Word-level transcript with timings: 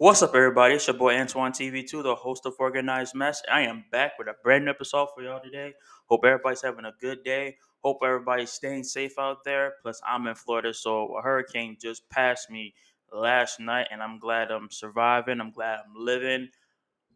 What's 0.00 0.22
up, 0.22 0.32
everybody? 0.36 0.74
It's 0.74 0.86
your 0.86 0.94
boy 0.94 1.16
Antoine 1.16 1.50
TV2, 1.50 2.04
the 2.04 2.14
host 2.14 2.46
of 2.46 2.54
Organized 2.60 3.16
Mess. 3.16 3.42
I 3.50 3.62
am 3.62 3.84
back 3.90 4.12
with 4.16 4.28
a 4.28 4.34
brand 4.44 4.64
new 4.64 4.70
episode 4.70 5.08
for 5.12 5.24
y'all 5.24 5.40
today. 5.42 5.74
Hope 6.06 6.20
everybody's 6.24 6.62
having 6.62 6.84
a 6.84 6.92
good 7.00 7.24
day. 7.24 7.56
Hope 7.82 7.98
everybody's 8.04 8.52
staying 8.52 8.84
safe 8.84 9.18
out 9.18 9.38
there. 9.44 9.72
Plus, 9.82 10.00
I'm 10.06 10.28
in 10.28 10.36
Florida, 10.36 10.72
so 10.72 11.16
a 11.16 11.20
hurricane 11.20 11.76
just 11.82 12.08
passed 12.10 12.48
me 12.48 12.74
last 13.12 13.58
night, 13.58 13.88
and 13.90 14.00
I'm 14.00 14.20
glad 14.20 14.52
I'm 14.52 14.70
surviving. 14.70 15.40
I'm 15.40 15.50
glad 15.50 15.80
I'm 15.80 15.92
living. 15.96 16.48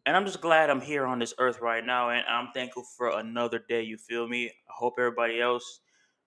And 0.05 0.17
I'm 0.17 0.25
just 0.25 0.41
glad 0.41 0.69
I'm 0.69 0.81
here 0.81 1.05
on 1.05 1.19
this 1.19 1.33
earth 1.37 1.61
right 1.61 1.85
now, 1.85 2.09
and 2.09 2.25
I'm 2.27 2.49
thankful 2.53 2.83
for 2.97 3.17
another 3.17 3.63
day. 3.69 3.83
You 3.83 3.97
feel 3.97 4.27
me? 4.27 4.47
I 4.47 4.73
hope 4.75 4.95
everybody 4.99 5.39
else 5.39 5.79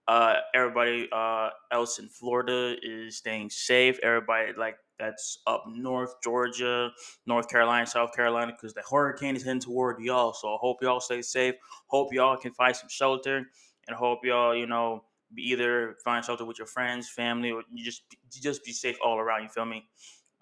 uh, 0.08 0.36
everybody 0.54 1.08
uh, 1.12 1.50
else 1.72 1.98
in 1.98 2.08
Florida 2.08 2.76
is 2.82 3.16
staying 3.16 3.50
safe. 3.50 3.98
Everybody 4.02 4.52
like 4.56 4.76
that's 4.98 5.38
up 5.46 5.64
north, 5.68 6.14
Georgia, 6.22 6.90
North 7.26 7.48
Carolina, 7.48 7.86
South 7.86 8.12
Carolina, 8.14 8.52
because 8.52 8.74
the 8.74 8.82
hurricane 8.90 9.36
is 9.36 9.42
heading 9.42 9.60
toward 9.60 10.00
y'all. 10.00 10.32
So 10.32 10.48
I 10.48 10.56
hope 10.60 10.78
y'all 10.82 11.00
stay 11.00 11.22
safe. 11.22 11.54
Hope 11.88 12.12
y'all 12.12 12.36
can 12.36 12.52
find 12.52 12.74
some 12.74 12.88
shelter, 12.88 13.42
and 13.86 13.96
hope 13.96 14.20
y'all, 14.24 14.54
you 14.54 14.66
know, 14.66 15.04
be 15.34 15.42
either 15.50 15.96
find 16.04 16.24
shelter 16.24 16.44
with 16.44 16.58
your 16.58 16.66
friends, 16.66 17.08
family, 17.08 17.50
or 17.50 17.62
you 17.72 17.84
just 17.84 18.02
just 18.30 18.64
be 18.64 18.72
safe 18.72 18.96
all 19.04 19.18
around. 19.18 19.42
You 19.42 19.48
feel 19.48 19.64
me? 19.64 19.84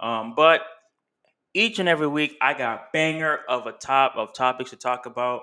Um, 0.00 0.34
but 0.34 0.62
each 1.54 1.78
and 1.78 1.88
every 1.88 2.08
week, 2.08 2.36
I 2.42 2.54
got 2.54 2.92
banger 2.92 3.40
of 3.48 3.66
a 3.66 3.72
top 3.72 4.16
of 4.16 4.34
topics 4.34 4.70
to 4.70 4.76
talk 4.76 5.06
about. 5.06 5.42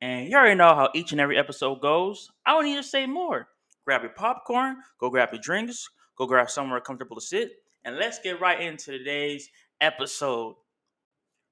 And 0.00 0.28
you 0.28 0.36
already 0.36 0.54
know 0.54 0.74
how 0.74 0.88
each 0.94 1.12
and 1.12 1.20
every 1.20 1.36
episode 1.36 1.82
goes. 1.82 2.30
I 2.46 2.52
don't 2.52 2.64
need 2.64 2.76
to 2.76 2.82
say 2.82 3.06
more 3.06 3.48
grab 3.84 4.02
your 4.02 4.12
popcorn, 4.12 4.76
go 4.98 5.10
grab 5.10 5.30
your 5.32 5.40
drinks, 5.40 5.88
go 6.16 6.26
grab 6.26 6.48
somewhere 6.50 6.80
comfortable 6.80 7.16
to 7.16 7.22
sit, 7.22 7.50
and 7.84 7.96
let's 7.96 8.18
get 8.18 8.40
right 8.40 8.60
into 8.60 8.96
today's 8.98 9.48
episode. 9.80 10.56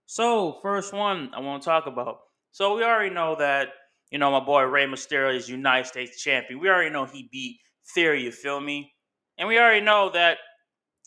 So, 0.07 0.59
first 0.63 0.93
one 0.93 1.31
I 1.35 1.41
want 1.41 1.63
to 1.63 1.69
talk 1.69 1.87
about. 1.87 2.19
So, 2.53 2.77
we 2.77 2.83
already 2.83 3.15
know 3.15 3.37
that, 3.39 3.69
you 4.11 4.19
know, 4.19 4.31
my 4.31 4.45
boy 4.45 4.63
Rey 4.63 4.87
Mysterio 4.87 5.35
is 5.35 5.49
United 5.49 5.87
States 5.87 6.23
champion. 6.23 6.61
We 6.61 6.69
already 6.69 6.91
know 6.91 7.05
he 7.05 7.29
beat 7.31 7.59
Theory, 7.95 8.23
you 8.23 8.33
feel 8.33 8.61
me? 8.61 8.93
And 9.39 9.49
we 9.49 9.59
already 9.59 9.85
know 9.85 10.11
that 10.13 10.39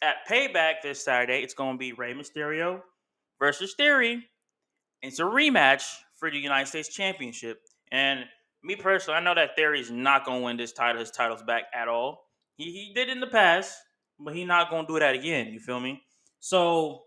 at 0.02 0.28
Payback 0.28 0.82
this 0.82 1.04
Saturday, 1.04 1.44
it's 1.44 1.54
going 1.54 1.76
to 1.76 1.78
be 1.78 1.94
Rey 1.94 2.14
Mysterio 2.14 2.82
versus 3.40 3.76
Theory. 3.76 4.24
It's 5.02 5.20
a 5.20 5.24
rematch 5.24 5.84
for 6.18 6.32
the 6.32 6.38
United 6.38 6.68
States 6.68 6.90
Championship. 6.90 7.60
And 7.92 8.26
me 8.64 8.76
personally, 8.76 9.18
I 9.18 9.24
know 9.24 9.36
that 9.36 9.56
Theory's 9.56 9.92
not 9.92 10.26
gonna 10.26 10.42
win 10.42 10.58
this 10.58 10.72
title, 10.72 11.00
his 11.00 11.12
titles 11.12 11.42
back 11.44 11.64
at 11.74 11.88
all. 11.88 12.24
He 12.56 12.66
he 12.66 12.94
did 12.94 13.10
in 13.10 13.20
the 13.20 13.28
past, 13.28 13.76
but 14.24 14.36
he 14.36 14.46
not 14.46 14.70
gonna 14.70 14.88
do 14.88 15.00
that 15.00 15.16
again. 15.16 15.48
You 15.48 15.60
feel 15.60 15.80
me? 15.80 16.02
So 16.40 17.04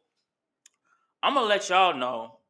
I'm 1.23 1.35
gonna 1.35 1.47
let 1.47 1.69
y'all 1.69 1.97
know 1.97 2.41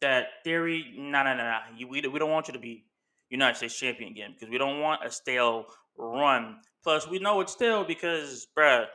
that 0.00 0.26
Theory, 0.44 0.94
nah, 0.96 1.22
nah, 1.22 1.34
nah. 1.34 1.60
You, 1.76 1.88
we 1.88 2.00
we 2.06 2.18
don't 2.18 2.30
want 2.30 2.48
you 2.48 2.54
to 2.54 2.60
be 2.60 2.86
United 3.30 3.56
States 3.56 3.78
champion 3.78 4.10
again 4.10 4.32
because 4.34 4.50
we 4.50 4.58
don't 4.58 4.80
want 4.80 5.04
a 5.04 5.10
stale 5.10 5.66
run. 5.96 6.60
Plus, 6.82 7.08
we 7.08 7.18
know 7.18 7.40
it's 7.40 7.52
stale 7.52 7.84
because, 7.84 8.46
bruh, 8.56 8.86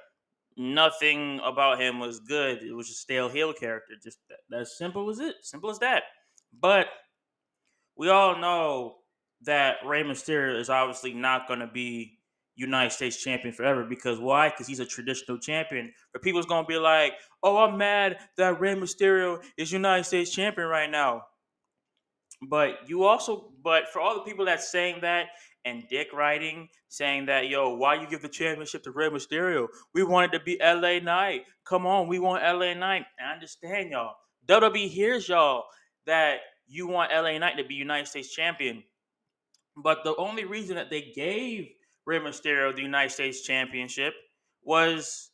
nothing 0.58 1.40
about 1.44 1.80
him 1.82 2.00
was 2.00 2.20
good. 2.20 2.62
It 2.62 2.74
was 2.74 2.90
a 2.90 2.94
stale 2.94 3.30
heel 3.30 3.54
character. 3.54 3.94
Just 4.04 4.20
that, 4.30 4.60
as 4.60 4.78
simple 4.78 5.10
as 5.10 5.20
it. 5.20 5.36
Simple 5.42 5.70
as 5.70 5.80
that. 5.80 6.04
But 6.60 6.88
we 7.96 8.10
all 8.10 8.38
know 8.40 8.98
that 9.42 9.78
Rey 9.86 10.04
Mysterio 10.04 10.60
is 10.60 10.70
obviously 10.70 11.14
not 11.14 11.48
going 11.48 11.60
to 11.60 11.68
be 11.68 12.17
United 12.58 12.90
States 12.90 13.24
champion 13.24 13.54
forever 13.54 13.86
because 13.86 14.20
why? 14.20 14.50
Because 14.50 14.68
he's 14.68 14.80
a 14.80 14.86
transitional 14.86 15.38
champion. 15.38 15.94
But 16.12 16.24
people's 16.24 16.48
to 16.48 16.64
be 16.68 16.78
like, 16.78 17.14
"Oh, 17.44 17.58
I'm 17.58 17.78
mad 17.78 18.18
that 18.36 18.60
Rey 18.60 18.74
Mysterio 18.76 19.44
is 19.58 19.72
United 19.72 20.04
States 20.04 20.32
champion 20.32 20.68
right 20.68 20.90
now." 20.90 21.28
But 22.50 22.90
you 22.90 23.04
also, 23.04 23.54
but 23.64 23.90
for 23.90 24.02
all 24.02 24.16
the 24.16 24.22
people 24.22 24.46
that's 24.46 24.72
saying 24.72 25.02
that 25.02 25.28
and 25.66 25.88
dick 25.88 26.12
writing, 26.14 26.68
saying 26.88 27.28
that, 27.28 27.48
"Yo, 27.48 27.76
why 27.76 27.96
you 27.96 28.08
give 28.08 28.24
the 28.24 28.30
championship 28.30 28.84
to 28.84 28.92
Rey 28.92 29.10
Mysterio? 29.10 29.68
We 29.94 30.04
wanted 30.04 30.32
to 30.32 30.40
be 30.40 30.60
LA 30.60 31.00
Knight. 31.00 31.46
Come 31.64 31.86
on, 31.86 32.08
we 32.08 32.18
want 32.18 32.44
LA 32.44 32.74
Knight." 32.74 33.06
I 33.20 33.34
understand 33.34 33.92
y'all. 33.92 34.16
WWE 34.48 34.88
hears 34.88 35.30
y'all 35.30 35.66
that 36.08 36.40
you 36.66 36.88
want 36.88 37.12
LA 37.12 37.38
Knight 37.38 37.58
to 37.58 37.64
be 37.64 37.76
United 37.76 38.08
States 38.08 38.34
champion. 38.34 38.84
But 39.76 40.04
the 40.04 40.16
only 40.16 40.46
reason 40.46 40.76
that 40.76 40.90
they 40.90 41.12
gave 41.16 41.70
Rey 42.08 42.20
Mysterio 42.20 42.74
the 42.74 42.82
United 42.82 43.12
States 43.12 43.42
Championship 43.42 44.14
was 44.64 45.30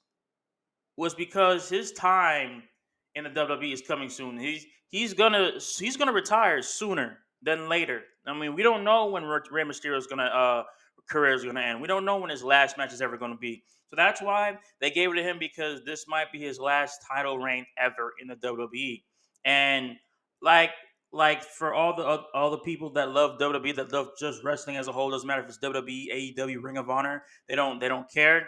was 0.97 1.13
because 1.13 1.69
his 1.69 1.91
time 1.91 2.63
in 3.15 3.23
the 3.23 3.29
WWE 3.29 3.71
is 3.71 3.81
coming 3.81 4.09
soon. 4.09 4.37
He's 4.39 4.65
he's 4.89 5.13
gonna 5.13 5.51
he's 5.77 5.95
gonna 5.95 6.11
retire 6.11 6.61
sooner 6.63 7.19
than 7.43 7.69
later. 7.69 8.01
I 8.25 8.33
mean, 8.33 8.55
we 8.55 8.63
don't 8.63 8.83
know 8.83 9.05
when 9.05 9.23
Rey 9.23 9.63
Mysterio's 9.63 10.07
gonna 10.07 10.23
uh, 10.23 10.63
career 11.09 11.35
is 11.35 11.45
gonna 11.45 11.61
end. 11.61 11.79
We 11.79 11.87
don't 11.87 12.05
know 12.05 12.17
when 12.17 12.31
his 12.31 12.43
last 12.43 12.75
match 12.75 12.91
is 12.91 13.01
ever 13.01 13.17
gonna 13.17 13.37
be. 13.37 13.63
So 13.89 13.95
that's 13.95 14.21
why 14.21 14.57
they 14.81 14.89
gave 14.89 15.11
it 15.11 15.15
to 15.15 15.23
him 15.23 15.37
because 15.37 15.83
this 15.85 16.05
might 16.07 16.31
be 16.31 16.39
his 16.39 16.59
last 16.59 17.05
title 17.07 17.37
reign 17.37 17.67
ever 17.77 18.13
in 18.19 18.27
the 18.27 18.35
WWE. 18.35 19.03
And 19.45 19.91
like 20.41 20.71
like 21.13 21.43
for 21.43 21.73
all 21.73 21.95
the 21.95 22.03
uh, 22.03 22.23
all 22.33 22.49
the 22.49 22.57
people 22.57 22.89
that 22.93 23.11
love 23.11 23.39
WWE 23.39 23.75
that 23.75 23.93
love 23.93 24.09
just 24.19 24.43
wrestling 24.43 24.77
as 24.77 24.87
a 24.87 24.91
whole 24.91 25.11
doesn't 25.11 25.27
matter 25.27 25.43
if 25.43 25.47
it's 25.47 25.59
WWE, 25.59 26.35
AEW, 26.37 26.61
Ring 26.61 26.77
of 26.77 26.89
Honor, 26.89 27.23
they 27.47 27.55
don't 27.55 27.79
they 27.79 27.87
don't 27.87 28.11
care. 28.11 28.47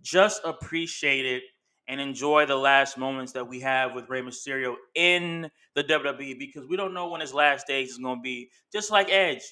Just 0.00 0.40
appreciate 0.44 1.26
it 1.26 1.42
and 1.88 2.00
enjoy 2.00 2.46
the 2.46 2.56
last 2.56 2.96
moments 2.96 3.32
that 3.32 3.46
we 3.46 3.60
have 3.60 3.94
with 3.94 4.08
Rey 4.08 4.20
Mysterio 4.20 4.74
in 4.94 5.50
the 5.74 5.84
WWE 5.84 6.38
because 6.38 6.66
we 6.66 6.76
don't 6.76 6.94
know 6.94 7.08
when 7.08 7.20
his 7.20 7.34
last 7.34 7.66
days 7.66 7.90
is 7.90 7.98
going 7.98 8.18
to 8.18 8.22
be. 8.22 8.50
Just 8.72 8.90
like 8.90 9.10
Edge. 9.10 9.42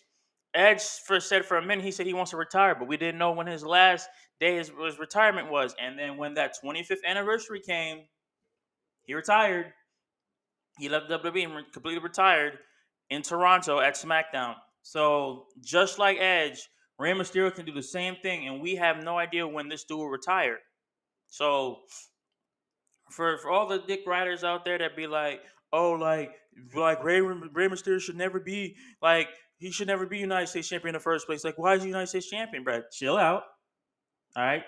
Edge 0.55 0.83
for 1.07 1.19
said 1.19 1.45
for 1.45 1.57
a 1.57 1.65
minute 1.65 1.85
he 1.85 1.91
said 1.91 2.07
he 2.07 2.15
wants 2.15 2.31
to 2.31 2.37
retire, 2.37 2.77
but 2.77 2.87
we 2.87 2.97
didn't 2.97 3.19
know 3.19 3.33
when 3.33 3.49
his 3.49 3.65
last 3.65 4.09
day 4.39 4.57
his 4.57 4.71
retirement 4.99 5.51
was. 5.51 5.75
And 5.81 5.99
then 5.99 6.17
when 6.17 6.35
that 6.35 6.55
25th 6.63 7.05
anniversary 7.05 7.61
came, 7.61 8.03
he 9.03 9.15
retired. 9.15 9.73
He 10.79 10.89
left 10.89 11.11
WWE 11.11 11.45
and 11.45 11.73
completely 11.73 12.03
retired 12.03 12.59
in 13.11 13.23
Toronto 13.23 13.81
at 13.81 13.95
SmackDown. 13.95 14.55
So 14.83 15.47
just 15.63 15.99
like 15.99 16.19
Edge, 16.19 16.69
Rey 16.99 17.13
Mysterio 17.13 17.55
can 17.55 17.65
do 17.65 17.73
the 17.73 17.83
same 17.83 18.17
thing, 18.23 18.47
and 18.49 18.61
we 18.61 18.77
have 18.77 19.03
no 19.03 19.19
idea 19.19 19.47
when 19.47 19.69
this 19.69 19.85
dude 19.85 19.99
will 19.99 20.09
retire. 20.09 20.59
So 21.29 21.79
for 23.11 23.39
for 23.39 23.51
all 23.51 23.67
the 23.67 23.79
dick 23.79 24.01
riders 24.07 24.45
out 24.45 24.65
there 24.65 24.79
that 24.79 24.97
be 24.97 25.07
like, 25.07 25.41
oh, 25.73 25.93
like 25.93 26.33
like 26.75 27.03
Rey 27.03 27.21
Rey 27.21 27.69
Mysterio 27.69 28.01
should 28.01 28.17
never 28.17 28.41
be 28.41 28.77
like 29.03 29.29
he 29.59 29.71
should 29.71 29.87
never 29.87 30.07
be 30.07 30.19
United 30.19 30.49
States 30.49 30.69
champion 30.69 30.91
in 30.91 30.95
the 30.95 31.01
first 31.01 31.27
place. 31.27 31.45
Like, 31.45 31.59
why 31.59 31.75
is 31.75 31.83
he 31.83 31.89
United 31.89 32.09
States 32.09 32.29
champion, 32.29 32.65
bro? 32.65 32.83
Chill 32.93 33.17
out. 33.17 33.45
All 34.37 34.45
right, 34.45 34.63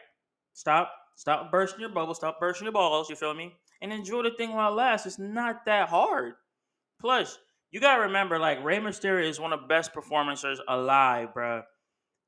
stop 0.55 0.93
stop 1.17 1.51
bursting 1.51 1.81
your 1.81 1.91
bubble, 1.91 2.15
stop 2.15 2.41
bursting 2.41 2.65
your 2.65 2.73
balls. 2.73 3.11
You 3.11 3.17
feel 3.17 3.35
me? 3.35 3.55
And 3.81 3.93
enjoy 3.93 4.23
the 4.23 4.31
thing 4.31 4.53
while 4.53 4.73
it 4.73 4.77
lasts. 4.77 5.07
It's 5.07 5.19
not 5.19 5.65
that 5.67 5.89
hard. 5.89 6.35
Plus, 7.01 7.39
you 7.71 7.81
gotta 7.81 8.03
remember, 8.03 8.39
like 8.39 8.65
Rey 8.65 8.79
Mysterio 8.79 9.29
is 9.29 9.41
one 9.41 9.53
of 9.53 9.61
the 9.61 9.67
best 9.67 9.93
performers 9.93 10.45
alive, 10.69 11.35
bro. 11.35 11.63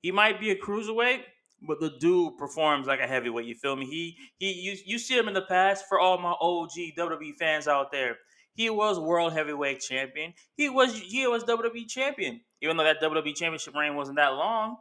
He 0.02 0.12
might 0.12 0.40
be 0.40 0.50
a 0.50 0.56
cruiserweight, 0.56 1.22
but 1.66 1.80
the 1.80 1.90
dude 2.00 2.38
performs 2.38 2.86
like 2.86 3.00
a 3.00 3.06
heavyweight. 3.06 3.46
You 3.46 3.54
feel 3.54 3.76
me? 3.76 3.86
He 3.86 4.16
he 4.38 4.52
you 4.52 4.76
you 4.84 4.98
see 4.98 5.16
him 5.16 5.28
in 5.28 5.34
the 5.34 5.42
past 5.42 5.86
for 5.88 5.98
all 5.98 6.18
my 6.18 6.34
OG 6.40 6.72
WWE 6.96 7.34
fans 7.38 7.66
out 7.66 7.90
there. 7.92 8.18
He 8.54 8.70
was 8.70 8.98
world 8.98 9.32
heavyweight 9.32 9.80
champion. 9.80 10.34
He 10.56 10.68
was 10.68 10.98
he 10.98 11.26
was 11.26 11.44
WWE 11.44 11.88
champion. 11.88 12.40
Even 12.60 12.76
though 12.76 12.84
that 12.84 13.00
WWE 13.00 13.34
championship 13.34 13.74
reign 13.74 13.94
wasn't 13.94 14.16
that 14.16 14.34
long, 14.34 14.76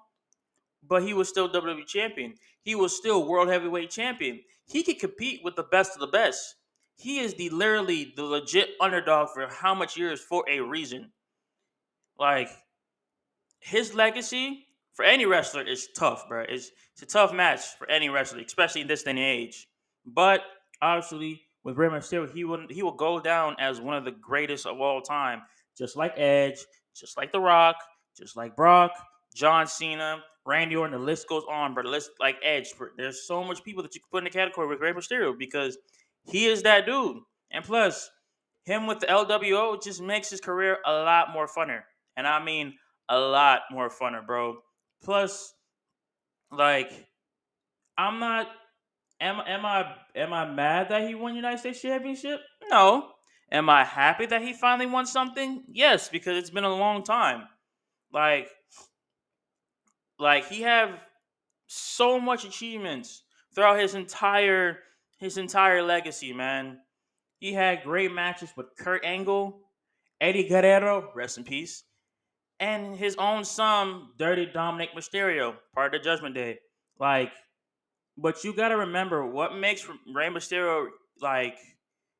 but 0.83 1.03
he 1.03 1.13
was 1.13 1.29
still 1.29 1.49
WWE 1.49 1.85
champion. 1.85 2.33
He 2.63 2.75
was 2.75 2.95
still 2.95 3.27
world 3.27 3.49
heavyweight 3.49 3.89
champion. 3.89 4.41
He 4.67 4.83
could 4.83 4.99
compete 4.99 5.41
with 5.43 5.55
the 5.55 5.63
best 5.63 5.93
of 5.93 5.99
the 5.99 6.07
best 6.07 6.55
he 6.97 7.19
is 7.19 7.35
the 7.35 7.49
literally 7.51 8.13
the 8.15 8.23
legit 8.23 8.71
underdog 8.81 9.29
for 9.29 9.47
how 9.47 9.75
much 9.75 9.95
years 9.95 10.19
for 10.19 10.43
a 10.49 10.59
reason. 10.59 11.11
Like 12.19 12.49
his 13.59 13.93
legacy 13.93 14.65
for 14.93 15.05
any 15.05 15.25
wrestler 15.27 15.61
is 15.61 15.89
tough, 15.95 16.27
bro. 16.27 16.43
It's, 16.49 16.71
it's 16.93 17.03
a 17.03 17.05
tough 17.05 17.31
match 17.31 17.61
for 17.77 17.89
any 17.89 18.09
wrestler, 18.09 18.41
especially 18.41 18.81
in 18.81 18.87
this 18.87 19.03
day 19.03 19.11
and 19.11 19.19
age. 19.19 19.67
But 20.07 20.41
obviously, 20.81 21.43
with 21.63 21.77
Rey 21.77 21.87
Mysterio, 21.87 22.33
he 22.33 22.43
will 22.43 22.65
he 22.69 22.81
will 22.81 22.93
go 22.95 23.19
down 23.19 23.55
as 23.59 23.79
one 23.79 23.95
of 23.95 24.03
the 24.03 24.11
greatest 24.11 24.65
of 24.65 24.81
all 24.81 25.01
time, 25.01 25.43
just 25.77 25.95
like 25.95 26.17
Edge, 26.17 26.57
just 26.95 27.15
like 27.15 27.31
The 27.31 27.39
Rock, 27.39 27.75
just 28.17 28.35
like 28.35 28.55
Brock, 28.55 28.91
John 29.35 29.67
Cena, 29.67 30.23
Randy 30.47 30.75
Orton. 30.77 30.97
The 30.97 31.05
list 31.05 31.27
goes 31.27 31.43
on, 31.51 31.75
but 31.75 31.85
list 31.85 32.11
like 32.19 32.37
Edge. 32.41 32.73
There's 32.97 33.27
so 33.27 33.43
much 33.43 33.63
people 33.63 33.83
that 33.83 33.93
you 33.93 34.01
can 34.01 34.07
put 34.09 34.19
in 34.19 34.23
the 34.23 34.29
category 34.29 34.67
with 34.67 34.79
Rey 34.79 34.93
Mysterio 34.93 35.37
because 35.37 35.77
he 36.25 36.45
is 36.47 36.63
that 36.63 36.85
dude. 36.85 37.17
And 37.51 37.63
plus, 37.63 38.09
him 38.63 38.87
with 38.87 38.99
the 38.99 39.07
LWO 39.07 39.81
just 39.81 40.01
makes 40.01 40.29
his 40.29 40.41
career 40.41 40.77
a 40.85 40.91
lot 40.91 41.33
more 41.33 41.47
funner. 41.47 41.81
And 42.15 42.25
I 42.25 42.43
mean 42.43 42.75
a 43.09 43.19
lot 43.19 43.61
more 43.71 43.89
funner, 43.89 44.25
bro. 44.25 44.57
Plus, 45.03 45.53
like, 46.51 46.91
I'm 47.97 48.19
not 48.19 48.47
am 49.19 49.41
am 49.45 49.65
I 49.65 49.95
am 50.15 50.33
I 50.33 50.49
mad 50.49 50.89
that 50.89 51.07
he 51.07 51.15
won 51.15 51.35
United 51.35 51.59
States 51.59 51.81
Championship? 51.81 52.39
No. 52.69 53.11
Am 53.51 53.69
I 53.69 53.85
happy 53.85 54.25
that 54.25 54.41
he 54.41 54.53
finally 54.53 54.87
won 54.87 55.05
something? 55.05 55.63
Yes, 55.69 56.09
because 56.09 56.37
it's 56.37 56.49
been 56.49 56.65
a 56.65 56.75
long 56.75 57.03
time. 57.03 57.43
Like 58.11 58.49
like 60.19 60.47
he 60.47 60.61
have 60.61 60.99
so 61.67 62.19
much 62.19 62.45
achievements 62.45 63.23
throughout 63.53 63.79
his 63.79 63.95
entire 63.95 64.79
his 65.17 65.37
entire 65.37 65.81
legacy, 65.81 66.33
man. 66.33 66.79
He 67.39 67.53
had 67.53 67.83
great 67.83 68.11
matches 68.11 68.51
with 68.55 68.75
Kurt 68.77 69.03
Angle, 69.05 69.59
Eddie 70.21 70.47
Guerrero, 70.47 71.11
rest 71.15 71.37
in 71.37 71.43
peace, 71.43 71.83
and 72.59 72.95
his 72.95 73.15
own 73.17 73.43
son, 73.43 74.09
Dirty 74.17 74.45
Dominic 74.45 74.89
Mysterio, 74.95 75.55
part 75.73 75.93
of 75.93 76.01
the 76.01 76.03
Judgment 76.03 76.35
Day. 76.35 76.59
Like, 76.99 77.31
but 78.17 78.43
you 78.43 78.53
got 78.53 78.69
to 78.69 78.77
remember 78.77 79.25
what 79.25 79.55
makes 79.55 79.87
Rey 79.87 80.29
Mysterio 80.29 80.87
like 81.21 81.57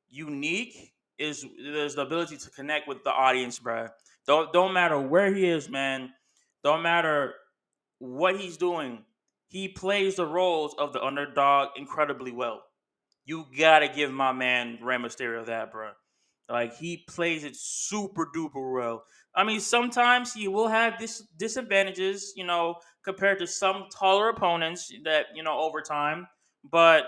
unique 0.08 0.92
is 1.18 1.44
is 1.58 1.96
the 1.96 2.02
ability 2.02 2.36
to 2.36 2.50
connect 2.50 2.86
with 2.86 3.02
the 3.04 3.10
audience, 3.10 3.58
bro. 3.58 3.88
Don't 4.26 4.52
don't 4.52 4.72
matter 4.72 5.00
where 5.00 5.34
he 5.34 5.46
is, 5.46 5.68
man. 5.68 6.12
Don't 6.62 6.82
matter 6.82 7.34
what 7.98 8.38
he's 8.38 8.56
doing. 8.56 9.04
He 9.48 9.68
plays 9.68 10.16
the 10.16 10.26
roles 10.26 10.74
of 10.78 10.92
the 10.92 11.02
underdog 11.02 11.70
incredibly 11.76 12.32
well. 12.32 12.62
You 13.24 13.46
gotta 13.56 13.88
give 13.88 14.10
my 14.12 14.32
man 14.32 14.78
Rey 14.82 14.96
Mysterio 14.96 15.44
that, 15.46 15.72
bro. 15.72 15.92
Like 16.48 16.76
he 16.76 17.04
plays 17.08 17.44
it 17.44 17.56
super 17.56 18.26
duper 18.34 18.74
well. 18.74 19.04
I 19.34 19.44
mean, 19.44 19.60
sometimes 19.60 20.32
he 20.32 20.48
will 20.48 20.68
have 20.68 20.98
dis- 20.98 21.26
disadvantages, 21.36 22.32
you 22.36 22.44
know, 22.44 22.76
compared 23.04 23.38
to 23.40 23.46
some 23.46 23.86
taller 23.92 24.30
opponents 24.30 24.90
that 25.04 25.26
you 25.34 25.42
know 25.42 25.58
over 25.58 25.82
time. 25.82 26.26
But 26.64 27.06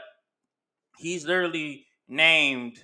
he's 0.99 1.25
literally 1.27 1.87
named 2.09 2.79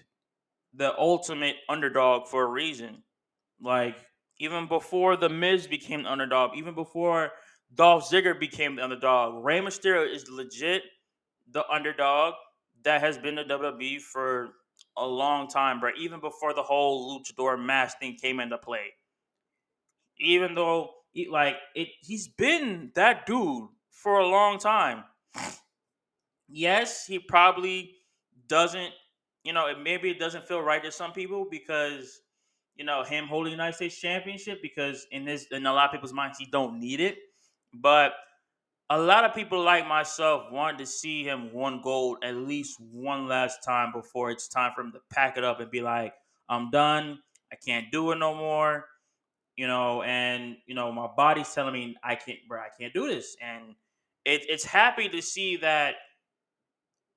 the 0.75 0.97
ultimate 0.99 1.57
underdog 1.69 2.29
for 2.29 2.45
a 2.45 2.49
reason. 2.51 3.03
Like 3.61 3.97
even 4.39 4.69
before 4.69 5.17
the 5.17 5.29
Miz 5.29 5.67
became 5.67 6.05
the 6.05 6.11
underdog, 6.13 6.57
even 6.57 6.75
before 6.75 7.33
Dolph 7.75 8.09
Ziggler 8.11 8.39
became 8.39 8.77
the 8.77 8.85
underdog, 8.85 9.45
Rey 9.45 9.61
Mysterio 9.61 10.09
is 10.13 10.29
legit 10.31 10.83
the 11.51 11.69
underdog 11.69 12.35
that 12.85 13.01
has 13.01 13.19
been 13.19 13.35
the 13.35 13.45
WWE 13.45 14.01
for 14.01 14.51
a 14.97 15.07
long 15.07 15.49
time, 15.49 15.81
bro. 15.81 15.91
Even 15.99 16.21
before 16.21 16.55
the 16.55 16.63
whole 16.63 17.19
luchador 17.21 17.63
mask 17.63 17.99
thing 17.99 18.17
came 18.21 18.41
into 18.41 18.59
play. 18.59 18.95
Even 20.19 20.55
though, 20.55 20.91
he, 21.13 21.29
like, 21.29 21.57
it, 21.75 21.89
he's 22.01 22.29
been 22.29 22.91
that 22.95 23.27
dude 23.27 23.69
for 23.91 24.19
a 24.19 24.27
long 24.27 24.59
time. 24.59 25.05
Yes, 26.49 27.07
he 27.07 27.19
probably 27.19 27.97
doesn't, 28.49 28.93
you 29.45 29.53
know, 29.53 29.67
it, 29.67 29.79
maybe 29.83 30.11
it 30.11 30.19
doesn't 30.19 30.47
feel 30.47 30.61
right 30.61 30.83
to 30.83 30.93
some 30.93 31.13
people 31.13 31.47
because, 31.51 32.21
you 32.77 32.85
know, 32.85 33.03
him 33.03 33.27
holding 33.27 33.51
the 33.51 33.57
United 33.57 33.75
States 33.75 33.99
Championship 33.99 34.63
because 34.63 35.07
in 35.11 35.25
this, 35.25 35.47
in 35.51 35.67
a 35.67 35.73
lot 35.73 35.87
of 35.87 35.93
people's 35.93 36.13
minds, 36.13 36.39
he 36.39 36.47
don't 36.47 36.79
need 36.79 37.01
it. 37.01 37.19
But 37.81 38.15
a 38.91 38.99
lot 38.99 39.25
of 39.25 39.35
people 39.35 39.63
like 39.63 39.87
myself 39.87 40.53
want 40.53 40.79
to 40.79 40.87
see 40.87 41.25
him 41.25 41.53
win 41.53 41.81
gold 41.83 42.19
at 42.23 42.37
least 42.37 42.81
one 42.81 43.27
last 43.27 43.63
time 43.65 43.93
before 43.93 44.31
it's 44.31 44.49
time 44.49 44.73
for 44.75 44.83
him 44.83 44.93
to 44.93 45.01
pack 45.11 45.37
it 45.37 45.45
up 45.45 45.61
and 45.61 45.71
be 45.71 45.81
like, 45.81 46.15
I'm 46.49 46.71
done. 46.71 47.19
I 47.53 47.57
can't 47.57 47.87
do 47.91 48.13
it 48.13 48.17
no 48.17 48.35
more. 48.35 48.87
You 49.57 49.67
know, 49.67 50.03
and 50.03 50.57
you 50.67 50.75
know, 50.75 50.93
my 50.93 51.09
body's 51.17 51.53
telling 51.53 51.73
me 51.73 51.97
I 52.05 52.15
can't, 52.15 52.39
bro, 52.49 52.61
I 52.61 52.69
can't 52.79 52.93
do 52.93 53.09
this. 53.09 53.37
And 53.41 53.75
it, 54.25 54.43
it's 54.49 54.65
happy 54.65 55.09
to 55.09 55.23
see 55.23 55.57
that 55.59 55.95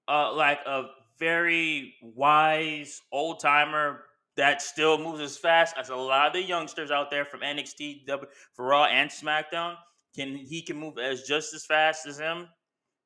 uh 0.07 0.33
like 0.33 0.59
a 0.65 0.85
very 1.19 1.95
wise 2.01 3.01
old 3.11 3.39
timer 3.41 4.05
that 4.37 4.61
still 4.61 4.97
moves 4.97 5.19
as 5.19 5.37
fast 5.37 5.75
as 5.77 5.89
a 5.89 5.95
lot 5.95 6.27
of 6.27 6.33
the 6.33 6.41
youngsters 6.41 6.91
out 6.91 7.11
there 7.11 7.25
from 7.25 7.41
NXT, 7.41 8.07
for 8.53 8.65
Raw 8.65 8.85
and 8.85 9.09
SmackDown 9.09 9.75
can 10.15 10.35
he 10.35 10.61
can 10.61 10.77
move 10.77 10.97
as 10.97 11.23
just 11.23 11.53
as 11.53 11.65
fast 11.65 12.05
as 12.07 12.19
him, 12.19 12.49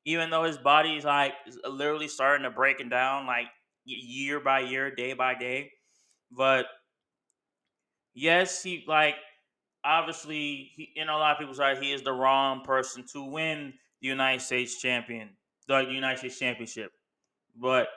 even 0.04 0.30
though 0.30 0.44
his 0.44 0.58
body 0.58 0.96
is 0.96 1.04
like 1.04 1.34
literally 1.64 2.08
starting 2.08 2.44
to 2.44 2.50
breaking 2.50 2.88
down 2.90 3.26
like 3.26 3.48
year 3.84 4.40
by 4.40 4.60
year, 4.60 4.94
day 4.94 5.14
by 5.14 5.34
day. 5.34 5.72
But 6.30 6.66
yes, 8.14 8.62
he 8.62 8.84
like 8.86 9.16
obviously 9.84 10.70
he 10.74 10.92
in 10.96 11.08
a 11.08 11.16
lot 11.16 11.32
of 11.32 11.38
people's 11.38 11.60
eyes 11.60 11.78
he 11.78 11.92
is 11.92 12.02
the 12.02 12.12
wrong 12.12 12.62
person 12.62 13.04
to 13.12 13.22
win 13.24 13.74
the 14.00 14.08
United 14.08 14.42
States 14.42 14.80
champion, 14.80 15.36
the 15.68 15.80
United 15.80 16.18
States 16.18 16.38
championship. 16.38 16.92
But 17.56 17.88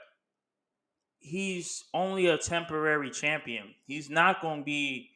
he's 1.20 1.86
only 1.94 2.28
a 2.28 2.38
temporary 2.38 3.10
champion. 3.12 3.76
He's 3.86 4.10
not 4.10 4.42
going 4.42 4.60
to 4.62 4.66
be 4.66 5.12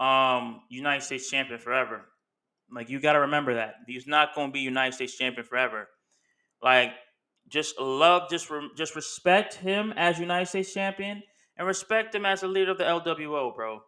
um 0.00 0.64
United 0.70 1.02
States 1.04 1.30
champion 1.30 1.60
forever. 1.60 2.11
Like 2.74 2.88
you 2.88 3.00
got 3.00 3.12
to 3.12 3.20
remember 3.20 3.54
that 3.54 3.76
he's 3.86 4.06
not 4.06 4.34
going 4.34 4.48
to 4.48 4.52
be 4.52 4.60
United 4.60 4.94
States 4.94 5.16
champion 5.16 5.46
forever. 5.46 5.88
Like 6.62 6.92
just 7.48 7.78
love, 7.78 8.30
just 8.30 8.50
re- 8.50 8.70
just 8.76 8.96
respect 8.96 9.54
him 9.54 9.92
as 9.96 10.18
United 10.18 10.46
States 10.46 10.72
champion, 10.72 11.22
and 11.56 11.66
respect 11.66 12.14
him 12.14 12.24
as 12.24 12.42
a 12.42 12.48
leader 12.48 12.70
of 12.70 12.78
the 12.78 12.84
LWO, 12.84 13.54
bro. 13.54 13.80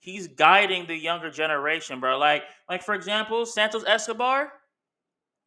He's 0.00 0.28
guiding 0.28 0.86
the 0.86 0.96
younger 0.96 1.30
generation, 1.30 2.00
bro. 2.00 2.18
Like 2.18 2.42
like 2.68 2.82
for 2.82 2.94
example, 2.94 3.46
Santos 3.46 3.84
Escobar, 3.86 4.52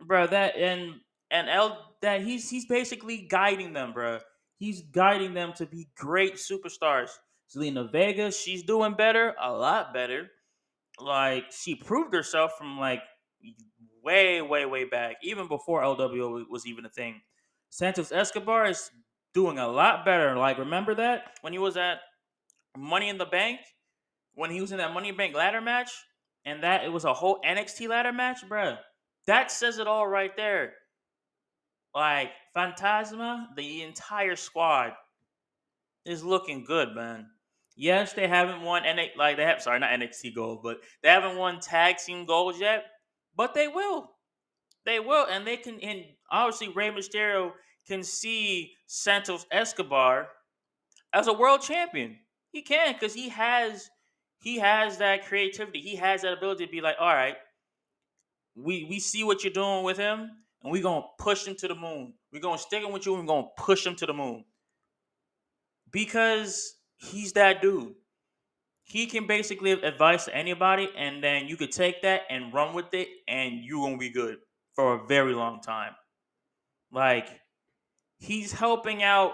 bro. 0.06 0.28
That 0.28 0.56
and 0.56 0.96
and 1.30 1.50
L 1.50 1.96
that 2.02 2.22
he's 2.22 2.50
he's 2.50 2.66
basically 2.66 3.28
guiding 3.30 3.74
them, 3.74 3.94
bro. 3.94 4.20
He's 4.58 4.82
guiding 4.82 5.34
them 5.34 5.54
to 5.54 5.66
be 5.66 5.88
great 5.96 6.36
superstars. 6.36 7.10
Zelina 7.54 7.92
Vega, 7.92 8.32
she's 8.32 8.64
doing 8.64 8.94
better, 8.94 9.36
a 9.42 9.52
lot 9.52 9.94
better 9.94 10.30
like 11.02 11.46
she 11.52 11.76
proved 11.76 12.14
herself 12.14 12.54
from 12.58 12.80
like 12.80 13.02
way, 14.04 14.42
way, 14.42 14.66
way 14.66 14.86
back, 14.86 15.18
even 15.24 15.48
before 15.48 15.82
LWO 15.82 16.44
was 16.50 16.66
even 16.66 16.86
a 16.86 16.90
thing. 16.90 17.22
Santos 17.70 18.12
Escobar 18.12 18.66
is 18.66 18.92
doing 19.34 19.58
a 19.58 19.68
lot 19.68 20.06
better. 20.06 20.36
Like, 20.36 20.58
remember 20.58 20.96
that 20.96 21.38
when 21.42 21.54
he 21.54 21.60
was 21.60 21.78
at 21.78 22.00
Money 22.78 23.10
in 23.10 23.18
the 23.18 23.26
Bank, 23.26 23.60
when 24.34 24.52
he 24.52 24.62
was 24.62 24.72
in 24.72 24.78
that 24.80 24.94
Money 24.94 25.10
in 25.10 25.18
Bank 25.18 25.36
ladder 25.36 25.62
match, 25.62 25.92
and 26.46 26.64
that 26.64 26.84
it 26.84 26.92
was 26.92 27.06
a 27.06 27.14
whole 27.14 27.40
NXT 27.46 27.88
ladder 27.88 28.12
match, 28.12 28.40
bruh. 28.50 28.78
That 29.28 29.52
says 29.52 29.78
it 29.78 29.88
all 29.88 30.08
right 30.08 30.36
there. 30.36 30.74
Like 31.94 32.32
Fantasma, 32.56 33.48
the 33.56 33.84
entire 33.84 34.36
squad 34.36 34.94
is 36.06 36.24
looking 36.24 36.64
good, 36.66 36.96
man. 36.96 37.28
Yes, 37.76 38.14
they 38.14 38.28
haven't 38.28 38.62
won 38.62 38.86
and 38.86 39.00
like 39.18 39.38
they 39.38 39.44
have 39.44 39.62
sorry, 39.62 39.80
not 39.80 39.92
NXT 39.92 40.36
gold, 40.36 40.62
but 40.64 40.78
they 41.02 41.10
haven't 41.10 41.38
won 41.38 41.60
tag 41.60 41.98
team 41.98 42.26
gold 42.26 42.60
yet. 42.60 42.86
But 43.36 43.54
they 43.54 43.68
will. 43.68 44.12
They 44.86 45.00
will, 45.00 45.26
and 45.28 45.46
they 45.46 45.58
can 45.58 45.80
and 45.82 46.04
obviously 46.30 46.70
Rey 46.70 46.90
Mysterio 46.90 47.52
can 47.88 48.04
see 48.04 48.74
Santos 48.88 49.46
Escobar 49.52 50.28
as 51.14 51.28
a 51.28 51.34
world 51.34 51.62
champion. 51.62 52.18
He 52.52 52.62
can 52.62 52.94
because 52.94 53.14
he 53.14 53.30
has 53.30 53.90
he 54.42 54.58
has 54.60 54.98
that 54.98 55.26
creativity. 55.26 55.82
He 55.82 55.96
has 55.96 56.24
that 56.24 56.34
ability 56.34 56.66
to 56.66 56.72
be 56.72 56.82
like, 56.82 56.96
all 57.00 57.14
right, 57.14 57.36
we 58.56 58.86
we 58.90 59.00
see 59.00 59.24
what 59.24 59.44
you're 59.44 59.54
doing 59.54 59.84
with 59.84 59.98
him, 59.98 60.30
and 60.64 60.72
we're 60.72 60.84
gonna 60.84 61.06
push 61.20 61.48
him 61.48 61.56
to 61.56 61.68
the 61.68 61.76
moon. 61.76 62.14
We're 62.34 62.42
gonna 62.42 62.58
stick 62.58 62.84
him 62.84 62.92
with 62.92 63.06
you 63.06 63.16
and 63.16 63.28
we're 63.28 63.34
gonna 63.34 63.48
push 63.58 63.86
him 63.86 63.96
to 63.96 64.06
the 64.06 64.14
moon. 64.14 64.46
Because 65.92 66.74
he's 67.02 67.34
that 67.34 67.62
dude. 67.62 67.96
He 68.84 69.06
can 69.06 69.26
basically 69.26 69.72
advise 69.72 70.26
to 70.26 70.36
anybody, 70.36 70.90
and 70.98 71.24
then 71.24 71.48
you 71.48 71.56
could 71.58 71.72
take 71.72 72.02
that 72.02 72.22
and 72.30 72.54
run 72.54 72.74
with 72.74 72.94
it, 72.94 73.08
and 73.28 73.64
you're 73.64 73.86
gonna 73.86 73.98
be 73.98 74.10
good 74.10 74.38
for 74.74 74.96
a 74.96 75.08
very 75.08 75.34
long 75.34 75.62
time. 75.62 75.94
Like 76.92 77.28
he's 78.20 78.52
helping 78.52 79.04
out. 79.04 79.34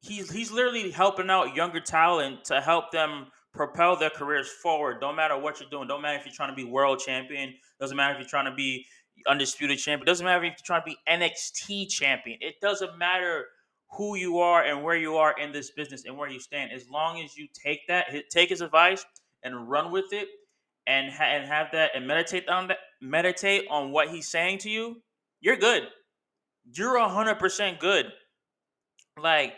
He's 0.00 0.30
he's 0.30 0.50
literally 0.50 0.90
helping 0.90 1.30
out 1.30 1.54
younger 1.54 1.80
talent 1.80 2.44
to 2.46 2.60
help 2.60 2.90
them 2.90 3.26
propel 3.52 3.96
their 3.96 4.10
careers 4.10 4.48
forward. 4.48 5.00
Don't 5.00 5.16
matter 5.16 5.38
what 5.38 5.60
you're 5.60 5.70
doing. 5.70 5.88
Don't 5.88 6.02
matter 6.02 6.18
if 6.18 6.26
you're 6.26 6.34
trying 6.34 6.50
to 6.50 6.54
be 6.54 6.64
world 6.64 6.98
champion. 6.98 7.54
Doesn't 7.80 7.96
matter 7.96 8.14
if 8.14 8.20
you're 8.20 8.28
trying 8.28 8.44
to 8.44 8.54
be 8.54 8.86
undisputed 9.26 9.78
champion. 9.78 10.06
Doesn't 10.06 10.24
matter 10.24 10.44
if 10.44 10.50
you're 10.50 10.56
trying 10.64 10.82
to 10.82 10.86
be 10.86 10.98
NXT 11.08 11.88
champion. 11.88 12.38
It 12.40 12.56
doesn't 12.60 12.98
matter 12.98 13.46
who 13.92 14.16
you 14.16 14.38
are 14.38 14.64
and 14.64 14.82
where 14.82 14.96
you 14.96 15.16
are 15.16 15.34
in 15.38 15.52
this 15.52 15.70
business 15.70 16.04
and 16.04 16.16
where 16.16 16.28
you 16.28 16.40
stand. 16.40 16.72
As 16.72 16.88
long 16.90 17.22
as 17.22 17.36
you 17.36 17.46
take 17.52 17.86
that, 17.88 18.06
take 18.30 18.48
his 18.48 18.60
advice 18.60 19.04
and 19.42 19.68
run 19.68 19.90
with 19.90 20.12
it, 20.12 20.28
and 20.86 21.12
ha- 21.12 21.24
and 21.24 21.46
have 21.46 21.68
that 21.72 21.92
and 21.94 22.06
meditate 22.06 22.48
on 22.48 22.68
that, 22.68 22.78
meditate 23.00 23.66
on 23.70 23.90
what 23.90 24.08
he's 24.08 24.28
saying 24.28 24.58
to 24.58 24.70
you, 24.70 25.02
you're 25.40 25.56
good. 25.56 25.84
You're 26.72 26.98
hundred 27.08 27.38
percent 27.38 27.78
good. 27.78 28.12
Like 29.20 29.54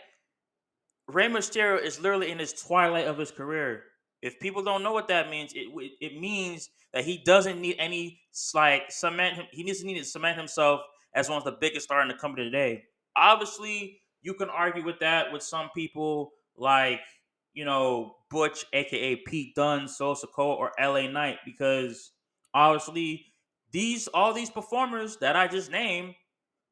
Rey 1.07 1.27
Mysterio 1.27 1.81
is 1.81 1.99
literally 1.99 2.31
in 2.31 2.39
his 2.39 2.53
twilight 2.53 3.07
of 3.07 3.17
his 3.17 3.31
career. 3.31 3.83
If 4.21 4.39
people 4.39 4.63
don't 4.63 4.83
know 4.83 4.93
what 4.93 5.07
that 5.09 5.29
means, 5.29 5.53
it 5.53 5.67
it 6.01 6.19
means 6.19 6.69
that 6.93 7.03
he 7.03 7.21
doesn't 7.25 7.59
need 7.59 7.75
any 7.79 8.19
like 8.53 8.91
cement. 8.91 9.39
He 9.51 9.63
needs 9.63 9.79
to 9.81 9.85
need 9.85 9.97
to 9.97 10.05
cement 10.05 10.37
himself 10.37 10.81
as 11.15 11.29
one 11.29 11.37
of 11.37 11.43
the 11.43 11.57
biggest 11.59 11.85
stars 11.85 12.03
in 12.03 12.07
the 12.07 12.19
company 12.19 12.45
today 12.45 12.83
obviously, 13.19 14.01
you 14.21 14.33
can 14.33 14.49
argue 14.49 14.83
with 14.83 14.99
that 14.99 15.31
with 15.31 15.43
some 15.43 15.69
people 15.75 16.33
like 16.57 17.01
you 17.53 17.65
know 17.65 18.15
Butch, 18.29 18.65
aka 18.73 19.15
Pete 19.15 19.55
Dunne, 19.55 19.87
Sosa 19.87 20.27
Cole, 20.27 20.55
or 20.55 20.71
LA 20.79 21.09
Knight, 21.09 21.37
because 21.45 22.11
obviously 22.53 23.25
these 23.71 24.07
all 24.07 24.33
these 24.33 24.49
performers 24.49 25.17
that 25.17 25.35
I 25.35 25.47
just 25.47 25.71
named 25.71 26.15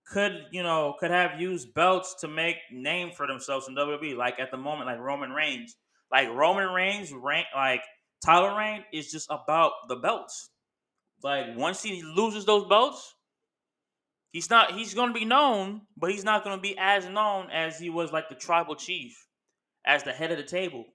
could 0.06 0.46
you 0.52 0.64
know 0.64 0.96
could 1.00 1.12
have 1.12 1.40
used 1.40 1.74
belts 1.74 2.16
to 2.22 2.28
make 2.28 2.58
name 2.72 3.12
for 3.12 3.28
themselves 3.28 3.68
in 3.68 3.76
WWE. 3.76 4.16
Like 4.16 4.40
at 4.40 4.52
the 4.52 4.58
moment, 4.58 4.88
like 4.88 5.00
Roman 5.00 5.32
Reigns, 5.32 5.76
like 6.12 6.30
Roman 6.30 6.70
Reigns, 6.70 7.12
rank 7.12 7.48
like 7.56 7.84
Tyler 8.24 8.58
Reign 8.58 8.84
is 8.94 9.12
just 9.12 9.28
about 9.30 9.72
the 9.88 9.96
belts. 9.96 10.50
Like 11.24 11.56
once 11.56 11.82
he 11.82 12.04
loses 12.04 12.46
those 12.46 12.68
belts, 12.68 13.16
he's 14.38 14.52
not 14.52 14.74
he's 14.74 14.94
going 14.94 15.08
to 15.12 15.20
be 15.20 15.26
known, 15.26 15.82
but 15.98 16.12
he's 16.12 16.24
not 16.24 16.44
going 16.44 16.56
to 16.56 16.62
be 16.62 16.78
as 16.78 17.10
known 17.10 17.50
as 17.50 17.80
he 17.80 17.90
was 17.90 18.12
like 18.12 18.30
the 18.30 18.36
tribal 18.36 18.76
chief, 18.76 19.18
as 19.84 20.04
the 20.04 20.12
head 20.12 20.32
of 20.32 20.38
the 20.38 20.44
table, 20.44 20.86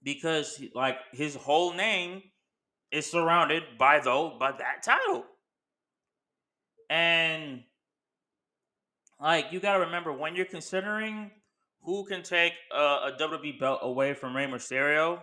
because 0.00 0.62
like 0.76 0.98
his 1.12 1.34
whole 1.34 1.74
name 1.74 2.22
is 2.92 3.10
surrounded 3.10 3.64
by 3.80 3.98
though 3.98 4.36
by 4.38 4.52
that 4.52 4.84
title. 4.84 5.24
And 6.88 7.64
like 9.20 9.46
you 9.50 9.58
got 9.58 9.74
to 9.74 9.80
remember 9.80 10.12
when 10.12 10.36
you're 10.36 10.46
considering 10.46 11.32
who 11.80 12.04
can 12.04 12.22
take 12.22 12.52
a, 12.72 12.78
a 12.78 13.16
WWE 13.18 13.58
belt 13.58 13.80
away 13.82 14.14
from 14.14 14.36
Rey 14.36 14.46
Mysterio, 14.46 15.18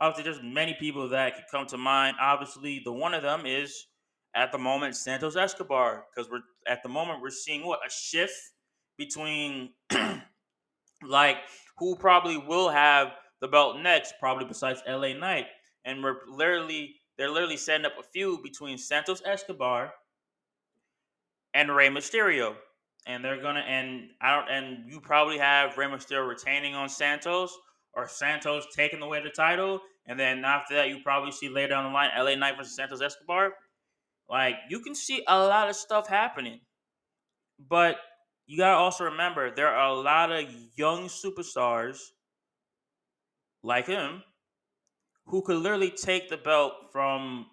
obviously 0.00 0.24
there's 0.24 0.42
many 0.42 0.74
people 0.80 1.10
that 1.10 1.34
could 1.34 1.44
come 1.50 1.66
to 1.66 1.76
mind. 1.76 2.16
Obviously, 2.18 2.80
the 2.82 2.92
one 2.92 3.12
of 3.12 3.22
them 3.22 3.44
is 3.44 3.84
at 4.34 4.52
the 4.52 4.58
moment 4.58 4.96
Santos 4.96 5.36
Escobar 5.36 6.04
because 6.14 6.30
we're 6.30 6.40
at 6.66 6.82
the 6.82 6.88
moment 6.88 7.20
we're 7.20 7.30
seeing 7.30 7.66
what 7.66 7.80
a 7.86 7.90
shift 7.90 8.52
between 8.96 9.70
like 11.06 11.38
who 11.78 11.96
probably 11.96 12.36
will 12.36 12.68
have 12.68 13.12
the 13.40 13.48
belt 13.48 13.78
next, 13.80 14.14
probably 14.20 14.44
besides 14.44 14.82
LA 14.88 15.14
Knight, 15.14 15.46
and 15.84 16.02
we're 16.02 16.18
literally 16.30 16.94
they're 17.18 17.30
literally 17.30 17.56
setting 17.56 17.84
up 17.84 17.92
a 17.98 18.02
feud 18.02 18.42
between 18.42 18.78
Santos 18.78 19.20
Escobar 19.24 19.92
and 21.52 21.74
Rey 21.74 21.88
Mysterio. 21.88 22.54
And 23.06 23.24
they're 23.24 23.42
gonna 23.42 23.64
and 23.66 24.10
I 24.20 24.36
don't 24.36 24.48
and 24.48 24.90
you 24.90 25.00
probably 25.00 25.38
have 25.38 25.76
Rey 25.76 25.86
Mysterio 25.86 26.28
retaining 26.28 26.74
on 26.74 26.88
Santos 26.88 27.52
or 27.94 28.08
Santos 28.08 28.64
taking 28.74 29.02
away 29.02 29.22
the 29.22 29.30
title, 29.30 29.80
and 30.06 30.18
then 30.18 30.44
after 30.44 30.74
that 30.76 30.88
you 30.88 31.00
probably 31.02 31.32
see 31.32 31.48
later 31.48 31.70
down 31.70 31.84
the 31.84 31.90
line 31.90 32.10
LA 32.16 32.36
Knight 32.36 32.56
versus 32.56 32.76
Santos 32.76 33.02
Escobar. 33.02 33.52
Like 34.32 34.56
you 34.70 34.80
can 34.80 34.94
see 34.94 35.22
a 35.28 35.38
lot 35.38 35.68
of 35.68 35.76
stuff 35.76 36.08
happening. 36.08 36.60
But 37.58 37.96
you 38.46 38.56
gotta 38.56 38.78
also 38.78 39.04
remember 39.04 39.54
there 39.54 39.68
are 39.68 39.90
a 39.90 39.94
lot 39.94 40.32
of 40.32 40.46
young 40.74 41.08
superstars 41.08 41.98
like 43.62 43.86
him 43.86 44.22
who 45.26 45.42
could 45.42 45.58
literally 45.58 45.90
take 45.90 46.30
the 46.30 46.38
belt 46.38 46.72
from 46.90 47.46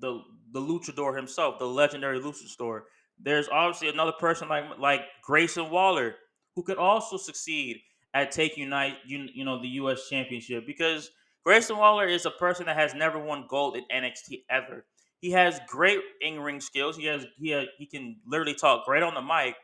the 0.00 0.22
the 0.52 0.60
luchador 0.60 1.14
himself, 1.14 1.58
the 1.58 1.66
legendary 1.66 2.18
luchador. 2.18 2.80
There's 3.18 3.48
obviously 3.50 3.90
another 3.90 4.12
person 4.12 4.48
like 4.48 4.64
like 4.78 5.02
Grayson 5.22 5.68
Waller 5.68 6.14
who 6.56 6.62
could 6.62 6.78
also 6.78 7.18
succeed 7.18 7.78
at 8.14 8.30
taking 8.30 8.64
Unite, 8.64 8.96
you, 9.06 9.28
you 9.34 9.44
know 9.44 9.60
the 9.60 9.68
U.S. 9.68 10.08
Championship 10.08 10.66
because 10.66 11.10
Grayson 11.44 11.76
Waller 11.76 12.06
is 12.06 12.24
a 12.24 12.30
person 12.30 12.66
that 12.66 12.76
has 12.76 12.94
never 12.94 13.18
won 13.18 13.46
gold 13.48 13.76
in 13.76 13.84
NXT 13.94 14.44
ever. 14.50 14.86
He 15.22 15.30
has 15.30 15.60
great 15.68 16.00
in 16.20 16.40
ring 16.40 16.60
skills. 16.60 16.96
He 16.96 17.06
has 17.06 17.24
he 17.38 17.50
has, 17.50 17.66
he 17.78 17.86
can 17.86 18.16
literally 18.26 18.54
talk 18.54 18.84
great 18.84 19.04
on 19.04 19.14
the 19.14 19.22
mic. 19.22 19.54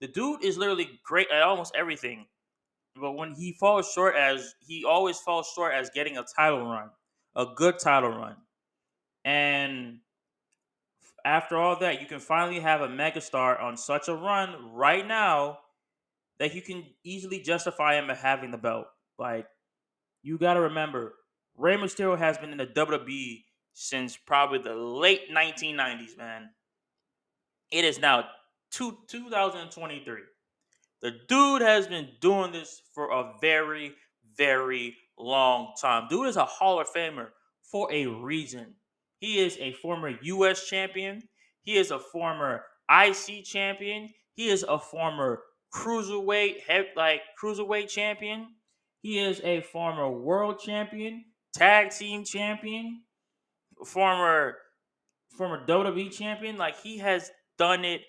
The 0.00 0.06
dude 0.06 0.44
is 0.44 0.56
literally 0.56 0.88
great 1.04 1.26
at 1.30 1.42
almost 1.42 1.74
everything. 1.76 2.26
But 2.98 3.12
when 3.12 3.34
he 3.34 3.56
falls 3.58 3.92
short, 3.92 4.14
as 4.14 4.54
he 4.60 4.84
always 4.84 5.18
falls 5.18 5.50
short 5.54 5.74
as 5.74 5.90
getting 5.90 6.16
a 6.16 6.24
title 6.36 6.64
run, 6.64 6.90
a 7.34 7.44
good 7.56 7.80
title 7.80 8.10
run, 8.10 8.36
and 9.24 9.98
after 11.24 11.56
all 11.56 11.76
that, 11.80 12.00
you 12.00 12.06
can 12.06 12.20
finally 12.20 12.60
have 12.60 12.80
a 12.80 12.88
megastar 12.88 13.60
on 13.60 13.76
such 13.76 14.06
a 14.08 14.14
run 14.14 14.72
right 14.72 15.06
now 15.06 15.58
that 16.38 16.54
you 16.54 16.62
can 16.62 16.84
easily 17.04 17.40
justify 17.40 17.98
him 17.98 18.08
having 18.08 18.52
the 18.52 18.58
belt. 18.58 18.86
Like, 19.18 19.46
you 20.22 20.38
got 20.38 20.54
to 20.54 20.60
remember, 20.60 21.14
Rey 21.56 21.76
Mysterio 21.76 22.16
has 22.16 22.38
been 22.38 22.52
in 22.52 22.58
the 22.58 22.66
WWE 22.66 23.44
since 23.80 24.14
probably 24.14 24.58
the 24.58 24.74
late 24.74 25.30
1990s, 25.34 26.18
man. 26.18 26.50
It 27.72 27.86
is 27.86 27.98
now 27.98 28.26
two, 28.70 28.98
2023. 29.08 30.20
The 31.00 31.12
dude 31.26 31.62
has 31.62 31.86
been 31.86 32.10
doing 32.20 32.52
this 32.52 32.82
for 32.94 33.10
a 33.10 33.32
very, 33.40 33.94
very 34.36 34.94
long 35.18 35.72
time. 35.80 36.08
Dude 36.10 36.28
is 36.28 36.36
a 36.36 36.44
Hall 36.44 36.78
of 36.78 36.88
Famer 36.88 37.28
for 37.62 37.90
a 37.90 38.04
reason. 38.04 38.74
He 39.18 39.38
is 39.38 39.56
a 39.58 39.72
former 39.72 40.12
U.S. 40.20 40.66
champion. 40.66 41.22
He 41.62 41.78
is 41.78 41.90
a 41.90 41.98
former 41.98 42.64
IC 42.90 43.44
champion. 43.46 44.10
He 44.34 44.50
is 44.50 44.62
a 44.62 44.78
former 44.78 45.40
cruiserweight, 45.74 46.56
like 46.96 47.22
cruiserweight 47.42 47.88
champion. 47.88 48.48
He 49.00 49.18
is 49.18 49.40
a 49.42 49.62
former 49.62 50.10
world 50.10 50.58
champion, 50.58 51.24
tag 51.54 51.92
team 51.92 52.24
champion, 52.24 53.04
former 53.84 54.56
former 55.36 55.64
WWE 55.66 56.12
champion. 56.12 56.56
Like 56.56 56.80
he 56.80 56.98
has 56.98 57.30
done 57.58 57.84
it 57.84 58.02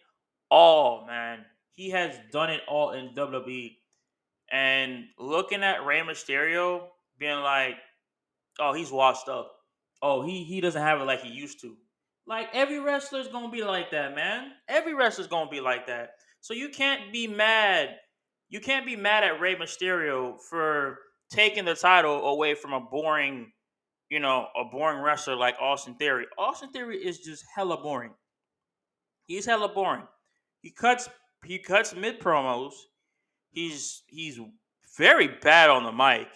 all, 0.49 1.05
man. 1.07 1.45
He 1.71 1.89
has 1.91 2.17
done 2.31 2.49
it 2.49 2.61
all 2.67 2.91
in 2.91 3.13
WWE. 3.15 3.77
And 4.51 5.05
looking 5.17 5.63
at 5.63 5.85
Rey 5.85 6.01
Mysterio, 6.01 6.87
being 7.17 7.39
like, 7.39 7.75
oh, 8.59 8.73
he's 8.73 8.91
washed 8.91 9.29
up. 9.29 9.51
Oh, 10.01 10.21
he 10.21 10.43
he 10.43 10.61
doesn't 10.61 10.81
have 10.81 10.99
it 10.99 11.05
like 11.05 11.21
he 11.21 11.29
used 11.29 11.61
to. 11.61 11.75
Like 12.27 12.49
every 12.53 12.79
wrestler's 12.79 13.27
gonna 13.27 13.49
be 13.49 13.63
like 13.63 13.91
that, 13.91 14.15
man. 14.15 14.51
Every 14.67 14.93
wrestler's 14.93 15.27
gonna 15.27 15.49
be 15.49 15.61
like 15.61 15.87
that. 15.87 16.11
So 16.41 16.53
you 16.53 16.69
can't 16.69 17.13
be 17.13 17.27
mad. 17.27 17.89
You 18.49 18.59
can't 18.59 18.85
be 18.85 18.95
mad 18.95 19.23
at 19.23 19.39
Rey 19.39 19.55
Mysterio 19.55 20.35
for 20.49 20.97
taking 21.29 21.65
the 21.65 21.75
title 21.75 22.25
away 22.27 22.55
from 22.55 22.73
a 22.73 22.81
boring, 22.81 23.51
you 24.11 24.19
know, 24.19 24.47
a 24.59 24.65
boring 24.65 25.01
wrestler 25.01 25.37
like 25.37 25.55
Austin 25.59 25.95
Theory. 25.95 26.25
Austin 26.37 26.69
Theory 26.71 26.97
is 26.97 27.19
just 27.19 27.45
hella 27.55 27.81
boring. 27.81 28.11
He's 29.25 29.45
hella 29.45 29.69
boring. 29.69 30.03
He 30.61 30.69
cuts 30.69 31.09
he 31.45 31.57
cuts 31.57 31.95
mid 31.95 32.19
promos. 32.19 32.73
He's 33.51 34.03
he's 34.07 34.37
very 34.97 35.29
bad 35.29 35.69
on 35.69 35.85
the 35.85 35.93
mic. 35.93 36.27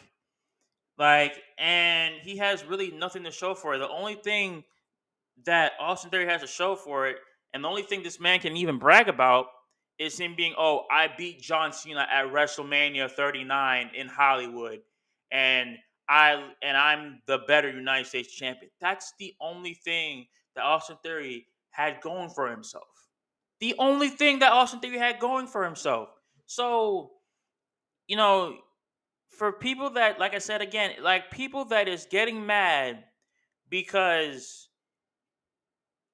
Like, 0.98 1.34
and 1.60 2.16
he 2.22 2.38
has 2.38 2.64
really 2.64 2.92
nothing 2.92 3.26
to 3.26 3.32
show 3.32 3.54
for 3.54 3.76
it. 3.76 3.80
The 3.80 3.90
only 3.90 4.16
thing 4.16 4.64
that 5.46 5.74
Austin 5.78 6.10
Theory 6.10 6.28
has 6.28 6.40
to 6.42 6.48
show 6.48 6.78
for 6.78 7.10
it, 7.10 7.18
and 7.54 7.62
the 7.62 7.68
only 7.68 7.82
thing 7.84 8.02
this 8.02 8.22
man 8.22 8.40
can 8.40 8.56
even 8.56 8.80
brag 8.80 9.10
about 9.10 9.48
is 10.00 10.18
him 10.18 10.36
being, 10.38 10.54
oh, 10.58 10.86
I 10.90 11.10
beat 11.18 11.42
John 11.42 11.74
Cena 11.74 12.08
at 12.10 12.28
WrestleMania 12.28 13.12
39 13.12 13.92
in 13.94 14.08
Hollywood, 14.08 14.80
and 15.30 15.76
I 16.08 16.52
and 16.62 16.78
I'm 16.78 17.22
the 17.26 17.40
better 17.48 17.70
United 17.70 18.08
States 18.08 18.34
champion. 18.34 18.72
That's 18.80 19.14
the 19.20 19.34
only 19.40 19.74
thing 19.74 20.28
that 20.56 20.64
Austin 20.64 20.98
Theory 21.04 21.48
had 21.72 22.02
going 22.02 22.30
for 22.30 22.50
himself. 22.50 22.84
The 23.60 23.76
only 23.80 24.10
thing 24.10 24.40
that 24.40 24.52
Austin 24.52 24.80
Theory 24.80 24.98
had 24.98 25.20
going 25.20 25.48
for 25.48 25.64
himself. 25.64 26.10
So, 26.46 27.12
you 28.08 28.18
know, 28.18 28.58
for 29.30 29.52
people 29.52 29.92
that, 29.92 30.20
like 30.20 30.34
I 30.34 30.40
said 30.40 30.62
again, 30.62 30.92
like 31.02 31.32
people 31.32 31.66
that 31.66 31.88
is 31.88 32.08
getting 32.10 32.46
mad 32.46 33.04
because 33.70 34.70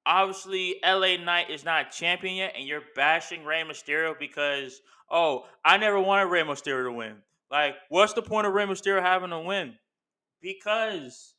obviously 0.06 0.76
LA 0.84 1.18
Knight 1.18 1.50
is 1.50 1.66
not 1.66 1.92
champion 1.92 2.36
yet, 2.36 2.54
and 2.58 2.68
you're 2.68 2.84
bashing 2.96 3.46
Rey 3.46 3.64
Mysterio 3.64 4.18
because 4.18 4.82
oh, 5.12 5.46
I 5.64 5.78
never 5.78 6.00
wanted 6.00 6.26
Rey 6.26 6.42
Mysterio 6.42 6.86
to 6.86 6.92
win. 6.94 7.18
Like, 7.52 7.76
what's 7.90 8.14
the 8.14 8.22
point 8.22 8.48
of 8.48 8.54
Rey 8.54 8.66
Mysterio 8.66 9.02
having 9.02 9.32
to 9.32 9.40
win? 9.40 9.74
Because 10.42 11.36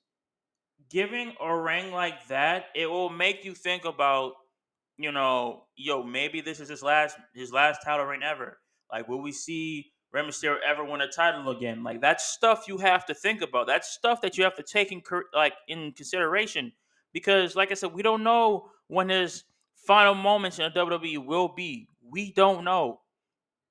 giving 0.90 1.34
a 1.40 1.56
ring 1.56 1.92
like 1.92 2.26
that, 2.28 2.66
it 2.74 2.86
will 2.86 3.10
make 3.10 3.44
you 3.44 3.54
think 3.54 3.84
about, 3.84 4.34
you 4.98 5.12
know, 5.12 5.64
yo, 5.76 6.02
maybe 6.02 6.40
this 6.40 6.60
is 6.60 6.68
his 6.68 6.82
last 6.82 7.16
his 7.34 7.52
last 7.52 7.82
title 7.84 8.06
reign 8.06 8.22
ever. 8.22 8.58
Like, 8.90 9.08
will 9.08 9.22
we 9.22 9.32
see 9.32 9.92
Rey 10.12 10.22
Mysterio 10.22 10.56
ever 10.66 10.84
win 10.84 11.00
a 11.00 11.08
title 11.08 11.50
again? 11.50 11.82
Like, 11.82 12.00
that's 12.00 12.24
stuff 12.24 12.64
you 12.68 12.78
have 12.78 13.06
to 13.06 13.14
think 13.14 13.40
about. 13.40 13.66
That's 13.66 13.88
stuff 13.88 14.20
that 14.20 14.36
you 14.36 14.44
have 14.44 14.56
to 14.56 14.62
take 14.62 14.92
in 14.92 15.02
like 15.34 15.54
in 15.68 15.92
consideration 15.92 16.72
because, 17.12 17.56
like 17.56 17.70
I 17.70 17.74
said, 17.74 17.92
we 17.94 18.02
don't 18.02 18.22
know 18.22 18.70
when 18.88 19.08
his 19.08 19.44
final 19.74 20.14
moments 20.14 20.58
in 20.58 20.70
WWE 20.72 21.24
will 21.24 21.48
be. 21.48 21.88
We 22.02 22.32
don't 22.32 22.64
know. 22.64 23.00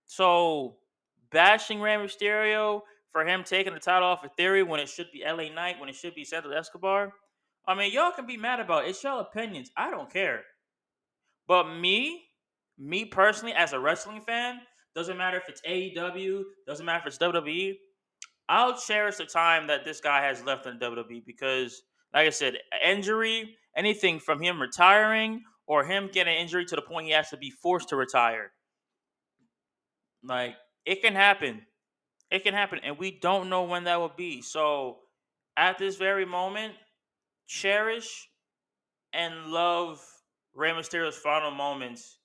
So, 0.07 0.77
bashing 1.31 1.81
Rey 1.81 1.95
Mysterio 1.95 2.81
for 3.11 3.25
him 3.25 3.43
taking 3.43 3.73
the 3.73 3.79
title 3.79 4.07
off 4.07 4.23
of 4.23 4.31
Theory 4.37 4.63
when 4.63 4.79
it 4.79 4.89
should 4.89 5.07
be 5.11 5.23
LA 5.25 5.53
Knight, 5.53 5.79
when 5.79 5.89
it 5.89 5.95
should 5.95 6.15
be 6.15 6.23
Santos 6.23 6.53
Escobar. 6.55 7.13
I 7.67 7.75
mean, 7.75 7.91
y'all 7.93 8.11
can 8.11 8.25
be 8.25 8.37
mad 8.37 8.59
about 8.59 8.85
it. 8.85 8.89
It's 8.89 9.03
y'all 9.03 9.19
opinions. 9.19 9.69
I 9.77 9.91
don't 9.91 10.11
care. 10.11 10.41
But 11.47 11.75
me, 11.75 12.23
me 12.77 13.05
personally, 13.05 13.53
as 13.53 13.73
a 13.73 13.79
wrestling 13.79 14.21
fan, 14.21 14.59
doesn't 14.95 15.17
matter 15.17 15.37
if 15.37 15.47
it's 15.47 15.61
AEW, 15.61 16.43
doesn't 16.67 16.85
matter 16.85 17.01
if 17.01 17.07
it's 17.07 17.17
WWE. 17.17 17.75
I'll 18.49 18.77
cherish 18.77 19.17
the 19.17 19.25
time 19.25 19.67
that 19.67 19.85
this 19.85 20.01
guy 20.01 20.25
has 20.25 20.43
left 20.43 20.65
in 20.65 20.79
WWE 20.79 21.25
because, 21.25 21.83
like 22.13 22.27
I 22.27 22.31
said, 22.31 22.57
injury, 22.85 23.55
anything 23.77 24.19
from 24.19 24.41
him 24.41 24.61
retiring 24.61 25.43
or 25.67 25.85
him 25.85 26.09
getting 26.11 26.37
injury 26.37 26.65
to 26.65 26.75
the 26.75 26.81
point 26.81 27.05
he 27.05 27.13
has 27.13 27.29
to 27.29 27.37
be 27.37 27.49
forced 27.49 27.89
to 27.89 27.95
retire. 27.95 28.51
Like 30.23 30.55
it 30.85 31.01
can 31.01 31.13
happen. 31.13 31.61
It 32.31 32.43
can 32.43 32.53
happen, 32.53 32.79
and 32.83 32.97
we 32.97 33.11
don't 33.11 33.49
know 33.49 33.63
when 33.63 33.83
that 33.83 33.99
will 33.99 34.13
be. 34.15 34.41
So, 34.41 34.99
at 35.57 35.77
this 35.77 35.97
very 35.97 36.25
moment, 36.25 36.73
cherish 37.45 38.29
and 39.13 39.47
love 39.47 40.01
Rey 40.55 40.71
Mysterio's 40.71 41.17
final 41.17 41.51
moments 41.51 42.17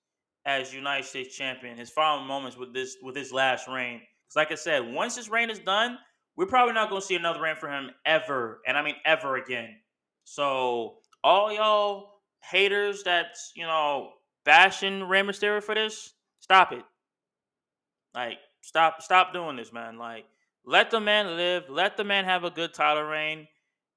as 0.45 0.73
United 0.73 1.05
States 1.05 1.37
champion. 1.37 1.77
His 1.77 1.91
final 1.91 2.25
moments 2.25 2.57
with 2.57 2.73
this 2.73 2.97
with 3.03 3.17
his 3.17 3.33
last 3.33 3.67
reign. 3.67 4.01
Because, 4.01 4.37
like 4.37 4.53
I 4.53 4.55
said, 4.55 4.93
once 4.93 5.17
his 5.17 5.29
reign 5.29 5.51
is 5.51 5.59
done, 5.59 5.99
we're 6.37 6.47
probably 6.47 6.75
not 6.75 6.89
going 6.89 7.01
to 7.01 7.07
see 7.07 7.17
another 7.17 7.41
reign 7.41 7.57
for 7.57 7.69
him 7.69 7.91
ever, 8.05 8.61
and 8.67 8.79
I 8.79 8.83
mean 8.83 8.97
ever 9.05 9.37
again. 9.37 9.75
So, 10.23 10.99
all 11.25 11.53
y'all 11.53 12.13
haters 12.49 13.03
that's 13.03 13.51
you 13.57 13.65
know 13.65 14.11
bashing 14.45 15.03
Rey 15.03 15.23
Mysterio 15.23 15.61
for 15.61 15.75
this, 15.75 16.15
stop 16.39 16.73
it. 16.73 16.85
Like, 18.15 18.39
stop, 18.67 19.01
stop 19.01 19.33
doing 19.33 19.57
this, 19.57 19.73
man. 19.73 19.97
Like, 19.97 20.27
let 20.65 20.91
the 20.91 21.01
man 21.01 21.37
live. 21.37 21.65
Let 21.69 21.97
the 21.97 22.05
man 22.05 22.25
have 22.25 22.45
a 22.45 22.51
good 22.51 22.75
title 22.75 23.05
reign, 23.05 23.47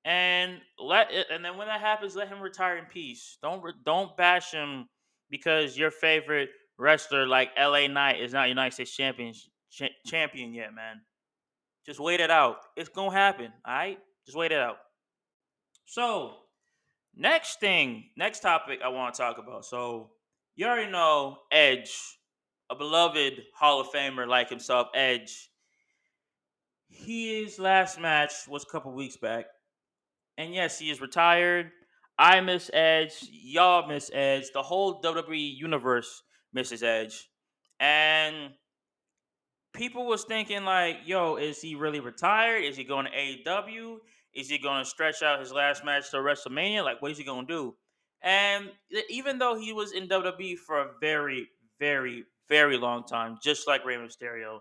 and 0.05 0.61
let 0.77 1.11
it, 1.11 1.27
and 1.31 1.43
then 1.43 1.57
when 1.57 1.67
that 1.67 1.81
happens, 1.81 2.15
let 2.15 2.27
him 2.27 2.39
retire 2.39 2.77
in 2.77 2.85
peace. 2.85 3.37
Don't 3.41 3.63
don't 3.83 4.15
bash 4.15 4.51
him 4.51 4.87
because 5.29 5.77
your 5.77 5.91
favorite 5.91 6.49
wrestler 6.77 7.25
like 7.27 7.49
LA 7.57 7.87
Knight 7.87 8.21
is 8.21 8.33
not 8.33 8.49
United 8.49 8.73
States 8.73 8.95
champion 8.95 9.33
ch- 9.33 9.91
champion 10.05 10.53
yet, 10.53 10.73
man. 10.73 11.01
Just 11.85 11.99
wait 11.99 12.19
it 12.19 12.29
out. 12.29 12.57
It's 12.77 12.89
gonna 12.89 13.11
happen. 13.11 13.51
All 13.65 13.73
right, 13.73 13.97
just 14.25 14.37
wait 14.37 14.51
it 14.51 14.59
out. 14.59 14.77
So, 15.85 16.35
next 17.15 17.59
thing, 17.59 18.11
next 18.15 18.41
topic 18.41 18.81
I 18.83 18.89
want 18.89 19.15
to 19.15 19.21
talk 19.21 19.39
about. 19.39 19.65
So, 19.65 20.11
you 20.55 20.67
already 20.67 20.91
know 20.91 21.39
Edge 21.51 22.18
a 22.69 22.75
beloved 22.75 23.41
Hall 23.55 23.81
of 23.81 23.87
Famer 23.87 24.27
like 24.27 24.49
himself, 24.49 24.87
Edge. 24.93 25.49
His 26.87 27.59
last 27.59 27.99
match 27.99 28.33
was 28.47 28.63
a 28.63 28.71
couple 28.71 28.91
weeks 28.93 29.17
back. 29.17 29.45
And 30.37 30.53
yes, 30.53 30.79
he 30.79 30.89
is 30.89 31.01
retired. 31.01 31.71
I 32.17 32.41
miss 32.41 32.69
Edge. 32.73 33.13
Y'all 33.31 33.87
miss 33.87 34.11
Edge. 34.13 34.51
The 34.53 34.61
whole 34.61 35.01
WWE 35.01 35.57
universe 35.57 36.23
misses 36.53 36.83
Edge. 36.83 37.29
And 37.79 38.51
people 39.73 40.05
was 40.05 40.23
thinking 40.25 40.65
like, 40.65 40.97
yo, 41.05 41.37
is 41.37 41.61
he 41.61 41.75
really 41.75 41.99
retired? 41.99 42.63
Is 42.63 42.75
he 42.75 42.83
going 42.83 43.05
to 43.05 43.11
AEW? 43.11 43.97
Is 44.33 44.49
he 44.49 44.57
going 44.57 44.83
to 44.83 44.89
stretch 44.89 45.23
out 45.23 45.39
his 45.39 45.51
last 45.51 45.83
match 45.85 46.11
to 46.11 46.17
WrestleMania? 46.17 46.83
Like, 46.83 47.01
what 47.01 47.11
is 47.11 47.17
he 47.17 47.23
going 47.23 47.47
to 47.47 47.53
do? 47.53 47.75
And 48.21 48.69
even 49.09 49.39
though 49.39 49.57
he 49.57 49.71
was 49.73 49.93
in 49.93 50.07
WWE 50.07 50.57
for 50.57 50.79
a 50.79 50.87
very, 50.99 51.47
very, 51.79 52.25
very 52.49 52.77
long 52.77 53.03
time, 53.03 53.37
just 53.41 53.67
like 53.67 53.85
Rey 53.85 53.95
Mysterio. 53.95 54.59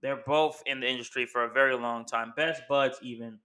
They're 0.00 0.22
both 0.26 0.62
in 0.66 0.80
the 0.80 0.88
industry 0.88 1.26
for 1.26 1.44
a 1.44 1.52
very 1.52 1.76
long 1.76 2.04
time, 2.04 2.32
best 2.36 2.62
buds 2.68 2.98
even. 3.02 3.38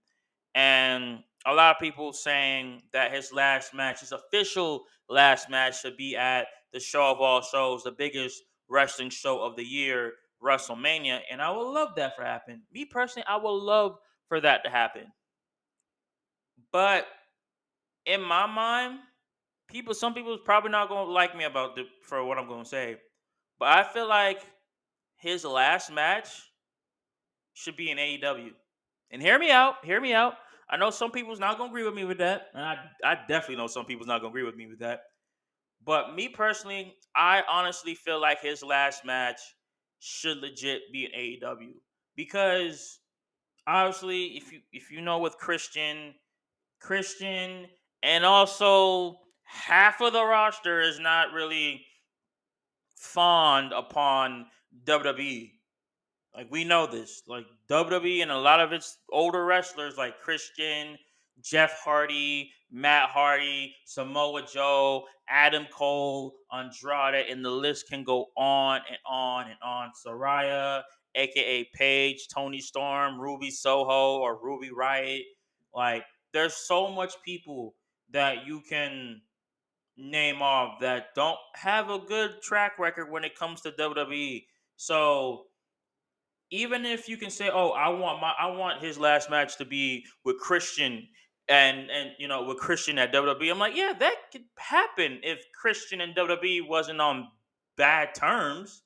And 0.54 1.20
a 1.46 1.52
lot 1.52 1.76
of 1.76 1.80
people 1.80 2.12
saying 2.12 2.82
that 2.92 3.12
his 3.12 3.32
last 3.32 3.74
match, 3.74 4.00
his 4.00 4.12
official 4.12 4.84
last 5.08 5.50
match, 5.50 5.80
should 5.80 5.96
be 5.96 6.16
at 6.16 6.46
the 6.72 6.80
show 6.80 7.10
of 7.10 7.20
all 7.20 7.42
shows, 7.42 7.82
the 7.82 7.92
biggest 7.92 8.42
wrestling 8.68 9.10
show 9.10 9.42
of 9.42 9.56
the 9.56 9.64
year, 9.64 10.12
WrestleMania. 10.42 11.20
And 11.30 11.42
I 11.42 11.50
would 11.50 11.70
love 11.72 11.90
that 11.96 12.16
for 12.16 12.24
happen. 12.24 12.62
Me 12.72 12.84
personally, 12.84 13.26
I 13.28 13.36
would 13.36 13.50
love 13.50 13.98
for 14.28 14.40
that 14.40 14.64
to 14.64 14.70
happen. 14.70 15.12
But 16.72 17.06
in 18.06 18.20
my 18.20 18.46
mind, 18.46 19.00
people, 19.68 19.94
some 19.94 20.14
people 20.14 20.34
is 20.34 20.40
probably 20.44 20.70
not 20.70 20.88
gonna 20.88 21.10
like 21.10 21.36
me 21.36 21.44
about 21.44 21.76
the 21.76 21.84
for 22.02 22.24
what 22.24 22.38
I'm 22.38 22.48
gonna 22.48 22.64
say. 22.64 22.96
But 23.58 23.68
I 23.68 23.84
feel 23.84 24.08
like 24.08 24.40
his 25.16 25.44
last 25.44 25.90
match 25.90 26.28
should 27.54 27.76
be 27.76 27.90
in 27.90 27.98
AEW. 27.98 28.50
And 29.10 29.22
hear 29.22 29.38
me 29.38 29.50
out, 29.50 29.76
hear 29.84 30.00
me 30.00 30.12
out. 30.12 30.34
I 30.68 30.76
know 30.76 30.90
some 30.90 31.10
people's 31.10 31.38
not 31.38 31.56
gonna 31.56 31.70
agree 31.70 31.84
with 31.84 31.94
me 31.94 32.04
with 32.04 32.18
that. 32.18 32.48
And 32.54 32.62
I, 32.62 32.76
I 33.04 33.14
definitely 33.28 33.56
know 33.56 33.66
some 33.66 33.86
people's 33.86 34.08
not 34.08 34.20
gonna 34.20 34.30
agree 34.30 34.42
with 34.42 34.56
me 34.56 34.66
with 34.66 34.80
that. 34.80 35.00
But 35.84 36.14
me 36.14 36.28
personally, 36.28 36.96
I 37.14 37.42
honestly 37.48 37.94
feel 37.94 38.20
like 38.20 38.40
his 38.40 38.62
last 38.62 39.04
match 39.04 39.40
should 39.98 40.38
legit 40.38 40.82
be 40.92 41.04
in 41.04 41.12
AEW. 41.12 41.72
Because 42.16 42.98
obviously, 43.66 44.36
if 44.36 44.52
you 44.52 44.60
if 44.72 44.90
you 44.90 45.00
know 45.00 45.18
with 45.18 45.36
Christian, 45.36 46.14
Christian, 46.80 47.66
and 48.02 48.24
also 48.24 49.18
half 49.44 50.00
of 50.00 50.12
the 50.12 50.24
roster 50.24 50.80
is 50.80 50.98
not 50.98 51.32
really 51.32 51.84
fawned 53.04 53.72
upon 53.72 54.46
WWE. 54.84 55.52
Like 56.34 56.50
we 56.50 56.64
know 56.64 56.86
this. 56.86 57.22
Like 57.26 57.46
WWE 57.68 58.22
and 58.22 58.30
a 58.30 58.38
lot 58.38 58.60
of 58.60 58.72
its 58.72 58.98
older 59.12 59.44
wrestlers 59.44 59.96
like 59.96 60.20
Christian, 60.20 60.96
Jeff 61.40 61.80
Hardy, 61.84 62.50
Matt 62.70 63.10
Hardy, 63.10 63.74
Samoa 63.84 64.42
Joe, 64.42 65.04
Adam 65.28 65.66
Cole, 65.72 66.34
Andrade, 66.52 67.26
and 67.30 67.44
the 67.44 67.50
list 67.50 67.88
can 67.88 68.02
go 68.02 68.26
on 68.36 68.80
and 68.88 68.98
on 69.06 69.46
and 69.46 69.58
on. 69.62 69.90
Saraya, 70.04 70.82
aka 71.14 71.68
Paige, 71.74 72.26
Toni 72.28 72.60
Storm, 72.60 73.20
Ruby 73.20 73.50
Soho, 73.50 74.18
or 74.18 74.42
Ruby 74.42 74.70
Riott. 74.70 75.22
Like, 75.74 76.04
there's 76.32 76.54
so 76.54 76.88
much 76.90 77.14
people 77.24 77.74
that 78.10 78.46
you 78.46 78.60
can 78.68 79.20
name 79.96 80.42
off 80.42 80.80
that 80.80 81.14
don't 81.14 81.38
have 81.54 81.90
a 81.90 81.98
good 81.98 82.42
track 82.42 82.78
record 82.78 83.10
when 83.10 83.24
it 83.24 83.38
comes 83.38 83.60
to 83.62 83.72
WWE. 83.72 84.44
So 84.76 85.44
even 86.50 86.84
if 86.84 87.08
you 87.08 87.16
can 87.16 87.30
say, 87.30 87.50
"Oh, 87.50 87.70
I 87.70 87.88
want 87.88 88.20
my 88.20 88.32
I 88.38 88.46
want 88.46 88.82
his 88.82 88.98
last 88.98 89.30
match 89.30 89.56
to 89.58 89.64
be 89.64 90.04
with 90.24 90.38
Christian 90.38 91.06
and 91.48 91.90
and 91.90 92.10
you 92.18 92.28
know 92.28 92.44
with 92.44 92.58
Christian 92.58 92.98
at 92.98 93.12
WWE," 93.12 93.50
I'm 93.50 93.58
like, 93.58 93.76
yeah, 93.76 93.92
that 93.98 94.16
could 94.32 94.44
happen 94.58 95.20
if 95.22 95.44
Christian 95.60 96.00
and 96.00 96.14
WWE 96.14 96.66
wasn't 96.68 97.00
on 97.00 97.28
bad 97.76 98.14
terms. 98.14 98.82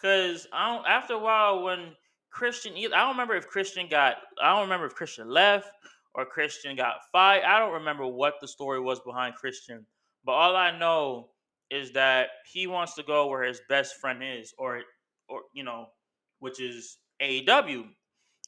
Cause 0.00 0.46
I 0.52 0.74
don't, 0.74 0.86
after 0.86 1.14
a 1.14 1.18
while 1.18 1.64
when 1.64 1.96
Christian, 2.30 2.74
I 2.76 2.88
don't 2.88 3.10
remember 3.10 3.34
if 3.34 3.48
Christian 3.48 3.88
got, 3.88 4.18
I 4.40 4.52
don't 4.52 4.62
remember 4.62 4.86
if 4.86 4.94
Christian 4.94 5.28
left 5.28 5.72
or 6.14 6.24
Christian 6.24 6.76
got 6.76 6.98
fired. 7.10 7.44
I 7.44 7.58
don't 7.58 7.72
remember 7.72 8.06
what 8.06 8.34
the 8.40 8.46
story 8.46 8.80
was 8.80 9.00
behind 9.00 9.34
Christian. 9.34 9.84
But 10.28 10.34
all 10.34 10.56
I 10.56 10.78
know 10.78 11.30
is 11.70 11.92
that 11.92 12.28
he 12.52 12.66
wants 12.66 12.94
to 12.96 13.02
go 13.02 13.28
where 13.28 13.44
his 13.44 13.62
best 13.66 13.96
friend 13.96 14.22
is, 14.22 14.52
or 14.58 14.82
or 15.26 15.40
you 15.54 15.64
know, 15.64 15.86
which 16.40 16.60
is 16.60 16.98
AEW. 17.22 17.86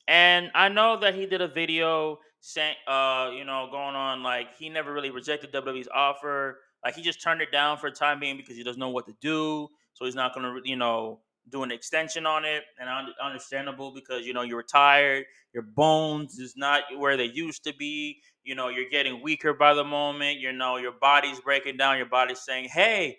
And 0.07 0.51
I 0.55 0.69
know 0.69 0.99
that 1.01 1.15
he 1.15 1.25
did 1.25 1.41
a 1.41 1.49
video 1.49 2.19
saying, 2.41 2.77
uh, 2.87 3.31
you 3.35 3.45
know, 3.47 3.69
going 3.73 3.97
on 3.97 4.23
like 4.23 4.55
he 4.59 4.69
never 4.69 4.93
really 4.93 5.09
rejected 5.09 5.55
WWE's 5.55 5.89
offer. 5.89 6.61
Like 6.85 6.97
he 6.97 7.01
just 7.01 7.23
turned 7.23 7.41
it 7.41 7.51
down 7.51 7.79
for 7.79 7.89
the 7.89 7.97
time 7.97 8.21
being 8.21 8.37
because 8.37 8.57
he 8.59 8.63
doesn't 8.63 8.79
know 8.79 8.91
what 8.91 9.07
to 9.07 9.15
do. 9.23 9.67
So 9.95 10.05
he's 10.05 10.15
not 10.15 10.35
gonna, 10.35 10.61
you 10.65 10.77
know, 10.77 11.23
do 11.49 11.63
an 11.63 11.71
extension 11.73 12.27
on 12.27 12.45
it. 12.45 12.63
And 12.79 12.91
understandable 13.25 13.95
because 13.95 14.27
you 14.27 14.35
know 14.35 14.43
you're 14.43 14.59
retired, 14.59 15.25
your 15.55 15.63
bones 15.63 16.39
is 16.39 16.59
not 16.59 16.83
where 16.99 17.17
they 17.17 17.25
used 17.25 17.65
to 17.65 17.75
be 17.75 18.21
you 18.45 18.55
know 18.55 18.69
you're 18.69 18.89
getting 18.91 19.23
weaker 19.23 19.53
by 19.53 19.75
the 19.75 19.85
moment 19.85 20.39
you 20.39 20.53
know 20.53 20.77
your 20.77 20.93
body's 21.01 21.41
breaking 21.41 21.77
down 21.77 21.97
your 21.97 22.07
body's 22.07 22.41
saying 22.41 22.69
hey 22.69 23.17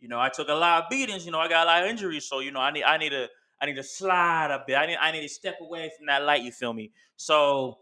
you 0.00 0.08
know 0.08 0.18
i 0.18 0.28
took 0.28 0.48
a 0.48 0.54
lot 0.54 0.82
of 0.82 0.90
beatings 0.90 1.24
you 1.24 1.32
know 1.32 1.38
i 1.38 1.48
got 1.48 1.66
a 1.66 1.70
lot 1.70 1.82
of 1.82 1.88
injuries 1.88 2.26
so 2.28 2.40
you 2.40 2.50
know 2.50 2.60
i 2.60 2.70
need 2.70 2.84
i 2.84 2.96
need 2.96 3.10
to 3.10 3.28
i 3.60 3.66
need 3.66 3.76
to 3.76 3.82
slide 3.82 4.50
a 4.50 4.62
bit 4.66 4.76
i 4.76 4.86
need 4.86 4.98
i 5.00 5.10
need 5.10 5.22
to 5.22 5.28
step 5.28 5.56
away 5.60 5.90
from 5.96 6.06
that 6.06 6.22
light 6.22 6.42
you 6.42 6.52
feel 6.52 6.72
me 6.72 6.90
so 7.16 7.78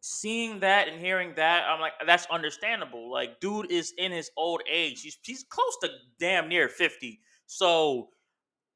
seeing 0.00 0.60
that 0.60 0.88
and 0.88 1.00
hearing 1.00 1.32
that 1.36 1.64
i'm 1.68 1.80
like 1.80 1.92
that's 2.06 2.26
understandable 2.30 3.10
like 3.10 3.40
dude 3.40 3.70
is 3.70 3.92
in 3.98 4.12
his 4.12 4.30
old 4.36 4.62
age 4.70 5.02
he's 5.02 5.18
he's 5.22 5.44
close 5.50 5.76
to 5.82 5.88
damn 6.18 6.48
near 6.48 6.68
50 6.68 7.20
so 7.46 8.08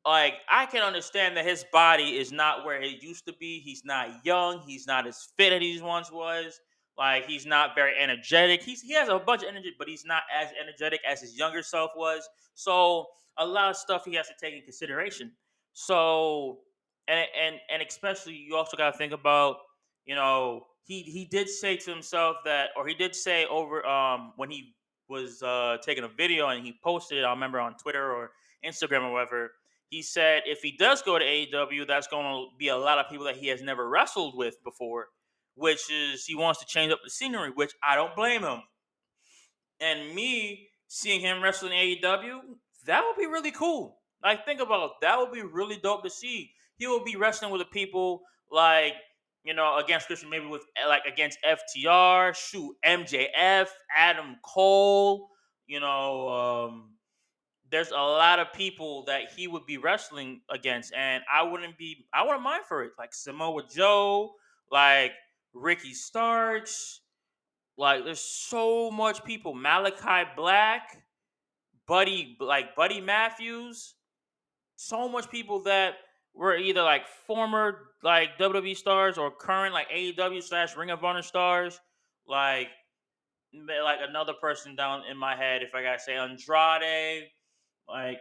like 0.05 0.35
I 0.51 0.67
can 0.67 0.83
understand 0.83 1.37
that 1.37 1.47
his 1.47 1.65
body 1.73 2.17
is 2.17 2.33
not 2.33 2.65
where 2.65 2.81
it 2.83 3.03
used 3.03 3.27
to 3.27 3.33
be. 3.35 3.61
He's 3.61 3.85
not 3.85 4.25
young. 4.25 4.61
He's 4.67 4.87
not 4.87 5.07
as 5.07 5.29
fit 5.37 5.53
as 5.53 5.61
he 5.61 5.81
once 5.81 6.11
was. 6.11 6.59
Like 6.99 7.27
he's 7.27 7.47
not 7.47 7.75
very 7.75 7.93
energetic. 7.99 8.63
He's 8.63 8.83
he 8.83 8.93
has 8.95 9.09
a 9.09 9.19
bunch 9.19 9.43
of 9.43 9.49
energy, 9.49 9.73
but 9.79 9.89
he's 9.89 10.05
not 10.05 10.23
as 10.35 10.49
energetic 10.61 11.01
as 11.09 11.21
his 11.21 11.37
younger 11.37 11.63
self 11.63 11.91
was. 11.97 12.29
So 12.55 13.07
a 13.39 13.47
lot 13.47 13.71
of 13.71 13.77
stuff 13.77 14.05
he 14.05 14.15
has 14.15 14.29
to 14.29 14.35
take 14.41 14.55
in 14.55 14.63
consideration. 14.63 15.33
So 15.73 16.61
and 17.09 17.27
and 17.41 17.57
and 17.73 17.83
especially 17.83 18.35
you 18.35 18.57
also 18.57 18.77
got 18.77 18.93
to 18.93 18.99
think 18.99 19.13
about 19.13 19.57
you 20.05 20.15
know 20.15 20.67
he 20.85 21.03
he 21.03 21.25
did 21.25 21.49
say 21.49 21.77
to 21.77 21.91
himself 21.91 22.37
that 22.45 22.71
or 22.77 22.87
he 22.87 22.95
did 22.95 23.15
say 23.15 23.47
over 23.47 23.87
um 23.87 24.33
when 24.37 24.51
he 24.51 24.75
was 25.13 25.43
uh, 25.43 25.77
taking 25.83 26.05
a 26.05 26.09
video 26.09 26.49
and 26.49 26.65
he 26.65 26.75
posted 26.83 27.19
it. 27.19 27.25
I 27.25 27.31
remember 27.31 27.61
on 27.61 27.77
Twitter 27.77 28.13
or 28.13 28.33
Instagram 28.65 29.03
or 29.03 29.13
whatever. 29.13 29.53
He 29.91 30.03
said 30.03 30.43
if 30.47 30.61
he 30.63 30.73
does 30.77 31.03
go 31.03 31.19
to 31.19 31.25
AEW, 31.25 31.87
that's 31.87 32.07
going 32.07 32.25
to 32.25 32.47
be 32.59 32.69
a 32.69 32.77
lot 32.77 32.99
of 32.99 33.09
people 33.11 33.27
that 33.27 33.37
he 33.37 33.49
has 33.49 33.63
never 33.63 33.89
wrestled 33.89 34.37
with 34.37 34.57
before, 34.65 35.09
which 35.55 35.91
is 35.91 36.25
he 36.25 36.35
wants 36.35 36.61
to 36.61 36.67
change 36.67 36.93
up 36.93 37.01
the 37.03 37.11
scenery, 37.11 37.51
which 37.55 37.73
I 37.87 37.95
don't 37.95 38.17
blame 38.17 38.43
him. 38.43 38.63
And 39.81 40.15
me 40.15 40.69
seeing 40.89 41.21
him 41.21 41.43
wrestling 41.43 41.73
AEW, 41.73 42.41
that 42.87 43.05
would 43.05 43.17
be 43.17 43.27
really 43.27 43.51
cool. 43.51 43.99
Like 44.23 44.45
think 44.45 44.61
about 44.61 44.85
it, 44.85 44.91
that 45.03 45.19
would 45.19 45.33
be 45.33 45.43
really 45.43 45.77
dope 45.77 46.05
to 46.05 46.11
see. 46.11 46.53
He 46.77 46.87
will 46.87 47.05
be 47.05 47.17
wrestling 47.17 47.51
with 47.51 47.61
the 47.61 47.67
people 47.67 48.23
like 48.51 48.95
you 49.45 49.55
know, 49.55 49.79
against 49.79 50.07
Christian, 50.07 50.31
maybe 50.31 50.47
with 50.47 50.63
eh, 50.77 50.87
like 50.87 51.03
against 51.05 51.39
FTR, 51.45 52.35
shoot, 52.35 52.77
MJF, 52.85 53.67
Adam 53.97 54.37
Cole, 54.45 55.29
you 55.67 55.81
know, 55.81 56.29
um, 56.29 56.91
there's 57.71 57.91
a 57.91 57.95
lot 57.95 58.39
of 58.39 58.53
people 58.53 59.05
that 59.07 59.33
he 59.35 59.49
would 59.49 59.67
be 59.67 59.79
wrestling 59.79 60.43
against, 60.51 60.93
and 60.95 61.23
I 61.33 61.43
wouldn't 61.43 61.79
be, 61.79 62.07
I 62.13 62.23
wouldn't 62.23 62.43
mind 62.43 62.65
for 62.69 62.85
it. 62.85 62.93
Like 62.99 63.15
Samoa 63.15 63.63
Joe, 63.75 64.33
like 64.71 65.13
Ricky 65.55 65.95
Starks, 65.95 67.01
like 67.77 68.05
there's 68.05 68.21
so 68.21 68.91
much 68.91 69.25
people. 69.25 69.55
Malachi 69.55 70.29
Black, 70.37 71.03
Buddy, 71.87 72.37
like 72.41 72.75
Buddy 72.77 73.01
Matthews, 73.01 73.95
so 74.77 75.09
much 75.09 75.31
people 75.31 75.63
that 75.65 75.95
were 76.35 76.57
either 76.57 76.83
like 76.83 77.07
former 77.27 77.79
like 78.03 78.39
WWE 78.39 78.77
stars 78.77 79.19
or 79.19 79.31
current 79.31 79.75
like 79.75 79.89
AEW 79.91 80.43
slash 80.43 80.77
Ring 80.77 80.91
of 80.91 81.05
Honor 81.05 81.23
stars. 81.23 81.81
Like 82.27 82.69
like 83.53 83.99
another 84.09 84.33
person 84.33 84.75
down 84.75 85.03
in 85.11 85.17
my 85.17 85.37
head, 85.37 85.63
if 85.63 85.75
I 85.75 85.83
gotta 85.83 85.99
say 85.99 86.17
Andrade, 86.17 87.29
like 87.89 88.19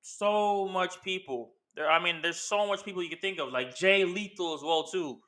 so 0.00 0.68
much 0.68 1.02
people. 1.02 1.52
There, 1.76 1.90
I 1.90 2.02
mean, 2.02 2.20
there's 2.22 2.40
so 2.40 2.66
much 2.66 2.84
people 2.84 3.02
you 3.02 3.10
can 3.10 3.18
think 3.18 3.38
of, 3.38 3.52
like 3.52 3.76
Jay 3.76 4.04
Lethal 4.04 4.54
as 4.54 4.62
well 4.62 4.84
too, 4.84 5.18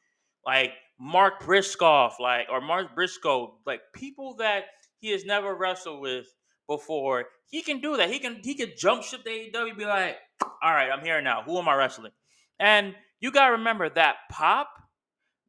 like 0.46 0.72
Mark 1.04 1.44
Briscoe, 1.44 2.10
like 2.20 2.46
or 2.48 2.60
Mark 2.60 2.94
Briscoe, 2.94 3.58
like 3.66 3.80
people 3.92 4.36
that 4.36 4.66
he 5.00 5.10
has 5.10 5.24
never 5.24 5.52
wrestled 5.52 6.00
with 6.00 6.26
before. 6.68 7.24
He 7.48 7.60
can 7.62 7.80
do 7.80 7.96
that. 7.96 8.08
He 8.08 8.20
can 8.20 8.40
he 8.40 8.54
can 8.54 8.70
jump 8.78 9.02
ship 9.02 9.24
to 9.24 9.30
AEW, 9.30 9.76
be 9.76 9.84
like, 9.84 10.16
all 10.40 10.72
right, 10.72 10.90
I'm 10.92 11.04
here 11.04 11.20
now. 11.20 11.42
Who 11.42 11.58
am 11.58 11.68
I 11.68 11.74
wrestling? 11.74 12.12
And 12.60 12.94
you 13.18 13.32
gotta 13.32 13.52
remember 13.52 13.90
that 13.90 14.14
pop, 14.30 14.68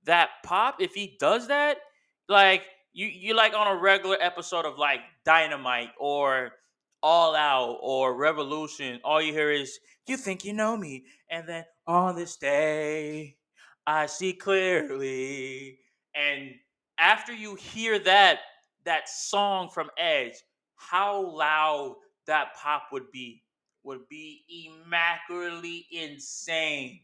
that 0.05 0.29
pop. 0.43 0.81
If 0.81 0.95
he 0.95 1.17
does 1.19 1.49
that, 1.49 1.77
like 2.27 2.63
you, 2.91 3.05
you 3.05 3.35
like 3.35 3.53
on 3.53 3.67
a 3.67 3.79
regular 3.79 4.17
episode 4.19 4.65
of 4.65 4.79
like 4.79 5.01
Dynamite 5.23 5.91
or 5.99 6.53
All 7.03 7.35
Out 7.35 7.77
or 7.79 8.17
Revolution. 8.17 9.01
All 9.03 9.21
you 9.21 9.33
hear 9.33 9.51
is 9.51 9.77
"You 10.07 10.17
think 10.17 10.45
you 10.45 10.53
know 10.53 10.75
me," 10.75 11.05
and 11.29 11.47
then 11.47 11.65
on 11.85 12.15
this 12.15 12.37
day, 12.37 13.37
I 13.85 14.05
see 14.05 14.33
clearly. 14.33 15.79
And 16.15 16.51
after 16.97 17.33
you 17.33 17.55
hear 17.55 17.99
that 17.99 18.39
that 18.85 19.09
song 19.09 19.69
from 19.69 19.89
Edge, 19.97 20.35
how 20.75 21.21
loud 21.21 21.95
that 22.27 22.55
pop 22.55 22.83
would 22.91 23.11
be 23.11 23.43
would 23.83 24.07
be 24.09 24.43
immaculately 24.49 25.85
insane. 25.91 27.01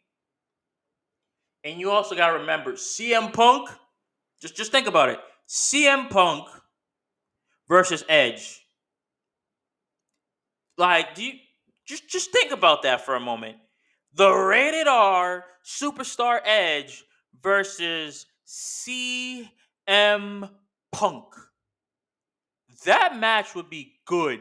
And 1.64 1.80
you 1.80 1.92
also 1.92 2.16
got 2.16 2.28
to 2.32 2.40
remember 2.40 2.74
CM 2.74 3.34
Punk. 3.34 3.70
Just 4.42 4.56
just 4.56 4.72
think 4.72 4.88
about 4.88 5.10
it. 5.10 5.20
CM 5.48 6.10
Punk 6.10 6.48
versus 7.68 8.04
Edge. 8.08 8.66
Like, 10.78 11.16
do 11.16 11.24
you 11.24 11.34
just 11.86 12.08
just 12.08 12.32
think 12.32 12.52
about 12.52 12.84
that 12.84 13.06
for 13.06 13.16
a 13.16 13.20
moment? 13.20 13.58
The 14.14 14.32
rated 14.32 14.88
R 14.88 15.46
superstar 15.64 16.40
Edge 16.44 17.04
versus 17.42 18.26
CM 18.48 19.48
Punk. 20.92 21.26
That 22.86 23.18
match 23.18 23.56
would 23.56 23.70
be 23.70 23.94
good. 24.06 24.40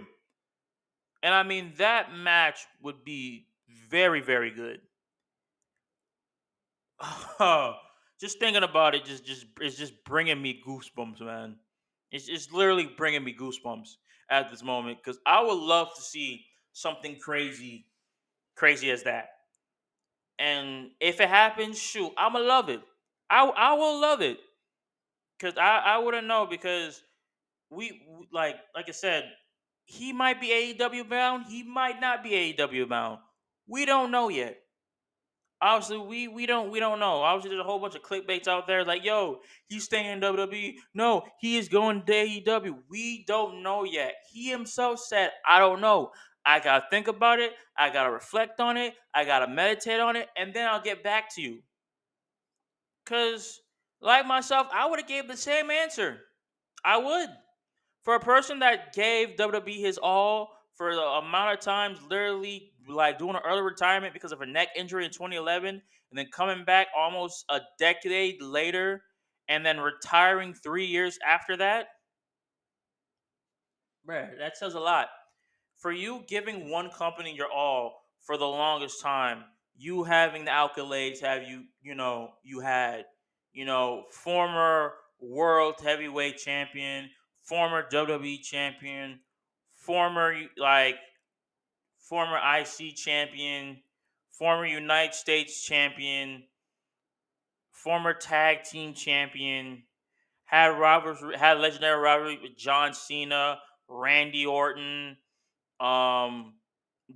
And 1.22 1.34
I 1.34 1.42
mean, 1.42 1.72
that 1.78 2.14
match 2.14 2.66
would 2.82 3.04
be 3.04 3.46
very, 3.90 4.20
very 4.20 4.50
good. 4.50 4.80
just 8.20 8.38
thinking 8.38 8.62
about 8.62 8.94
it, 8.94 9.04
just, 9.04 9.26
just, 9.26 9.46
it's 9.60 9.76
just 9.76 9.92
bringing 10.04 10.40
me 10.40 10.60
goosebumps, 10.66 11.20
man. 11.20 11.56
It's, 12.10 12.28
it's 12.28 12.52
literally 12.52 12.86
bringing 12.96 13.24
me 13.24 13.34
goosebumps 13.38 13.96
at 14.30 14.50
this 14.50 14.62
moment 14.62 14.98
because 15.02 15.18
I 15.26 15.42
would 15.42 15.58
love 15.58 15.94
to 15.96 16.00
see 16.00 16.44
something 16.72 17.16
crazy, 17.18 17.86
crazy 18.54 18.90
as 18.90 19.02
that. 19.02 19.30
And 20.38 20.92
if 21.00 21.20
it 21.20 21.28
happens, 21.28 21.78
shoot, 21.78 22.12
I'ma 22.16 22.38
love 22.38 22.68
it. 22.68 22.80
I 23.30 23.44
I 23.46 23.72
will 23.74 24.00
love 24.00 24.22
it 24.22 24.38
because 25.38 25.56
I 25.58 25.78
I 25.78 25.98
wouldn't 25.98 26.26
know 26.26 26.46
because 26.46 27.02
we 27.70 28.02
like 28.32 28.56
like 28.74 28.88
I 28.88 28.92
said 28.92 29.32
he 29.84 30.12
might 30.12 30.40
be 30.40 30.48
AEW 30.48 31.08
bound. 31.08 31.46
He 31.46 31.62
might 31.62 32.00
not 32.00 32.22
be 32.22 32.30
AEW 32.30 32.88
bound. 32.88 33.20
We 33.66 33.86
don't 33.86 34.10
know 34.10 34.28
yet. 34.28 34.58
Obviously, 35.60 35.98
we 35.98 36.28
we 36.28 36.46
don't 36.46 36.70
we 36.70 36.78
don't 36.78 37.00
know. 37.00 37.20
Obviously, 37.22 37.50
there's 37.50 37.60
a 37.60 37.64
whole 37.64 37.80
bunch 37.80 37.96
of 37.96 38.02
clickbaits 38.02 38.46
out 38.46 38.68
there 38.68 38.84
like, 38.84 39.02
"Yo, 39.04 39.40
he's 39.68 39.84
staying 39.84 40.06
in 40.06 40.20
WWE." 40.20 40.76
No, 40.94 41.26
he 41.40 41.56
is 41.58 41.68
going 41.68 42.04
to 42.06 42.12
AEW. 42.12 42.84
We 42.88 43.24
don't 43.24 43.62
know 43.64 43.82
yet. 43.82 44.14
He 44.30 44.50
himself 44.50 45.00
said, 45.00 45.32
"I 45.44 45.58
don't 45.58 45.80
know. 45.80 46.12
I 46.44 46.60
gotta 46.60 46.86
think 46.90 47.08
about 47.08 47.40
it. 47.40 47.52
I 47.76 47.90
gotta 47.90 48.10
reflect 48.10 48.60
on 48.60 48.76
it. 48.76 48.94
I 49.14 49.24
gotta 49.24 49.48
meditate 49.48 50.00
on 50.00 50.16
it, 50.16 50.28
and 50.36 50.54
then 50.54 50.66
I'll 50.68 50.80
get 50.82 51.02
back 51.02 51.34
to 51.36 51.42
you." 51.42 51.62
Cause, 53.06 53.60
like 54.00 54.26
myself, 54.26 54.68
I 54.72 54.86
would 54.86 55.00
have 55.00 55.08
gave 55.08 55.28
the 55.28 55.36
same 55.36 55.70
answer. 55.70 56.20
I 56.84 56.98
would 56.98 57.30
for 58.04 58.14
a 58.14 58.20
person 58.20 58.60
that 58.60 58.92
gave 58.94 59.36
WWE 59.36 59.80
his 59.80 59.98
all 59.98 60.52
for 60.76 60.94
the 60.94 61.02
amount 61.02 61.54
of 61.54 61.60
times, 61.60 62.02
literally 62.02 62.72
like 62.88 63.18
doing 63.18 63.36
an 63.36 63.42
early 63.44 63.62
retirement 63.62 64.14
because 64.14 64.32
of 64.32 64.40
a 64.42 64.46
neck 64.46 64.68
injury 64.76 65.04
in 65.04 65.10
2011, 65.10 65.82
and 66.10 66.18
then 66.18 66.28
coming 66.32 66.64
back 66.64 66.88
almost 66.96 67.44
a 67.50 67.60
decade 67.78 68.42
later, 68.42 69.04
and 69.48 69.64
then 69.66 69.80
retiring 69.80 70.54
three 70.54 70.86
years 70.86 71.18
after 71.26 71.56
that, 71.56 71.88
bruh, 74.06 74.36
that 74.38 74.56
says 74.56 74.74
a 74.74 74.80
lot. 74.80 75.08
For 75.78 75.92
you 75.92 76.24
giving 76.26 76.70
one 76.70 76.90
company 76.90 77.34
your 77.34 77.50
all 77.50 78.02
for 78.20 78.36
the 78.36 78.46
longest 78.46 79.00
time, 79.00 79.44
you 79.76 80.02
having 80.02 80.44
the 80.44 80.50
accolades, 80.50 81.20
have 81.20 81.44
you, 81.44 81.64
you 81.80 81.94
know, 81.94 82.30
you 82.42 82.60
had, 82.60 83.04
you 83.52 83.64
know, 83.64 84.04
former 84.10 84.94
world 85.20 85.76
heavyweight 85.82 86.36
champion, 86.36 87.08
former 87.42 87.84
WWE 87.92 88.42
champion, 88.42 89.20
former 89.74 90.34
like 90.56 90.96
former 92.00 92.38
IC 92.38 92.96
champion, 92.96 93.78
former 94.36 94.66
United 94.66 95.14
States 95.14 95.62
champion, 95.64 96.42
former 97.70 98.14
tag 98.14 98.64
team 98.64 98.94
champion, 98.94 99.84
had 100.44 100.68
robbers 100.68 101.18
had 101.36 101.58
legendary 101.58 102.00
rivalry 102.00 102.38
with 102.42 102.56
John 102.56 102.94
Cena, 102.94 103.58
Randy 103.88 104.44
Orton, 104.44 105.16
um, 105.80 106.54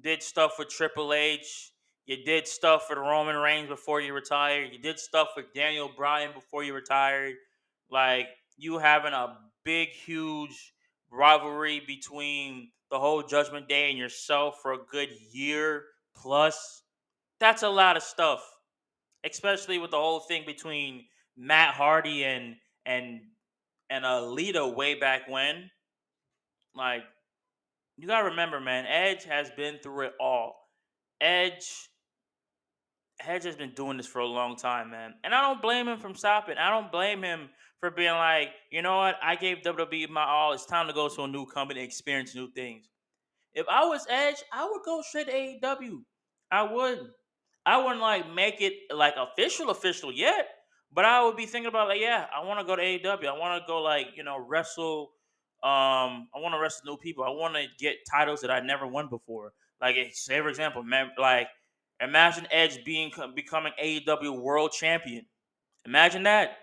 did 0.01 0.23
stuff 0.23 0.55
with 0.59 0.69
Triple 0.69 1.13
H. 1.13 1.73
You 2.07 2.25
did 2.25 2.49
stuff 2.49 2.87
with 2.89 2.99
Roman 2.99 3.37
Reigns 3.37 3.69
before 3.69 4.01
you 4.01 4.13
retired. 4.13 4.73
You 4.73 4.79
did 4.79 4.99
stuff 4.99 5.29
with 5.37 5.53
Daniel 5.55 5.91
Bryan 5.97 6.33
before 6.35 6.65
you 6.65 6.75
retired. 6.75 7.35
Like 7.91 8.27
you 8.57 8.79
having 8.79 9.13
a 9.13 9.37
big, 9.65 9.91
huge 9.91 10.73
rivalry 11.11 11.83
between 11.87 12.71
the 12.91 12.99
whole 12.99 13.23
Judgment 13.23 13.69
Day 13.69 13.91
and 13.91 13.99
yourself 13.99 14.57
for 14.63 14.73
a 14.73 14.85
good 14.91 15.11
year 15.33 15.85
plus. 16.17 16.83
That's 17.41 17.63
a 17.63 17.69
lot 17.69 17.97
of 17.97 18.03
stuff, 18.03 18.45
especially 19.25 19.79
with 19.79 19.91
the 19.91 19.97
whole 19.97 20.21
thing 20.21 20.45
between 20.47 21.05
Matt 21.37 21.75
Hardy 21.75 22.25
and 22.25 22.57
and 22.87 23.21
and 23.91 24.05
Alita 24.05 24.75
way 24.75 24.95
back 24.95 25.29
when. 25.29 25.71
Like, 26.75 27.05
you 27.97 28.07
gotta 28.07 28.31
remember, 28.31 28.61
man, 28.61 28.87
Edge 28.87 29.25
has 29.25 29.51
been 29.51 29.79
through 29.83 30.07
it 30.07 30.13
all. 30.21 30.57
Edge 31.21 31.89
Edge 33.27 33.45
has 33.45 33.57
been 33.57 33.73
doing 33.75 33.97
this 33.97 34.07
for 34.07 34.19
a 34.19 34.27
long 34.27 34.57
time, 34.57 34.91
man. 34.91 35.15
And 35.23 35.35
I 35.35 35.43
don't 35.43 35.63
blame 35.63 35.87
him 35.87 35.99
from 35.99 36.15
stopping. 36.15 36.57
I 36.59 36.71
don't 36.71 36.91
blame 36.91 37.23
him 37.23 37.51
for 37.79 37.91
being 37.91 38.13
like, 38.13 38.49
you 38.71 38.83
know 38.83 38.97
what? 38.97 39.17
I 39.23 39.37
gave 39.37 39.59
WWE 39.59 40.09
my 40.09 40.25
all. 40.25 40.53
It's 40.53 40.67
time 40.67 40.89
to 40.89 40.93
go 40.93 41.09
to 41.09 41.23
a 41.23 41.29
new 41.29 41.47
company, 41.47 41.81
and 41.81 41.87
experience 41.87 42.35
new 42.35 42.51
things. 42.51 42.89
If 43.55 43.67
I 43.69 43.85
was 43.85 44.07
Edge, 44.09 44.43
I 44.53 44.69
would 44.69 44.83
go 44.85 45.03
straight 45.03 45.27
to 45.27 45.33
AEW. 45.33 46.03
I 46.51 46.63
would. 46.63 46.99
I 47.65 47.79
wouldn't 47.79 48.01
like 48.01 48.33
make 48.33 48.61
it 48.61 48.75
like 48.95 49.15
official, 49.17 49.71
official 49.71 50.13
yet. 50.13 50.49
But 50.93 51.05
I 51.05 51.25
would 51.25 51.37
be 51.37 51.47
thinking 51.47 51.69
about 51.69 51.89
like, 51.89 52.01
yeah, 52.01 52.27
I 52.35 52.45
want 52.45 52.61
to 52.61 52.67
go 52.67 52.77
to 52.77 52.83
AEW. 52.83 53.27
I 53.27 53.39
want 53.39 53.63
to 53.63 53.67
go 53.67 53.81
like, 53.81 54.09
you 54.17 54.25
know, 54.25 54.39
wrestle 54.39 55.13
Um, 55.63 56.29
I 56.35 56.41
want 56.41 56.55
to 56.55 56.61
wrestle 56.61 56.87
new 56.87 56.97
people. 56.97 57.23
I 57.25 57.31
want 57.31 57.55
to 57.55 57.67
get 57.79 57.99
titles 58.11 58.41
that 58.41 58.51
I 58.51 58.61
never 58.61 58.87
won 58.87 59.09
before. 59.09 59.53
Like, 59.81 59.97
say 60.13 60.41
for 60.41 60.49
example, 60.49 60.85
like 61.19 61.49
imagine 62.01 62.47
Edge 62.51 62.85
being 62.85 63.13
becoming 63.35 63.73
AEW 63.83 64.41
World 64.41 64.73
Champion. 64.73 65.27
Imagine 65.85 66.25
that. 66.25 66.57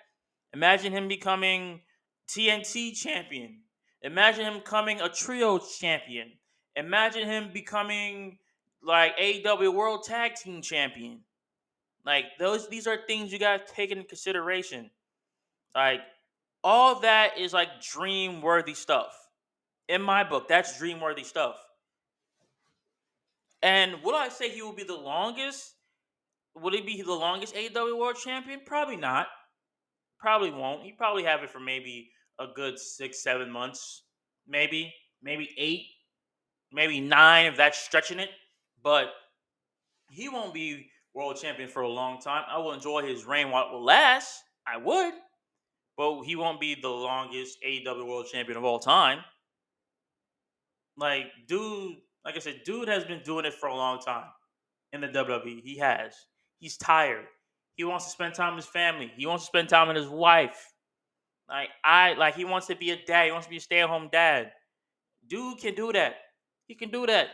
Imagine 0.54 0.92
him 0.92 1.08
becoming 1.08 1.82
TNT 2.28 2.96
Champion. 2.96 3.62
Imagine 4.02 4.46
him 4.46 4.54
becoming 4.60 5.02
a 5.02 5.10
Trio 5.10 5.60
Champion. 5.60 6.32
Imagine 6.76 7.28
him 7.28 7.52
becoming 7.54 8.38
like 8.82 9.18
AEW 9.18 9.74
World 9.74 10.04
Tag 10.04 10.36
Team 10.36 10.62
Champion. 10.62 11.20
Like 12.06 12.26
those, 12.40 12.70
these 12.70 12.88
are 12.88 12.98
things 13.08 13.32
you 13.32 13.40
gotta 13.40 13.64
take 13.66 13.92
into 13.92 14.04
consideration. 14.06 14.90
Like 15.76 16.02
all 16.64 17.00
that 17.02 17.38
is 17.38 17.54
like 17.54 17.82
dream 17.82 18.42
worthy 18.42 18.74
stuff. 18.74 19.14
In 19.88 20.02
my 20.02 20.24
book, 20.24 20.48
that's 20.48 20.78
dream 20.78 21.00
worthy 21.00 21.24
stuff. 21.24 21.56
And 23.62 23.96
will 24.04 24.16
I 24.16 24.30
say 24.30 24.50
he 24.50 24.62
will 24.62 24.74
be 24.74 24.84
the 24.84 24.96
longest? 24.96 25.74
Would 26.56 26.74
he 26.74 26.82
be 26.82 27.02
the 27.02 27.14
longest 27.14 27.56
AEW 27.56 27.98
World 27.98 28.18
Champion? 28.24 28.62
Probably 28.66 28.96
not. 28.96 29.28
Probably 30.20 30.52
won't. 30.52 30.84
He 30.84 30.92
probably 30.92 31.24
have 31.24 31.44
it 31.44 31.50
for 31.50 31.60
maybe 31.60 32.12
a 32.40 32.48
good 32.56 32.78
six, 32.80 33.24
seven 33.24 33.50
months, 33.50 34.04
maybe, 34.48 34.94
maybe 35.22 35.50
eight, 35.58 35.86
maybe 36.72 37.00
nine 37.00 37.48
if 37.48 37.58
that's 37.58 37.78
stretching 37.78 38.20
it. 38.20 38.30
But 38.84 39.08
he 40.10 40.30
won't 40.30 40.54
be 40.54 40.90
world 41.14 41.38
champion 41.38 41.70
for 41.70 41.82
a 41.82 41.90
long 41.90 42.20
time. 42.20 42.44
I 42.50 42.58
will 42.58 42.74
enjoy 42.74 43.06
his 43.06 43.26
reign 43.26 43.52
while 43.52 43.68
it 43.68 43.72
will 43.72 43.84
last. 43.84 44.42
I 44.68 44.78
would, 44.78 45.14
but 46.00 46.24
he 46.24 46.38
won't 46.38 46.62
be 46.62 46.76
the 46.76 46.88
longest 46.88 47.58
AEW 47.62 48.08
world 48.08 48.26
champion 48.32 48.58
of 48.58 48.64
all 48.64 48.80
time. 48.80 49.20
Like, 50.96 51.26
dude, 51.46 51.98
like 52.24 52.38
I 52.38 52.40
said, 52.40 52.62
dude 52.64 52.88
has 52.88 53.04
been 53.04 53.22
doing 53.26 53.44
it 53.44 53.54
for 53.54 53.68
a 53.68 53.76
long 53.76 54.00
time 54.00 54.30
in 54.94 55.02
the 55.02 55.10
WWE. 55.10 55.62
He 55.62 55.78
has. 55.80 56.14
He's 56.58 56.78
tired. 56.78 57.26
He 57.74 57.84
wants 57.84 58.06
to 58.06 58.12
spend 58.12 58.34
time 58.34 58.56
with 58.56 58.64
his 58.64 58.72
family. 58.72 59.12
He 59.18 59.26
wants 59.26 59.44
to 59.44 59.48
spend 59.48 59.68
time 59.68 59.90
with 59.90 59.98
his 59.98 60.08
wife. 60.08 60.72
Like 61.50 61.68
I 61.84 62.14
like 62.14 62.36
he 62.36 62.46
wants 62.46 62.68
to 62.68 62.78
be 62.78 62.92
a 62.92 63.06
dad. 63.06 63.26
He 63.26 63.32
wants 63.34 63.48
to 63.48 63.52
be 63.52 63.58
a 63.58 63.62
stay-at-home 63.62 64.08
dad. 64.10 64.54
Dude 65.28 65.58
can 65.58 65.76
do 65.76 65.92
that. 65.92 66.16
He 66.68 66.76
can 66.76 66.92
do 66.92 67.08
that. 67.08 67.28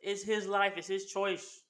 It's 0.00 0.24
his 0.24 0.48
life. 0.48 0.72
It's 0.76 0.88
his 0.88 1.06
choice. 1.06 1.60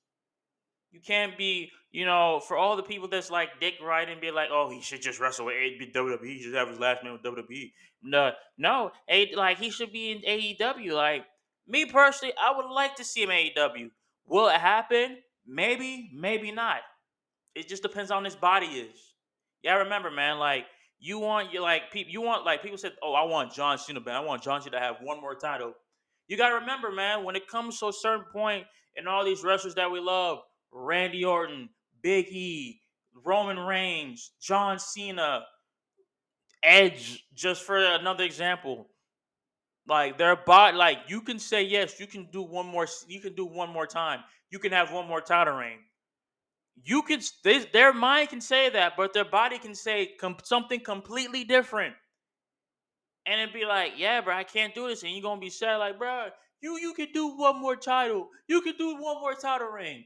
You 0.90 1.00
can't 1.00 1.37
be, 1.37 1.70
you 1.92 2.05
know, 2.05 2.40
for 2.46 2.57
all 2.57 2.76
the 2.76 2.83
people 2.83 3.09
that's 3.09 3.31
like 3.31 3.61
Dick 3.61 3.74
and 3.81 4.20
be 4.20 4.31
like, 4.31 4.48
oh, 4.53 4.70
he 4.70 4.81
should 4.81 5.03
just 5.03 5.18
wrestle 5.18 5.46
with 5.46 5.55
WWE. 5.57 6.24
He 6.24 6.42
should 6.42 6.55
have 6.55 6.68
his 6.68 6.79
last 6.79 7.03
name 7.03 7.12
with 7.12 7.22
WWE. 7.22 7.72
No, 8.03 8.31
no, 8.57 8.92
a, 9.09 9.35
like 9.35 9.59
he 9.59 9.70
should 9.70 9.92
be 9.92 10.12
in 10.12 10.18
AEW. 10.20 10.92
Like 10.92 11.24
me 11.66 11.85
personally, 11.87 12.35
I 12.40 12.57
would 12.57 12.70
like 12.70 12.96
to 12.96 13.05
see 13.05 13.22
him 13.22 13.31
AEW. 13.31 13.90
Will 14.26 14.48
it 14.48 14.61
happen? 14.61 15.18
Maybe, 15.46 16.11
maybe 16.14 16.53
not. 16.53 16.79
It 17.55 17.68
just 17.68 17.83
depends 17.83 18.11
on 18.11 18.24
his 18.24 18.37
body 18.37 18.66
is. 18.66 19.14
Yeah, 19.62 19.74
remember, 19.74 20.11
man. 20.11 20.38
Like 20.38 20.66
you 21.00 21.18
want 21.18 21.53
you 21.53 21.61
like 21.61 21.90
people. 21.92 22.12
You 22.12 22.22
want 22.22 22.44
like 22.44 22.62
people 22.62 22.79
said, 22.79 22.92
"Oh, 23.03 23.14
I 23.14 23.24
want 23.24 23.53
John 23.53 23.76
Cena, 23.79 24.00
man. 24.00 24.14
I 24.14 24.20
want 24.20 24.42
John 24.42 24.62
Cena 24.62 24.76
to 24.76 24.83
have 24.83 24.96
one 25.03 25.20
more 25.20 25.35
title." 25.35 25.74
You 26.29 26.37
gotta 26.37 26.55
remember, 26.57 26.92
man. 26.92 27.24
When 27.24 27.35
it 27.35 27.48
comes 27.48 27.81
to 27.81 27.88
a 27.88 27.92
certain 27.92 28.24
point 28.33 28.64
in 28.96 29.09
all 29.09 29.24
these 29.24 29.42
wrestlers 29.42 29.74
that 29.74 29.90
we 29.90 29.98
love, 29.98 30.38
Randy 30.72 31.24
Orton, 31.24 31.68
Big 32.02 32.26
E, 32.28 32.80
Roman 33.24 33.58
Reigns, 33.58 34.32
John 34.40 34.78
Cena, 34.78 35.42
Edge, 36.62 37.24
just 37.34 37.62
for 37.62 37.78
another 37.78 38.24
example. 38.24 38.88
Like 39.86 40.18
their 40.18 40.36
body, 40.36 40.76
like 40.76 40.98
you 41.08 41.20
can 41.22 41.38
say 41.38 41.62
yes, 41.62 41.98
you 41.98 42.06
can 42.06 42.28
do 42.32 42.42
one 42.42 42.66
more, 42.66 42.86
you 43.08 43.20
can 43.20 43.34
do 43.34 43.46
one 43.46 43.70
more 43.70 43.86
time, 43.86 44.20
you 44.50 44.58
can 44.58 44.72
have 44.72 44.92
one 44.92 45.08
more 45.08 45.20
title 45.20 45.54
reign 45.54 45.78
you 46.84 47.02
can, 47.02 47.20
they, 47.44 47.58
their 47.58 47.92
mind 47.92 48.30
can 48.30 48.40
say 48.40 48.70
that, 48.70 48.94
but 48.96 49.12
their 49.12 49.24
body 49.24 49.58
can 49.58 49.74
say 49.74 50.14
com- 50.18 50.36
something 50.42 50.80
completely 50.80 51.44
different. 51.44 51.94
And 53.26 53.40
it'd 53.40 53.54
be 53.54 53.66
like, 53.66 53.92
yeah, 53.96 54.20
bro, 54.20 54.34
I 54.34 54.44
can't 54.44 54.74
do 54.74 54.88
this. 54.88 55.02
And 55.02 55.12
you're 55.12 55.22
gonna 55.22 55.40
be 55.40 55.50
sad, 55.50 55.76
like, 55.76 55.98
bro, 55.98 56.28
you 56.62 56.78
you 56.78 56.94
could 56.94 57.12
do 57.12 57.36
one 57.36 57.60
more 57.60 57.76
title. 57.76 58.28
You 58.48 58.60
could 58.62 58.78
do 58.78 58.94
one 58.94 59.20
more 59.20 59.34
title 59.34 59.68
reign. 59.68 60.04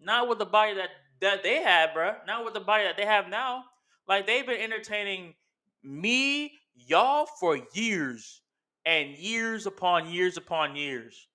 Not 0.00 0.28
with 0.28 0.38
the 0.38 0.46
body 0.46 0.74
that 0.74 0.90
that 1.20 1.42
they 1.42 1.62
had, 1.62 1.94
bro. 1.94 2.14
Not 2.26 2.44
with 2.44 2.54
the 2.54 2.60
body 2.60 2.84
that 2.84 2.96
they 2.96 3.06
have 3.06 3.28
now. 3.28 3.64
Like 4.06 4.26
they've 4.26 4.46
been 4.46 4.60
entertaining 4.60 5.34
me, 5.82 6.52
y'all 6.74 7.26
for 7.40 7.58
years 7.74 8.42
and 8.84 9.16
years 9.16 9.66
upon 9.66 10.10
years 10.10 10.36
upon 10.36 10.76
years. 10.76 11.28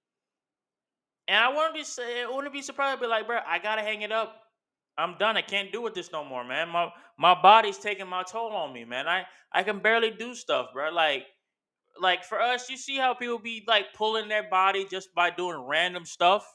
And 1.28 1.38
I 1.38 1.50
wouldn't 1.50 1.76
be 1.76 1.84
I 2.04 2.30
wouldn't 2.30 2.54
be 2.54 2.62
surprised. 2.62 2.98
I'd 2.98 3.02
be 3.02 3.08
like, 3.08 3.28
bro, 3.28 3.40
I 3.46 3.60
gotta 3.60 3.82
hang 3.82 4.02
it 4.02 4.12
up. 4.12 4.38
I'm 4.98 5.18
done. 5.18 5.38
I 5.38 5.42
can't 5.42 5.72
do 5.72 5.82
with 5.82 5.94
this 5.94 6.12
no 6.12 6.24
more, 6.24 6.44
man. 6.44 6.70
My 6.70 6.92
my 7.18 7.40
body's 7.40 7.78
taking 7.78 8.08
my 8.08 8.24
toll 8.24 8.52
on 8.52 8.74
me, 8.74 8.86
man. 8.86 9.08
I 9.08 9.26
I 9.52 9.64
can 9.64 9.80
barely 9.80 10.12
do 10.12 10.36
stuff, 10.36 10.68
bro. 10.74 10.92
Like 10.92 11.26
like 12.00 12.24
for 12.24 12.42
us, 12.42 12.70
you 12.70 12.78
see 12.78 12.98
how 12.98 13.14
people 13.14 13.40
be 13.40 13.64
like 13.68 13.94
pulling 13.94 14.28
their 14.28 14.50
body 14.50 14.86
just 14.90 15.14
by 15.14 15.30
doing 15.30 15.66
random 15.68 16.06
stuff, 16.06 16.46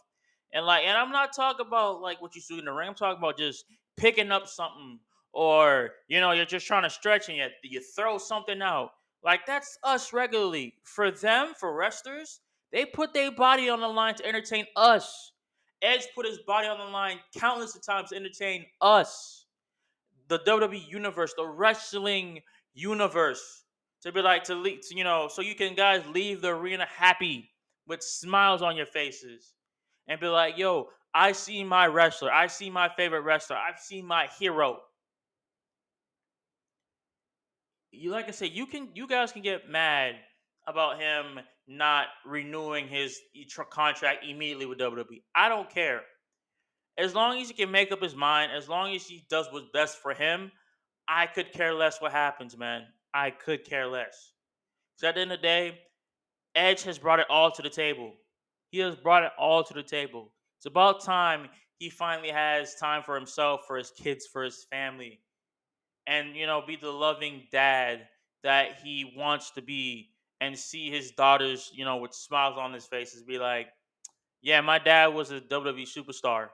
and 0.57 0.64
like, 0.64 0.85
and 0.87 0.97
I'm 0.97 1.12
not 1.12 1.35
talking 1.35 1.66
about 1.66 2.01
like 2.01 2.23
what 2.23 2.35
you 2.35 2.40
do 2.49 2.59
in 2.59 2.64
the 2.64 2.73
ring. 2.73 2.88
I'm 2.88 2.95
talking 2.95 3.19
about 3.19 3.37
just 3.37 3.66
picking 3.99 4.33
up 4.33 4.47
something, 4.49 4.99
or 5.35 5.90
you 6.09 6.19
know, 6.19 6.33
you're 6.33 6.47
just 6.47 6.66
trying 6.66 6.85
to 6.85 6.90
stretch 6.90 7.29
and 7.29 7.37
you 7.37 7.47
you 7.62 7.83
throw 7.95 8.16
something 8.16 8.62
out. 8.62 8.92
Like 9.23 9.45
that's 9.47 9.77
us 9.85 10.14
regularly. 10.14 10.73
For 10.83 11.11
them, 11.11 11.53
for 11.61 11.77
wrestlers, 11.77 12.40
they 12.73 12.87
put 12.87 13.12
their 13.12 13.31
body 13.33 13.69
on 13.69 13.81
the 13.81 13.88
line 13.88 14.14
to 14.14 14.27
entertain 14.27 14.64
us. 14.77 15.33
Edge 15.83 16.07
put 16.14 16.25
his 16.25 16.38
body 16.47 16.69
on 16.69 16.79
the 16.79 16.90
line 16.90 17.19
countless 17.37 17.77
of 17.77 17.85
times 17.85 18.09
to 18.09 18.16
entertain 18.16 18.64
us. 18.81 19.45
The 20.29 20.38
WWE 20.38 20.88
universe, 20.88 21.35
the 21.37 21.47
wrestling 21.47 22.40
universe. 22.73 23.64
To 24.05 24.12
be 24.12 24.23
like 24.23 24.45
to 24.45 24.55
leave, 24.55 24.81
you 24.90 25.05
know, 25.05 25.29
so 25.29 25.42
you 25.42 25.55
can 25.55 25.75
guys 25.75 26.03
leave 26.07 26.40
the 26.40 26.49
arena 26.49 26.87
happy 26.88 27.51
with 27.87 28.03
smiles 28.03 28.62
on 28.62 28.77
your 28.77 28.87
faces 28.87 29.56
and 30.09 30.21
be 30.21 30.29
like, 30.29 30.59
yo, 30.59 30.88
I 31.14 31.33
see 31.33 31.64
my 31.64 31.87
wrestler. 31.87 32.31
I 32.33 32.47
see 32.47 32.71
my 32.71 32.88
favorite 32.88 33.23
wrestler. 33.23 33.57
I've 33.57 33.79
seen 33.81 34.07
my 34.07 34.29
hero. 34.38 34.79
You 37.90 38.11
like 38.11 38.29
I 38.29 38.33
said, 38.33 38.51
you 38.53 38.66
can 38.66 38.90
you 38.95 39.07
guys 39.07 39.33
can 39.33 39.42
get 39.42 39.71
mad 39.71 40.16
about 40.66 41.01
him 41.01 41.40
not 41.69 42.07
renewing 42.25 42.88
his 42.88 43.19
contract 43.71 44.25
immediately 44.25 44.66
with 44.66 44.79
WWE. 44.79 45.23
I 45.35 45.49
don't 45.49 45.71
care. 45.71 46.03
As 46.99 47.14
long 47.14 47.40
as 47.40 47.49
he 47.49 47.55
can 47.55 47.71
make 47.71 47.92
up 47.92 48.03
his 48.03 48.14
mind, 48.14 48.53
as 48.53 48.69
long 48.69 48.95
as 48.95 49.07
he 49.07 49.27
does 49.29 49.49
what's 49.51 49.66
best 49.73 49.99
for 49.99 50.14
him, 50.14 50.51
I 51.09 51.27
could 51.27 51.53
care 51.53 51.75
less 51.75 52.01
what 52.01 52.12
happens, 52.12 52.57
man. 52.57 52.83
I 53.12 53.31
could 53.31 53.64
care 53.64 53.87
less. 53.87 54.33
So 54.97 55.09
at 55.09 55.14
the 55.14 55.21
end 55.23 55.33
of 55.33 55.38
the 55.38 55.42
day, 55.42 55.79
Edge 56.55 56.83
has 56.85 56.99
brought 56.99 57.21
it 57.21 57.27
all 57.29 57.51
to 57.51 57.62
the 57.62 57.71
table. 57.71 58.12
He 58.77 58.83
has 58.83 58.95
brought 58.95 59.25
it 59.25 59.33
all 59.39 59.65
to 59.65 59.73
the 59.73 59.83
table. 59.83 60.35
It's 60.59 60.67
about 60.67 61.03
time 61.03 61.49
he 61.79 61.89
finally 61.89 62.29
has 62.29 62.75
time 62.75 63.03
for 63.03 63.15
himself, 63.15 63.62
for 63.67 63.79
his 63.79 63.91
kids, 63.91 64.27
for 64.27 64.43
his 64.45 64.65
family, 64.65 65.23
and 66.07 66.37
you 66.37 66.47
know, 66.47 66.61
be 66.61 66.77
the 66.77 66.91
loving 66.91 67.49
dad 67.51 68.07
that 68.43 68.77
he 68.85 69.15
wants 69.17 69.53
to 69.53 69.62
be 69.62 70.11
and 70.43 70.59
see 70.59 70.91
his 70.91 71.12
daughters, 71.12 71.71
you 71.73 71.87
know, 71.87 71.97
with 71.97 72.12
smiles 72.12 72.59
on 72.59 72.75
his 72.75 72.87
faces, 72.87 73.23
be 73.23 73.39
like, 73.39 73.69
"Yeah, 74.43 74.61
my 74.61 74.79
dad 74.79 75.07
was 75.07 75.31
a 75.31 75.41
WWE 75.41 75.87
superstar. 75.87 76.51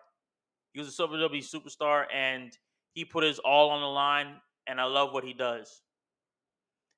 He 0.74 0.78
was 0.78 0.90
a 0.90 0.92
WWE 0.92 1.42
superstar, 1.42 2.06
and 2.14 2.56
he 2.94 3.04
put 3.04 3.24
his 3.24 3.40
all 3.40 3.70
on 3.70 3.80
the 3.80 3.88
line, 3.88 4.40
and 4.68 4.80
I 4.80 4.84
love 4.84 5.12
what 5.12 5.24
he 5.24 5.32
does." 5.32 5.82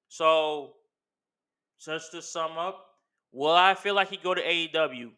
So, 0.09 0.77
just 1.81 2.13
to 2.13 2.21
sum 2.21 2.59
up, 2.59 2.94
will 3.35 3.53
I 3.53 3.75
feel 3.75 3.95
like 3.95 4.09
he 4.09 4.17
go 4.17 4.35
to 4.35 4.43
AEW? 4.43 5.11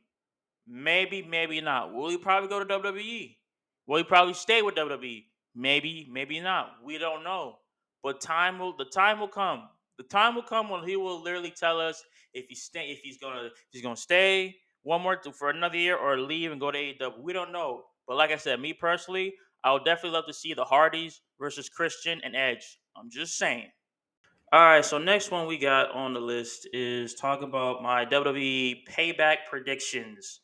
Maybe, 0.66 1.22
maybe 1.22 1.60
not. 1.60 1.94
Will 1.94 2.08
he 2.08 2.18
probably 2.18 2.48
go 2.48 2.58
to 2.58 2.64
WWE? 2.64 3.36
Will 3.86 3.98
he 3.98 4.04
probably 4.04 4.34
stay 4.34 4.62
with 4.62 4.74
WWE? 4.74 5.24
Maybe, 5.54 6.08
maybe 6.10 6.40
not. 6.40 6.72
We 6.84 6.98
don't 6.98 7.22
know. 7.22 7.58
But 8.02 8.20
time 8.20 8.58
will 8.58 8.76
the 8.76 8.84
time 8.84 9.20
will 9.20 9.28
come 9.28 9.68
the 9.98 10.04
time 10.04 10.34
will 10.34 10.42
come 10.42 10.68
when 10.68 10.84
he 10.84 10.96
will 10.96 11.22
literally 11.22 11.50
tell 11.50 11.80
us 11.80 12.02
if 12.34 12.46
he's 12.48 12.62
stay 12.62 12.90
if 12.90 13.00
he's 13.00 13.18
gonna 13.18 13.46
if 13.46 13.52
he's 13.70 13.82
gonna 13.82 13.96
stay 13.96 14.56
one 14.82 15.02
more 15.02 15.20
for 15.36 15.50
another 15.50 15.78
year 15.78 15.96
or 15.96 16.18
leave 16.18 16.52
and 16.52 16.60
go 16.60 16.70
to 16.70 16.78
AEW. 16.78 17.20
We 17.20 17.32
don't 17.32 17.52
know. 17.52 17.84
But 18.06 18.16
like 18.16 18.30
I 18.30 18.36
said, 18.36 18.60
me 18.60 18.72
personally, 18.72 19.34
I 19.64 19.72
would 19.72 19.84
definitely 19.84 20.10
love 20.10 20.26
to 20.28 20.34
see 20.34 20.54
the 20.54 20.64
Hardys 20.64 21.20
versus 21.40 21.68
Christian 21.68 22.20
and 22.22 22.36
Edge. 22.36 22.78
I'm 22.96 23.10
just 23.10 23.36
saying. 23.36 23.66
All 24.56 24.62
right, 24.62 24.82
so 24.82 24.96
next 24.96 25.30
one 25.30 25.46
we 25.46 25.58
got 25.58 25.90
on 25.90 26.14
the 26.14 26.20
list 26.20 26.66
is 26.72 27.14
talk 27.14 27.42
about 27.42 27.82
my 27.82 28.06
WWE 28.06 28.88
Payback 28.88 29.36
predictions. 29.50 30.40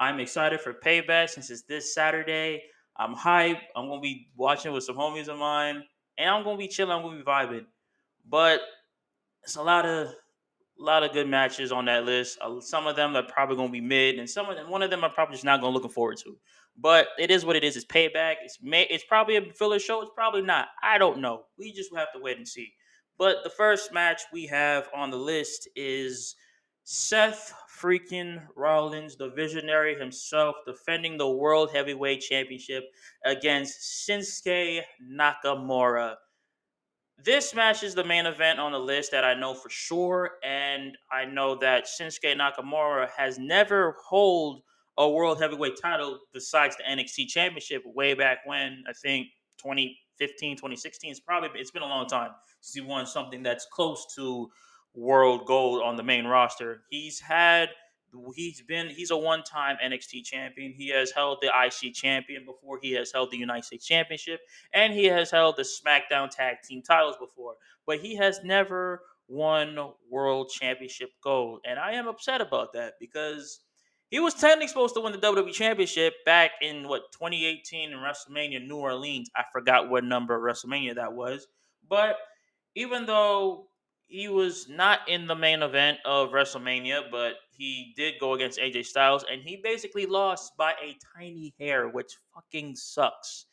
I'm 0.00 0.18
excited 0.18 0.60
for 0.60 0.74
Payback 0.74 1.28
since 1.28 1.48
it's 1.48 1.62
this 1.62 1.94
Saturday. 1.94 2.64
I'm 2.96 3.12
hype. 3.14 3.58
I'm 3.76 3.86
gonna 3.86 4.00
be 4.00 4.30
watching 4.34 4.72
with 4.72 4.82
some 4.82 4.96
homies 4.96 5.28
of 5.28 5.38
mine, 5.38 5.84
and 6.18 6.28
I'm 6.28 6.42
gonna 6.42 6.58
be 6.58 6.66
chilling. 6.66 6.90
I'm 6.90 7.02
gonna 7.02 7.18
be 7.18 7.22
vibing. 7.22 7.66
But 8.28 8.62
it's 9.44 9.54
a 9.54 9.62
lot 9.62 9.86
of 9.86 10.08
A 10.80 10.82
lot 10.82 11.04
of 11.04 11.12
good 11.12 11.28
matches 11.28 11.70
on 11.70 11.84
that 11.84 12.04
list. 12.04 12.38
Some 12.62 12.88
of 12.88 12.96
them 12.96 13.14
are 13.14 13.22
probably 13.22 13.56
to 13.56 13.70
be 13.70 13.80
mid, 13.80 14.18
and 14.18 14.28
some 14.28 14.48
of 14.50 14.56
them, 14.56 14.70
one 14.70 14.82
of 14.82 14.90
them, 14.90 15.04
I'm 15.04 15.12
probably 15.12 15.34
just 15.34 15.44
not 15.44 15.60
to 15.60 15.68
looking 15.68 15.90
forward 15.90 16.18
to. 16.24 16.36
But 16.76 17.08
it 17.18 17.30
is 17.30 17.44
what 17.44 17.56
it 17.56 17.64
is. 17.64 17.76
It's 17.76 17.86
payback. 17.86 18.36
It's 18.42 18.58
may, 18.62 18.88
it's 18.90 19.04
probably 19.04 19.36
a 19.36 19.52
filler 19.54 19.78
show. 19.78 20.02
It's 20.02 20.10
probably 20.14 20.42
not. 20.42 20.68
I 20.82 20.98
don't 20.98 21.20
know. 21.20 21.44
We 21.58 21.72
just 21.72 21.94
have 21.96 22.12
to 22.14 22.20
wait 22.20 22.38
and 22.38 22.48
see. 22.48 22.72
But 23.22 23.44
the 23.44 23.50
first 23.50 23.92
match 23.92 24.22
we 24.32 24.48
have 24.48 24.88
on 24.92 25.12
the 25.12 25.16
list 25.16 25.68
is 25.76 26.34
Seth 26.82 27.54
freaking 27.80 28.42
Rollins, 28.56 29.14
the 29.14 29.28
visionary 29.28 29.96
himself, 29.96 30.56
defending 30.66 31.18
the 31.18 31.30
World 31.30 31.70
Heavyweight 31.72 32.20
Championship 32.20 32.82
against 33.24 34.08
Shinsuke 34.08 34.82
Nakamura. 35.08 36.16
This 37.16 37.54
match 37.54 37.84
is 37.84 37.94
the 37.94 38.02
main 38.02 38.26
event 38.26 38.58
on 38.58 38.72
the 38.72 38.80
list 38.80 39.12
that 39.12 39.22
I 39.22 39.34
know 39.34 39.54
for 39.54 39.70
sure, 39.70 40.32
and 40.42 40.98
I 41.12 41.24
know 41.24 41.54
that 41.60 41.84
Shinsuke 41.84 42.36
Nakamura 42.36 43.08
has 43.16 43.38
never 43.38 43.94
hold 44.04 44.62
a 44.98 45.08
world 45.08 45.40
heavyweight 45.40 45.78
title 45.80 46.18
besides 46.32 46.76
the 46.76 46.82
NXT 46.82 47.28
Championship 47.28 47.84
way 47.86 48.14
back 48.14 48.38
when 48.46 48.82
I 48.88 48.92
think 48.94 49.28
2015, 50.22 50.56
2016. 50.56 51.10
It's 51.10 51.20
probably 51.20 51.50
it's 51.60 51.70
been 51.70 51.82
a 51.82 51.86
long 51.86 52.06
time 52.06 52.30
since 52.60 52.74
he 52.74 52.80
won 52.80 53.06
something 53.06 53.42
that's 53.42 53.66
close 53.70 54.06
to 54.16 54.50
world 54.94 55.46
gold 55.46 55.82
on 55.82 55.96
the 55.96 56.02
main 56.02 56.26
roster. 56.26 56.82
He's 56.90 57.20
had 57.20 57.70
he's 58.34 58.60
been 58.62 58.88
he's 58.88 59.10
a 59.10 59.16
one-time 59.16 59.76
NXT 59.84 60.24
champion. 60.24 60.72
He 60.72 60.88
has 60.90 61.10
held 61.10 61.38
the 61.40 61.48
IC 61.48 61.94
champion 61.94 62.44
before. 62.44 62.78
He 62.82 62.92
has 62.92 63.10
held 63.12 63.30
the 63.30 63.38
United 63.38 63.64
States 63.64 63.86
Championship 63.86 64.40
and 64.72 64.92
he 64.92 65.06
has 65.06 65.30
held 65.30 65.56
the 65.56 65.62
SmackDown 65.62 66.30
Tag 66.30 66.56
Team 66.62 66.82
titles 66.82 67.16
before, 67.18 67.54
but 67.86 68.00
he 68.00 68.16
has 68.16 68.40
never 68.44 69.02
won 69.28 69.78
World 70.10 70.50
Championship 70.50 71.10
gold. 71.22 71.60
And 71.66 71.78
I 71.78 71.92
am 71.92 72.06
upset 72.06 72.40
about 72.40 72.72
that 72.74 72.94
because 73.00 73.60
he 74.12 74.20
was 74.20 74.34
technically 74.34 74.68
supposed 74.68 74.94
to 74.94 75.00
win 75.00 75.12
the 75.12 75.18
WWE 75.18 75.54
Championship 75.54 76.12
back 76.26 76.50
in 76.60 76.86
what 76.86 77.10
2018 77.12 77.92
in 77.92 77.98
WrestleMania 77.98 78.62
New 78.68 78.76
Orleans. 78.76 79.30
I 79.34 79.44
forgot 79.50 79.88
what 79.88 80.04
number 80.04 80.36
of 80.36 80.42
WrestleMania 80.42 80.96
that 80.96 81.14
was, 81.14 81.46
but 81.88 82.16
even 82.74 83.06
though 83.06 83.68
he 84.08 84.28
was 84.28 84.68
not 84.68 85.08
in 85.08 85.26
the 85.26 85.34
main 85.34 85.62
event 85.62 85.96
of 86.04 86.28
WrestleMania, 86.28 87.10
but 87.10 87.36
he 87.56 87.94
did 87.96 88.16
go 88.20 88.34
against 88.34 88.58
AJ 88.58 88.84
Styles, 88.84 89.24
and 89.32 89.40
he 89.40 89.56
basically 89.64 90.04
lost 90.04 90.58
by 90.58 90.72
a 90.72 90.94
tiny 91.16 91.54
hair, 91.58 91.88
which 91.88 92.18
fucking 92.34 92.76
sucks. 92.76 93.46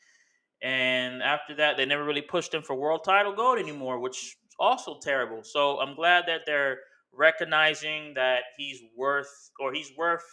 And 0.62 1.24
after 1.24 1.56
that, 1.56 1.78
they 1.78 1.86
never 1.86 2.04
really 2.04 2.22
pushed 2.22 2.54
him 2.54 2.64
for 2.64 2.76
world 2.76 3.06
title 3.06 3.34
gold 3.34 3.60
anymore, 3.60 4.00
which 4.00 4.18
is 4.18 4.56
also 4.60 5.00
terrible. 5.02 5.42
So 5.42 5.80
I'm 5.80 5.96
glad 5.96 6.26
that 6.28 6.42
they're 6.46 6.80
recognizing 7.14 8.14
that 8.16 8.42
he's 8.58 8.82
worth, 8.98 9.52
or 9.62 9.72
he's 9.72 9.94
worth, 9.98 10.26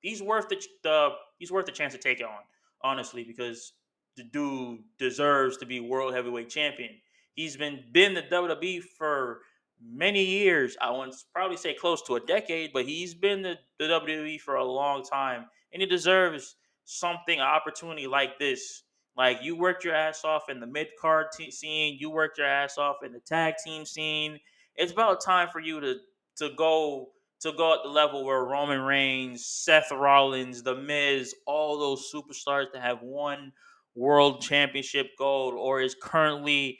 he's 0.00 0.22
worth 0.22 0.48
the, 0.48 0.62
the 0.82 1.10
he's 1.38 1.50
worth 1.50 1.66
the 1.66 1.72
chance 1.72 1.92
to 1.94 1.98
take 1.98 2.20
it 2.20 2.26
on, 2.26 2.40
honestly, 2.82 3.24
because 3.24 3.72
the 4.16 4.24
dude 4.24 4.80
deserves 4.98 5.56
to 5.58 5.66
be 5.66 5.80
world 5.80 6.14
heavyweight 6.14 6.48
champion. 6.48 6.90
He's 7.34 7.56
been 7.56 7.84
been 7.92 8.14
the 8.14 8.22
WWE 8.22 8.82
for 8.82 9.40
many 9.82 10.24
years. 10.24 10.76
I 10.80 10.90
to 10.90 11.12
probably 11.32 11.56
say 11.56 11.74
close 11.74 12.02
to 12.02 12.16
a 12.16 12.20
decade, 12.20 12.72
but 12.72 12.84
he's 12.84 13.14
been 13.14 13.42
the, 13.42 13.56
the 13.78 13.86
WWE 13.86 14.40
for 14.40 14.56
a 14.56 14.64
long 14.64 15.02
time, 15.02 15.46
and 15.72 15.80
he 15.80 15.86
deserves 15.86 16.56
something, 16.84 17.38
an 17.38 17.46
opportunity 17.46 18.06
like 18.06 18.38
this. 18.38 18.82
Like 19.16 19.38
you 19.42 19.56
worked 19.56 19.84
your 19.84 19.94
ass 19.94 20.24
off 20.24 20.48
in 20.48 20.60
the 20.60 20.66
mid 20.66 20.88
card 21.00 21.26
scene, 21.34 21.96
you 21.98 22.10
worked 22.10 22.38
your 22.38 22.46
ass 22.46 22.78
off 22.78 22.96
in 23.04 23.12
the 23.12 23.20
tag 23.20 23.54
team 23.64 23.84
scene. 23.84 24.38
It's 24.76 24.92
about 24.92 25.22
time 25.22 25.48
for 25.50 25.60
you 25.60 25.80
to 25.80 25.96
to 26.36 26.50
go 26.56 27.10
to 27.40 27.52
go 27.52 27.74
at 27.74 27.82
the 27.82 27.88
level 27.88 28.24
where 28.24 28.44
Roman 28.44 28.80
Reigns, 28.80 29.46
Seth 29.46 29.90
Rollins, 29.90 30.62
The 30.62 30.74
Miz, 30.74 31.34
all 31.46 31.78
those 31.78 32.12
superstars 32.12 32.66
that 32.72 32.82
have 32.82 33.02
won 33.02 33.52
world 33.94 34.40
championship 34.42 35.08
gold 35.18 35.54
or 35.54 35.80
is 35.80 35.96
currently 36.00 36.78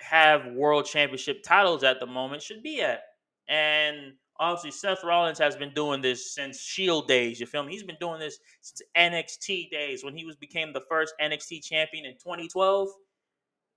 have 0.00 0.46
world 0.52 0.84
championship 0.84 1.42
titles 1.42 1.84
at 1.84 2.00
the 2.00 2.06
moment 2.06 2.42
should 2.42 2.62
be 2.62 2.82
at. 2.82 3.00
And 3.48 4.14
obviously, 4.38 4.72
Seth 4.72 5.04
Rollins 5.04 5.38
has 5.38 5.56
been 5.56 5.72
doing 5.74 6.02
this 6.02 6.34
since 6.34 6.60
Shield 6.60 7.08
days. 7.08 7.40
You 7.40 7.46
feel 7.46 7.62
me? 7.62 7.72
He's 7.72 7.82
been 7.82 7.96
doing 8.00 8.20
this 8.20 8.38
since 8.60 8.82
NXT 8.96 9.70
days 9.70 10.04
when 10.04 10.16
he 10.16 10.24
was 10.24 10.36
became 10.36 10.72
the 10.72 10.82
first 10.88 11.14
NXT 11.20 11.64
champion 11.64 12.04
in 12.04 12.14
2012. 12.14 12.88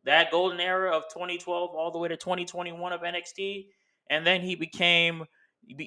That 0.03 0.31
golden 0.31 0.59
era 0.59 0.95
of 0.95 1.03
2012 1.13 1.71
all 1.75 1.91
the 1.91 1.99
way 1.99 2.07
to 2.07 2.17
2021 2.17 2.91
of 2.91 3.01
NXT, 3.01 3.67
and 4.09 4.25
then 4.25 4.41
he 4.41 4.55
became 4.55 5.25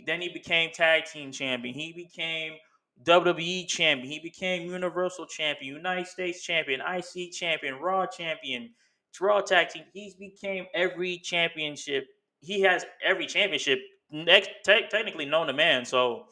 then 0.06 0.20
he 0.20 0.28
became 0.28 0.70
tag 0.72 1.04
team 1.06 1.32
champion. 1.32 1.74
He 1.74 1.92
became 1.92 2.54
WWE 3.02 3.66
champion. 3.66 4.08
He 4.10 4.20
became 4.20 4.70
Universal 4.70 5.26
champion, 5.26 5.74
United 5.74 6.06
States 6.06 6.42
champion, 6.42 6.80
IC 6.80 7.30
champion, 7.32 7.76
Raw 7.76 8.06
champion, 8.06 8.74
Raw 9.20 9.40
tag 9.40 9.68
team. 9.70 9.84
He's 9.92 10.14
became 10.14 10.66
every 10.74 11.18
championship. 11.18 12.06
He 12.40 12.60
has 12.62 12.84
every 13.04 13.26
championship 13.26 13.80
next 14.10 14.50
te- 14.64 14.86
technically 14.90 15.24
known 15.26 15.48
to 15.48 15.52
man. 15.52 15.84
So 15.84 16.26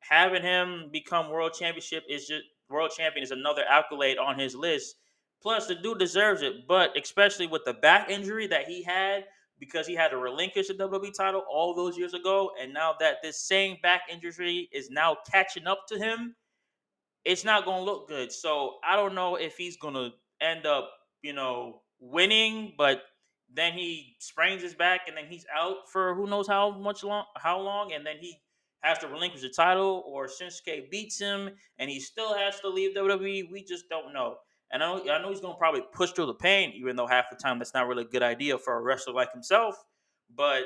having 0.00 0.42
him 0.42 0.88
become 0.92 1.30
world 1.30 1.54
championship 1.54 2.04
is 2.08 2.26
just 2.26 2.44
world 2.68 2.90
champion 2.96 3.22
is 3.22 3.30
another 3.30 3.64
accolade 3.68 4.18
on 4.18 4.38
his 4.38 4.54
list. 4.54 4.96
Plus, 5.42 5.66
the 5.66 5.74
dude 5.74 5.98
deserves 5.98 6.42
it, 6.42 6.66
but 6.66 6.96
especially 7.00 7.46
with 7.46 7.64
the 7.64 7.74
back 7.74 8.10
injury 8.10 8.46
that 8.48 8.66
he 8.66 8.82
had 8.82 9.24
because 9.58 9.86
he 9.86 9.94
had 9.94 10.08
to 10.08 10.18
relinquish 10.18 10.68
the 10.68 10.74
WWE 10.74 11.14
title 11.14 11.42
all 11.50 11.74
those 11.74 11.96
years 11.96 12.14
ago, 12.14 12.50
and 12.60 12.72
now 12.72 12.94
that 13.00 13.16
this 13.22 13.40
same 13.40 13.76
back 13.82 14.02
injury 14.10 14.68
is 14.72 14.90
now 14.90 15.16
catching 15.30 15.66
up 15.66 15.86
to 15.88 15.98
him, 15.98 16.34
it's 17.24 17.44
not 17.44 17.64
going 17.64 17.84
to 17.84 17.84
look 17.84 18.08
good. 18.08 18.30
So 18.30 18.76
I 18.84 18.96
don't 18.96 19.14
know 19.14 19.36
if 19.36 19.56
he's 19.56 19.76
going 19.76 19.94
to 19.94 20.10
end 20.40 20.66
up, 20.66 20.90
you 21.22 21.32
know, 21.32 21.82
winning, 21.98 22.74
but 22.76 23.02
then 23.52 23.72
he 23.72 24.16
sprains 24.18 24.62
his 24.62 24.74
back 24.74 25.02
and 25.08 25.16
then 25.16 25.26
he's 25.28 25.46
out 25.54 25.88
for 25.90 26.14
who 26.14 26.26
knows 26.26 26.46
how 26.46 26.70
much 26.70 27.02
long, 27.02 27.24
how 27.36 27.58
long, 27.60 27.92
and 27.92 28.06
then 28.06 28.16
he 28.20 28.36
has 28.82 28.98
to 28.98 29.08
relinquish 29.08 29.40
the 29.40 29.48
title, 29.48 30.04
or 30.06 30.28
Shinsuke 30.28 30.90
beats 30.90 31.18
him 31.18 31.50
and 31.78 31.90
he 31.90 31.98
still 31.98 32.34
has 32.34 32.60
to 32.60 32.68
leave 32.68 32.94
WWE. 32.96 33.50
We 33.50 33.64
just 33.64 33.88
don't 33.88 34.12
know. 34.12 34.36
And 34.72 34.82
I 34.82 34.86
know, 34.86 35.10
I 35.10 35.22
know 35.22 35.30
he's 35.30 35.40
going 35.40 35.54
to 35.54 35.58
probably 35.58 35.82
push 35.92 36.10
through 36.10 36.26
the 36.26 36.34
pain, 36.34 36.72
even 36.76 36.96
though 36.96 37.06
half 37.06 37.26
the 37.30 37.36
time 37.36 37.58
that's 37.58 37.74
not 37.74 37.86
really 37.86 38.02
a 38.02 38.08
good 38.08 38.22
idea 38.22 38.58
for 38.58 38.76
a 38.76 38.82
wrestler 38.82 39.14
like 39.14 39.32
himself. 39.32 39.76
But 40.34 40.64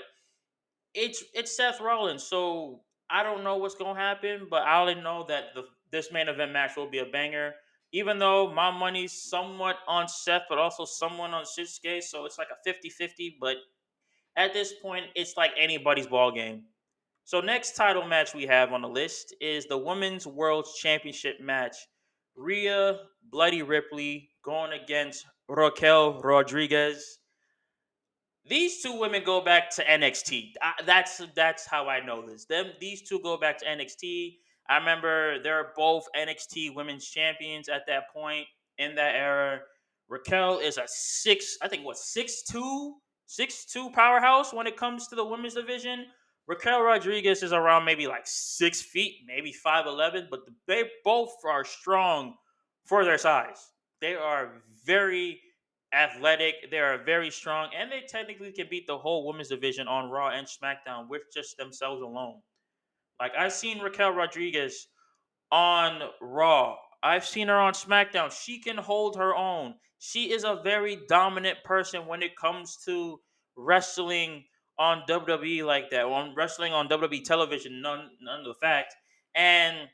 it's 0.95 1.23
it's 1.35 1.57
Seth 1.57 1.81
Rollins, 1.81 2.23
so 2.23 2.81
I 3.11 3.23
don't 3.23 3.45
know 3.45 3.57
what's 3.57 3.75
going 3.75 3.95
to 3.95 4.01
happen, 4.01 4.47
but 4.51 4.63
I 4.63 4.81
only 4.81 4.95
know 4.95 5.25
that 5.29 5.55
the 5.55 5.65
this 5.91 6.13
main 6.13 6.29
event 6.29 6.53
match 6.53 6.77
will 6.77 6.91
be 6.91 6.99
a 6.99 7.07
banger. 7.07 7.55
Even 7.93 8.21
though 8.21 8.53
my 8.53 8.71
money's 8.71 9.13
somewhat 9.13 9.77
on 9.89 10.07
Seth, 10.07 10.43
but 10.49 10.59
also 10.59 10.85
someone 10.85 11.35
on 11.35 11.45
Shinsuke, 11.45 12.03
so 12.03 12.25
it's 12.25 12.39
like 12.39 12.47
a 12.53 12.69
50-50. 12.69 13.35
But 13.41 13.57
at 14.37 14.53
this 14.53 14.73
point, 14.81 15.07
it's 15.17 15.37
like 15.37 15.51
anybody's 15.59 16.07
ball 16.07 16.31
game. 16.31 16.63
So 17.25 17.41
next 17.41 17.77
title 17.77 18.07
match 18.07 18.33
we 18.33 18.47
have 18.47 18.73
on 18.73 18.83
the 18.83 18.89
list 18.89 19.35
is 19.41 19.67
the 19.67 19.77
Women's 19.77 20.27
World 20.27 20.67
Championship 20.81 21.41
match. 21.41 21.77
Rhea 22.37 22.99
Bloody 23.31 23.63
Ripley 23.63 24.31
going 24.45 24.73
against 24.73 25.27
Raquel 25.49 26.21
Rodriguez. 26.21 27.19
These 28.47 28.83
two 28.83 28.99
women 28.99 29.23
go 29.25 29.41
back 29.41 29.71
to 29.77 29.85
NXT. 29.85 30.53
I, 30.63 30.73
that's 30.87 31.21
that's 31.35 31.67
how 31.67 31.89
I 31.89 32.05
know 32.05 32.27
this. 32.27 32.47
Them 32.47 32.73
these 32.81 33.03
two 33.09 33.21
go 33.21 33.37
back 33.37 33.59
to 33.59 33.67
NXT. 33.67 34.37
I 34.69 34.79
remember 34.79 35.43
they're 35.43 35.73
both 35.77 36.07
NXT 36.17 36.75
Women's 36.75 37.09
Champions 37.09 37.69
at 37.69 37.83
that 37.87 38.05
point 38.15 38.47
in 38.79 38.95
that 38.95 39.15
era. 39.15 39.61
Raquel 40.09 40.59
is 40.59 40.79
a 40.79 40.85
six, 40.87 41.57
I 41.63 41.69
think 41.69 41.85
what 41.85 41.97
six 41.97 42.43
two, 42.43 42.97
six 43.27 43.65
two 43.65 43.91
powerhouse 43.91 44.53
when 44.53 44.67
it 44.67 44.77
comes 44.77 45.07
to 45.09 45.15
the 45.15 45.25
women's 45.25 45.55
division. 45.55 46.07
Raquel 46.51 46.83
Rodriguez 46.83 47.45
is 47.45 47.53
around 47.53 47.85
maybe 47.85 48.09
like 48.09 48.27
six 48.27 48.83
feet, 48.83 49.19
maybe 49.25 49.53
five 49.53 49.87
eleven, 49.87 50.27
but 50.29 50.41
they 50.67 50.83
both 51.05 51.31
are 51.49 51.65
strong 51.65 52.35
for 52.85 53.05
their 53.05 53.19
size. 53.19 53.71
They 54.01 54.17
are 54.17 54.65
very 54.85 55.41
athletic. 55.93 56.69
They 56.69 56.81
are 56.81 57.05
very 57.05 57.31
strong, 57.31 57.69
and 57.79 57.89
they 57.89 58.01
technically 58.09 58.51
can 58.51 58.67
beat 58.69 58.89
the 58.89 58.99
whole 58.99 59.29
women's 59.29 59.51
division 59.51 59.87
on 59.87 60.11
Raw 60.11 60.31
and 60.31 60.45
SmackDown 60.45 61.09
with 61.09 61.23
just 61.33 61.57
themselves 61.57 62.03
alone. 62.03 62.41
Like 63.21 63.31
I've 63.39 63.53
seen 63.53 63.79
Raquel 63.79 64.11
Rodriguez 64.11 64.89
on 65.53 66.03
Raw. 66.21 66.75
I've 67.01 67.25
seen 67.25 67.47
her 67.47 67.61
on 67.61 67.75
SmackDown. 67.75 68.33
She 68.33 68.59
can 68.59 68.77
hold 68.77 69.15
her 69.15 69.37
own. 69.37 69.75
She 70.01 70.33
is 70.33 70.43
a 70.43 70.61
very 70.65 70.99
dominant 71.09 71.59
person 71.63 72.09
when 72.09 72.25
it 72.25 72.37
comes 72.37 72.77
to 72.87 73.21
wrestling 73.57 74.47
on 74.81 75.03
WWE 75.07 75.65
like 75.65 75.91
that, 75.91 76.07
on 76.07 76.35
wrestling 76.35 76.73
on 76.73 76.89
WWE 76.89 77.23
television, 77.23 77.83
none 77.83 78.11
none 78.21 78.41
of 78.41 78.47
the 78.47 78.55
fact. 78.55 78.97
And 79.35 79.89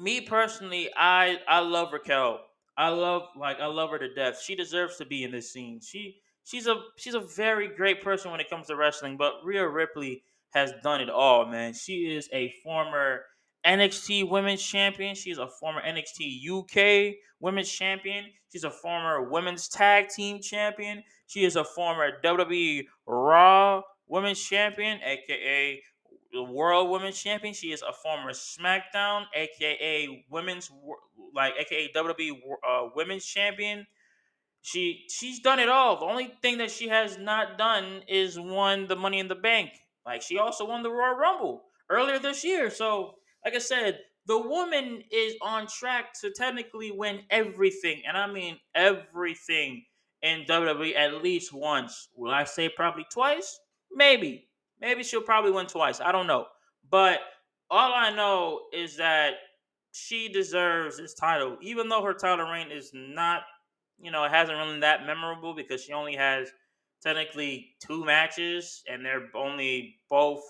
me 0.00 0.20
personally, 0.20 0.88
I 0.96 1.40
I 1.48 1.58
love 1.58 1.92
Raquel. 1.92 2.40
I 2.76 2.88
love 2.88 3.24
like 3.36 3.58
I 3.60 3.66
love 3.66 3.90
her 3.90 3.98
to 3.98 4.14
death. 4.14 4.40
She 4.40 4.54
deserves 4.54 4.96
to 4.98 5.04
be 5.04 5.24
in 5.24 5.32
this 5.32 5.52
scene. 5.52 5.80
She 5.80 6.20
she's 6.44 6.68
a 6.68 6.80
she's 6.96 7.14
a 7.14 7.20
very 7.20 7.68
great 7.68 8.02
person 8.02 8.30
when 8.30 8.40
it 8.40 8.48
comes 8.48 8.68
to 8.68 8.76
wrestling. 8.76 9.16
But 9.16 9.34
Rhea 9.44 9.68
Ripley 9.68 10.22
has 10.50 10.72
done 10.84 11.00
it 11.00 11.10
all, 11.10 11.46
man. 11.46 11.74
She 11.74 12.14
is 12.14 12.28
a 12.32 12.54
former 12.62 13.22
NXT 13.64 14.28
Women's 14.28 14.62
Champion. 14.62 15.14
She's 15.14 15.38
a 15.38 15.48
former 15.48 15.80
NXT 15.80 16.48
UK 16.50 17.14
Women's 17.40 17.70
Champion. 17.70 18.26
She's 18.50 18.64
a 18.64 18.70
former 18.70 19.30
Women's 19.30 19.68
Tag 19.68 20.08
Team 20.08 20.40
Champion. 20.40 21.02
She 21.26 21.44
is 21.44 21.56
a 21.56 21.64
former 21.64 22.20
WWE 22.22 22.86
Raw 23.06 23.82
Women's 24.08 24.40
Champion, 24.42 25.00
aka 25.02 25.82
the 26.32 26.42
World 26.42 26.90
Women's 26.90 27.20
Champion. 27.20 27.54
She 27.54 27.72
is 27.72 27.82
a 27.82 27.92
former 27.92 28.32
SmackDown, 28.32 29.24
aka 29.34 30.24
Women's 30.30 30.70
like 31.34 31.54
aka 31.58 31.90
WWE 31.94 32.32
uh, 32.68 32.88
Women's 32.94 33.24
Champion. 33.24 33.86
She 34.60 35.06
she's 35.08 35.40
done 35.40 35.58
it 35.58 35.68
all. 35.68 35.98
The 35.98 36.06
only 36.06 36.34
thing 36.42 36.58
that 36.58 36.70
she 36.70 36.88
has 36.88 37.18
not 37.18 37.58
done 37.58 38.02
is 38.08 38.38
won 38.38 38.86
the 38.86 38.96
Money 38.96 39.18
in 39.18 39.28
the 39.28 39.34
Bank. 39.34 39.70
Like 40.04 40.22
she 40.22 40.38
also 40.38 40.66
won 40.66 40.82
the 40.82 40.90
Royal 40.90 41.16
Rumble 41.16 41.64
earlier 41.90 42.18
this 42.18 42.44
year. 42.44 42.70
So, 42.70 43.14
like 43.44 43.54
I 43.54 43.58
said, 43.58 44.00
the 44.26 44.38
woman 44.38 45.02
is 45.10 45.34
on 45.42 45.66
track 45.66 46.12
to 46.20 46.30
technically 46.30 46.90
win 46.90 47.20
everything, 47.30 48.02
and 48.06 48.16
I 48.16 48.30
mean 48.30 48.58
everything 48.74 49.84
in 50.22 50.44
WWE 50.44 50.96
at 50.96 51.22
least 51.22 51.52
once. 51.52 52.08
Will 52.14 52.30
I 52.30 52.44
say 52.44 52.68
probably 52.68 53.04
twice? 53.10 53.58
Maybe. 53.92 54.48
Maybe 54.80 55.02
she'll 55.02 55.22
probably 55.22 55.50
win 55.50 55.66
twice. 55.66 56.00
I 56.00 56.12
don't 56.12 56.26
know. 56.26 56.46
But 56.90 57.20
all 57.70 57.92
I 57.92 58.14
know 58.14 58.62
is 58.72 58.96
that 58.96 59.34
she 59.92 60.28
deserves 60.28 60.96
this 60.96 61.14
title, 61.14 61.56
even 61.60 61.88
though 61.88 62.02
her 62.02 62.14
title 62.14 62.46
reign 62.46 62.70
is 62.70 62.90
not, 62.94 63.42
you 64.00 64.10
know, 64.10 64.24
it 64.24 64.30
hasn't 64.30 64.58
really 64.58 64.80
that 64.80 65.06
memorable 65.06 65.54
because 65.54 65.82
she 65.82 65.92
only 65.92 66.14
has 66.14 66.48
technically 67.02 67.74
two 67.80 68.04
matches 68.04 68.82
and 68.88 69.04
they're 69.04 69.28
only 69.34 69.96
both. 70.08 70.42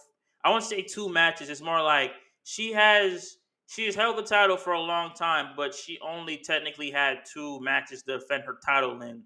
I 0.44 0.50
won't 0.50 0.64
say 0.64 0.82
two 0.82 1.08
matches. 1.08 1.48
It's 1.48 1.62
more 1.62 1.82
like 1.82 2.12
she 2.44 2.72
has 2.72 3.36
she 3.68 3.86
has 3.86 3.94
held 3.94 4.18
the 4.18 4.22
title 4.22 4.56
for 4.56 4.74
a 4.74 4.80
long 4.80 5.14
time, 5.14 5.54
but 5.56 5.74
she 5.74 5.98
only 6.06 6.36
technically 6.36 6.90
had 6.90 7.20
two 7.32 7.58
matches 7.60 8.02
to 8.02 8.18
defend 8.18 8.44
her 8.44 8.58
title 8.64 9.00
in, 9.00 9.22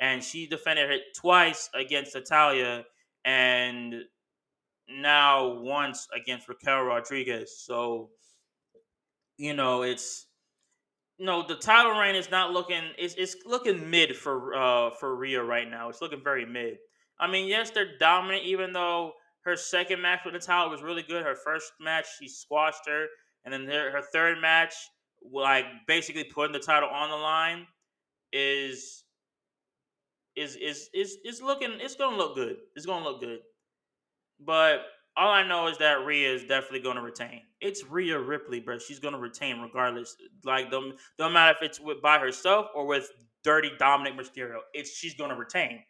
and 0.00 0.22
she 0.22 0.46
defended 0.46 0.90
it 0.90 1.02
twice 1.16 1.70
against 1.74 2.14
Natalya 2.14 2.84
and 3.24 3.94
now 4.88 5.60
once 5.60 6.08
against 6.14 6.48
Raquel 6.48 6.82
Rodriguez. 6.82 7.62
So, 7.64 8.10
you 9.36 9.54
know, 9.54 9.82
it's 9.82 10.26
know 11.18 11.46
the 11.46 11.54
title 11.54 11.92
reign 11.92 12.16
is 12.16 12.30
not 12.30 12.52
looking 12.52 12.82
it's, 12.98 13.14
it's 13.14 13.36
looking 13.46 13.88
mid 13.88 14.16
for 14.16 14.54
uh 14.54 14.90
for 14.98 15.14
Rhea 15.16 15.42
right 15.42 15.68
now. 15.70 15.88
It's 15.88 16.02
looking 16.02 16.22
very 16.22 16.44
mid. 16.44 16.78
I 17.20 17.30
mean, 17.30 17.46
yes, 17.46 17.70
they're 17.70 17.96
dominant, 17.98 18.44
even 18.44 18.72
though 18.72 19.12
her 19.44 19.56
second 19.56 20.00
match 20.00 20.20
with 20.24 20.34
Natalya 20.34 20.70
was 20.70 20.82
really 20.82 21.02
good. 21.02 21.24
Her 21.24 21.36
first 21.36 21.72
match, 21.80 22.06
she 22.18 22.28
squashed 22.28 22.86
her, 22.86 23.06
and 23.44 23.52
then 23.52 23.66
her, 23.66 23.90
her 23.90 24.02
third 24.12 24.40
match, 24.40 24.74
like 25.32 25.66
basically 25.86 26.24
putting 26.24 26.52
the 26.52 26.58
title 26.58 26.88
on 26.88 27.10
the 27.10 27.16
line, 27.16 27.66
is 28.32 29.04
is 30.36 30.56
is 30.56 30.88
is 30.94 31.18
is 31.24 31.42
looking. 31.42 31.72
It's 31.80 31.94
gonna 31.94 32.16
look 32.16 32.34
good. 32.34 32.56
It's 32.74 32.86
gonna 32.86 33.04
look 33.04 33.20
good. 33.20 33.40
But 34.40 34.86
all 35.16 35.30
I 35.30 35.46
know 35.46 35.68
is 35.68 35.78
that 35.78 36.04
Rhea 36.04 36.32
is 36.32 36.42
definitely 36.42 36.80
going 36.80 36.96
to 36.96 37.02
retain. 37.02 37.42
It's 37.60 37.84
Rhea 37.84 38.18
Ripley, 38.18 38.60
bro. 38.60 38.78
She's 38.78 38.98
going 38.98 39.14
to 39.14 39.20
retain 39.20 39.60
regardless. 39.60 40.16
Like, 40.44 40.70
don't, 40.70 40.96
don't 41.18 41.32
matter 41.32 41.56
if 41.56 41.62
it's 41.62 41.78
with 41.80 42.02
by 42.02 42.18
herself 42.18 42.66
or 42.74 42.84
with 42.84 43.10
dirty 43.44 43.70
Dominic 43.78 44.18
Mysterio. 44.18 44.58
It's 44.72 44.96
she's 44.96 45.14
going 45.14 45.30
to 45.30 45.36
retain. 45.36 45.80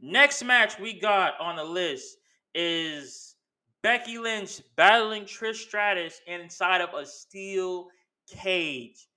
Next 0.00 0.44
match 0.44 0.78
we 0.78 0.98
got 1.00 1.40
on 1.40 1.56
the 1.56 1.64
list 1.64 2.18
is 2.54 3.36
Becky 3.82 4.18
Lynch 4.18 4.60
battling 4.76 5.24
Trish 5.24 5.56
Stratus 5.56 6.20
inside 6.26 6.80
of 6.80 6.94
a 6.94 7.04
steel 7.04 7.88
cage. 8.28 9.08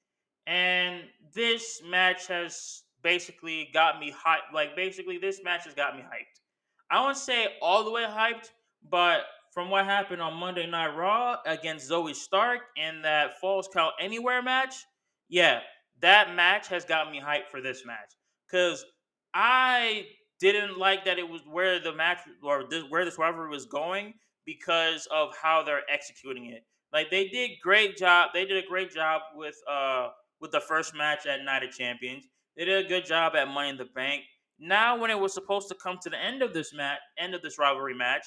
And 0.46 1.04
this 1.34 1.82
match 1.86 2.28
has 2.28 2.84
basically 3.04 3.70
got 3.74 4.00
me 4.00 4.12
hyped. 4.12 4.54
Like, 4.54 4.76
basically, 4.76 5.18
this 5.18 5.42
match 5.44 5.66
has 5.66 5.74
got 5.74 5.96
me 5.96 6.02
hyped. 6.02 6.42
I 6.90 7.02
won't 7.02 7.18
say 7.18 7.48
all 7.62 7.84
the 7.84 7.92
way 7.92 8.04
hyped, 8.04 8.52
but 8.90 9.22
from 9.54 9.70
what 9.70 9.86
happened 9.86 10.22
on 10.22 10.36
Monday 10.36 10.68
Night 10.68 10.96
Raw 10.96 11.38
against 11.46 11.90
Zoey 11.90 12.16
Stark 12.16 12.60
in 12.76 13.02
that 13.02 13.40
Falls 13.40 13.68
Count 13.68 13.94
Anywhere 14.00 14.42
match, 14.42 14.86
yeah, 15.30 15.62
that 16.02 16.36
match 16.36 16.68
has 16.68 16.86
got 16.86 17.12
me 17.12 17.20
hyped 17.20 17.48
for 17.50 17.62
this 17.62 17.86
match. 17.86 18.14
Cause 18.52 18.86
I 19.34 20.06
didn't 20.40 20.78
like 20.78 21.06
that 21.06 21.18
it 21.18 21.28
was 21.28 21.42
where 21.50 21.80
the 21.80 21.94
match 21.94 22.20
or 22.44 22.66
this, 22.70 22.84
where 22.90 23.06
this 23.06 23.18
rivalry 23.18 23.50
was 23.50 23.66
going 23.66 24.14
because 24.46 25.08
of 25.14 25.36
how 25.42 25.64
they're 25.64 25.84
executing 25.92 26.48
it. 26.48 26.64
Like 26.94 27.10
they 27.10 27.28
did 27.28 27.52
great 27.62 27.98
job. 27.98 28.30
They 28.34 28.46
did 28.46 28.64
a 28.64 28.68
great 28.68 28.92
job 28.92 29.22
with 29.36 29.56
uh 29.70 30.10
with 30.40 30.52
the 30.52 30.62
first 30.62 30.96
match 30.96 31.26
at 31.26 31.44
Night 31.44 31.64
of 31.64 31.72
Champions. 31.72 32.26
They 32.56 32.66
did 32.66 32.86
a 32.86 32.88
good 32.88 33.06
job 33.06 33.36
at 33.36 33.48
Money 33.48 33.70
in 33.70 33.78
the 33.78 33.86
Bank. 33.86 34.24
Now, 34.60 34.98
when 34.98 35.12
it 35.12 35.20
was 35.20 35.34
supposed 35.34 35.68
to 35.70 35.76
come 35.76 35.98
to 36.02 36.10
the 36.10 36.18
end 36.18 36.42
of 36.42 36.54
this 36.54 36.74
match, 36.74 37.00
end 37.20 37.36
of 37.36 37.42
this 37.42 37.60
rivalry 37.60 37.94
match, 37.94 38.26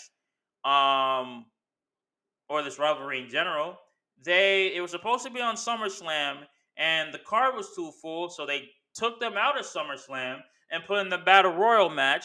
um, 0.65 1.47
or 2.49 2.63
this 2.63 2.79
rivalry 2.79 3.21
in 3.23 3.29
general, 3.29 3.77
they 4.25 4.73
it 4.75 4.81
was 4.81 4.91
supposed 4.91 5.25
to 5.25 5.31
be 5.31 5.41
on 5.41 5.57
SummerSlam, 5.57 6.43
and 6.77 7.13
the 7.13 7.19
card 7.19 7.57
was 7.57 7.75
too 7.75 7.91
full, 8.03 8.29
so 8.29 8.47
they 8.47 8.69
took 8.95 9.19
them 9.21 9.35
out 9.37 9.59
of 9.59 9.65
SummerSlam 9.65 10.41
and 10.71 10.85
put 10.85 10.99
in 11.01 11.09
the 11.09 11.19
Battle 11.19 11.53
Royal 11.53 11.91
match. 11.91 12.25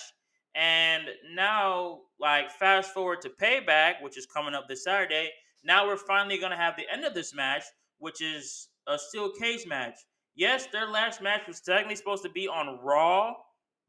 And 0.56 1.04
now, 1.34 2.00
like, 2.20 2.52
fast 2.52 2.94
forward 2.94 3.22
to 3.22 3.30
Payback, 3.30 4.02
which 4.02 4.18
is 4.18 4.26
coming 4.26 4.54
up 4.54 4.68
this 4.68 4.84
Saturday. 4.84 5.32
Now 5.64 5.88
we're 5.88 5.98
finally 5.98 6.38
gonna 6.38 6.56
have 6.56 6.76
the 6.78 6.86
end 6.92 7.04
of 7.04 7.14
this 7.14 7.34
match, 7.34 7.64
which 7.98 8.22
is 8.22 8.70
a 8.88 8.98
steel 8.98 9.32
cage 9.40 9.66
match. 9.68 9.98
Yes, 10.36 10.68
their 10.68 10.88
last 10.88 11.22
match 11.22 11.48
was 11.48 11.62
technically 11.62 11.96
supposed 11.96 12.24
to 12.24 12.30
be 12.30 12.48
on 12.48 12.80
Raw, 12.82 13.34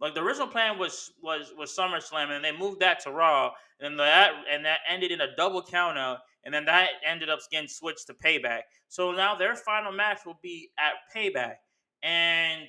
like 0.01 0.15
the 0.15 0.23
original 0.23 0.47
plan 0.47 0.79
was 0.79 1.13
was 1.23 1.53
was 1.57 1.75
SummerSlam, 1.75 2.31
and 2.31 2.45
they 2.45 2.53
moved 2.53 2.81
that 2.81 3.01
to 3.01 3.11
Raw, 3.11 3.53
and 3.81 3.99
that 3.99 4.33
and 4.51 4.65
that 4.65 4.81
ended 4.89 5.11
in 5.11 5.23
a 5.23 5.35
double 5.37 5.63
countout, 5.63 6.19
and 6.45 6.53
then 6.53 6.65
that 6.67 6.91
ended 7.05 7.31
up 7.31 7.39
getting 7.51 7.69
switched 7.69 8.07
to 8.09 8.15
Payback. 8.15 8.63
So 8.89 9.13
now 9.13 9.35
their 9.35 9.57
final 9.57 9.93
match 9.93 10.21
will 10.27 10.39
be 10.43 10.71
at 10.79 10.95
Payback, 11.15 11.57
and 12.03 12.69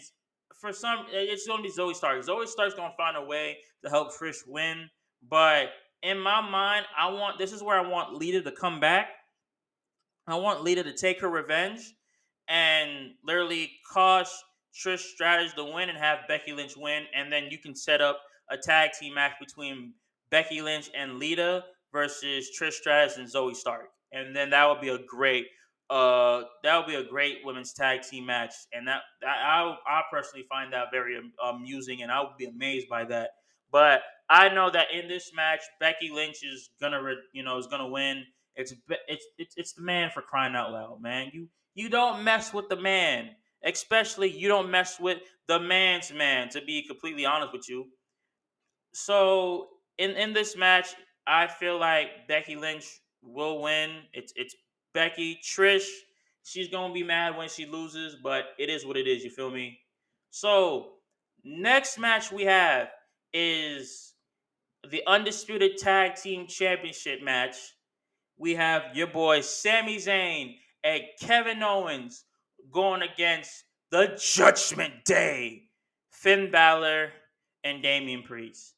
for 0.60 0.74
some, 0.74 1.06
it's 1.12 1.48
going 1.48 1.64
to 1.64 1.64
be 1.64 1.74
Zoey 1.74 1.96
Stark. 1.96 2.26
Zoey 2.26 2.48
Stark's 2.48 2.74
going 2.74 2.92
to 2.92 2.98
find 2.98 3.16
a 3.16 3.24
way 3.24 3.58
to 3.84 3.90
help 3.90 4.10
Trish 4.14 4.40
win, 4.48 4.90
but 5.28 5.70
in 6.04 6.20
my 6.20 6.42
mind, 6.42 6.86
I 6.98 7.10
want 7.12 7.38
this 7.38 7.54
is 7.54 7.64
where 7.64 7.80
I 7.80 7.88
want 7.88 8.14
Lita 8.14 8.42
to 8.42 8.52
come 8.52 8.80
back. 8.80 9.10
I 10.28 10.36
want 10.36 10.64
Lita 10.64 10.84
to 10.84 10.94
take 10.94 11.22
her 11.22 11.30
revenge 11.30 11.94
and 12.48 13.12
literally 13.24 13.72
cause 13.92 14.32
Trish 14.74 15.00
Stratus 15.00 15.54
to 15.54 15.64
win 15.64 15.90
and 15.90 15.98
have 15.98 16.20
Becky 16.28 16.54
Lynch 16.54 16.76
win, 16.78 17.04
and 17.16 17.32
then 17.32 17.48
you 17.50 17.58
can 17.58 17.76
set 17.76 18.02
up 18.02 18.20
a 18.50 18.58
tag 18.58 18.92
team 19.00 19.16
match 19.16 19.34
between 19.40 19.94
Becky 20.30 20.62
Lynch 20.62 20.90
and 20.96 21.20
Lita 21.20 21.64
versus 21.92 22.50
Trish 22.60 22.74
Stratus 22.74 23.18
and 23.18 23.28
Zoey 23.28 23.56
Stark, 23.56 23.90
and 24.12 24.36
then 24.36 24.50
that 24.52 24.68
would 24.68 24.82
be 24.82 24.90
a 24.90 25.00
great 25.00 25.48
uh 25.90 26.44
that 26.64 26.78
would 26.78 26.88
be 26.88 26.96
a 26.96 27.04
great 27.04 27.40
women's 27.46 27.74
tag 27.74 28.02
team 28.02 28.26
match, 28.26 28.54
and 28.74 28.88
that, 28.88 29.02
that 29.22 29.38
I 29.38 29.76
I 29.88 30.02
personally 30.12 30.46
find 30.50 30.74
that 30.74 30.88
very 30.92 31.18
amusing, 31.44 32.02
and 32.02 32.12
I 32.12 32.22
would 32.22 32.38
be 32.38 32.46
amazed 32.46 32.90
by 32.90 33.06
that. 33.06 33.32
But 33.72 34.02
I 34.30 34.50
know 34.50 34.70
that 34.70 34.88
in 34.94 35.08
this 35.08 35.32
match, 35.34 35.62
Becky 35.80 36.10
Lynch 36.10 36.44
is 36.44 36.70
gonna 36.82 37.02
you 37.34 37.44
know 37.44 37.58
is 37.58 37.68
gonna 37.68 37.88
win. 37.88 38.26
It's 38.56 38.74
it's 39.08 39.26
it's 39.38 39.54
it's 39.58 39.74
the 39.74 39.82
man 39.84 40.10
for 40.14 40.22
crying 40.22 40.56
out 40.56 40.72
loud, 40.72 41.02
man. 41.02 41.30
You 41.34 41.48
you 41.76 41.90
don't 41.90 42.24
mess 42.24 42.54
with 42.54 42.70
the 42.70 42.78
man. 42.78 43.32
Especially 43.64 44.30
you 44.30 44.48
don't 44.48 44.70
mess 44.70 45.00
with 45.00 45.20
the 45.48 45.60
man's 45.60 46.14
man, 46.14 46.48
to 46.50 46.62
be 46.62 46.86
completely 46.86 47.26
honest 47.26 47.52
with 47.54 47.68
you. 47.68 47.88
So 48.94 49.68
in, 49.98 50.12
in 50.12 50.34
this 50.34 50.56
match, 50.56 50.90
I 51.26 51.48
feel 51.48 51.80
like 51.80 52.28
Becky 52.28 52.56
Lynch 52.56 52.86
will 53.22 53.62
win. 53.62 54.04
It's 54.14 54.34
it's 54.36 54.56
Becky. 54.98 55.40
Trish, 55.44 55.86
she's 56.44 56.70
gonna 56.70 56.92
be 56.92 57.04
mad 57.04 57.38
when 57.38 57.50
she 57.50 57.68
loses, 57.68 58.16
but 58.16 58.46
it 58.58 58.68
is 58.68 58.84
what 58.84 58.98
it 58.98 59.06
is, 59.06 59.24
you 59.24 59.30
feel 59.30 59.52
me? 59.52 59.78
So 60.32 60.94
next 61.44 62.00
match 62.00 62.32
we 62.32 62.46
have 62.46 62.88
is 63.32 64.16
the 64.90 65.04
undisputed 65.06 65.78
tag 65.78 66.16
team 66.16 66.48
championship 66.48 67.22
match. 67.22 67.58
We 68.40 68.56
have 68.56 68.96
your 68.96 69.06
boy 69.06 69.42
Sami 69.42 69.98
Zayn 69.98 70.56
and 70.84 71.04
Kevin 71.22 71.62
Owens 71.62 72.24
going 72.72 73.04
against 73.04 73.66
the 73.92 74.20
Judgment 74.20 75.06
Day, 75.06 75.70
Finn 76.10 76.50
Balor 76.50 77.12
and 77.64 77.84
Damian 77.84 78.24
Priest. 78.24 78.74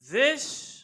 This 0.00 0.77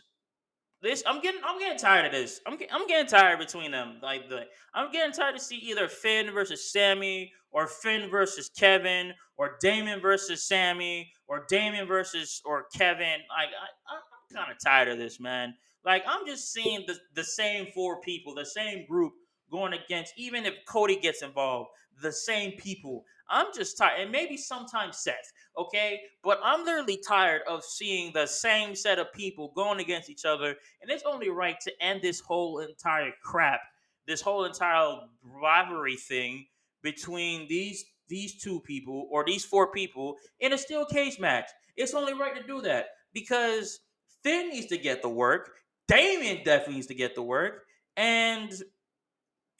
this 0.84 1.02
I'm 1.06 1.20
getting 1.20 1.40
I'm 1.44 1.58
getting 1.58 1.78
tired 1.78 2.06
of 2.06 2.12
this. 2.12 2.40
I'm 2.46 2.58
I'm 2.70 2.86
getting 2.86 3.06
tired 3.06 3.38
between 3.38 3.72
them. 3.72 3.96
Like 4.02 4.28
the 4.28 4.42
I'm 4.74 4.92
getting 4.92 5.12
tired 5.12 5.34
to 5.34 5.40
see 5.42 5.56
either 5.56 5.88
Finn 5.88 6.30
versus 6.32 6.70
Sami 6.70 7.32
or 7.50 7.66
Finn 7.66 8.10
versus 8.10 8.50
Kevin 8.50 9.14
or 9.36 9.56
Damon 9.60 10.00
versus 10.00 10.46
Sami 10.46 11.10
or 11.26 11.46
Damon 11.48 11.86
versus 11.88 12.42
or 12.44 12.66
Kevin. 12.74 13.20
Like 13.30 13.48
I, 13.48 13.94
I'm 13.94 14.36
kind 14.36 14.52
of 14.52 14.58
tired 14.62 14.88
of 14.88 14.98
this, 14.98 15.18
man. 15.18 15.54
Like 15.84 16.04
I'm 16.06 16.26
just 16.26 16.52
seeing 16.52 16.84
the 16.86 16.96
the 17.14 17.24
same 17.24 17.68
four 17.74 18.00
people, 18.02 18.34
the 18.34 18.44
same 18.44 18.86
group 18.86 19.14
going 19.50 19.72
against. 19.72 20.12
Even 20.18 20.44
if 20.44 20.54
Cody 20.68 20.96
gets 20.96 21.22
involved, 21.22 21.70
the 22.02 22.12
same 22.12 22.52
people. 22.52 23.04
I'm 23.28 23.46
just 23.54 23.78
tired, 23.78 24.00
and 24.00 24.12
maybe 24.12 24.36
sometimes 24.36 24.98
Seth, 24.98 25.32
okay? 25.56 26.00
But 26.22 26.40
I'm 26.42 26.64
literally 26.64 27.00
tired 27.06 27.42
of 27.48 27.64
seeing 27.64 28.12
the 28.12 28.26
same 28.26 28.74
set 28.74 28.98
of 28.98 29.12
people 29.12 29.52
going 29.54 29.80
against 29.80 30.10
each 30.10 30.24
other, 30.24 30.54
and 30.82 30.90
it's 30.90 31.04
only 31.04 31.30
right 31.30 31.58
to 31.62 31.72
end 31.80 32.02
this 32.02 32.20
whole 32.20 32.58
entire 32.58 33.12
crap, 33.22 33.60
this 34.06 34.20
whole 34.20 34.44
entire 34.44 34.96
rivalry 35.22 35.96
thing 35.96 36.46
between 36.82 37.48
these 37.48 37.84
these 38.06 38.36
two 38.36 38.60
people 38.60 39.08
or 39.10 39.24
these 39.24 39.46
four 39.46 39.72
people 39.72 40.16
in 40.40 40.52
a 40.52 40.58
steel 40.58 40.84
cage 40.84 41.18
match. 41.18 41.48
It's 41.74 41.94
only 41.94 42.12
right 42.12 42.36
to 42.36 42.46
do 42.46 42.60
that 42.60 42.88
because 43.14 43.80
Finn 44.22 44.50
needs 44.50 44.66
to 44.66 44.76
get 44.76 45.00
the 45.00 45.08
work. 45.08 45.56
Damien 45.88 46.44
definitely 46.44 46.74
needs 46.74 46.86
to 46.88 46.94
get 46.94 47.14
the 47.14 47.22
work, 47.22 47.64
and 47.96 48.52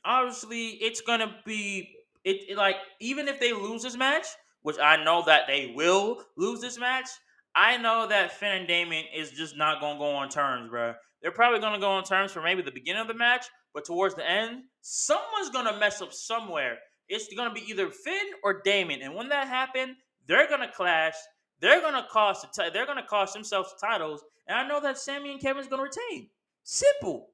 obviously 0.05 0.69
it's 0.69 1.01
gonna 1.01 1.35
be 1.47 1.94
it, 2.25 2.51
it, 2.51 2.57
like 2.57 2.77
even 3.01 3.29
if 3.29 3.39
they 3.39 3.53
lose 3.53 3.83
this 3.83 3.97
match, 3.97 4.27
which 4.63 4.79
I 4.79 5.03
know 5.03 5.23
that 5.27 5.47
they 5.47 5.73
will 5.77 6.25
lose 6.37 6.61
this 6.61 6.79
match, 6.79 7.09
I 7.55 7.77
know 7.77 8.09
that 8.09 8.33
Finn 8.33 8.59
and 8.59 8.69
Damien 8.69 9.05
is 9.15 9.31
just 9.31 9.57
not 9.57 9.81
gonna 9.81 9.99
go 9.99 10.11
on 10.11 10.29
terms, 10.29 10.71
bro. 10.71 10.95
They're 11.23 11.31
probably 11.31 11.61
gonna 11.61 11.79
go 11.79 11.91
on 11.91 12.05
terms 12.05 12.33
for 12.33 12.43
maybe 12.43 12.63
the 12.63 12.73
beginning 12.73 13.03
of 13.03 13.09
the 13.09 13.15
match, 13.15 13.47
but 13.73 13.85
towards 13.85 14.15
the 14.15 14.29
end, 14.29 14.65
someone's 14.81 15.51
gonna 15.51 15.79
mess 15.79 16.03
up 16.03 16.13
somewhere. 16.13 16.79
It's 17.09 17.33
gonna 17.35 17.55
be 17.55 17.69
either 17.71 17.91
Finn 17.91 18.27
or 18.43 18.63
Damien, 18.65 19.03
and 19.03 19.15
when 19.15 19.29
that 19.29 19.49
happens, 19.49 19.97
they're 20.27 20.49
gonna 20.49 20.73
clash. 20.73 21.15
They're 21.61 21.81
gonna 21.81 22.07
cost. 22.11 22.43
The 22.43 22.65
t- 22.65 22.71
they're 22.71 22.87
gonna 22.87 23.07
cost 23.07 23.35
themselves 23.35 23.75
titles, 23.81 24.25
and 24.47 24.59
I 24.59 24.67
know 24.67 24.81
that 24.81 24.99
Sami 24.99 25.31
and 25.31 25.41
Kevin's 25.41 25.69
gonna 25.69 25.83
retain. 25.83 26.31
Simple, 26.63 27.31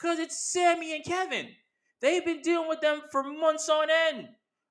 cause 0.00 0.18
it's 0.18 0.50
Sami 0.52 0.94
and 0.94 1.04
Kevin. 1.04 1.50
They've 2.00 2.24
been 2.24 2.40
dealing 2.42 2.68
with 2.68 2.80
them 2.80 3.02
for 3.10 3.22
months 3.22 3.68
on 3.68 3.88
end. 3.90 4.28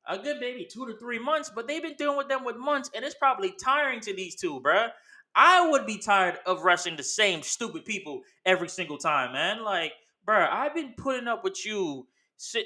A 0.07 0.17
good 0.17 0.39
maybe 0.39 0.65
two 0.65 0.87
to 0.87 0.97
three 0.97 1.19
months, 1.19 1.51
but 1.53 1.67
they've 1.67 1.81
been 1.81 1.95
dealing 1.95 2.17
with 2.17 2.29
them 2.29 2.43
with 2.43 2.55
months, 2.57 2.89
and 2.95 3.05
it's 3.05 3.15
probably 3.15 3.53
tiring 3.63 3.99
to 4.01 4.13
these 4.15 4.35
two, 4.35 4.59
bruh. 4.61 4.89
I 5.35 5.69
would 5.69 5.85
be 5.85 5.99
tired 5.99 6.39
of 6.45 6.63
wrestling 6.63 6.95
the 6.95 7.03
same 7.03 7.43
stupid 7.43 7.85
people 7.85 8.21
every 8.45 8.69
single 8.69 8.97
time, 8.97 9.33
man. 9.33 9.63
Like, 9.63 9.93
bruh, 10.27 10.49
I've 10.49 10.73
been 10.73 10.93
putting 10.97 11.27
up 11.27 11.43
with 11.43 11.63
you 11.65 12.07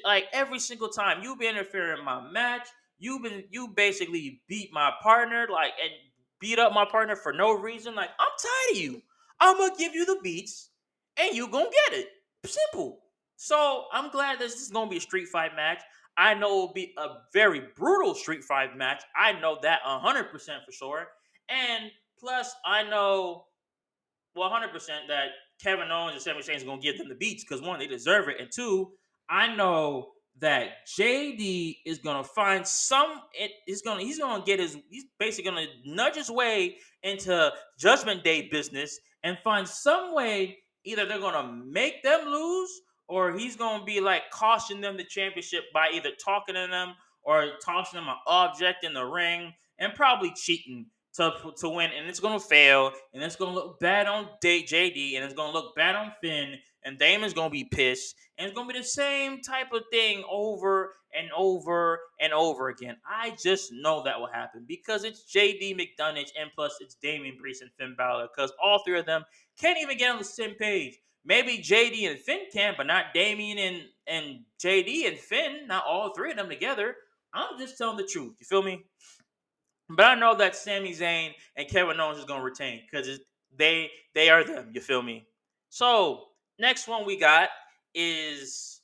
like 0.06 0.26
every 0.32 0.60
single 0.60 0.90
time. 0.90 1.22
You've 1.22 1.40
been 1.40 1.56
interfering 1.58 2.00
in 2.00 2.06
my 2.06 2.22
match. 2.32 2.68
You've 3.00 3.24
been 3.24 3.44
you 3.50 3.68
basically 3.70 4.42
beat 4.48 4.72
my 4.72 4.92
partner, 5.02 5.48
like 5.52 5.74
and 5.84 5.92
beat 6.40 6.60
up 6.60 6.74
my 6.74 6.86
partner 6.86 7.16
for 7.16 7.34
no 7.34 7.52
reason. 7.52 7.96
Like, 7.96 8.10
I'm 8.20 8.28
tired 8.40 8.78
of 8.78 8.82
you. 8.82 9.02
I'm 9.40 9.58
gonna 9.58 9.76
give 9.78 9.94
you 9.94 10.06
the 10.06 10.20
beats, 10.24 10.70
and 11.18 11.36
you 11.36 11.50
gonna 11.50 11.70
get 11.90 12.00
it. 12.00 12.08
Simple. 12.46 13.03
So 13.44 13.88
I'm 13.92 14.10
glad 14.10 14.40
this 14.40 14.62
is 14.62 14.70
going 14.70 14.88
to 14.88 14.90
be 14.90 15.00
a 15.00 15.02
street 15.02 15.28
fight 15.28 15.54
match. 15.54 15.82
I 16.16 16.34
know 16.34 16.48
it 16.48 16.60
will 16.62 16.74
be 16.74 16.94
a 16.98 17.08
very 17.34 17.62
brutal 17.76 18.16
street 18.16 18.42
fight 18.42 18.78
match. 18.78 19.04
I 19.18 19.34
know 19.34 19.58
that 19.64 19.82
100% 19.86 20.30
for 20.32 20.72
sure. 20.72 21.08
And 21.50 21.92
plus, 22.18 22.56
I 22.66 22.84
know 22.84 23.48
100% 24.38 24.72
that 25.10 25.26
Kevin 25.62 25.92
Owens 25.92 26.14
and 26.14 26.22
Sami 26.22 26.40
Zayn 26.40 26.56
is 26.56 26.64
going 26.64 26.80
to 26.80 26.84
give 26.88 26.98
them 26.98 27.10
the 27.10 27.16
beats 27.16 27.44
because 27.44 27.62
one, 27.62 27.80
they 27.80 27.88
deserve 27.88 28.30
it. 28.30 28.38
And 28.40 28.50
two, 28.50 28.94
I 29.30 29.54
know 29.54 30.12
that 30.40 30.88
JD 30.98 31.80
is 31.86 32.00
gonna 32.00 32.24
find 32.24 32.66
some. 32.66 33.22
It 33.34 33.52
is 33.68 33.84
gonna. 33.84 34.02
He's 34.02 34.18
gonna 34.18 34.44
get 34.44 34.60
his. 34.60 34.76
He's 34.90 35.06
basically 35.20 35.52
gonna 35.52 35.68
nudge 35.86 36.16
his 36.16 36.32
way 36.32 36.78
into 37.04 37.54
Judgment 37.78 38.24
Day 38.24 38.50
business 38.50 39.00
and 39.24 39.38
find 39.44 39.68
some 39.68 40.16
way. 40.16 40.58
Either 40.86 41.06
they're 41.06 41.20
gonna 41.20 41.54
make 41.54 42.02
them 42.02 42.26
lose 42.26 42.82
or 43.14 43.32
he's 43.32 43.56
gonna 43.56 43.84
be 43.84 44.00
like 44.00 44.24
costing 44.32 44.82
them 44.82 44.98
the 44.98 45.04
championship 45.04 45.66
by 45.72 45.90
either 45.94 46.10
talking 46.24 46.56
to 46.56 46.68
them 46.68 46.96
or 47.22 47.52
tossing 47.64 48.00
them 48.00 48.10
an 48.10 48.16
object 48.26 48.84
in 48.84 48.94
the 48.94 49.06
ring 49.06 49.54
and 49.78 49.94
probably 49.94 50.34
cheating 50.36 50.88
to 51.16 51.32
to 51.58 51.70
win. 51.70 51.92
And 51.96 52.10
it's 52.10 52.20
gonna 52.20 52.40
fail, 52.40 52.92
and 53.14 53.22
it's 53.22 53.36
gonna 53.36 53.54
look 53.54 53.80
bad 53.80 54.08
on 54.08 54.30
JD, 54.44 55.16
and 55.16 55.24
it's 55.24 55.36
gonna 55.36 55.54
look 55.54 55.76
bad 55.76 55.96
on 55.96 56.12
Finn, 56.22 56.56
and 56.84 56.98
Damon's 56.98 57.34
gonna 57.34 57.52
be 57.52 57.66
pissed, 57.66 58.16
and 58.40 58.48
it's 58.48 58.56
gonna 58.56 58.74
be 58.74 58.80
the 58.80 58.84
same 58.84 59.42
type 59.42 59.72
of 59.74 59.84
thing 59.92 60.24
over 60.28 60.96
and 61.16 61.30
over 61.38 62.00
and 62.20 62.34
over 62.34 62.70
again. 62.70 62.98
I 63.08 63.36
just 63.44 63.72
know 63.72 64.02
that 64.04 64.20
will 64.20 64.32
happen 64.34 64.66
because 64.68 65.04
it's 65.04 65.32
JD 65.32 65.76
McDonagh, 65.76 66.32
and 66.40 66.50
plus 66.56 66.78
it's 66.80 66.96
Damian 66.96 67.38
Priest 67.38 67.62
and 67.62 67.70
Finn 67.78 67.94
Balor, 67.96 68.30
because 68.36 68.52
all 68.64 68.82
three 68.84 68.98
of 68.98 69.06
them 69.06 69.24
can't 69.60 69.78
even 69.80 70.00
get 70.00 70.12
on 70.12 70.18
the 70.18 70.24
same 70.24 70.56
page. 70.56 70.98
Maybe 71.26 71.60
JD 71.60 72.10
and 72.10 72.20
Finn 72.20 72.42
can, 72.52 72.74
but 72.78 72.88
not 72.88 73.14
Damien 73.14 73.58
and 73.58 73.84
and 74.08 74.40
JD 74.62 75.08
and 75.08 75.18
Finn, 75.18 75.68
not 75.68 75.86
all 75.88 76.14
three 76.14 76.32
of 76.32 76.38
them 76.38 76.50
together. 76.50 76.96
I'm 77.34 77.58
just 77.58 77.78
telling 77.78 77.98
the 77.98 78.04
truth. 78.04 78.36
You 78.40 78.46
feel 78.46 78.62
me? 78.62 78.84
But 79.90 80.06
I 80.06 80.16
know 80.16 80.36
that 80.36 80.56
Sami 80.56 80.94
Zayn 80.94 81.32
and 81.56 81.68
Kevin 81.68 82.00
Owens 82.00 82.20
is 82.20 82.26
gonna 82.26 82.44
retain 82.44 82.82
because 82.90 83.20
they 83.58 83.90
they 84.14 84.30
are 84.30 84.44
them. 84.44 84.72
You 84.74 84.82
feel 84.82 85.02
me? 85.02 85.26
So 85.70 86.26
next 86.60 86.88
one 86.88 87.06
we 87.06 87.18
got 87.18 87.50
is 87.94 88.82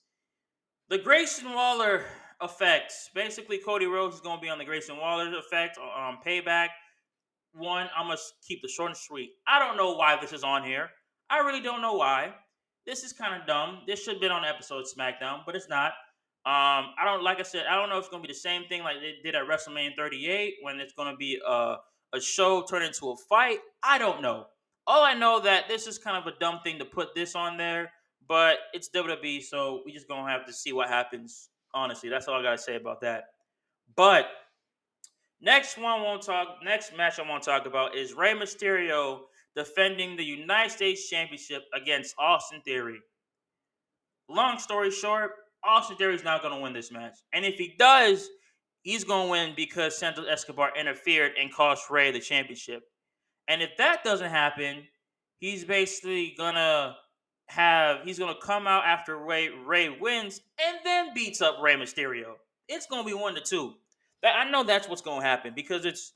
the 0.89 0.97
Grayson 0.97 1.53
Waller 1.53 2.05
effect. 2.41 2.93
Basically, 3.13 3.57
Cody 3.57 3.85
Rhodes 3.85 4.15
is 4.15 4.21
gonna 4.21 4.41
be 4.41 4.49
on 4.49 4.57
the 4.57 4.65
Grayson 4.65 4.97
Waller 4.97 5.37
effect 5.37 5.77
on 5.77 6.13
um, 6.13 6.19
Payback. 6.25 6.69
One, 7.53 7.87
I'm 7.97 8.07
gonna 8.07 8.19
keep 8.47 8.61
the 8.61 8.67
short 8.67 8.91
and 8.91 8.97
sweet. 8.97 9.31
I 9.47 9.59
don't 9.59 9.77
know 9.77 9.93
why 9.93 10.19
this 10.19 10.33
is 10.33 10.43
on 10.43 10.63
here. 10.63 10.89
I 11.29 11.39
really 11.39 11.61
don't 11.61 11.81
know 11.81 11.93
why. 11.93 12.33
This 12.85 13.03
is 13.03 13.13
kind 13.13 13.39
of 13.39 13.47
dumb. 13.47 13.81
This 13.85 14.03
should 14.03 14.15
have 14.15 14.21
been 14.21 14.31
on 14.31 14.43
episode 14.45 14.85
SmackDown, 14.85 15.41
but 15.45 15.55
it's 15.55 15.69
not. 15.69 15.93
Um, 16.45 16.95
I 16.97 17.03
don't 17.03 17.21
like 17.21 17.39
I 17.39 17.43
said, 17.43 17.65
I 17.69 17.75
don't 17.75 17.89
know 17.89 17.97
if 17.97 18.05
it's 18.05 18.09
gonna 18.09 18.23
be 18.23 18.29
the 18.29 18.33
same 18.33 18.63
thing 18.67 18.81
like 18.81 18.95
they 19.01 19.15
did 19.23 19.35
at 19.35 19.43
WrestleMania 19.45 19.95
38 19.95 20.55
when 20.61 20.79
it's 20.79 20.93
gonna 20.93 21.15
be 21.15 21.39
a 21.45 21.75
a 22.13 22.19
show 22.19 22.63
turned 22.63 22.85
into 22.85 23.11
a 23.11 23.15
fight. 23.29 23.59
I 23.83 23.97
don't 23.97 24.21
know. 24.21 24.47
All 24.87 25.03
I 25.03 25.13
know 25.13 25.39
that 25.41 25.67
this 25.67 25.85
is 25.85 25.99
kind 25.99 26.17
of 26.17 26.25
a 26.33 26.39
dumb 26.39 26.61
thing 26.63 26.79
to 26.79 26.85
put 26.85 27.13
this 27.13 27.35
on 27.35 27.57
there, 27.57 27.91
but 28.27 28.57
it's 28.73 28.89
WWE, 28.89 29.43
so 29.43 29.83
we 29.85 29.91
just 29.91 30.07
gonna 30.07 30.29
have 30.31 30.45
to 30.47 30.53
see 30.53 30.73
what 30.73 30.87
happens. 30.87 31.49
Honestly, 31.73 32.09
that's 32.09 32.27
all 32.27 32.39
I 32.39 32.41
gotta 32.41 32.57
say 32.57 32.75
about 32.75 33.01
that. 33.01 33.25
But 33.95 34.27
next 35.41 35.77
one, 35.77 36.01
won't 36.01 36.23
talk. 36.23 36.59
Next 36.63 36.95
match 36.95 37.19
I 37.19 37.29
want 37.29 37.43
to 37.43 37.49
talk 37.49 37.65
about 37.65 37.95
is 37.95 38.13
Rey 38.13 38.33
Mysterio 38.33 39.19
defending 39.55 40.15
the 40.15 40.23
United 40.23 40.71
States 40.71 41.09
Championship 41.09 41.63
against 41.73 42.15
Austin 42.17 42.61
Theory. 42.61 42.99
Long 44.29 44.59
story 44.59 44.91
short, 44.91 45.31
Austin 45.63 45.97
Theory 45.97 46.15
is 46.15 46.23
not 46.23 46.41
going 46.41 46.55
to 46.55 46.61
win 46.61 46.73
this 46.73 46.91
match. 46.91 47.17
And 47.33 47.45
if 47.45 47.55
he 47.55 47.75
does, 47.77 48.29
he's 48.83 49.03
going 49.03 49.27
to 49.27 49.31
win 49.31 49.53
because 49.55 49.97
Santos 49.97 50.25
Escobar 50.29 50.71
interfered 50.79 51.33
and 51.39 51.53
cost 51.53 51.89
Rey 51.89 52.11
the 52.11 52.19
championship. 52.19 52.83
And 53.47 53.61
if 53.61 53.71
that 53.77 54.03
doesn't 54.03 54.29
happen, 54.29 54.83
he's 55.39 55.65
basically 55.65 56.35
going 56.37 56.55
to 56.55 56.95
have 57.47 58.01
he's 58.05 58.19
going 58.19 58.33
to 58.33 58.39
come 58.39 58.67
out 58.67 58.85
after 58.85 59.17
Ray 59.17 59.49
Rey 59.49 59.89
wins 59.89 60.41
and 60.63 60.77
then 60.83 61.13
beats 61.15 61.41
up 61.41 61.57
Rey 61.61 61.75
Mysterio. 61.75 62.33
It's 62.67 62.85
going 62.85 63.03
to 63.03 63.07
be 63.07 63.15
one 63.15 63.33
to 63.33 63.41
two. 63.41 63.73
I 64.23 64.49
know 64.49 64.63
that's 64.63 64.87
what's 64.87 65.01
going 65.01 65.21
to 65.21 65.25
happen 65.25 65.53
because 65.55 65.85
it's 65.85 66.13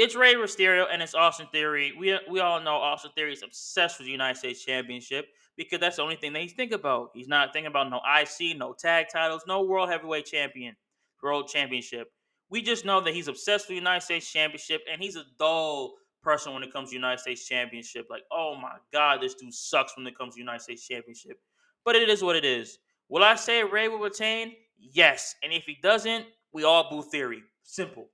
it's 0.00 0.16
Rey 0.16 0.34
Mysterio 0.34 0.86
and 0.90 1.02
it's 1.02 1.14
Austin 1.14 1.46
Theory. 1.52 1.92
We 1.98 2.18
we 2.30 2.40
all 2.40 2.58
know 2.58 2.76
Austin 2.76 3.10
Theory 3.14 3.34
is 3.34 3.42
obsessed 3.42 3.98
with 3.98 4.06
the 4.06 4.12
United 4.12 4.38
States 4.38 4.64
Championship 4.64 5.26
because 5.58 5.78
that's 5.78 5.96
the 5.96 6.02
only 6.02 6.16
thing 6.16 6.32
that 6.32 6.40
he's 6.40 6.54
thinking 6.54 6.76
about. 6.76 7.10
He's 7.12 7.28
not 7.28 7.52
thinking 7.52 7.66
about 7.66 7.90
no 7.90 8.00
IC, 8.18 8.56
no 8.56 8.72
tag 8.72 9.06
titles, 9.12 9.42
no 9.46 9.62
World 9.62 9.90
Heavyweight 9.90 10.24
Champion, 10.24 10.74
World 11.22 11.48
Championship. 11.48 12.08
We 12.48 12.62
just 12.62 12.86
know 12.86 13.02
that 13.02 13.12
he's 13.12 13.28
obsessed 13.28 13.66
with 13.66 13.72
the 13.72 13.74
United 13.74 14.02
States 14.02 14.32
Championship 14.32 14.80
and 14.90 15.02
he's 15.02 15.16
a 15.16 15.24
dull 15.38 15.92
person 16.22 16.54
when 16.54 16.62
it 16.62 16.72
comes 16.72 16.88
to 16.88 16.94
United 16.94 17.20
States 17.20 17.46
Championship. 17.46 18.06
Like, 18.08 18.22
oh 18.32 18.54
my 18.58 18.76
God, 18.94 19.20
this 19.20 19.34
dude 19.34 19.52
sucks 19.52 19.98
when 19.98 20.06
it 20.06 20.16
comes 20.16 20.34
to 20.34 20.40
United 20.40 20.62
States 20.62 20.88
Championship. 20.88 21.36
But 21.84 21.94
it 21.96 22.08
is 22.08 22.24
what 22.24 22.36
it 22.36 22.46
is. 22.46 22.78
Will 23.10 23.22
I 23.22 23.34
say 23.34 23.64
Ray 23.64 23.88
will 23.88 23.98
retain? 23.98 24.54
Yes. 24.78 25.34
And 25.42 25.52
if 25.52 25.64
he 25.64 25.76
doesn't, 25.82 26.24
we 26.54 26.64
all 26.64 26.88
boo 26.88 27.02
Theory. 27.02 27.42
Simple. 27.64 28.08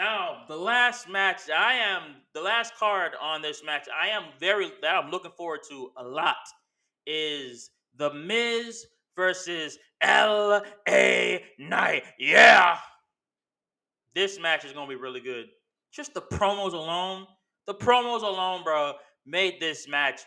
Now, 0.00 0.44
the 0.48 0.56
last 0.56 1.10
match, 1.10 1.50
I 1.54 1.74
am 1.74 2.14
the 2.32 2.40
last 2.40 2.74
card 2.74 3.12
on 3.20 3.42
this 3.42 3.62
match. 3.62 3.86
I 3.94 4.08
am 4.08 4.22
very 4.40 4.72
that 4.80 4.94
I'm 4.94 5.10
looking 5.10 5.30
forward 5.30 5.60
to 5.68 5.90
a 5.98 6.02
lot 6.02 6.38
is 7.06 7.68
the 7.98 8.10
Miz 8.14 8.86
versus 9.14 9.76
L.A. 10.00 11.44
Knight. 11.58 12.04
Yeah, 12.18 12.78
this 14.14 14.40
match 14.40 14.64
is 14.64 14.72
gonna 14.72 14.88
be 14.88 14.94
really 14.94 15.20
good. 15.20 15.48
Just 15.92 16.14
the 16.14 16.22
promos 16.22 16.72
alone, 16.72 17.26
the 17.66 17.74
promos 17.74 18.22
alone, 18.22 18.64
bro, 18.64 18.94
made 19.26 19.60
this 19.60 19.86
match 19.86 20.22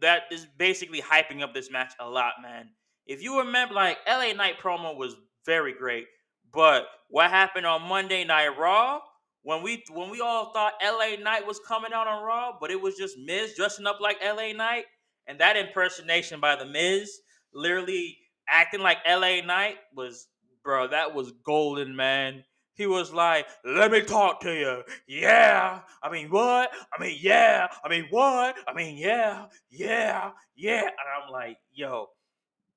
that 0.00 0.22
is 0.32 0.46
basically 0.56 1.02
hyping 1.02 1.42
up 1.42 1.52
this 1.52 1.70
match 1.70 1.92
a 2.00 2.08
lot, 2.08 2.36
man. 2.40 2.70
If 3.04 3.22
you 3.22 3.40
remember, 3.40 3.74
like 3.74 3.98
LA 4.08 4.32
Knight 4.32 4.58
promo 4.58 4.96
was 4.96 5.14
very 5.44 5.74
great, 5.74 6.06
but 6.54 6.86
what 7.10 7.28
happened 7.28 7.66
on 7.66 7.82
Monday 7.82 8.24
Night 8.24 8.58
Raw 8.58 9.02
when 9.42 9.62
we 9.62 9.84
when 9.92 10.10
we 10.10 10.20
all 10.20 10.52
thought 10.52 10.74
LA 10.82 11.16
Knight 11.22 11.46
was 11.46 11.60
coming 11.66 11.92
out 11.92 12.06
on 12.06 12.22
Raw, 12.22 12.52
but 12.60 12.70
it 12.70 12.80
was 12.80 12.96
just 12.96 13.16
Miz 13.18 13.54
dressing 13.56 13.86
up 13.86 14.00
like 14.00 14.18
LA 14.24 14.52
Knight, 14.52 14.84
and 15.26 15.38
that 15.40 15.56
impersonation 15.56 16.40
by 16.40 16.56
the 16.56 16.66
Miz, 16.66 17.20
literally 17.54 18.18
acting 18.48 18.80
like 18.80 18.98
LA 19.08 19.40
Knight 19.40 19.76
was, 19.94 20.28
bro, 20.62 20.88
that 20.88 21.14
was 21.14 21.32
golden, 21.44 21.96
man. 21.96 22.44
He 22.74 22.86
was 22.86 23.12
like, 23.12 23.46
"Let 23.64 23.90
me 23.90 24.02
talk 24.02 24.40
to 24.40 24.52
you." 24.52 24.82
Yeah. 25.06 25.80
I 26.02 26.10
mean, 26.10 26.30
what? 26.30 26.70
I 26.96 27.02
mean, 27.02 27.18
yeah. 27.20 27.68
I 27.84 27.88
mean, 27.88 28.06
what? 28.10 28.56
I 28.66 28.74
mean, 28.74 28.96
yeah. 28.96 29.46
Yeah. 29.70 30.30
Yeah. 30.56 30.82
And 30.82 30.90
I'm 31.22 31.30
like, 31.30 31.58
"Yo, 31.72 32.08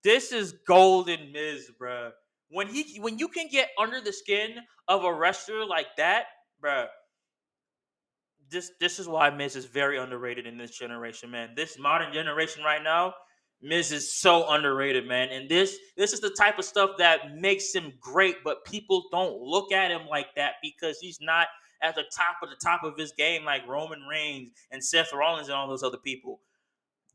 this 0.04 0.32
is 0.32 0.54
golden 0.68 1.32
Miz, 1.32 1.72
bro." 1.78 2.12
When 2.50 2.68
he 2.68 3.00
when 3.00 3.18
you 3.18 3.30
can 3.30 3.48
get 3.48 3.70
under 3.80 4.02
the 4.02 4.14
skin 4.14 4.58
of 4.88 5.06
a 5.06 5.14
wrestler 5.14 5.66
like 5.66 5.96
that, 5.98 6.26
bro. 6.64 6.86
This 8.50 8.72
this 8.80 8.98
is 8.98 9.08
why 9.08 9.30
Miz 9.30 9.56
is 9.56 9.66
very 9.66 10.00
underrated 10.00 10.48
in 10.48 10.58
this 10.58 10.72
generation, 10.72 11.30
man. 11.30 11.50
This 11.56 11.78
modern 11.78 12.14
generation 12.14 12.64
right 12.64 12.82
now, 12.82 13.14
Miz 13.62 13.92
is 13.92 14.20
so 14.20 14.50
underrated, 14.50 15.06
man. 15.06 15.30
And 15.30 15.50
this 15.50 15.78
this 15.98 16.14
is 16.14 16.22
the 16.22 16.36
type 16.40 16.58
of 16.58 16.66
stuff 16.66 16.92
that 16.98 17.36
makes 17.36 17.76
him 17.76 17.92
great, 18.00 18.38
but 18.44 18.64
people 18.66 19.04
don't 19.12 19.42
look 19.42 19.72
at 19.72 19.92
him 19.92 20.08
like 20.10 20.28
that 20.38 20.54
because 20.62 20.98
he's 21.00 21.20
not 21.22 21.48
at 21.82 21.96
the 21.96 22.04
top 22.16 22.38
of 22.42 22.50
the 22.50 22.56
top 22.64 22.84
of 22.84 22.98
his 22.98 23.12
game 23.12 23.44
like 23.44 23.68
Roman 23.68 24.02
Reigns 24.10 24.52
and 24.72 24.84
Seth 24.84 25.12
Rollins 25.14 25.50
and 25.50 25.58
all 25.58 25.68
those 25.68 25.84
other 25.84 25.98
people. 25.98 26.40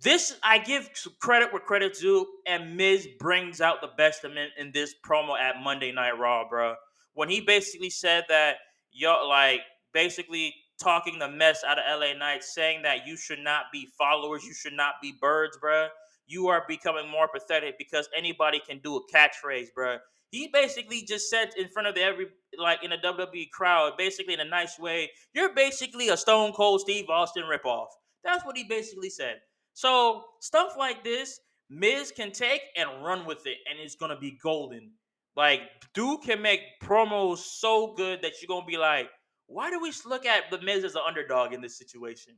This 0.03 0.37
I 0.43 0.59
give 0.59 0.91
credit 1.21 1.53
where 1.53 1.63
credit's 1.63 2.01
due, 2.01 2.27
and 2.47 2.77
Miz 2.77 3.09
brings 3.19 3.61
out 3.63 3.81
the 3.81 3.91
best 3.97 4.25
him 4.25 4.33
in 4.59 4.73
this 4.73 4.95
promo 5.05 5.39
at 5.39 5.63
Monday 5.63 5.91
Night 5.91 6.19
Raw, 6.19 6.47
bro. 6.49 6.75
When 7.15 7.29
he 7.31 7.41
basically 7.41 7.91
said 7.91 8.25
that 8.29 8.57
yo 8.99 9.27
like 9.27 9.61
basically 9.95 10.55
talking 10.83 11.19
the 11.19 11.29
mess 11.29 11.65
out 11.67 11.79
of 11.79 12.01
LA 12.01 12.13
Knights, 12.15 12.55
saying 12.55 12.83
that 12.83 13.07
you 13.07 13.17
should 13.17 13.41
not 13.41 13.65
be 13.73 13.89
followers, 13.99 14.45
you 14.45 14.55
should 14.55 14.75
not 14.75 14.95
be 15.03 15.15
birds, 15.21 15.59
bruh. 15.63 15.89
You 16.27 16.49
are 16.49 16.65
becoming 16.69 17.09
more 17.09 17.29
pathetic 17.29 17.77
because 17.79 18.09
anybody 18.17 18.61
can 18.61 18.81
do 18.83 18.97
a 18.97 19.01
catchphrase, 19.13 19.69
bruh. 19.77 19.99
He 20.31 20.51
basically 20.53 21.03
just 21.03 21.31
said 21.31 21.51
in 21.57 21.69
front 21.69 21.89
of 21.89 21.95
the 21.95 22.03
every 22.03 22.27
like 22.59 22.85
in 22.85 22.93
a 22.93 22.99
WWE 22.99 23.51
crowd, 23.51 23.93
basically 23.97 24.35
in 24.35 24.41
a 24.41 24.45
nice 24.45 24.79
way, 24.79 25.11
you're 25.33 25.55
basically 25.55 26.11
a 26.11 26.17
Stone 26.17 26.53
Cold 26.53 26.81
Steve 26.83 27.09
Austin 27.09 27.45
ripoff. 27.45 27.87
That's 28.25 28.45
what 28.45 28.57
he 28.57 28.65
basically 28.65 29.11
said. 29.11 29.37
So 29.73 30.25
stuff 30.41 30.75
like 30.79 31.03
this, 31.03 31.41
Miz 31.71 32.13
can 32.15 32.33
take 32.33 32.63
and 32.77 33.03
run 33.03 33.25
with 33.25 33.47
it, 33.47 33.59
and 33.71 33.79
it's 33.81 33.95
gonna 33.95 34.19
be 34.19 34.39
golden. 34.43 34.91
Like, 35.39 35.61
dude 35.95 36.23
can 36.23 36.43
make 36.43 36.63
promos 36.83 37.39
so 37.39 37.95
good 37.97 38.23
that 38.23 38.33
you're 38.43 38.49
gonna 38.49 38.67
be 38.67 38.77
like, 38.77 39.09
why 39.47 39.71
do 39.71 39.81
we 39.81 39.93
look 40.05 40.27
at 40.27 40.51
the 40.51 40.61
Miz 40.61 40.83
as 40.83 40.97
an 40.97 41.03
underdog 41.07 41.53
in 41.53 41.61
this 41.61 41.79
situation? 41.79 42.35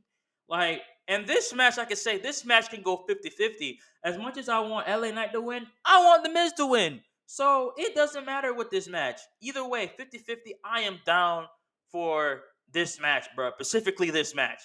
Like, 0.47 0.83
and 1.07 1.25
this 1.25 1.51
match, 1.51 1.79
I 1.79 1.85
can 1.85 1.97
say 1.97 2.19
this 2.19 2.45
match 2.45 2.69
can 2.69 2.83
go 2.83 3.03
50-50. 3.09 3.77
As 4.03 4.19
much 4.19 4.37
as 4.37 4.49
I 4.49 4.59
want 4.59 4.87
LA 4.87 5.09
Knight 5.09 5.33
to 5.33 5.41
win, 5.41 5.65
I 5.83 5.97
want 6.03 6.23
the 6.23 6.29
Miz 6.29 6.53
to 6.53 6.67
win. 6.67 7.01
So 7.25 7.73
it 7.75 7.95
doesn't 7.95 8.23
matter 8.23 8.53
with 8.53 8.69
this 8.69 8.87
match. 8.87 9.19
Either 9.41 9.67
way, 9.67 9.91
50-50, 9.99 10.51
I 10.63 10.81
am 10.81 10.99
down 11.03 11.47
for 11.91 12.41
this 12.71 12.99
match, 13.01 13.25
bro. 13.35 13.49
Specifically 13.55 14.11
this 14.11 14.35
match. 14.35 14.61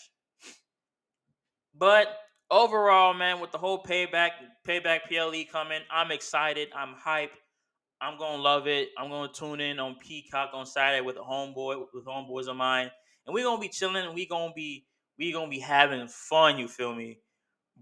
But 1.75 2.09
overall, 2.51 3.15
man, 3.15 3.41
with 3.41 3.53
the 3.53 3.59
whole 3.59 3.83
payback, 3.83 4.33
payback 4.69 5.09
PLE 5.09 5.51
coming, 5.51 5.81
I'm 5.91 6.11
excited. 6.11 6.69
I'm 6.77 6.95
hyped. 7.03 7.31
I'm 8.01 8.19
gonna 8.19 8.43
love 8.43 8.67
it. 8.67 8.91
I'm 8.99 9.09
gonna 9.11 9.33
tune 9.33 9.61
in 9.61 9.79
on 9.79 9.97
Peacock 9.97 10.51
on 10.53 10.67
Saturday 10.67 11.01
with 11.01 11.17
a 11.17 11.21
homeboy 11.21 11.87
with 11.95 12.05
homeboys 12.05 12.47
of 12.49 12.57
mine, 12.57 12.91
and 13.27 13.35
we're 13.35 13.45
gonna 13.45 13.61
be 13.61 13.69
chilling 13.69 14.05
and 14.05 14.15
we 14.15 14.27
gonna 14.27 14.53
be 14.55 14.87
we 15.19 15.33
gonna 15.33 15.51
be 15.51 15.61
having 15.61 16.07
fun. 16.09 16.59
You 16.59 16.69
feel 16.69 16.95
me? 16.95 17.19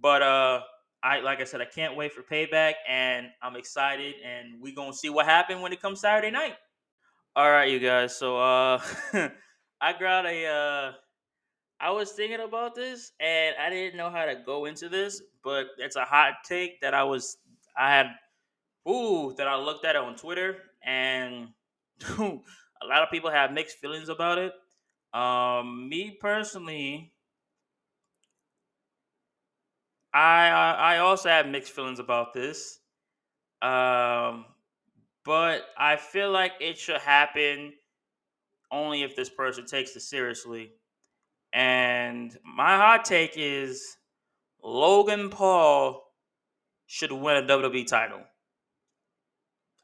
But 0.00 0.22
uh, 0.22 0.60
I 1.02 1.20
like 1.20 1.40
I 1.40 1.44
said, 1.44 1.60
I 1.60 1.66
can't 1.66 1.96
wait 1.96 2.12
for 2.12 2.22
payback, 2.22 2.74
and 2.88 3.26
I'm 3.42 3.56
excited, 3.56 4.14
and 4.24 4.60
we 4.60 4.74
gonna 4.74 4.94
see 4.94 5.10
what 5.10 5.26
happened 5.26 5.62
when 5.62 5.72
it 5.72 5.82
comes 5.82 6.00
Saturday 6.00 6.30
night. 6.30 6.54
All 7.36 7.50
right, 7.50 7.70
you 7.70 7.80
guys. 7.80 8.16
So 8.16 8.38
uh, 8.38 8.80
I 9.80 9.92
got 9.98 10.26
a 10.26 10.46
uh. 10.46 10.92
I 11.80 11.90
was 11.90 12.12
thinking 12.12 12.40
about 12.40 12.74
this 12.74 13.12
and 13.20 13.56
I 13.60 13.68
didn't 13.68 13.98
know 13.98 14.08
how 14.08 14.24
to 14.24 14.36
go 14.36 14.64
into 14.64 14.88
this, 14.88 15.20
but 15.42 15.66
it's 15.76 15.96
a 15.96 16.04
hot 16.04 16.34
take 16.48 16.80
that 16.80 16.94
I 16.94 17.02
was 17.02 17.36
I 17.76 17.90
had 17.90 18.06
ooh, 18.88 19.34
that 19.36 19.46
I 19.48 19.56
looked 19.56 19.84
at 19.84 19.96
on 19.96 20.16
Twitter, 20.16 20.58
and 20.84 21.48
a 22.18 22.86
lot 22.86 23.02
of 23.02 23.10
people 23.10 23.30
have 23.30 23.52
mixed 23.52 23.78
feelings 23.78 24.08
about 24.08 24.38
it. 24.38 24.52
Um, 25.12 25.88
me 25.88 26.16
personally, 26.20 27.12
I 30.12 30.48
I 30.48 30.98
also 30.98 31.28
have 31.28 31.46
mixed 31.46 31.72
feelings 31.72 31.98
about 31.98 32.34
this. 32.34 32.78
Um, 33.62 34.44
but 35.24 35.62
I 35.78 35.96
feel 35.96 36.30
like 36.30 36.52
it 36.60 36.76
should 36.76 37.00
happen 37.00 37.72
only 38.70 39.02
if 39.02 39.16
this 39.16 39.30
person 39.30 39.64
takes 39.64 39.96
it 39.96 40.00
seriously. 40.00 40.72
And 41.52 42.36
my 42.44 42.76
hot 42.76 43.04
take 43.04 43.32
is 43.36 43.96
Logan 44.62 45.30
Paul 45.30 46.02
should 46.86 47.12
win 47.12 47.36
a 47.36 47.46
WWE 47.46 47.86
title. 47.86 48.20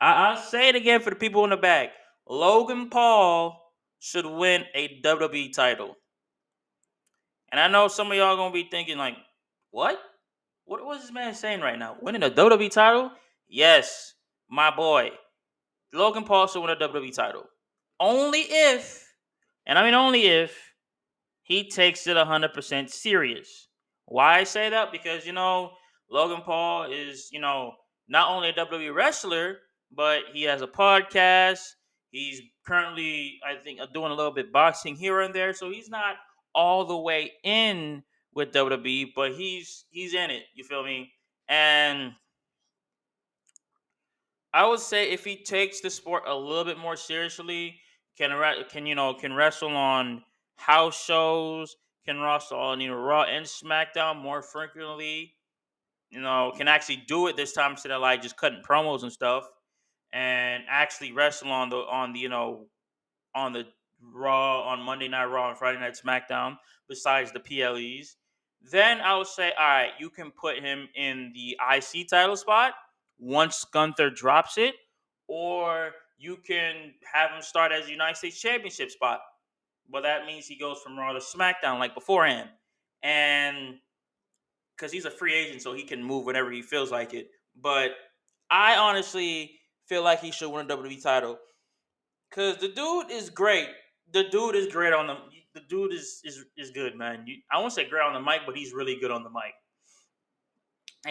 I, 0.00 0.30
will 0.30 0.40
say 0.40 0.68
it 0.68 0.76
again 0.76 1.00
for 1.00 1.10
the 1.10 1.16
people 1.16 1.44
in 1.44 1.50
the 1.50 1.56
back. 1.56 1.90
Logan 2.28 2.88
Paul 2.88 3.60
should 3.98 4.24
win 4.24 4.64
a 4.74 5.00
WWE 5.02 5.52
title. 5.52 5.96
And 7.52 7.60
I 7.60 7.68
know 7.68 7.88
some 7.88 8.10
of 8.10 8.16
y'all 8.16 8.36
gonna 8.36 8.52
be 8.52 8.68
thinking, 8.70 8.96
like, 8.96 9.16
what? 9.70 9.98
What 10.64 10.84
was 10.84 11.02
this 11.02 11.12
man 11.12 11.34
saying 11.34 11.60
right 11.60 11.78
now? 11.78 11.96
Winning 12.00 12.22
a 12.22 12.30
WWE 12.30 12.70
title? 12.70 13.10
Yes, 13.48 14.14
my 14.48 14.74
boy. 14.74 15.10
Logan 15.92 16.24
Paul 16.24 16.46
should 16.46 16.60
win 16.60 16.70
a 16.70 16.76
WWE 16.76 17.12
title. 17.14 17.44
Only 17.98 18.40
if, 18.40 19.06
and 19.66 19.78
I 19.78 19.84
mean 19.84 19.94
only 19.94 20.26
if, 20.26 20.56
he 21.42 21.68
takes 21.68 22.06
it 22.06 22.16
100% 22.16 22.90
serious. 22.90 23.68
Why 24.06 24.38
I 24.38 24.44
say 24.44 24.70
that? 24.70 24.92
Because, 24.92 25.26
you 25.26 25.32
know, 25.32 25.72
Logan 26.08 26.42
Paul 26.42 26.84
is, 26.90 27.28
you 27.32 27.40
know, 27.40 27.72
not 28.08 28.30
only 28.30 28.50
a 28.50 28.52
WWE 28.52 28.94
wrestler, 28.94 29.58
but 29.92 30.22
he 30.32 30.44
has 30.44 30.62
a 30.62 30.66
podcast. 30.66 31.60
He's 32.10 32.40
currently, 32.66 33.38
I 33.44 33.56
think, 33.62 33.80
uh, 33.80 33.86
doing 33.92 34.12
a 34.12 34.14
little 34.14 34.32
bit 34.32 34.52
boxing 34.52 34.96
here 34.96 35.20
and 35.20 35.34
there. 35.34 35.52
So 35.52 35.70
he's 35.70 35.88
not 35.88 36.16
all 36.54 36.84
the 36.84 36.96
way 36.96 37.32
in 37.44 38.02
with 38.34 38.52
WWE, 38.52 39.08
but 39.14 39.32
he's 39.32 39.84
he's 39.90 40.14
in 40.14 40.30
it. 40.30 40.44
You 40.54 40.64
feel 40.64 40.84
me? 40.84 41.12
And 41.48 42.12
I 44.52 44.66
would 44.66 44.80
say 44.80 45.10
if 45.10 45.24
he 45.24 45.36
takes 45.36 45.80
the 45.80 45.90
sport 45.90 46.24
a 46.26 46.34
little 46.34 46.64
bit 46.64 46.78
more 46.78 46.96
seriously, 46.96 47.76
can 48.18 48.30
can 48.70 48.86
you 48.86 48.94
know 48.94 49.14
can 49.14 49.32
wrestle 49.32 49.76
on 49.76 50.22
house 50.56 51.02
shows, 51.04 51.76
can 52.04 52.20
wrestle 52.20 52.58
on 52.58 52.80
you 52.80 52.88
know 52.88 52.96
Raw 52.96 53.22
and 53.22 53.46
SmackDown 53.46 54.20
more 54.20 54.42
frequently. 54.42 55.34
You 56.10 56.20
know, 56.20 56.52
can 56.56 56.66
actually 56.66 57.04
do 57.06 57.28
it 57.28 57.36
this 57.36 57.52
time 57.52 57.72
instead 57.72 57.92
of 57.92 58.00
like 58.00 58.20
just 58.20 58.36
cutting 58.36 58.62
promos 58.68 59.04
and 59.04 59.12
stuff 59.12 59.44
and 60.12 60.64
actually 60.68 61.12
wrestle 61.12 61.50
on 61.50 61.70
the 61.70 61.76
on 61.76 62.12
the 62.12 62.18
you 62.18 62.28
know 62.28 62.66
on 63.34 63.52
the 63.52 63.66
Raw 64.02 64.62
on 64.62 64.80
Monday 64.80 65.08
Night 65.08 65.26
Raw 65.26 65.50
and 65.50 65.58
Friday 65.58 65.78
Night 65.78 65.98
SmackDown 66.02 66.56
besides 66.88 67.32
the 67.32 67.40
PLEs, 67.40 68.16
then 68.62 69.00
I 69.00 69.16
would 69.16 69.26
say, 69.26 69.52
all 69.58 69.66
right, 69.66 69.90
you 69.98 70.10
can 70.10 70.30
put 70.30 70.58
him 70.58 70.88
in 70.94 71.32
the 71.34 71.56
IC 71.74 72.08
title 72.08 72.36
spot 72.36 72.74
once 73.18 73.64
Gunther 73.72 74.10
drops 74.10 74.58
it, 74.58 74.74
or 75.28 75.92
you 76.18 76.36
can 76.36 76.94
have 77.12 77.30
him 77.30 77.42
start 77.42 77.72
as 77.72 77.86
the 77.86 77.92
United 77.92 78.16
States 78.16 78.40
Championship 78.40 78.90
spot. 78.90 79.20
Well, 79.88 80.02
that 80.02 80.26
means 80.26 80.46
he 80.46 80.56
goes 80.56 80.80
from 80.80 80.98
Raw 80.98 81.12
to 81.12 81.20
SmackDown 81.20 81.78
like 81.78 81.94
beforehand, 81.94 82.48
and 83.02 83.76
because 84.76 84.92
he's 84.92 85.04
a 85.04 85.10
free 85.10 85.34
agent, 85.34 85.62
so 85.62 85.72
he 85.74 85.82
can 85.82 86.02
move 86.02 86.24
whenever 86.24 86.50
he 86.50 86.62
feels 86.62 86.90
like 86.90 87.12
it. 87.12 87.28
But 87.60 87.92
I 88.50 88.76
honestly 88.76 89.59
feel 89.90 90.04
like 90.04 90.20
he 90.20 90.30
should 90.30 90.48
win 90.50 90.70
a 90.70 90.76
WWE 90.76 91.02
title. 91.02 91.36
Cause 92.32 92.58
the 92.58 92.68
dude 92.68 93.10
is 93.10 93.28
great. 93.28 93.68
The 94.12 94.24
dude 94.30 94.54
is 94.54 94.68
great 94.68 94.94
on 94.94 95.08
the. 95.08 95.16
The 95.52 95.62
dude 95.68 95.92
is 95.92 96.20
is 96.22 96.44
is 96.56 96.70
good, 96.70 96.94
man. 96.94 97.24
You, 97.26 97.38
I 97.50 97.58
won't 97.58 97.72
say 97.72 97.88
great 97.88 98.04
on 98.04 98.14
the 98.14 98.20
mic, 98.20 98.42
but 98.46 98.56
he's 98.56 98.72
really 98.72 98.96
good 99.00 99.10
on 99.10 99.24
the 99.24 99.30
mic. 99.30 99.52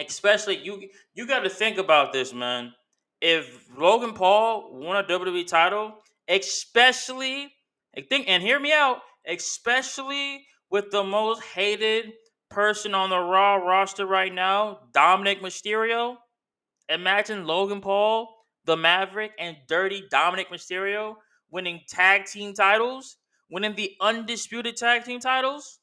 Especially 0.08 0.56
you, 0.56 0.88
you 1.12 1.26
got 1.26 1.40
to 1.40 1.50
think 1.50 1.76
about 1.76 2.14
this, 2.14 2.32
man. 2.32 2.72
If 3.20 3.68
Logan 3.76 4.14
Paul 4.14 4.70
won 4.72 4.96
a 4.96 5.06
WWE 5.06 5.46
title, 5.46 5.98
especially, 6.26 7.52
I 7.94 8.00
think, 8.08 8.28
and 8.28 8.42
hear 8.42 8.58
me 8.58 8.72
out, 8.72 9.02
especially 9.26 10.46
with 10.70 10.90
the 10.90 11.04
most 11.04 11.42
hated 11.42 12.12
person 12.48 12.94
on 12.94 13.10
the 13.10 13.18
Raw 13.18 13.56
roster 13.56 14.06
right 14.06 14.32
now, 14.32 14.78
Dominic 14.94 15.42
Mysterio. 15.42 16.16
Imagine 16.88 17.46
Logan 17.46 17.82
Paul, 17.82 18.39
the 18.64 18.76
Maverick, 18.76 19.32
and 19.38 19.56
Dirty 19.68 20.04
Dominic 20.10 20.50
Mysterio 20.50 21.16
winning 21.50 21.80
tag 21.88 22.26
team 22.26 22.54
titles, 22.54 23.16
winning 23.50 23.74
the 23.74 23.96
undisputed 24.00 24.76
tag 24.76 25.04
team 25.04 25.20
titles. 25.20 25.78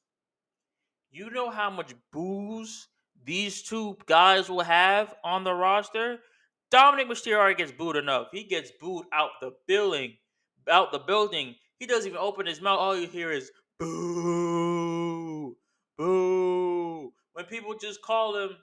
You 1.12 1.30
know 1.30 1.50
how 1.50 1.70
much 1.70 1.94
boos 2.12 2.88
these 3.24 3.64
two 3.64 3.98
guys 4.06 4.50
will 4.50 4.62
have 4.62 5.16
on 5.24 5.44
the 5.44 5.54
roster? 5.54 6.20
Dominic 6.70 7.08
Mysterio 7.08 7.38
already 7.38 7.56
gets 7.56 7.72
booed 7.72 7.96
enough. 7.96 8.28
He 8.32 8.44
gets 8.44 8.72
booed 8.80 9.06
out 9.14 9.32
the 9.42 9.52
building, 9.68 10.18
out 10.70 10.92
the 10.92 11.00
building. 11.00 11.56
He 11.80 11.86
doesn't 11.86 12.08
even 12.08 12.20
open 12.20 12.46
his 12.46 12.62
mouth. 12.62 12.80
All 12.80 12.98
you 12.98 13.08
hear 13.08 13.32
is 13.32 13.52
boo, 13.80 15.56
boo. 15.98 17.14
When 17.34 17.46
people 17.46 17.76
just 17.78 18.02
call 18.02 18.36
him, 18.38 18.58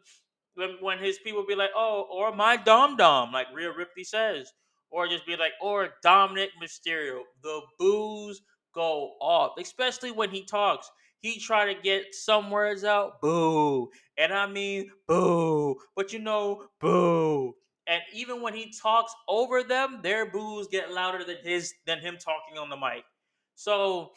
when, 0.54 0.76
when 0.80 0.98
his 0.98 1.18
people 1.18 1.44
be 1.46 1.54
like, 1.54 1.70
oh, 1.74 2.06
or 2.10 2.34
my 2.34 2.56
Dom 2.56 2.96
Dom, 2.96 3.32
like 3.32 3.46
Rhea 3.54 3.72
Ripley 3.72 4.04
says, 4.04 4.52
or 4.90 5.08
just 5.08 5.26
be 5.26 5.36
like, 5.36 5.52
or 5.60 5.90
Dominic 6.02 6.50
Mysterio. 6.62 7.20
The 7.42 7.60
boos 7.78 8.42
go 8.74 9.12
off, 9.20 9.52
especially 9.58 10.10
when 10.10 10.30
he 10.30 10.44
talks. 10.44 10.90
He 11.20 11.38
try 11.40 11.72
to 11.72 11.80
get 11.80 12.14
some 12.14 12.50
words 12.50 12.84
out, 12.84 13.20
boo, 13.22 13.90
and 14.18 14.32
I 14.32 14.46
mean 14.46 14.90
boo, 15.08 15.76
but 15.96 16.12
you 16.12 16.18
know, 16.18 16.66
boo. 16.80 17.54
And 17.86 18.02
even 18.14 18.42
when 18.42 18.54
he 18.54 18.72
talks 18.72 19.14
over 19.28 19.62
them, 19.62 20.00
their 20.02 20.30
boos 20.30 20.68
get 20.68 20.92
louder 20.92 21.24
than 21.24 21.38
his 21.42 21.72
than 21.86 22.00
him 22.00 22.18
talking 22.18 22.58
on 22.58 22.68
the 22.68 22.76
mic. 22.76 23.04
So 23.54 24.12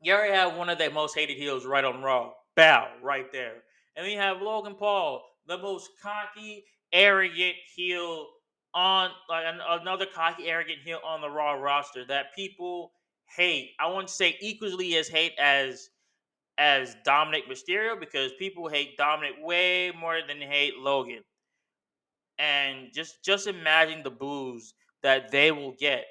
you 0.00 0.12
already 0.12 0.34
have 0.34 0.56
one 0.56 0.68
of 0.68 0.78
their 0.78 0.90
most 0.90 1.14
hated 1.14 1.36
heels 1.36 1.64
right 1.66 1.84
on 1.84 2.02
Raw. 2.02 2.32
Bow 2.56 2.88
right 3.02 3.30
there. 3.32 3.62
And 3.96 4.06
we 4.06 4.14
have 4.14 4.40
Logan 4.40 4.74
Paul, 4.74 5.22
the 5.46 5.58
most 5.58 5.90
cocky, 6.02 6.64
arrogant 6.92 7.56
heel 7.74 8.28
on 8.74 9.10
like 9.28 9.44
another 9.68 10.06
cocky, 10.06 10.48
arrogant 10.48 10.78
heel 10.84 11.00
on 11.04 11.20
the 11.20 11.28
Raw 11.28 11.52
roster 11.52 12.04
that 12.06 12.34
people 12.34 12.92
hate. 13.36 13.72
I 13.78 13.88
wouldn't 13.88 14.10
say 14.10 14.36
equally 14.40 14.96
as 14.96 15.08
hate 15.08 15.32
as 15.38 15.90
as 16.58 16.96
Dominic 17.04 17.48
Mysterio 17.48 17.98
because 17.98 18.32
people 18.38 18.68
hate 18.68 18.96
Dominic 18.96 19.34
way 19.40 19.92
more 19.98 20.20
than 20.26 20.38
they 20.38 20.46
hate 20.46 20.78
Logan. 20.78 21.22
And 22.38 22.92
just 22.92 23.24
just 23.24 23.46
imagine 23.46 24.02
the 24.02 24.10
boos 24.10 24.74
that 25.02 25.30
they 25.30 25.52
will 25.52 25.72
get 25.72 26.04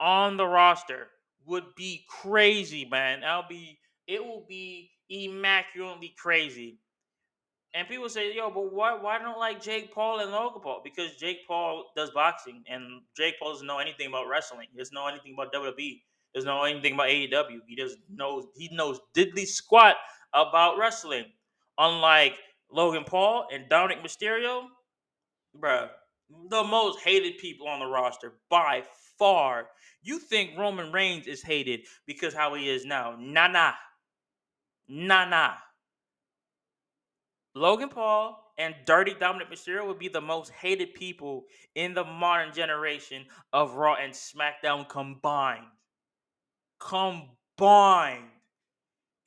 on 0.00 0.36
the 0.36 0.46
roster 0.46 1.08
would 1.46 1.74
be 1.76 2.04
crazy, 2.08 2.84
man. 2.84 3.20
That'll 3.20 3.48
be 3.48 3.78
it 4.06 4.24
will 4.24 4.44
be 4.48 4.90
immaculately 5.08 6.14
crazy. 6.18 6.78
And 7.74 7.86
people 7.86 8.08
say, 8.08 8.34
yo, 8.34 8.50
but 8.50 8.72
why 8.72 8.94
why 8.94 9.18
don't 9.18 9.38
like 9.38 9.62
Jake 9.62 9.94
Paul 9.94 10.20
and 10.20 10.32
Logan 10.32 10.62
Paul? 10.62 10.80
Because 10.82 11.14
Jake 11.16 11.46
Paul 11.46 11.84
does 11.94 12.10
boxing 12.10 12.64
and 12.68 13.02
Jake 13.16 13.38
Paul 13.38 13.52
doesn't 13.52 13.66
know 13.66 13.78
anything 13.78 14.08
about 14.08 14.26
wrestling. 14.28 14.68
He 14.72 14.78
doesn't 14.78 14.94
know 14.94 15.06
anything 15.06 15.34
about 15.34 15.52
WWE 15.52 16.00
doesn't 16.34 16.48
know 16.48 16.64
anything 16.64 16.94
about 16.94 17.08
AEW. 17.08 17.60
He 17.66 17.76
just 17.76 17.98
knows 18.12 18.46
he 18.56 18.68
knows 18.72 19.00
diddly 19.14 19.46
squat 19.46 19.96
about 20.32 20.78
wrestling. 20.78 21.24
Unlike 21.78 22.34
Logan 22.70 23.04
Paul 23.04 23.46
and 23.52 23.68
Dominic 23.68 24.02
Mysterio, 24.02 24.64
bruh, 25.58 25.88
the 26.50 26.64
most 26.64 27.00
hated 27.00 27.38
people 27.38 27.68
on 27.68 27.80
the 27.80 27.86
roster 27.86 28.34
by 28.50 28.82
far. 29.18 29.68
You 30.02 30.18
think 30.18 30.58
Roman 30.58 30.92
Reigns 30.92 31.26
is 31.26 31.42
hated 31.42 31.80
because 32.06 32.34
how 32.34 32.54
he 32.54 32.68
is 32.68 32.84
now? 32.84 33.16
Nah, 33.18 33.48
nah, 33.48 33.72
nah, 34.88 35.24
nah. 35.24 35.52
Logan 37.54 37.88
Paul 37.88 38.44
and 38.58 38.74
Dirty 38.84 39.14
Dominic 39.18 39.50
Mysterio 39.50 39.86
would 39.86 39.98
be 39.98 40.08
the 40.08 40.20
most 40.20 40.50
hated 40.50 40.94
people 40.94 41.44
in 41.74 41.94
the 41.94 42.04
modern 42.04 42.52
generation 42.52 43.24
of 43.52 43.74
Raw 43.74 43.94
and 43.94 44.12
SmackDown 44.12 44.88
combined 44.88 45.66
combined, 46.78 48.24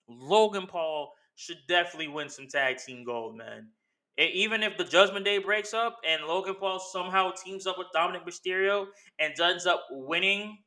Logan 0.07 0.67
Paul 0.67 1.13
should 1.35 1.57
definitely 1.67 2.07
win 2.07 2.29
some 2.29 2.47
tag 2.47 2.77
team 2.77 3.03
gold, 3.03 3.37
man. 3.37 3.69
And 4.17 4.29
even 4.31 4.61
if 4.61 4.77
the 4.77 4.83
Judgment 4.83 5.25
Day 5.25 5.37
breaks 5.37 5.73
up 5.73 5.97
and 6.07 6.23
Logan 6.25 6.55
Paul 6.59 6.79
somehow 6.79 7.31
teams 7.31 7.65
up 7.65 7.77
with 7.77 7.87
Dominic 7.93 8.25
Mysterio 8.25 8.87
and 9.19 9.39
ends 9.39 9.65
up 9.65 9.85
winning 9.89 10.57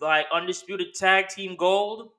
like 0.00 0.26
undisputed 0.32 0.94
tag 0.94 1.28
team 1.28 1.54
gold, 1.56 2.10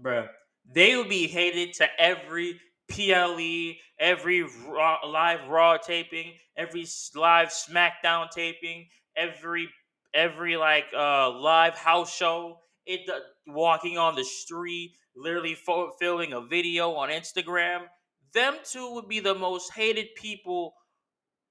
bruh, 0.00 0.28
they 0.72 0.96
will 0.96 1.08
be 1.08 1.26
hated 1.26 1.74
to 1.74 1.86
every 1.98 2.58
PLE, 2.90 3.74
every 3.98 4.42
raw, 4.68 4.98
live 5.06 5.48
Raw 5.48 5.76
taping, 5.78 6.34
every 6.56 6.86
live 7.14 7.48
SmackDown 7.48 8.30
taping, 8.30 8.88
every 9.16 9.68
every 10.14 10.56
like 10.56 10.86
uh 10.96 11.30
live 11.30 11.74
house 11.74 12.14
show 12.14 12.58
it 12.86 13.08
uh, 13.08 13.20
walking 13.46 13.98
on 13.98 14.16
the 14.16 14.24
street, 14.24 14.94
literally 15.16 15.56
filming 16.00 16.32
a 16.32 16.40
video 16.40 16.92
on 16.92 17.10
Instagram. 17.10 17.86
Them 18.34 18.56
two 18.64 18.94
would 18.94 19.08
be 19.08 19.20
the 19.20 19.34
most 19.34 19.72
hated 19.72 20.08
people 20.16 20.74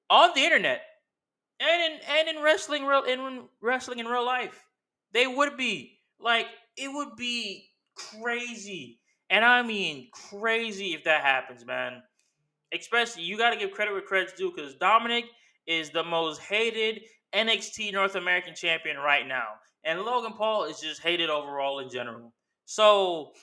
on 0.09 0.31
the 0.35 0.41
internet, 0.41 0.81
and 1.59 1.93
in 1.93 1.99
and 2.09 2.37
in 2.37 2.43
wrestling 2.43 2.85
real 2.85 3.03
in 3.03 3.47
wrestling 3.61 3.99
in 3.99 4.07
real 4.07 4.25
life. 4.25 4.65
They 5.13 5.27
would 5.27 5.57
be 5.57 5.99
like 6.19 6.47
it 6.77 6.89
would 6.89 7.15
be 7.17 7.69
crazy, 7.95 8.99
and 9.30 9.45
I 9.45 9.61
mean 9.61 10.09
crazy 10.11 10.93
if 10.93 11.03
that 11.05 11.21
happens, 11.23 11.65
man. 11.65 12.01
Especially 12.73 13.23
you 13.23 13.38
got 13.38 13.51
to 13.51 13.57
give 13.57 13.71
credit 13.71 13.93
where 13.93 14.01
credit's 14.01 14.34
due 14.34 14.51
because 14.55 14.75
Dominic 14.75 15.25
is 15.67 15.89
the 15.91 16.03
most 16.03 16.41
hated 16.41 17.01
NXT 17.34 17.93
North 17.93 18.15
American 18.15 18.55
champion 18.55 18.97
right 18.97 19.27
now. 19.27 19.47
And 19.84 20.01
Logan 20.01 20.34
Paul 20.34 20.65
is 20.65 20.80
just 20.80 21.01
hated 21.01 21.30
overall 21.30 21.80
in 21.80 21.89
general. 21.89 22.34
So 22.65 23.34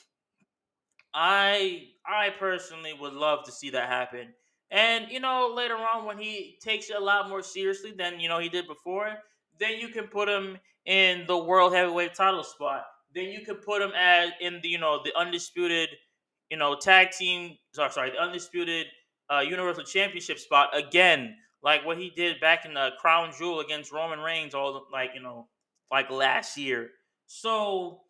I 1.15 1.89
I 2.07 2.31
personally 2.39 2.93
would 2.93 3.15
love 3.15 3.45
to 3.47 3.53
see 3.53 3.71
that 3.71 3.89
happen. 3.89 4.35
And 4.71 5.11
you 5.11 5.21
know, 5.21 5.53
later 5.55 5.77
on 5.77 6.05
when 6.05 6.19
he 6.19 6.59
takes 6.61 6.91
it 6.91 6.97
a 6.97 7.01
lot 7.01 7.29
more 7.29 7.43
seriously 7.43 7.93
than 7.93 8.21
you 8.21 8.29
know 8.29 8.39
he 8.39 8.49
did 8.49 8.67
before, 8.67 9.17
then 9.59 9.79
you 9.81 9.89
can 9.89 10.09
put 10.09 10.29
him 10.29 10.59
in 10.85 11.27
the 11.27 11.39
world 11.39 11.73
heavyweight 11.75 12.15
title 12.15 12.45
spot. 12.45 12.85
Then 13.17 13.31
you 13.31 13.41
can 13.41 13.57
put 13.57 13.81
him 13.83 13.93
as 13.97 14.31
in 14.41 14.61
the 14.63 14.69
you 14.69 14.79
know 14.79 15.01
the 15.03 15.19
undisputed, 15.19 15.89
you 16.51 16.59
know, 16.59 16.77
tag 16.77 17.11
team 17.11 17.57
sorry, 17.73 17.91
sorry, 17.91 18.11
the 18.11 18.23
undisputed 18.23 18.87
uh, 19.33 19.41
universal 19.41 19.83
championship 19.83 20.39
spot 20.39 20.77
again, 20.77 21.35
like 21.63 21.85
what 21.85 21.99
he 21.99 22.11
did 22.11 22.39
back 22.41 22.67
in 22.67 22.75
the 22.75 22.91
crown 23.01 23.33
jewel 23.37 23.61
against 23.61 23.91
Roman 23.91 24.21
Reigns 24.21 24.55
all 24.55 24.87
like, 24.93 25.11
you 25.15 25.23
know, 25.23 25.49
like 25.91 26.11
last 26.11 26.59
year. 26.59 26.91
So 27.27 28.03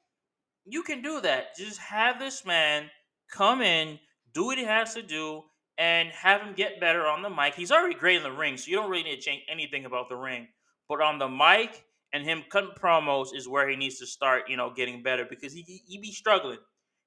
you 0.65 0.83
can 0.83 1.03
do 1.03 1.21
that. 1.21 1.57
Just 1.57 1.79
have 1.79 2.19
this 2.19 2.45
man 2.45 2.91
come 3.33 3.63
in, 3.63 4.01
do 4.35 4.47
what 4.47 4.59
he 4.59 4.65
has 4.65 4.93
to 4.95 5.03
do, 5.03 5.43
and 5.79 6.09
have 6.11 6.41
him 6.41 6.55
get 6.55 6.81
better 6.81 7.07
on 7.07 7.23
the 7.23 7.31
mic. 7.31 7.55
He's 7.55 7.73
already 7.73 7.95
great 7.95 8.17
in 8.17 8.23
the 8.25 8.33
ring, 8.33 8.57
so 8.57 8.71
you 8.71 8.77
don't 8.77 8.91
really 8.91 9.05
need 9.05 9.17
to 9.17 9.23
change 9.23 9.43
anything 9.49 9.85
about 9.85 10.09
the 10.09 10.17
ring. 10.17 10.49
But 10.89 11.01
on 11.01 11.19
the 11.19 11.29
mic 11.29 11.86
and 12.17 12.25
him 12.25 12.43
cutting 12.51 12.71
promos 12.71 13.35
is 13.35 13.49
where 13.49 13.69
he 13.69 13.77
needs 13.77 13.99
to 13.99 14.07
start, 14.07 14.49
you 14.49 14.57
know, 14.57 14.73
getting 14.75 15.03
better 15.03 15.25
because 15.29 15.53
he 15.53 15.63
he 15.87 15.99
be 15.99 16.13
struggling. 16.13 16.59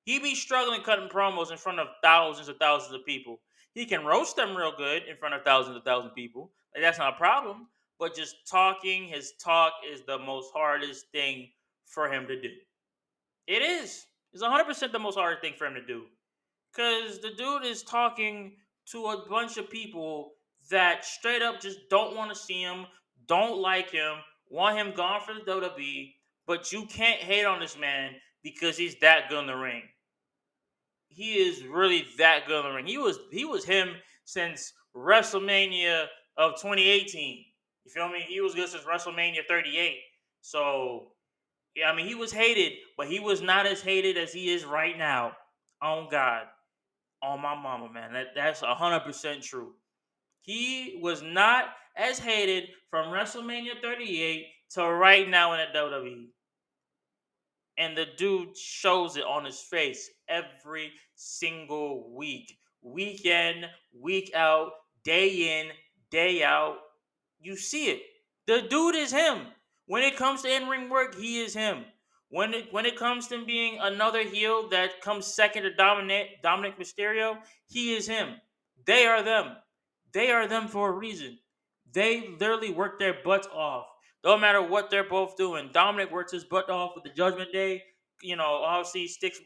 He 0.03 0.20
be 0.20 0.36
struggling 0.36 0.82
cutting 0.82 1.10
promos 1.10 1.51
in 1.51 1.57
front 1.57 1.80
of 1.80 1.88
thousands 2.03 2.47
and 2.47 2.57
thousands 2.60 2.93
of 2.93 3.05
people. 3.05 3.39
He 3.74 3.86
can 3.86 4.05
roast 4.05 4.36
them 4.36 4.55
real 4.55 4.74
good 4.76 5.03
in 5.10 5.18
front 5.18 5.36
of 5.36 5.43
thousands 5.43 5.76
of 5.76 5.84
thousands 5.84 6.12
of 6.12 6.16
people. 6.16 6.51
Like, 6.74 6.84
that's 6.84 6.99
not 6.99 7.14
a 7.14 7.18
problem 7.18 7.68
but 7.99 8.16
just 8.16 8.47
talking, 8.49 9.10
his 9.10 9.34
talk 9.43 9.74
is 9.91 10.01
the 10.07 10.18
most 10.18 10.51
hardest 10.55 11.07
thing 11.12 11.49
for 11.86 12.12
him 12.12 12.26
to 12.28 12.41
do. 12.41 12.49
It 13.45 13.62
is. 13.62 14.05
It's 14.32 14.41
100% 14.41 14.91
the 14.91 14.99
most 14.99 15.16
hardest 15.16 15.41
thing 15.41 15.53
for 15.57 15.68
him 15.68 15.74
to 15.76 15.86
do. 15.86 16.05
Because 16.72 17.20
the 17.20 17.32
dude 17.38 17.66
is 17.66 17.84
talking 17.84 18.53
to 18.91 19.05
a 19.07 19.26
bunch 19.30 19.57
of 19.57 19.70
people 19.70 20.32
that 20.70 21.03
straight 21.03 21.41
up 21.41 21.60
just 21.60 21.80
don't 21.89 22.16
want 22.16 22.32
to 22.32 22.39
see 22.39 22.62
him, 22.62 22.86
don't 23.28 23.60
like 23.60 23.91
him, 23.91 24.16
want 24.50 24.78
him 24.78 24.93
gone 24.95 25.22
for 25.22 25.34
the 25.34 25.41
WWE, 25.41 26.14
but 26.47 26.72
you 26.72 26.86
can't 26.86 27.20
hate 27.20 27.45
on 27.45 27.60
this 27.60 27.78
man 27.78 28.12
because 28.43 28.78
he's 28.78 28.95
that 29.00 29.30
good 29.30 29.39
in 29.39 29.47
the 29.47 29.56
ring. 29.56 29.84
He 31.10 31.36
is 31.36 31.64
really 31.66 32.06
that 32.18 32.47
good 32.47 32.66
in 32.66 32.72
the 32.72 32.76
ring. 32.76 32.86
He 32.86 32.97
was 32.97 33.20
he 33.32 33.45
was 33.45 33.66
him 33.66 33.89
since 34.26 34.74
WrestleMania 34.95 36.06
of 36.38 36.54
2018. 36.54 37.45
You 37.86 37.91
feel 37.91 38.10
me? 38.10 38.24
He 38.28 38.41
was 38.41 38.56
good 38.56 38.70
since 38.70 38.84
WrestleMania 38.84 39.45
38. 39.47 39.97
So, 40.41 41.12
yeah, 41.76 41.89
I 41.89 41.95
mean, 41.95 42.08
he 42.08 42.16
was 42.16 42.32
hated, 42.32 42.74
but 42.97 43.08
he 43.08 43.20
was 43.20 43.41
not 43.41 43.66
as 43.66 43.82
hated 43.82 44.18
as 44.18 44.32
he 44.32 44.50
is 44.50 44.66
right 44.66 44.97
now. 44.97 45.34
On 45.82 46.08
God. 46.10 46.43
On 47.24 47.41
my 47.41 47.56
mama, 47.56 47.91
man. 47.91 48.14
That, 48.14 48.28
that's 48.36 48.62
100% 48.62 49.41
true. 49.41 49.74
He 50.41 51.00
was 51.02 51.22
not 51.22 51.66
as 52.00 52.20
hated 52.20 52.70
from 52.89 53.14
WrestleMania 53.14 53.82
38 53.82 54.47
to 54.72 54.84
right 54.89 55.30
now 55.30 55.54
in 55.54 55.60
the 55.60 55.78
WWE. 55.80 56.28
and 57.78 57.97
the 57.97 58.08
dude 58.18 58.58
shows 58.58 59.18
it 59.18 59.24
on 59.24 59.45
his 59.45 59.62
face 59.62 60.10
every 60.28 60.91
single 61.16 62.14
week, 62.16 62.58
week 62.82 63.26
in, 63.26 63.66
week 63.93 64.32
out, 64.36 64.72
day 65.04 65.62
in, 65.62 65.72
day 66.12 66.43
out. 66.43 66.78
You 67.39 67.56
see 67.58 67.86
it. 67.91 68.02
The 68.47 68.64
dude 68.70 68.95
is 68.95 69.12
him. 69.12 69.47
When 69.88 70.04
it 70.04 70.18
comes 70.18 70.41
to 70.43 70.54
in 70.56 70.68
ring 70.68 70.89
work, 70.89 71.16
he 71.16 71.41
is 71.41 71.54
him. 71.54 71.86
When 72.30 72.54
it 72.54 72.72
when 72.72 72.86
it 72.86 72.97
comes 72.97 73.28
to 73.30 73.45
being 73.45 73.80
another 73.82 74.24
heel 74.24 74.70
that 74.70 75.02
comes 75.02 75.26
second 75.28 75.64
to 75.64 75.74
Dominic 75.76 76.41
Dominic 76.43 76.78
Mysterio, 76.80 77.39
he 77.68 77.95
is 77.95 78.08
him. 78.08 78.36
They 78.86 79.06
are 79.08 79.24
them. 79.24 79.58
They 80.14 80.32
are 80.32 80.47
them 80.47 80.68
for 80.68 80.89
a 80.89 80.93
reason. 80.93 81.39
They 81.94 82.30
literally 82.40 82.72
work 82.72 83.00
their 83.00 83.16
butts 83.24 83.48
off. 83.48 83.88
Don't 84.24 84.42
matter 84.42 84.62
what 84.62 84.90
they're 84.90 85.08
both 85.08 85.38
doing. 85.38 85.70
Dominic 85.74 86.12
works 86.12 86.32
his 86.32 86.44
butt 86.44 86.70
off 86.70 86.92
with 86.96 87.04
the 87.04 87.10
Judgment 87.12 87.52
Day. 87.52 87.84
You 88.22 88.36
know, 88.36 88.62
obviously 88.64 89.08
sticks 89.08 89.40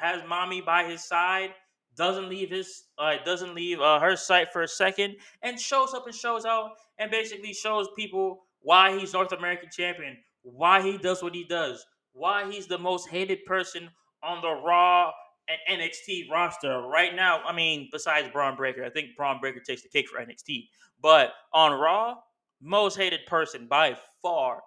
has 0.00 0.22
mommy 0.28 0.60
by 0.60 0.84
his 0.84 1.04
side. 1.04 1.50
Doesn't 1.96 2.28
leave 2.28 2.50
his 2.50 2.84
uh, 2.98 3.14
doesn't 3.24 3.54
leave 3.54 3.80
uh, 3.80 4.00
her 4.00 4.16
sight 4.16 4.52
for 4.52 4.62
a 4.62 4.68
second, 4.68 5.16
and 5.42 5.58
shows 5.58 5.94
up 5.94 6.06
and 6.06 6.14
shows 6.14 6.44
out, 6.44 6.72
and 6.98 7.10
basically 7.10 7.54
shows 7.54 7.88
people 7.96 8.46
why 8.60 8.98
he's 8.98 9.14
North 9.14 9.32
American 9.32 9.70
champion, 9.74 10.18
why 10.42 10.82
he 10.82 10.98
does 10.98 11.22
what 11.22 11.34
he 11.34 11.44
does, 11.44 11.86
why 12.12 12.50
he's 12.50 12.66
the 12.66 12.76
most 12.78 13.08
hated 13.08 13.44
person 13.46 13.88
on 14.22 14.42
the 14.42 14.50
Raw 14.50 15.12
and 15.48 15.80
NXT 15.80 16.30
roster 16.30 16.82
right 16.82 17.14
now. 17.14 17.42
I 17.44 17.52
mean, 17.52 17.88
besides 17.92 18.28
Bron 18.32 18.56
Breakker, 18.56 18.84
I 18.84 18.90
think 18.90 19.16
Bron 19.16 19.38
Breakker 19.40 19.60
takes 19.60 19.82
the 19.82 19.88
cake 19.88 20.08
for 20.08 20.20
NXT. 20.20 20.68
But 21.00 21.32
on 21.52 21.78
Raw, 21.78 22.16
most 22.60 22.96
hated 22.96 23.20
person 23.26 23.66
by 23.68 23.96
far, 24.22 24.62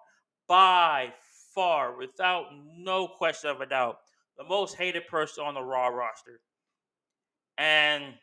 by 0.48 1.14
far, 1.54 1.98
without 1.98 2.46
no 2.78 3.08
question 3.08 3.50
of 3.50 3.62
a 3.62 3.66
doubt, 3.66 3.98
the 4.38 4.44
most 4.44 4.76
hated 4.76 5.08
person 5.08 5.44
on 5.44 5.54
the 5.54 5.62
Raw 5.62 5.88
roster. 5.88 6.40
And 7.58 8.14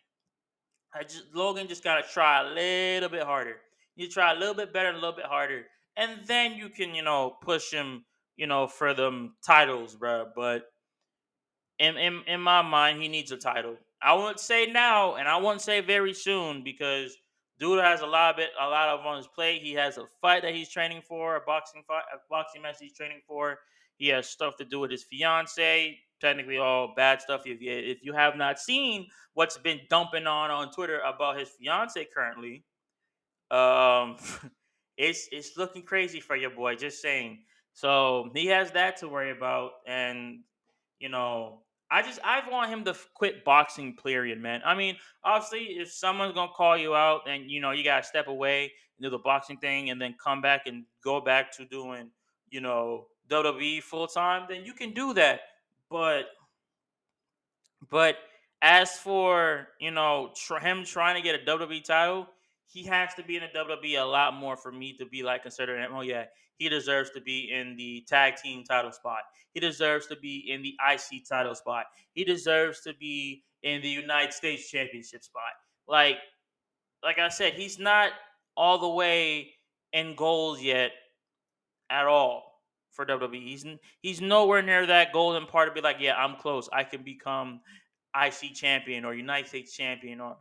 I 0.94 1.02
just 1.02 1.24
Logan 1.34 1.68
just 1.68 1.84
gotta 1.84 2.02
try 2.02 2.40
a 2.40 2.54
little 2.54 3.10
bit 3.10 3.22
harder. 3.22 3.56
You 3.96 4.08
try 4.08 4.32
a 4.32 4.36
little 4.36 4.54
bit 4.54 4.72
better, 4.72 4.90
a 4.90 4.94
little 4.94 5.12
bit 5.12 5.26
harder, 5.26 5.64
and 5.96 6.20
then 6.26 6.54
you 6.54 6.68
can, 6.68 6.94
you 6.94 7.02
know, 7.02 7.36
push 7.42 7.70
him, 7.70 8.04
you 8.36 8.46
know, 8.46 8.66
for 8.66 8.94
them 8.94 9.36
titles, 9.44 9.94
bro. 9.94 10.26
But 10.34 10.64
in 11.78 11.96
in 11.96 12.22
in 12.26 12.40
my 12.40 12.62
mind, 12.62 13.00
he 13.00 13.08
needs 13.08 13.32
a 13.32 13.36
title. 13.36 13.76
I 14.02 14.14
wouldn't 14.14 14.40
say 14.40 14.66
now, 14.66 15.16
and 15.16 15.28
I 15.28 15.36
wouldn't 15.36 15.62
say 15.62 15.80
very 15.80 16.12
soon 16.12 16.62
because 16.62 17.16
dude 17.58 17.82
has 17.82 18.02
a 18.02 18.06
lot 18.06 18.34
of 18.34 18.40
it, 18.40 18.50
a 18.60 18.68
lot 18.68 18.88
of 18.88 19.04
on 19.04 19.16
his 19.16 19.26
plate. 19.26 19.62
He 19.62 19.72
has 19.74 19.98
a 19.98 20.06
fight 20.20 20.42
that 20.42 20.54
he's 20.54 20.68
training 20.68 21.02
for, 21.02 21.36
a 21.36 21.40
boxing 21.40 21.82
fight, 21.86 22.04
a 22.12 22.18
boxing 22.28 22.62
match 22.62 22.76
he's 22.80 22.94
training 22.94 23.20
for. 23.26 23.58
He 23.96 24.08
has 24.08 24.28
stuff 24.28 24.56
to 24.56 24.64
do 24.64 24.80
with 24.80 24.90
his 24.90 25.04
fiance. 25.04 25.98
Technically, 26.20 26.58
all 26.58 26.94
bad 26.96 27.20
stuff. 27.20 27.42
If 27.46 27.60
you 27.60 27.70
if 27.70 27.98
you 28.02 28.12
have 28.12 28.36
not 28.36 28.58
seen 28.58 29.06
what's 29.34 29.58
been 29.58 29.80
dumping 29.90 30.26
on 30.26 30.50
on 30.50 30.70
Twitter 30.70 31.00
about 31.00 31.38
his 31.38 31.50
fiance 31.50 32.06
currently, 32.14 32.64
um, 33.50 34.16
it's 34.96 35.28
it's 35.30 35.56
looking 35.56 35.82
crazy 35.82 36.20
for 36.20 36.36
your 36.36 36.50
boy. 36.50 36.74
Just 36.76 37.02
saying. 37.02 37.40
So 37.74 38.30
he 38.34 38.46
has 38.46 38.70
that 38.72 38.96
to 38.98 39.08
worry 39.08 39.30
about, 39.30 39.72
and 39.86 40.40
you 40.98 41.10
know, 41.10 41.62
I 41.90 42.02
just 42.02 42.18
I 42.24 42.42
want 42.50 42.70
him 42.70 42.84
to 42.84 42.96
quit 43.14 43.44
boxing. 43.44 43.96
Period, 43.96 44.40
man. 44.40 44.60
I 44.64 44.74
mean, 44.74 44.96
obviously, 45.22 45.78
if 45.78 45.92
someone's 45.92 46.34
gonna 46.34 46.52
call 46.52 46.76
you 46.76 46.94
out, 46.94 47.22
and 47.28 47.50
you 47.50 47.60
know 47.60 47.70
you 47.70 47.84
gotta 47.84 48.04
step 48.04 48.26
away, 48.28 48.72
do 49.00 49.10
the 49.10 49.18
boxing 49.18 49.58
thing, 49.58 49.90
and 49.90 50.00
then 50.00 50.14
come 50.22 50.40
back 50.40 50.66
and 50.66 50.84
go 51.04 51.20
back 51.20 51.52
to 51.56 51.64
doing, 51.64 52.10
you 52.50 52.60
know, 52.60 53.06
WWE 53.28 53.82
full 53.82 54.06
time, 54.06 54.46
then 54.48 54.64
you 54.64 54.72
can 54.72 54.92
do 54.92 55.14
that. 55.14 55.40
But, 55.88 56.26
but 57.88 58.16
as 58.62 58.98
for 58.98 59.68
you 59.80 59.92
know 59.92 60.32
tr- 60.34 60.58
him 60.58 60.84
trying 60.84 61.14
to 61.14 61.22
get 61.22 61.40
a 61.40 61.44
WWE 61.44 61.84
title, 61.84 62.26
he 62.66 62.84
has 62.84 63.14
to 63.14 63.22
be 63.22 63.36
in 63.36 63.42
the 63.42 63.58
WWE 63.58 64.00
a 64.02 64.04
lot 64.04 64.34
more 64.34 64.56
for 64.56 64.72
me 64.72 64.96
to 64.98 65.06
be 65.06 65.22
like 65.22 65.42
considering 65.42 65.82
him. 65.82 65.92
Oh 65.94 66.02
yeah, 66.02 66.24
he 66.58 66.68
deserves 66.68 67.10
to 67.10 67.20
be 67.20 67.50
in 67.52 67.76
the 67.76 68.04
tag 68.08 68.36
team 68.36 68.64
title 68.64 68.92
spot. 68.92 69.20
He 69.52 69.60
deserves 69.60 70.06
to 70.08 70.16
be 70.16 70.50
in 70.50 70.62
the 70.62 70.74
IC 70.92 71.26
title 71.28 71.54
spot. 71.54 71.86
He 72.12 72.24
deserves 72.24 72.80
to 72.82 72.94
be 72.94 73.44
in 73.62 73.82
the 73.82 73.88
United 73.88 74.32
States 74.32 74.68
Championship 74.70 75.22
spot. 75.22 75.42
Like, 75.88 76.18
like 77.02 77.18
I 77.18 77.28
said, 77.28 77.54
he's 77.54 77.78
not 77.78 78.10
all 78.56 78.78
the 78.78 78.88
way 78.88 79.52
in 79.92 80.14
goals 80.14 80.60
yet 80.60 80.92
at 81.90 82.06
all 82.06 82.60
for 82.90 83.06
WWE. 83.06 83.42
He's 83.42 83.64
he's 84.00 84.20
nowhere 84.20 84.62
near 84.62 84.86
that 84.86 85.12
golden 85.12 85.46
part 85.46 85.68
to 85.68 85.74
be 85.74 85.80
like, 85.80 85.96
yeah, 86.00 86.16
I'm 86.16 86.36
close. 86.36 86.68
I 86.72 86.84
can 86.84 87.02
become 87.02 87.60
IC 88.16 88.54
champion 88.54 89.04
or 89.04 89.14
United 89.14 89.48
States 89.48 89.76
champion 89.76 90.20
or 90.20 90.36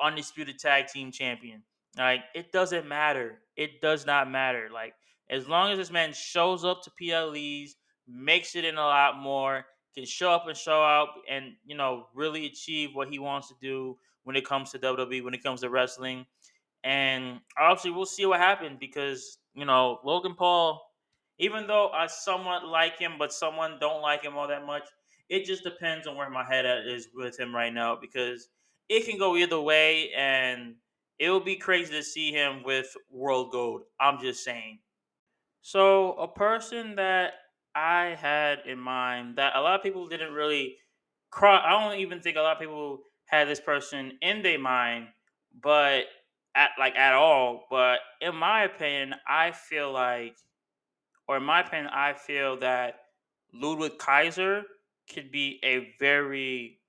undisputed 0.00 0.58
tag 0.58 0.86
team 0.88 1.10
champion. 1.10 1.62
Like 1.96 2.20
it 2.34 2.52
doesn't 2.52 2.86
matter. 2.86 3.38
It 3.56 3.80
does 3.80 4.06
not 4.06 4.30
matter. 4.30 4.68
Like 4.72 4.94
as 5.30 5.48
long 5.48 5.72
as 5.72 5.78
this 5.78 5.90
man 5.90 6.12
shows 6.12 6.64
up 6.64 6.82
to 6.82 6.90
PLEs, 6.90 7.76
makes 8.08 8.54
it 8.54 8.64
in 8.64 8.76
a 8.76 8.80
lot 8.80 9.18
more, 9.18 9.66
can 9.94 10.04
show 10.04 10.30
up 10.30 10.46
and 10.46 10.56
show 10.56 10.82
out, 10.82 11.08
and 11.28 11.54
you 11.64 11.76
know 11.76 12.06
really 12.14 12.46
achieve 12.46 12.94
what 12.94 13.08
he 13.08 13.18
wants 13.18 13.48
to 13.48 13.54
do 13.60 13.96
when 14.24 14.36
it 14.36 14.44
comes 14.44 14.70
to 14.72 14.78
WWE, 14.78 15.24
when 15.24 15.34
it 15.34 15.42
comes 15.42 15.60
to 15.62 15.70
wrestling. 15.70 16.26
And 16.84 17.40
obviously, 17.58 17.90
we'll 17.90 18.06
see 18.06 18.26
what 18.26 18.40
happens 18.40 18.76
because 18.78 19.38
you 19.54 19.64
know 19.64 19.98
Logan 20.04 20.34
Paul, 20.34 20.82
even 21.38 21.66
though 21.66 21.88
I 21.90 22.06
somewhat 22.06 22.66
like 22.66 22.98
him, 22.98 23.14
but 23.18 23.32
someone 23.32 23.78
don't 23.80 24.02
like 24.02 24.22
him 24.22 24.36
all 24.36 24.48
that 24.48 24.66
much. 24.66 24.84
It 25.28 25.44
just 25.44 25.64
depends 25.64 26.06
on 26.06 26.14
where 26.16 26.30
my 26.30 26.44
head 26.44 26.66
is 26.86 27.08
with 27.12 27.38
him 27.38 27.52
right 27.52 27.72
now 27.72 27.96
because 28.00 28.48
it 28.88 29.06
can 29.06 29.18
go 29.18 29.36
either 29.36 29.60
way, 29.60 30.12
and 30.12 30.76
it 31.18 31.30
will 31.30 31.40
be 31.40 31.56
crazy 31.56 31.92
to 31.92 32.02
see 32.02 32.32
him 32.32 32.62
with 32.62 32.96
world 33.10 33.52
gold. 33.52 33.82
I'm 34.00 34.20
just 34.20 34.44
saying. 34.44 34.80
So, 35.62 36.12
a 36.14 36.28
person 36.28 36.96
that 36.96 37.34
I 37.74 38.16
had 38.20 38.60
in 38.66 38.78
mind 38.78 39.36
that 39.36 39.54
a 39.56 39.60
lot 39.60 39.74
of 39.74 39.82
people 39.82 40.06
didn't 40.06 40.32
really 40.32 40.78
I 41.42 41.70
don't 41.70 42.00
even 42.00 42.20
think 42.20 42.36
a 42.36 42.40
lot 42.40 42.56
of 42.56 42.60
people 42.60 43.00
had 43.26 43.48
this 43.48 43.60
person 43.60 44.18
in 44.22 44.42
their 44.42 44.58
mind, 44.58 45.08
but 45.62 46.06
at 46.54 46.70
like 46.78 46.96
at 46.96 47.14
all. 47.14 47.64
But 47.70 48.00
in 48.20 48.34
my 48.34 48.62
opinion, 48.64 49.14
I 49.28 49.52
feel 49.52 49.92
like, 49.92 50.36
or 51.28 51.36
in 51.38 51.42
my 51.42 51.60
opinion, 51.60 51.90
I 51.92 52.14
feel 52.14 52.58
that 52.60 53.00
Ludwig 53.52 53.98
Kaiser 53.98 54.64
could 55.12 55.30
be 55.30 55.60
a 55.62 55.94
very 55.98 56.80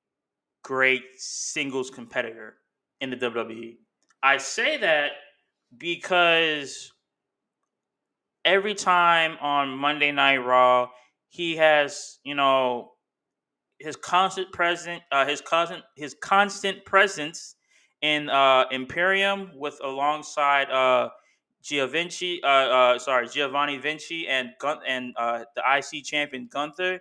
great 0.67 1.03
singles 1.15 1.89
competitor 1.89 2.57
in 2.99 3.09
the 3.09 3.15
WWE. 3.15 3.77
I 4.21 4.35
say 4.35 4.75
that 4.79 5.11
because 5.77 6.91
every 8.43 8.75
time 8.75 9.37
on 9.39 9.69
Monday 9.77 10.11
Night 10.11 10.39
Raw, 10.39 10.89
he 11.29 11.55
has, 11.55 12.19
you 12.25 12.35
know, 12.35 12.91
his 13.79 13.95
constant 13.95 14.51
present, 14.51 15.01
uh, 15.09 15.25
his 15.25 15.39
constant, 15.39 15.83
his 15.95 16.17
constant 16.21 16.83
presence 16.83 17.55
in 18.01 18.29
uh, 18.29 18.65
Imperium 18.69 19.51
with 19.55 19.79
alongside 19.81 20.69
uh, 20.69 21.07
Giovanni, 21.63 22.41
uh, 22.43 22.47
uh, 22.47 22.99
sorry, 22.99 23.29
Giovanni 23.29 23.77
Vinci 23.77 24.27
and 24.27 24.49
Gun- 24.59 24.81
and 24.85 25.13
uh, 25.15 25.45
the 25.55 25.61
IC 25.77 26.03
champion 26.03 26.49
Gunther. 26.51 26.99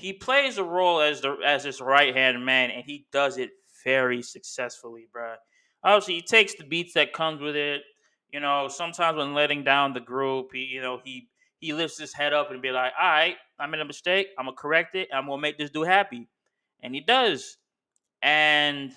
He 0.00 0.12
plays 0.12 0.58
a 0.58 0.64
role 0.64 1.00
as 1.00 1.20
the 1.20 1.36
as 1.44 1.64
his 1.64 1.80
right 1.80 2.14
hand 2.14 2.44
man, 2.44 2.70
and 2.70 2.84
he 2.84 3.06
does 3.12 3.38
it 3.38 3.50
very 3.84 4.22
successfully, 4.22 5.06
bruh. 5.14 5.36
Obviously, 5.82 6.14
he 6.14 6.22
takes 6.22 6.54
the 6.54 6.64
beats 6.64 6.94
that 6.94 7.12
comes 7.12 7.40
with 7.40 7.56
it. 7.56 7.82
You 8.32 8.40
know, 8.40 8.68
sometimes 8.68 9.16
when 9.18 9.34
letting 9.34 9.64
down 9.64 9.92
the 9.92 10.00
group, 10.00 10.50
he 10.52 10.60
you 10.60 10.80
know 10.80 11.00
he 11.04 11.28
he 11.58 11.72
lifts 11.72 11.98
his 11.98 12.14
head 12.14 12.32
up 12.32 12.50
and 12.50 12.62
be 12.62 12.70
like, 12.70 12.92
"All 13.00 13.08
right, 13.08 13.36
I 13.58 13.66
made 13.66 13.80
a 13.80 13.84
mistake. 13.84 14.28
I'm 14.38 14.46
gonna 14.46 14.56
correct 14.56 14.94
it. 14.94 15.08
I'm 15.12 15.26
gonna 15.26 15.40
make 15.42 15.58
this 15.58 15.70
dude 15.70 15.86
happy," 15.86 16.28
and 16.82 16.94
he 16.94 17.00
does. 17.00 17.58
And 18.22 18.92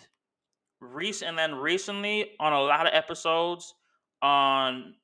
recent 0.79 1.29
and 1.29 1.37
then 1.37 1.55
recently 1.55 2.31
on 2.39 2.53
a 2.53 2.61
lot 2.61 2.85
of 2.87 2.93
episodes 2.93 3.73
on 4.21 4.95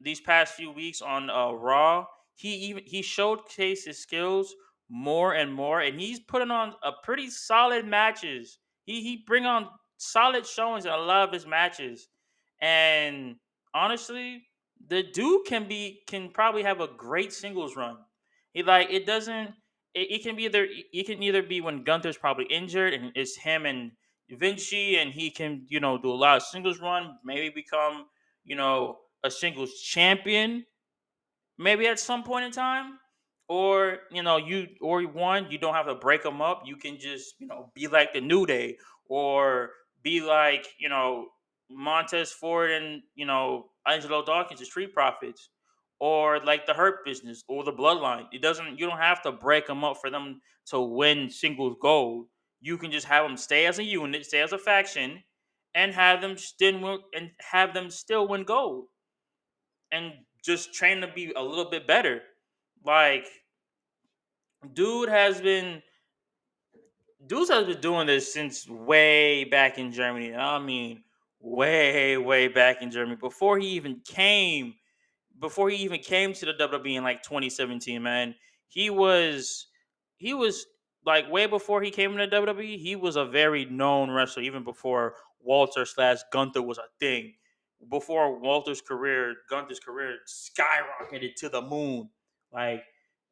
these 0.00 0.20
past 0.20 0.54
few 0.54 0.70
weeks 0.70 1.02
on 1.02 1.30
uh, 1.30 1.52
Raw, 1.52 2.06
he 2.34 2.54
even 2.56 2.84
he 2.86 3.02
showcased 3.02 3.84
his 3.86 3.98
skills 3.98 4.54
more 4.88 5.34
and 5.34 5.52
more, 5.52 5.80
and 5.80 6.00
he's 6.00 6.20
putting 6.20 6.50
on 6.50 6.74
a 6.82 6.92
pretty 7.02 7.30
solid 7.30 7.86
matches. 7.86 8.58
He 8.84 9.02
he 9.02 9.24
bring 9.26 9.46
on 9.46 9.68
solid 9.96 10.46
showings 10.46 10.84
in 10.84 10.92
a 10.92 10.96
lot 10.96 11.28
of 11.28 11.32
his 11.32 11.46
matches, 11.46 12.08
and 12.60 13.36
honestly, 13.74 14.46
the 14.88 15.02
dude 15.02 15.46
can 15.46 15.66
be 15.68 16.02
can 16.06 16.30
probably 16.30 16.62
have 16.62 16.80
a 16.80 16.88
great 16.88 17.32
singles 17.32 17.76
run. 17.76 17.98
He 18.52 18.62
like 18.62 18.90
it 18.90 19.06
doesn't. 19.06 19.54
It, 19.94 20.10
it 20.10 20.22
can 20.22 20.36
be 20.36 20.44
either 20.44 20.66
it 20.70 21.06
can 21.06 21.22
either 21.22 21.42
be 21.42 21.60
when 21.60 21.84
Gunther's 21.84 22.18
probably 22.18 22.46
injured 22.46 22.94
and 22.94 23.12
it's 23.14 23.36
him 23.36 23.66
and 23.66 23.92
Vinci 24.30 24.96
and 24.98 25.12
he 25.12 25.30
can 25.30 25.66
you 25.68 25.80
know 25.80 25.98
do 25.98 26.10
a 26.10 26.14
lot 26.14 26.36
of 26.36 26.42
singles 26.42 26.80
run, 26.80 27.18
maybe 27.24 27.48
become 27.50 28.06
you 28.44 28.56
know 28.56 28.98
a 29.22 29.30
singles 29.30 29.80
champion, 29.80 30.64
maybe 31.58 31.86
at 31.86 31.98
some 31.98 32.22
point 32.22 32.44
in 32.44 32.52
time, 32.52 32.98
or 33.48 33.98
you 34.10 34.22
know 34.22 34.36
you 34.36 34.68
or 34.80 35.02
one 35.02 35.50
you 35.50 35.58
don't 35.58 35.74
have 35.74 35.86
to 35.86 35.94
break 35.94 36.22
them 36.22 36.40
up 36.40 36.62
you 36.64 36.76
can 36.76 36.98
just 36.98 37.34
you 37.38 37.46
know 37.46 37.70
be 37.74 37.86
like 37.88 38.12
the 38.12 38.20
new 38.20 38.46
day 38.46 38.76
or 39.08 39.70
be 40.02 40.20
like 40.20 40.66
you 40.78 40.88
know 40.88 41.26
montez 41.70 42.32
ford 42.32 42.70
and 42.70 43.02
you 43.14 43.26
know 43.26 43.66
angelo 43.86 44.24
dawkins 44.24 44.60
the 44.60 44.66
street 44.66 44.92
profits 44.94 45.50
or 46.00 46.40
like 46.40 46.66
the 46.66 46.74
hurt 46.74 47.04
business 47.04 47.44
or 47.48 47.64
the 47.64 47.72
bloodline. 47.72 48.26
It 48.32 48.42
doesn't 48.42 48.78
you 48.78 48.86
don't 48.86 48.98
have 48.98 49.22
to 49.22 49.32
break 49.32 49.66
them 49.66 49.84
up 49.84 49.98
for 50.00 50.10
them 50.10 50.40
to 50.66 50.80
win 50.80 51.30
singles 51.30 51.76
gold. 51.80 52.26
You 52.60 52.78
can 52.78 52.90
just 52.90 53.06
have 53.06 53.24
them 53.24 53.36
stay 53.36 53.66
as 53.66 53.78
a 53.78 53.84
unit 53.84 54.26
stay 54.26 54.40
as 54.40 54.52
a 54.52 54.58
faction 54.58 55.22
and 55.74 55.92
have 55.94 56.20
them 56.20 56.36
still 56.36 56.80
win, 56.80 56.98
and 57.14 57.30
have 57.40 57.74
them 57.74 57.90
still 57.90 58.26
win 58.28 58.44
gold 58.44 58.86
and 59.92 60.12
just 60.44 60.74
train 60.74 61.00
to 61.00 61.08
be 61.08 61.32
a 61.36 61.42
little 61.42 61.70
bit 61.70 61.86
better 61.86 62.22
like 62.84 63.26
dude 64.72 65.08
has 65.08 65.40
been 65.40 65.82
dude 67.26 67.48
has 67.48 67.66
been 67.66 67.80
doing 67.80 68.06
this 68.06 68.32
since 68.32 68.68
way 68.68 69.44
back 69.44 69.78
in 69.78 69.92
Germany. 69.92 70.34
I 70.34 70.58
mean, 70.58 71.04
way, 71.40 72.16
way 72.16 72.48
back 72.48 72.82
in 72.82 72.90
Germany 72.90 73.16
before 73.16 73.58
he 73.58 73.68
even 73.68 74.00
came, 74.04 74.74
before 75.38 75.70
he 75.70 75.76
even 75.76 76.00
came 76.00 76.32
to 76.34 76.46
the 76.46 76.54
WWE 76.54 76.96
in 76.96 77.04
like 77.04 77.22
2017. 77.22 78.02
Man, 78.02 78.34
he 78.68 78.90
was, 78.90 79.66
he 80.16 80.34
was 80.34 80.66
like 81.04 81.30
way 81.30 81.46
before 81.46 81.82
he 81.82 81.90
came 81.90 82.18
into 82.18 82.36
WWE. 82.36 82.78
He 82.78 82.96
was 82.96 83.16
a 83.16 83.24
very 83.24 83.64
known 83.66 84.10
wrestler, 84.10 84.42
even 84.42 84.64
before 84.64 85.14
Walter 85.40 85.84
slash 85.84 86.18
Gunther 86.32 86.62
was 86.62 86.78
a 86.78 86.88
thing. 86.98 87.34
Before 87.90 88.40
Walter's 88.40 88.80
career, 88.80 89.34
Gunther's 89.50 89.80
career 89.80 90.16
skyrocketed 90.26 91.34
to 91.36 91.50
the 91.50 91.60
moon. 91.60 92.08
Like 92.54 92.84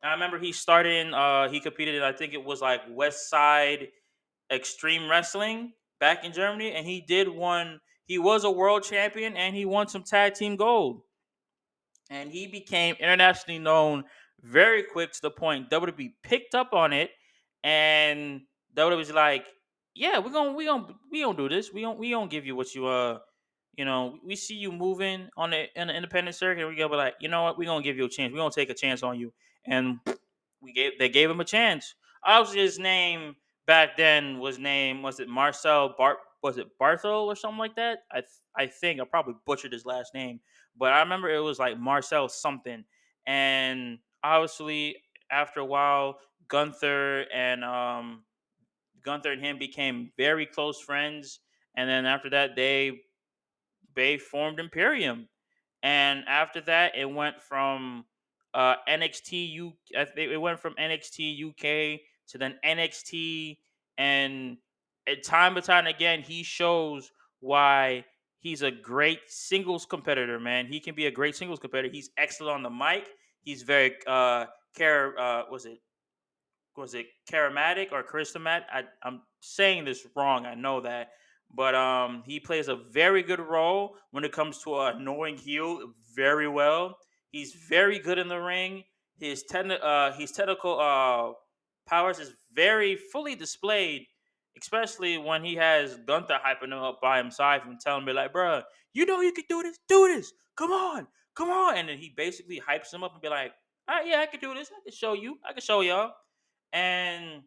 I 0.02 0.12
remember 0.12 0.38
he 0.38 0.52
started 0.52 1.06
in 1.06 1.14
uh 1.14 1.48
he 1.48 1.60
competed 1.60 1.94
in 1.94 2.02
I 2.02 2.12
think 2.12 2.34
it 2.34 2.44
was 2.44 2.60
like 2.60 2.80
West 2.90 3.30
Side 3.30 3.88
Extreme 4.50 5.08
Wrestling 5.08 5.72
back 6.00 6.24
in 6.24 6.32
Germany 6.32 6.72
and 6.72 6.86
he 6.86 7.00
did 7.00 7.28
one 7.28 7.80
he 8.04 8.18
was 8.18 8.44
a 8.44 8.50
world 8.50 8.82
champion 8.82 9.36
and 9.36 9.54
he 9.54 9.64
won 9.64 9.88
some 9.88 10.02
tag 10.02 10.34
team 10.34 10.56
gold. 10.56 11.02
And 12.10 12.30
he 12.30 12.46
became 12.46 12.96
internationally 12.96 13.58
known 13.58 14.04
very 14.42 14.82
quick 14.82 15.12
to 15.12 15.22
the 15.22 15.30
point 15.30 15.70
WWE 15.70 16.14
picked 16.22 16.54
up 16.54 16.74
on 16.74 16.92
it 16.92 17.10
and 17.62 18.42
WWE 18.74 18.96
was 18.96 19.12
like, 19.12 19.46
"Yeah, 19.94 20.18
we're 20.18 20.32
to 20.32 20.52
we 20.52 20.66
to 20.66 20.86
we 21.10 21.22
to 21.22 21.34
do 21.34 21.48
this. 21.48 21.72
We 21.72 21.82
don't 21.82 21.98
we 21.98 22.10
don't 22.10 22.30
give 22.30 22.44
you 22.44 22.56
what 22.56 22.74
you 22.74 22.86
uh 22.86 23.20
you 23.74 23.84
know, 23.84 24.18
we 24.24 24.36
see 24.36 24.54
you 24.54 24.70
moving 24.70 25.28
on 25.36 25.50
the 25.50 25.66
in 25.80 25.88
the 25.88 25.94
independent 25.94 26.36
circuit. 26.36 26.68
We 26.68 26.76
go, 26.76 26.88
be 26.88 26.96
like, 26.96 27.14
you 27.20 27.28
know 27.28 27.42
what? 27.42 27.58
We're 27.58 27.66
gonna 27.66 27.82
give 27.82 27.96
you 27.96 28.04
a 28.04 28.08
chance. 28.08 28.32
We're 28.32 28.38
gonna 28.38 28.50
take 28.52 28.70
a 28.70 28.74
chance 28.74 29.02
on 29.02 29.18
you. 29.18 29.32
And 29.64 30.00
we 30.60 30.72
gave 30.72 30.98
they 30.98 31.08
gave 31.08 31.30
him 31.30 31.40
a 31.40 31.44
chance. 31.44 31.94
Obviously, 32.24 32.60
his 32.60 32.78
name 32.78 33.36
back 33.66 33.96
then 33.96 34.38
was 34.38 34.58
name 34.58 35.02
was 35.02 35.20
it 35.20 35.28
Marcel 35.28 35.94
Bart 35.96 36.18
was 36.42 36.58
it 36.58 36.68
Barthel 36.80 37.26
or 37.26 37.36
something 37.36 37.58
like 37.58 37.76
that? 37.76 38.00
I 38.10 38.20
th- 38.20 38.30
I 38.56 38.66
think 38.66 39.00
I 39.00 39.04
probably 39.04 39.34
butchered 39.46 39.72
his 39.72 39.86
last 39.86 40.12
name, 40.14 40.40
but 40.76 40.92
I 40.92 41.00
remember 41.00 41.30
it 41.30 41.38
was 41.40 41.58
like 41.58 41.78
Marcel 41.78 42.28
something. 42.28 42.84
And 43.26 43.98
obviously, 44.22 44.96
after 45.30 45.60
a 45.60 45.64
while, 45.64 46.18
Gunther 46.48 47.26
and 47.32 47.64
um 47.64 48.24
Gunther 49.02 49.32
and 49.32 49.44
him 49.44 49.58
became 49.58 50.12
very 50.16 50.46
close 50.46 50.80
friends. 50.80 51.40
And 51.76 51.88
then 51.88 52.04
after 52.04 52.30
that, 52.30 52.54
they 52.56 53.00
they 53.94 54.18
formed 54.18 54.58
Imperium, 54.58 55.28
and 55.82 56.24
after 56.28 56.60
that, 56.62 56.96
it 56.96 57.10
went 57.10 57.40
from 57.40 58.04
uh, 58.54 58.76
NXT 58.88 59.50
U. 59.52 59.72
It 59.90 60.40
went 60.40 60.60
from 60.60 60.74
NXT 60.74 61.48
UK 61.48 62.00
to 62.28 62.38
then 62.38 62.58
NXT, 62.64 63.58
and 63.98 64.56
time 65.24 65.56
and 65.56 65.64
time 65.64 65.86
again, 65.86 66.22
he 66.22 66.42
shows 66.42 67.10
why 67.40 68.04
he's 68.38 68.62
a 68.62 68.70
great 68.70 69.20
singles 69.26 69.86
competitor. 69.86 70.38
Man, 70.38 70.66
he 70.66 70.80
can 70.80 70.94
be 70.94 71.06
a 71.06 71.10
great 71.10 71.36
singles 71.36 71.58
competitor. 71.58 71.92
He's 71.92 72.10
excellent 72.16 72.56
on 72.56 72.62
the 72.62 72.70
mic. 72.70 73.08
He's 73.42 73.62
very 73.62 73.96
uh, 74.06 74.46
care. 74.74 75.18
Uh, 75.18 75.42
was 75.50 75.66
it 75.66 75.78
was 76.76 76.94
it 76.94 77.06
charismatic 77.30 77.92
or 77.92 78.02
charismatic? 78.02 78.64
I, 78.72 78.84
I'm 79.02 79.22
saying 79.40 79.84
this 79.84 80.06
wrong. 80.16 80.46
I 80.46 80.54
know 80.54 80.80
that, 80.80 81.10
but 81.54 81.74
um, 81.74 82.22
he 82.26 82.40
plays 82.40 82.68
a 82.68 82.76
very 82.76 83.22
good 83.22 83.40
role 83.40 83.96
when 84.10 84.24
it 84.24 84.32
comes 84.32 84.62
to 84.62 84.74
a 84.74 84.96
annoying 84.96 85.36
heel 85.36 85.92
very 86.14 86.48
well. 86.48 86.96
He's 87.30 87.54
very 87.54 87.98
good 87.98 88.18
in 88.18 88.28
the 88.28 88.38
ring. 88.38 88.84
His 89.18 89.44
ten, 89.44 89.70
uh, 89.70 90.12
his 90.12 90.32
technical 90.32 90.80
uh, 90.80 91.32
powers 91.86 92.18
is 92.18 92.34
very 92.52 92.96
fully 92.96 93.34
displayed, 93.34 94.06
especially 94.60 95.18
when 95.18 95.44
he 95.44 95.54
has 95.56 95.96
Gunther 96.06 96.38
hyping 96.44 96.72
him 96.72 96.82
up 96.82 97.00
by 97.00 97.22
his 97.22 97.36
side 97.36 97.62
and 97.66 97.78
telling 97.80 98.04
me 98.04 98.12
like, 98.12 98.32
"Bruh, 98.32 98.62
you 98.92 99.06
know 99.06 99.20
you 99.20 99.32
can 99.32 99.44
do 99.48 99.62
this. 99.62 99.78
Do 99.88 100.08
this. 100.08 100.32
Come 100.56 100.72
on, 100.72 101.06
come 101.34 101.50
on." 101.50 101.76
And 101.76 101.88
then 101.88 101.98
he 101.98 102.12
basically 102.16 102.60
hypes 102.60 102.92
him 102.92 103.04
up 103.04 103.12
and 103.12 103.22
be 103.22 103.28
like, 103.28 103.52
"Ah, 103.88 104.00
yeah, 104.04 104.20
I 104.20 104.26
can 104.26 104.40
do 104.40 104.54
this. 104.54 104.70
I 104.70 104.80
can 104.82 104.92
show 104.92 105.12
you. 105.12 105.38
I 105.48 105.52
can 105.52 105.62
show 105.62 105.80
y'all." 105.82 106.12
And 106.72 107.42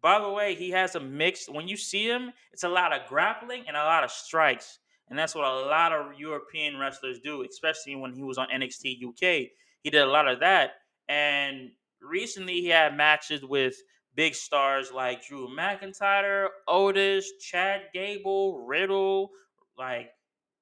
by 0.00 0.20
the 0.20 0.30
way, 0.30 0.54
he 0.54 0.70
has 0.70 0.94
a 0.94 1.00
mix. 1.00 1.48
When 1.48 1.68
you 1.68 1.76
see 1.76 2.06
him, 2.06 2.32
it's 2.52 2.64
a 2.64 2.68
lot 2.68 2.92
of 2.92 3.08
grappling 3.08 3.64
and 3.66 3.76
a 3.76 3.84
lot 3.84 4.04
of 4.04 4.10
strikes. 4.10 4.78
And 5.08 5.18
that's 5.18 5.34
what 5.34 5.44
a 5.44 5.66
lot 5.66 5.92
of 5.92 6.18
European 6.18 6.78
wrestlers 6.78 7.18
do, 7.20 7.42
especially 7.42 7.96
when 7.96 8.12
he 8.12 8.22
was 8.22 8.38
on 8.38 8.48
NXT 8.48 9.02
UK. 9.06 9.48
He 9.82 9.90
did 9.90 10.02
a 10.02 10.06
lot 10.06 10.28
of 10.28 10.40
that. 10.40 10.72
And 11.08 11.70
recently 12.02 12.60
he 12.60 12.68
had 12.68 12.96
matches 12.96 13.42
with 13.42 13.74
big 14.14 14.34
stars 14.34 14.92
like 14.92 15.24
Drew 15.24 15.48
McIntyre, 15.48 16.48
Otis, 16.66 17.32
Chad 17.40 17.82
Gable, 17.94 18.66
Riddle, 18.66 19.30
like 19.78 20.10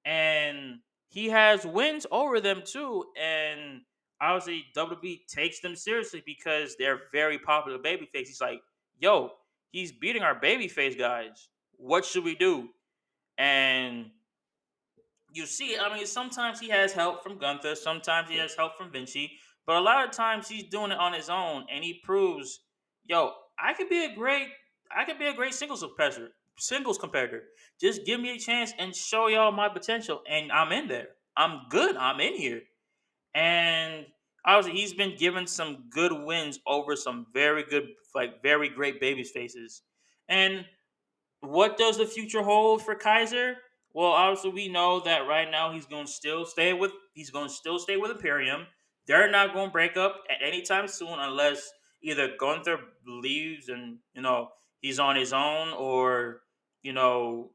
and 0.04 0.78
he 1.08 1.28
has 1.28 1.66
wins 1.66 2.06
over 2.10 2.40
them 2.40 2.62
too. 2.64 3.04
And 3.20 3.80
obviously 4.20 4.64
WWE 4.76 5.26
takes 5.26 5.60
them 5.60 5.74
seriously 5.74 6.22
because 6.24 6.76
they're 6.78 7.00
very 7.12 7.38
popular 7.38 7.78
babyface. 7.78 8.26
He's 8.26 8.40
like, 8.40 8.60
yo, 8.98 9.32
he's 9.70 9.92
beating 9.92 10.22
our 10.22 10.38
babyface 10.38 10.98
guys. 10.98 11.48
What 11.76 12.04
should 12.04 12.24
we 12.24 12.34
do? 12.34 12.68
And 13.38 14.06
you 15.32 15.46
see, 15.46 15.76
I 15.78 15.94
mean, 15.94 16.06
sometimes 16.06 16.58
he 16.60 16.70
has 16.70 16.92
help 16.92 17.22
from 17.22 17.38
Gunther, 17.38 17.74
sometimes 17.74 18.30
he 18.30 18.38
has 18.38 18.54
help 18.54 18.76
from 18.76 18.90
Vinci, 18.90 19.32
but 19.66 19.76
a 19.76 19.80
lot 19.80 20.04
of 20.06 20.12
times 20.12 20.48
he's 20.48 20.64
doing 20.64 20.92
it 20.92 20.98
on 20.98 21.12
his 21.12 21.28
own, 21.28 21.66
and 21.70 21.84
he 21.84 22.00
proves, 22.02 22.60
yo, 23.04 23.32
I 23.58 23.74
could 23.74 23.88
be 23.88 24.04
a 24.04 24.14
great, 24.14 24.48
I 24.94 25.04
could 25.04 25.18
be 25.18 25.26
a 25.26 25.34
great 25.34 25.54
singles 25.54 25.82
competitor. 25.82 26.30
Singles 26.58 26.96
competitor. 26.96 27.42
Just 27.78 28.06
give 28.06 28.18
me 28.18 28.34
a 28.34 28.38
chance 28.38 28.72
and 28.78 28.96
show 28.96 29.26
y'all 29.26 29.52
my 29.52 29.68
potential, 29.68 30.22
and 30.28 30.50
I'm 30.50 30.72
in 30.72 30.88
there. 30.88 31.08
I'm 31.36 31.62
good. 31.68 31.96
I'm 31.96 32.18
in 32.20 32.34
here. 32.34 32.62
And 33.34 34.06
obviously, 34.46 34.80
he's 34.80 34.94
been 34.94 35.16
given 35.16 35.46
some 35.46 35.84
good 35.90 36.12
wins 36.12 36.58
over 36.66 36.96
some 36.96 37.26
very 37.32 37.64
good, 37.64 37.88
like 38.14 38.42
very 38.42 38.68
great 38.68 39.00
baby 39.00 39.24
faces. 39.24 39.82
And 40.28 40.64
what 41.40 41.76
does 41.76 41.98
the 41.98 42.06
future 42.06 42.42
hold 42.42 42.82
for 42.82 42.94
Kaiser? 42.94 43.56
Well, 43.92 44.12
obviously, 44.12 44.50
we 44.50 44.68
know 44.68 45.00
that 45.00 45.26
right 45.26 45.50
now 45.50 45.72
he's 45.72 45.86
going 45.86 46.06
to 46.06 46.12
still 46.12 46.44
stay 46.44 46.72
with 46.72 46.92
he's 47.14 47.30
going 47.30 47.48
to 47.48 47.54
still 47.54 47.78
stay 47.78 47.96
with 47.96 48.10
Imperium. 48.10 48.66
They're 49.06 49.30
not 49.30 49.54
going 49.54 49.68
to 49.68 49.72
break 49.72 49.96
up 49.96 50.24
at 50.28 50.46
any 50.46 50.62
time 50.62 50.88
soon 50.88 51.18
unless 51.18 51.70
either 52.02 52.34
Gunther 52.38 52.78
leaves 53.06 53.68
and 53.68 53.98
you 54.14 54.22
know 54.22 54.48
he's 54.80 54.98
on 54.98 55.16
his 55.16 55.32
own, 55.32 55.72
or 55.72 56.42
you 56.82 56.92
know 56.92 57.52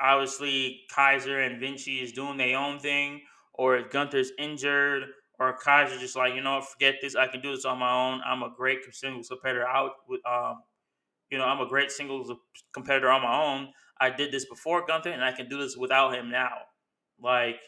obviously 0.00 0.82
Kaiser 0.94 1.40
and 1.40 1.60
Vinci 1.60 2.00
is 2.00 2.12
doing 2.12 2.36
their 2.36 2.56
own 2.58 2.78
thing, 2.78 3.20
or 3.54 3.76
if 3.76 3.90
Gunther's 3.90 4.32
injured, 4.38 5.04
or 5.38 5.56
Kaiser 5.56 5.98
just 5.98 6.16
like, 6.16 6.34
you 6.34 6.42
know, 6.42 6.60
forget 6.60 6.96
this, 7.00 7.14
I 7.14 7.28
can 7.28 7.40
do 7.40 7.54
this 7.54 7.64
on 7.64 7.78
my 7.78 7.92
own. 7.92 8.20
I'm 8.26 8.42
a 8.42 8.50
great 8.56 8.80
singles 8.92 9.28
competitor 9.28 9.66
out 9.66 9.92
with 10.08 10.20
um, 10.26 10.62
you 11.30 11.38
know, 11.38 11.44
I'm 11.44 11.60
a 11.60 11.68
great 11.68 11.90
singles 11.90 12.32
competitor 12.72 13.10
on 13.10 13.22
my 13.22 13.42
own. 13.42 13.68
I 14.00 14.10
did 14.10 14.32
this 14.32 14.46
before 14.46 14.86
Gunther 14.86 15.10
and 15.10 15.24
I 15.24 15.32
can 15.32 15.48
do 15.48 15.58
this 15.58 15.76
without 15.76 16.14
him 16.14 16.30
now. 16.30 16.52
Like 17.20 17.60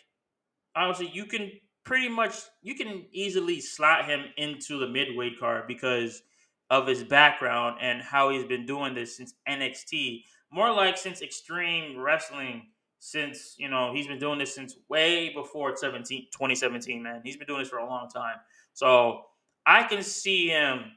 honestly, 0.74 1.10
you 1.12 1.26
can 1.26 1.50
pretty 1.84 2.08
much 2.08 2.34
you 2.62 2.74
can 2.74 3.06
easily 3.12 3.60
slot 3.60 4.06
him 4.06 4.24
into 4.36 4.78
the 4.78 4.88
midweight 4.88 5.38
card 5.38 5.64
because 5.66 6.22
of 6.70 6.86
his 6.86 7.02
background 7.02 7.76
and 7.80 8.00
how 8.00 8.30
he's 8.30 8.44
been 8.44 8.64
doing 8.64 8.94
this 8.94 9.16
since 9.16 9.34
NXT. 9.48 10.22
More 10.52 10.72
like 10.72 10.96
since 10.96 11.22
Extreme 11.22 11.98
Wrestling, 11.98 12.68
since, 13.00 13.56
you 13.58 13.68
know, 13.68 13.92
he's 13.92 14.06
been 14.06 14.18
doing 14.18 14.38
this 14.38 14.54
since 14.54 14.76
way 14.88 15.32
before 15.34 15.74
17, 15.74 16.26
2017, 16.32 17.02
man. 17.02 17.22
He's 17.24 17.36
been 17.36 17.46
doing 17.46 17.60
this 17.60 17.68
for 17.68 17.78
a 17.78 17.86
long 17.86 18.08
time. 18.08 18.36
So 18.74 19.22
I 19.66 19.82
can 19.84 20.02
see 20.02 20.48
him, 20.48 20.92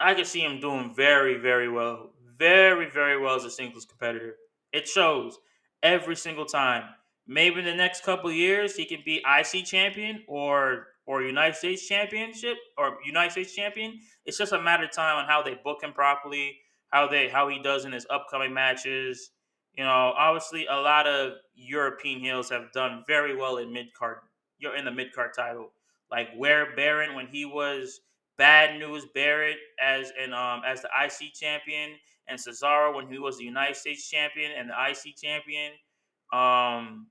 I 0.00 0.14
can 0.14 0.24
see 0.24 0.40
him 0.40 0.60
doing 0.60 0.94
very, 0.94 1.36
very 1.36 1.68
well. 1.68 2.12
Very, 2.38 2.88
very 2.90 3.20
well 3.20 3.36
as 3.36 3.44
a 3.44 3.50
singles 3.50 3.84
competitor. 3.84 4.36
It 4.72 4.88
shows 4.88 5.38
every 5.82 6.16
single 6.16 6.46
time. 6.46 6.84
Maybe 7.26 7.58
in 7.58 7.64
the 7.64 7.74
next 7.74 8.04
couple 8.04 8.30
years 8.30 8.76
he 8.76 8.84
can 8.84 9.00
be 9.04 9.22
IC 9.26 9.66
champion 9.66 10.22
or 10.28 10.86
or 11.06 11.22
United 11.22 11.54
States 11.54 11.86
Championship 11.86 12.56
or 12.78 12.96
United 13.04 13.32
States 13.32 13.54
champion. 13.54 14.00
It's 14.24 14.38
just 14.38 14.52
a 14.52 14.60
matter 14.60 14.84
of 14.84 14.92
time 14.92 15.18
on 15.18 15.26
how 15.26 15.42
they 15.42 15.54
book 15.62 15.82
him 15.82 15.92
properly, 15.92 16.56
how 16.88 17.06
they 17.06 17.28
how 17.28 17.48
he 17.48 17.60
does 17.62 17.84
in 17.84 17.92
his 17.92 18.06
upcoming 18.08 18.54
matches. 18.54 19.30
You 19.76 19.84
know, 19.84 20.12
obviously 20.16 20.66
a 20.66 20.76
lot 20.76 21.06
of 21.06 21.32
European 21.56 22.20
heels 22.20 22.48
have 22.50 22.70
done 22.72 23.02
very 23.06 23.36
well 23.36 23.56
in 23.56 23.72
mid 23.72 23.92
card. 23.94 24.18
You're 24.58 24.76
in 24.76 24.84
the 24.84 24.92
mid 24.92 25.12
card 25.12 25.32
title, 25.36 25.72
like 26.10 26.28
where 26.36 26.76
Barrett 26.76 27.14
when 27.14 27.26
he 27.26 27.44
was 27.44 28.00
Bad 28.38 28.78
News 28.78 29.04
Barrett 29.14 29.58
as 29.82 30.12
and 30.20 30.32
um 30.32 30.62
as 30.64 30.82
the 30.82 30.88
IC 30.88 31.34
champion, 31.34 31.96
and 32.28 32.38
Cesaro 32.38 32.94
when 32.94 33.08
he 33.08 33.18
was 33.18 33.38
the 33.38 33.44
United 33.44 33.76
States 33.76 34.08
champion 34.08 34.52
and 34.56 34.70
the 34.70 34.74
IC 34.74 35.16
champion. 35.16 35.72
Um, 36.32 37.08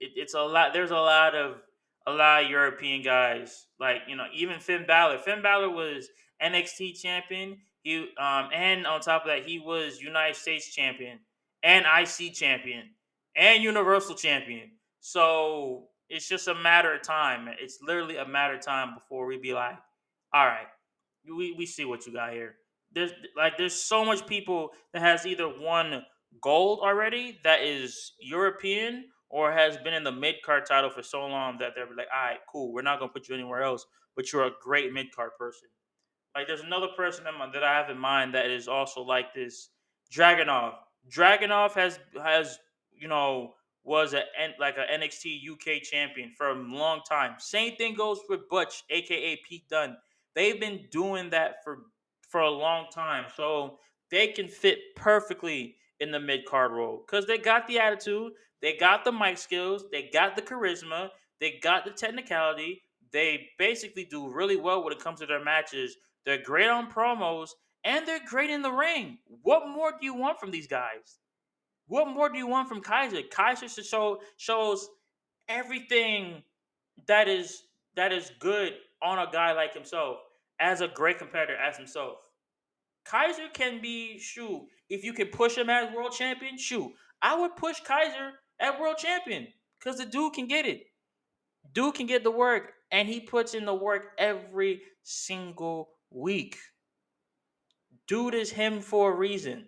it, 0.00 0.10
it's 0.16 0.34
a 0.34 0.42
lot. 0.42 0.74
There's 0.74 0.90
a 0.90 0.96
lot 0.96 1.34
of 1.34 1.62
a 2.06 2.12
lot 2.12 2.44
of 2.44 2.50
European 2.50 3.02
guys, 3.02 3.66
like 3.78 4.02
you 4.06 4.16
know, 4.16 4.26
even 4.34 4.60
Finn 4.60 4.84
Balor. 4.86 5.18
Finn 5.18 5.40
Balor 5.40 5.70
was 5.70 6.08
NXT 6.42 7.00
champion. 7.00 7.56
He 7.82 8.00
um, 8.18 8.50
and 8.54 8.86
on 8.86 9.00
top 9.00 9.22
of 9.22 9.28
that, 9.28 9.46
he 9.46 9.58
was 9.58 10.02
United 10.02 10.36
States 10.36 10.74
champion 10.74 11.20
and 11.62 11.84
IC 11.84 12.34
champion 12.34 12.90
and 13.36 13.62
Universal 13.62 14.16
champion. 14.16 14.70
So 15.00 15.88
it's 16.08 16.28
just 16.28 16.48
a 16.48 16.54
matter 16.54 16.94
of 16.94 17.02
time. 17.02 17.48
It's 17.60 17.78
literally 17.82 18.16
a 18.16 18.26
matter 18.26 18.54
of 18.54 18.60
time 18.60 18.94
before 18.94 19.26
we 19.26 19.38
be 19.38 19.54
like, 19.54 19.76
all 20.34 20.46
right, 20.46 20.66
we, 21.24 21.52
we 21.56 21.66
see 21.66 21.84
what 21.84 22.06
you 22.06 22.12
got 22.12 22.32
here. 22.32 22.56
There's 22.92 23.12
like 23.36 23.56
there's 23.56 23.74
so 23.74 24.04
much 24.04 24.26
people 24.26 24.70
that 24.92 25.02
has 25.02 25.24
either 25.24 25.48
won 25.48 26.02
gold 26.42 26.80
already 26.80 27.38
that 27.44 27.62
is 27.62 28.12
European 28.20 29.04
or 29.28 29.52
has 29.52 29.76
been 29.78 29.94
in 29.94 30.02
the 30.02 30.10
mid 30.10 30.36
card 30.44 30.66
title 30.66 30.90
for 30.90 31.02
so 31.02 31.24
long 31.26 31.58
that 31.58 31.72
they're 31.76 31.86
like, 31.96 32.08
all 32.14 32.30
right, 32.30 32.40
cool, 32.50 32.72
we're 32.72 32.82
not 32.82 32.98
gonna 32.98 33.12
put 33.12 33.28
you 33.28 33.34
anywhere 33.36 33.62
else, 33.62 33.86
but 34.16 34.32
you're 34.32 34.46
a 34.46 34.50
great 34.60 34.92
mid 34.92 35.14
card 35.14 35.30
person. 35.38 35.68
Like 36.34 36.48
there's 36.48 36.62
another 36.62 36.88
person 36.96 37.24
that 37.24 37.64
I 37.64 37.74
have 37.74 37.90
in 37.90 37.98
mind 37.98 38.34
that 38.34 38.50
is 38.50 38.68
also 38.68 39.02
like 39.02 39.34
this. 39.34 39.70
Dragunov. 40.12 40.74
Dragunov 41.08 41.72
has 41.74 41.98
has 42.22 42.58
you 42.92 43.08
know 43.08 43.54
was 43.84 44.14
a 44.14 44.22
like 44.58 44.76
a 44.76 44.92
NXT 44.92 45.40
UK 45.50 45.82
champion 45.82 46.32
for 46.36 46.50
a 46.50 46.54
long 46.54 47.00
time. 47.08 47.34
Same 47.38 47.76
thing 47.76 47.94
goes 47.94 48.20
with 48.28 48.48
Butch, 48.48 48.82
aka 48.90 49.40
Pete 49.48 49.68
Dunne. 49.68 49.96
They've 50.34 50.60
been 50.60 50.86
doing 50.90 51.30
that 51.30 51.56
for 51.64 51.78
for 52.28 52.40
a 52.40 52.50
long 52.50 52.86
time, 52.92 53.24
so 53.34 53.78
they 54.10 54.28
can 54.28 54.48
fit 54.48 54.78
perfectly 54.96 55.76
in 56.00 56.10
the 56.10 56.20
mid 56.20 56.44
card 56.46 56.72
role 56.72 57.02
because 57.06 57.26
they 57.26 57.38
got 57.38 57.66
the 57.66 57.78
attitude, 57.78 58.32
they 58.60 58.76
got 58.76 59.04
the 59.04 59.12
mic 59.12 59.38
skills, 59.38 59.84
they 59.90 60.10
got 60.12 60.36
the 60.36 60.42
charisma, 60.42 61.10
they 61.40 61.58
got 61.62 61.84
the 61.84 61.90
technicality. 61.90 62.82
They 63.12 63.48
basically 63.58 64.04
do 64.04 64.32
really 64.32 64.56
well 64.56 64.84
when 64.84 64.92
it 64.92 65.00
comes 65.00 65.18
to 65.18 65.26
their 65.26 65.42
matches. 65.42 65.96
They're 66.24 66.42
great 66.42 66.68
on 66.68 66.92
promos 66.92 67.50
and 67.84 68.06
they're 68.06 68.24
great 68.26 68.50
in 68.50 68.62
the 68.62 68.70
ring. 68.70 69.18
What 69.42 69.68
more 69.68 69.92
do 69.92 70.04
you 70.04 70.14
want 70.14 70.38
from 70.38 70.50
these 70.50 70.66
guys? 70.66 71.18
What 71.86 72.08
more 72.08 72.28
do 72.28 72.38
you 72.38 72.46
want 72.46 72.68
from 72.68 72.82
Kaiser? 72.82 73.22
Kaiser 73.30 73.68
show, 73.82 74.20
shows 74.36 74.88
everything 75.48 76.42
that 77.08 77.28
is 77.28 77.64
that 77.96 78.12
is 78.12 78.30
good 78.38 78.74
on 79.02 79.18
a 79.18 79.30
guy 79.32 79.52
like 79.52 79.74
himself 79.74 80.18
as 80.60 80.80
a 80.80 80.88
great 80.88 81.18
competitor 81.18 81.56
as 81.56 81.76
himself. 81.76 82.18
Kaiser 83.04 83.48
can 83.52 83.80
be 83.80 84.18
shoot 84.18 84.62
if 84.88 85.02
you 85.02 85.12
can 85.12 85.28
push 85.28 85.56
him 85.56 85.68
as 85.68 85.92
world 85.94 86.12
champion. 86.12 86.56
Shoot, 86.58 86.92
I 87.22 87.38
would 87.38 87.56
push 87.56 87.80
Kaiser 87.80 88.32
at 88.60 88.78
world 88.78 88.98
champion 88.98 89.48
because 89.78 89.98
the 89.98 90.06
dude 90.06 90.34
can 90.34 90.46
get 90.46 90.66
it. 90.66 90.82
Dude 91.72 91.94
can 91.94 92.06
get 92.06 92.24
the 92.24 92.30
work, 92.30 92.72
and 92.90 93.08
he 93.08 93.20
puts 93.20 93.54
in 93.54 93.64
the 93.64 93.74
work 93.74 94.12
every 94.18 94.82
single 95.02 95.90
week. 96.10 96.56
Dude 98.10 98.34
is 98.34 98.50
him 98.50 98.80
for 98.80 99.12
a 99.12 99.14
reason. 99.14 99.66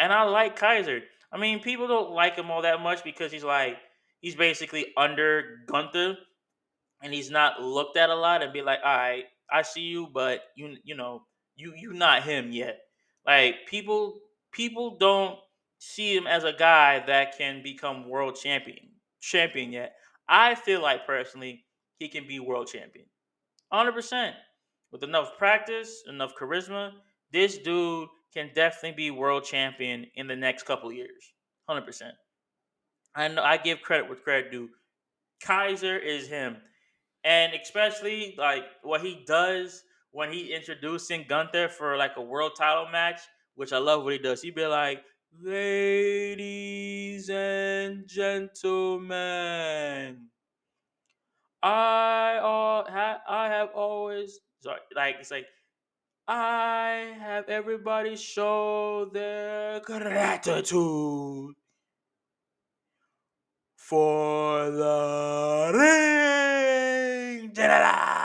And 0.00 0.12
I 0.12 0.24
like 0.24 0.56
Kaiser. 0.56 1.02
I 1.30 1.38
mean, 1.38 1.60
people 1.60 1.86
don't 1.86 2.10
like 2.10 2.34
him 2.34 2.50
all 2.50 2.62
that 2.62 2.82
much 2.82 3.04
because 3.04 3.30
he's 3.30 3.44
like, 3.44 3.76
he's 4.18 4.34
basically 4.34 4.86
under 4.96 5.58
Gunther 5.68 6.16
and 7.00 7.14
he's 7.14 7.30
not 7.30 7.62
looked 7.62 7.96
at 7.96 8.10
a 8.10 8.16
lot 8.16 8.42
and 8.42 8.52
be 8.52 8.62
like, 8.62 8.80
all 8.84 8.96
right, 8.96 9.26
I 9.48 9.62
see 9.62 9.82
you, 9.82 10.08
but 10.12 10.40
you 10.56 10.76
you 10.82 10.96
know, 10.96 11.22
you 11.54 11.72
you 11.76 11.92
not 11.92 12.24
him 12.24 12.50
yet. 12.50 12.80
Like 13.24 13.66
people 13.68 14.18
people 14.50 14.98
don't 14.98 15.38
see 15.78 16.16
him 16.16 16.26
as 16.26 16.42
a 16.42 16.52
guy 16.52 17.04
that 17.06 17.38
can 17.38 17.62
become 17.62 18.08
world 18.08 18.34
champion 18.34 18.90
champion 19.20 19.72
yet. 19.72 19.94
I 20.28 20.56
feel 20.56 20.82
like 20.82 21.06
personally 21.06 21.64
he 22.00 22.08
can 22.08 22.26
be 22.26 22.40
world 22.40 22.66
champion. 22.66 23.06
100%. 23.72 24.32
With 24.90 25.04
enough 25.04 25.38
practice, 25.38 26.02
enough 26.08 26.34
charisma, 26.34 26.90
this 27.32 27.58
dude 27.58 28.08
can 28.32 28.50
definitely 28.54 28.96
be 28.96 29.10
world 29.10 29.44
champion 29.44 30.06
in 30.14 30.26
the 30.26 30.36
next 30.36 30.64
couple 30.64 30.92
years. 30.92 31.32
100%. 31.68 32.12
I 33.14 33.28
know 33.28 33.42
I 33.42 33.56
give 33.56 33.82
credit 33.82 34.08
with 34.08 34.22
credit 34.22 34.52
due. 34.52 34.68
Kaiser 35.42 35.96
is 35.98 36.28
him. 36.28 36.56
And 37.24 37.52
especially 37.54 38.34
like 38.38 38.64
what 38.82 39.00
he 39.02 39.24
does 39.26 39.82
when 40.12 40.32
he 40.32 40.54
introducing 40.54 41.24
Gunther 41.28 41.68
for 41.68 41.96
like 41.96 42.12
a 42.16 42.22
world 42.22 42.52
title 42.56 42.86
match, 42.90 43.20
which 43.54 43.72
I 43.72 43.78
love 43.78 44.04
what 44.04 44.12
he 44.12 44.18
does. 44.18 44.42
He'd 44.42 44.54
be 44.54 44.66
like, 44.66 45.02
Ladies 45.38 47.30
and 47.30 48.06
gentlemen, 48.06 49.10
I 51.62 52.38
all 52.42 52.84
ha- 52.84 53.22
I 53.28 53.46
have 53.46 53.68
always 53.74 54.40
sorry, 54.60 54.80
like 54.96 55.16
it's 55.20 55.30
like 55.30 55.46
I 56.32 57.16
have 57.18 57.48
everybody 57.48 58.14
show 58.14 59.10
their 59.12 59.80
gratitude 59.80 61.56
for 63.74 64.70
the 64.70 65.72
ring. 65.74 67.50
Da-da-da. 67.52 68.20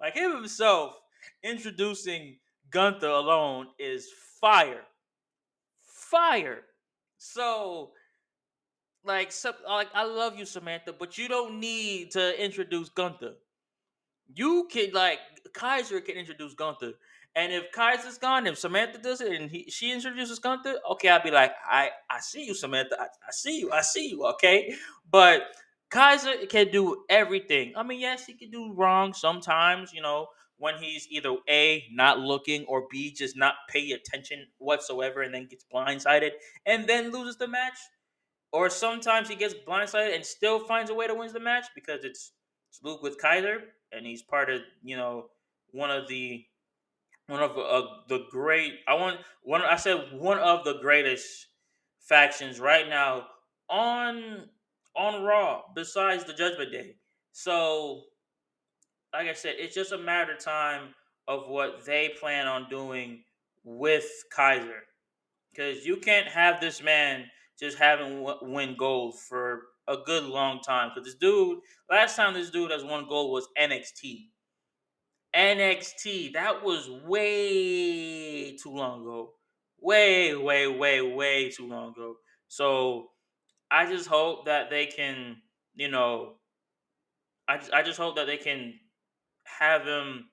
Like 0.00 0.14
him 0.14 0.34
himself 0.34 0.94
introducing 1.42 2.38
Gunther 2.70 3.06
alone 3.06 3.66
is 3.78 4.08
fire. 4.40 4.86
Fire. 5.82 6.62
So 7.18 7.92
like, 9.04 9.32
like 9.66 9.88
I 9.94 10.04
love 10.04 10.38
you, 10.38 10.44
Samantha, 10.44 10.92
but 10.92 11.18
you 11.18 11.28
don't 11.28 11.60
need 11.60 12.12
to 12.12 12.42
introduce 12.42 12.88
Gunther. 12.88 13.34
You 14.34 14.68
can 14.70 14.92
like 14.92 15.18
Kaiser 15.54 16.00
can 16.00 16.16
introduce 16.16 16.54
Gunther. 16.54 16.92
And 17.36 17.52
if 17.52 17.70
Kaiser's 17.72 18.18
gone, 18.18 18.46
if 18.46 18.58
Samantha 18.58 18.98
does 18.98 19.20
it 19.20 19.40
and 19.40 19.50
he, 19.50 19.70
she 19.70 19.92
introduces 19.92 20.40
Gunther, 20.40 20.80
okay, 20.92 21.08
I'll 21.08 21.22
be 21.22 21.30
like, 21.30 21.52
I, 21.64 21.90
I 22.10 22.18
see 22.20 22.44
you, 22.44 22.54
Samantha. 22.54 22.96
I, 23.00 23.04
I 23.04 23.30
see 23.30 23.60
you. 23.60 23.70
I 23.70 23.82
see 23.82 24.08
you. 24.08 24.24
Okay. 24.26 24.74
But 25.10 25.42
Kaiser 25.90 26.46
can 26.48 26.70
do 26.72 27.04
everything. 27.08 27.72
I 27.76 27.84
mean, 27.84 28.00
yes, 28.00 28.26
he 28.26 28.34
can 28.34 28.50
do 28.50 28.72
wrong 28.72 29.12
sometimes, 29.14 29.92
you 29.92 30.02
know, 30.02 30.26
when 30.58 30.74
he's 30.76 31.06
either 31.08 31.36
A, 31.48 31.84
not 31.92 32.18
looking, 32.18 32.64
or 32.66 32.86
B, 32.90 33.12
just 33.12 33.36
not 33.36 33.54
pay 33.68 33.92
attention 33.92 34.46
whatsoever 34.58 35.22
and 35.22 35.32
then 35.32 35.46
gets 35.46 35.64
blindsided 35.72 36.32
and 36.66 36.86
then 36.88 37.12
loses 37.12 37.36
the 37.36 37.48
match. 37.48 37.78
Or 38.52 38.68
sometimes 38.68 39.28
he 39.28 39.36
gets 39.36 39.54
blindsided 39.54 40.14
and 40.14 40.24
still 40.24 40.58
finds 40.58 40.90
a 40.90 40.94
way 40.94 41.06
to 41.06 41.14
win 41.14 41.32
the 41.32 41.40
match 41.40 41.66
because 41.74 42.04
it's, 42.04 42.32
it's 42.68 42.80
Luke 42.82 43.02
with 43.02 43.20
Kaiser 43.20 43.62
and 43.92 44.04
he's 44.04 44.22
part 44.22 44.50
of, 44.50 44.62
you 44.82 44.96
know, 44.96 45.26
one 45.72 45.90
of 45.90 46.08
the 46.08 46.44
one 47.26 47.42
of 47.42 47.56
uh, 47.56 47.86
the 48.08 48.26
great 48.30 48.74
I 48.88 48.94
want 48.94 49.20
one 49.44 49.62
I 49.62 49.76
said 49.76 50.08
one 50.12 50.38
of 50.38 50.64
the 50.64 50.80
greatest 50.80 51.46
factions 52.00 52.58
right 52.58 52.88
now 52.88 53.26
on 53.68 54.48
on 54.96 55.22
Raw 55.22 55.62
besides 55.74 56.24
the 56.24 56.34
Judgment 56.34 56.72
Day. 56.72 56.96
So 57.32 58.02
like 59.12 59.28
I 59.28 59.32
said, 59.32 59.54
it's 59.58 59.74
just 59.74 59.92
a 59.92 59.98
matter 59.98 60.32
of 60.32 60.40
time 60.40 60.94
of 61.28 61.48
what 61.48 61.84
they 61.84 62.14
plan 62.20 62.46
on 62.46 62.68
doing 62.68 63.22
with 63.64 64.08
Kaiser. 64.34 64.82
Because 65.52 65.84
you 65.84 65.96
can't 65.96 66.28
have 66.28 66.60
this 66.60 66.82
man 66.82 67.24
just 67.60 67.78
having 67.78 68.26
win 68.42 68.74
gold 68.76 69.20
for 69.20 69.62
a 69.86 69.96
good 70.06 70.24
long 70.24 70.60
time. 70.60 70.90
Because 70.94 71.06
this 71.06 71.18
dude, 71.20 71.58
last 71.90 72.16
time 72.16 72.34
this 72.34 72.50
dude 72.50 72.70
has 72.70 72.84
won 72.84 73.06
gold 73.08 73.32
was 73.32 73.48
NXT. 73.60 74.28
NXT. 75.34 76.32
That 76.32 76.64
was 76.64 76.90
way 77.06 78.56
too 78.56 78.70
long 78.70 79.02
ago. 79.02 79.34
Way, 79.80 80.34
way, 80.34 80.66
way, 80.66 81.00
way 81.00 81.50
too 81.50 81.68
long 81.68 81.90
ago. 81.90 82.16
So 82.48 83.10
I 83.70 83.86
just 83.86 84.08
hope 84.08 84.46
that 84.46 84.70
they 84.70 84.86
can, 84.86 85.36
you 85.74 85.88
know, 85.88 86.34
I 87.48 87.58
just, 87.58 87.72
I 87.72 87.82
just 87.82 87.98
hope 87.98 88.16
that 88.16 88.26
they 88.26 88.36
can 88.36 88.74
have 89.44 89.84
him 89.84 90.26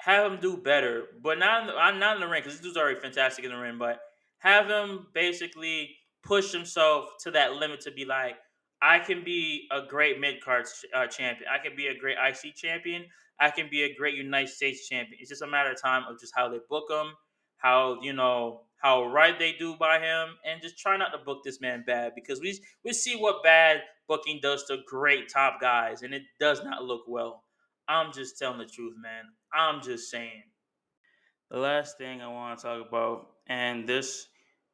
have 0.00 0.30
him 0.30 0.38
do 0.40 0.56
better, 0.56 1.04
but 1.22 1.38
not 1.38 1.62
in 1.62 1.66
the, 1.66 1.72
not 1.98 2.16
in 2.16 2.20
the 2.20 2.28
ring 2.28 2.40
because 2.40 2.54
this 2.54 2.62
dude's 2.62 2.76
already 2.76 3.00
fantastic 3.00 3.44
in 3.44 3.50
the 3.50 3.56
ring. 3.56 3.78
But 3.78 3.98
have 4.38 4.68
him 4.68 5.08
basically 5.12 5.97
push 6.28 6.52
himself 6.52 7.08
to 7.20 7.30
that 7.32 7.54
limit 7.54 7.80
to 7.80 7.90
be 7.90 8.04
like, 8.04 8.36
I 8.80 8.98
can 9.00 9.24
be 9.24 9.66
a 9.72 9.80
great 9.82 10.20
mid 10.20 10.40
card 10.44 10.66
uh, 10.94 11.06
champion. 11.06 11.48
I 11.50 11.58
can 11.58 11.74
be 11.74 11.88
a 11.88 11.98
great 11.98 12.18
IC 12.22 12.54
champion. 12.54 13.06
I 13.40 13.50
can 13.50 13.68
be 13.70 13.82
a 13.82 13.94
great 13.94 14.14
United 14.14 14.50
States 14.50 14.86
champion. 14.88 15.16
It's 15.20 15.30
just 15.30 15.42
a 15.42 15.46
matter 15.46 15.70
of 15.70 15.80
time 15.80 16.04
of 16.08 16.20
just 16.20 16.34
how 16.36 16.48
they 16.48 16.58
book 16.68 16.84
him, 16.90 17.14
how 17.56 18.00
you 18.02 18.12
know 18.12 18.66
how 18.76 19.06
right 19.06 19.36
they 19.36 19.54
do 19.54 19.74
by 19.76 19.98
him, 19.98 20.36
and 20.44 20.62
just 20.62 20.78
try 20.78 20.96
not 20.96 21.10
to 21.10 21.18
book 21.18 21.38
this 21.44 21.60
man 21.60 21.82
bad 21.86 22.12
because 22.14 22.40
we 22.40 22.60
we 22.84 22.92
see 22.92 23.16
what 23.16 23.42
bad 23.42 23.82
booking 24.06 24.38
does 24.42 24.64
to 24.66 24.78
great 24.86 25.28
top 25.28 25.60
guys, 25.60 26.02
and 26.02 26.14
it 26.14 26.22
does 26.38 26.62
not 26.62 26.84
look 26.84 27.02
well. 27.08 27.44
I'm 27.88 28.12
just 28.12 28.38
telling 28.38 28.58
the 28.58 28.66
truth, 28.66 28.94
man. 29.00 29.24
I'm 29.52 29.82
just 29.82 30.10
saying. 30.10 30.44
The 31.50 31.58
last 31.58 31.96
thing 31.96 32.20
I 32.20 32.28
want 32.28 32.58
to 32.58 32.62
talk 32.62 32.86
about, 32.86 33.28
and 33.48 33.88
this 33.88 34.28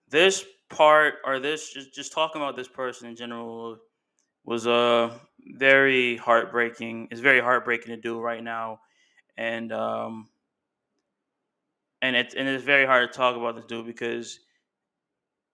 this 0.09 0.45
part 0.71 1.17
or 1.25 1.41
this 1.41 1.73
just 1.73 1.95
just 1.95 2.13
talking 2.13 2.41
about 2.43 2.57
this 2.57 2.69
person 2.69 3.09
in 3.09 3.17
general 3.17 3.79
was 4.45 4.67
uh 4.67 5.19
very 5.57 6.17
heartbreaking. 6.19 7.09
It's 7.11 7.21
very 7.21 7.41
heartbreaking 7.41 7.89
to 7.95 8.01
do 8.01 8.21
right 8.21 8.43
now, 8.43 8.81
and 9.37 9.73
um 9.73 10.31
and 12.03 12.17
it's 12.17 12.35
and 12.35 12.49
it's 12.49 12.65
very 12.65 12.87
hard 12.87 13.11
to 13.11 13.17
talk 13.17 13.37
about 13.37 13.57
this 13.57 13.65
dude 13.67 13.87
because 13.87 14.41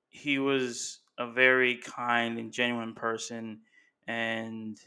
he 0.08 0.38
was 0.38 1.00
a 1.18 1.30
very 1.30 1.76
kind 1.76 2.38
and 2.38 2.52
genuine 2.52 2.94
person, 2.94 3.62
and 4.06 4.78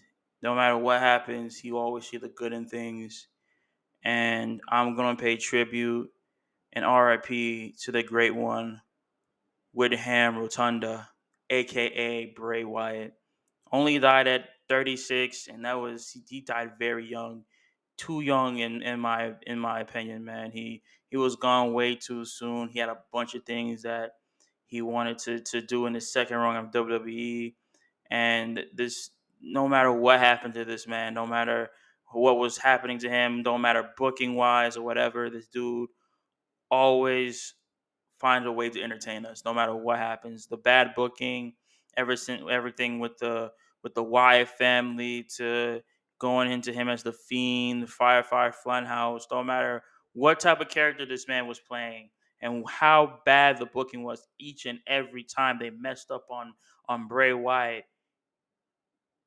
no 0.42 0.56
matter 0.56 0.78
what 0.78 1.00
happens, 1.00 1.58
he 1.60 1.72
always 1.72 2.06
see 2.08 2.18
the 2.18 2.30
good 2.30 2.54
in 2.54 2.68
things. 2.68 3.28
And 4.04 4.62
I'm 4.70 4.96
gonna 4.96 5.18
pay 5.18 5.38
tribute 5.38 6.14
and 6.74 6.86
RIP 6.86 7.74
to 7.82 7.94
the 7.94 8.04
great 8.04 8.36
one, 8.36 8.83
Windham 9.74 10.38
Rotunda, 10.38 11.10
aka 11.50 12.26
Bray 12.28 12.64
Wyatt. 12.64 13.14
Only 13.72 14.00
died 14.00 14.28
at 14.28 14.46
36, 14.70 15.48
and 15.48 15.66
that 15.66 15.74
was 15.74 16.16
he 16.28 16.42
died 16.42 16.74
very 16.78 17.10
young, 17.10 17.44
too 17.98 18.22
young 18.22 18.60
in, 18.60 18.82
in 18.84 19.00
my 19.00 19.34
in 19.48 19.60
my 19.60 19.80
opinion, 19.80 20.24
man. 20.24 20.52
He 20.52 20.84
he 21.10 21.18
was 21.18 21.36
gone 21.36 21.74
way 21.74 21.96
too 21.96 22.26
soon. 22.26 22.70
He 22.70 22.80
had 22.80 22.90
a 22.90 23.00
bunch 23.12 23.34
of 23.36 23.46
things 23.46 23.82
that 23.82 24.12
he 24.66 24.82
wanted 24.82 25.18
to 25.20 25.40
to 25.40 25.62
do 25.62 25.86
in 25.88 25.94
the 25.94 26.02
second 26.02 26.38
run 26.38 26.56
of 26.56 26.72
WWE, 26.72 27.56
and 28.10 28.66
this 28.74 29.10
no 29.42 29.68
matter 29.68 29.92
what 29.92 30.20
happened 30.20 30.54
to 30.54 30.66
this 30.66 30.88
man, 30.88 31.14
no 31.14 31.26
matter 31.28 31.70
what 32.12 32.38
was 32.38 32.58
happening 32.58 33.00
to 33.00 33.10
him, 33.10 33.42
no 33.42 33.58
matter 33.58 33.90
booking 33.98 34.36
wise 34.36 34.78
or 34.78 34.84
whatever, 34.84 35.30
this 35.30 35.48
dude 35.48 35.90
always 36.70 37.56
finds 38.24 38.48
a 38.48 38.54
way 38.54 38.72
to 38.72 38.82
entertain 38.82 39.28
us, 39.28 39.46
no 39.46 39.54
matter 39.54 39.76
what 39.76 40.00
happens. 40.00 40.48
The 40.48 40.58
bad 40.58 40.96
booking, 40.96 41.56
ever 41.98 42.16
since 42.16 42.44
everything 42.50 43.00
with 43.00 43.20
the 43.20 43.52
with 43.84 43.96
the 43.96 44.04
Wyatt 44.04 44.50
family 44.50 45.28
to 45.38 45.84
going 46.20 46.52
into 46.52 46.74
him 46.74 46.90
as 46.90 47.04
the 47.04 47.14
fiend, 47.14 47.84
the 47.84 47.88
Firefly 47.88 48.52
Funhouse, 48.66 49.24
no 49.32 49.44
matter 49.44 49.84
what 50.14 50.40
type 50.40 50.62
of 50.62 50.70
character 50.70 51.06
this 51.06 51.28
man 51.28 51.48
was 51.48 51.60
playing 51.60 52.10
and 52.42 52.64
how 52.70 53.20
bad 53.26 53.58
the 53.60 53.68
booking 53.68 54.04
was 54.04 54.28
each 54.40 54.66
and 54.66 54.80
every 54.88 55.26
time 55.26 55.58
they 55.60 55.70
messed 55.72 56.12
up 56.12 56.26
on 56.32 56.56
on 56.88 57.10
Bray 57.10 57.34
Wyatt. 57.34 57.86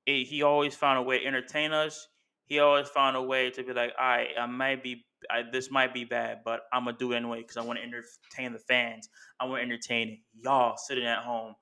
It, 0.06 0.26
he 0.26 0.42
always 0.42 0.74
found 0.74 0.98
a 0.98 1.02
way 1.02 1.18
to 1.20 1.26
entertain 1.26 1.72
us. 1.72 2.08
He 2.46 2.58
always 2.60 2.88
found 2.88 3.16
a 3.16 3.22
way 3.22 3.50
to 3.50 3.62
be 3.62 3.72
like, 3.72 3.92
all 3.98 4.06
right, 4.06 4.28
I 4.38 4.46
might 4.46 4.82
be 4.82 5.04
I, 5.30 5.42
this 5.50 5.70
might 5.70 5.92
be 5.92 6.04
bad, 6.04 6.40
but 6.44 6.62
I'm 6.72 6.84
gonna 6.84 6.96
do 6.96 7.12
it 7.12 7.16
anyway 7.16 7.42
because 7.42 7.56
I 7.56 7.62
want 7.62 7.78
to 7.78 7.84
entertain 7.84 8.52
the 8.52 8.58
fans. 8.58 9.08
I 9.40 9.46
want 9.46 9.60
to 9.60 9.64
entertain 9.64 10.20
y'all 10.34 10.76
sitting 10.76 11.06
at 11.06 11.18
home, 11.18 11.54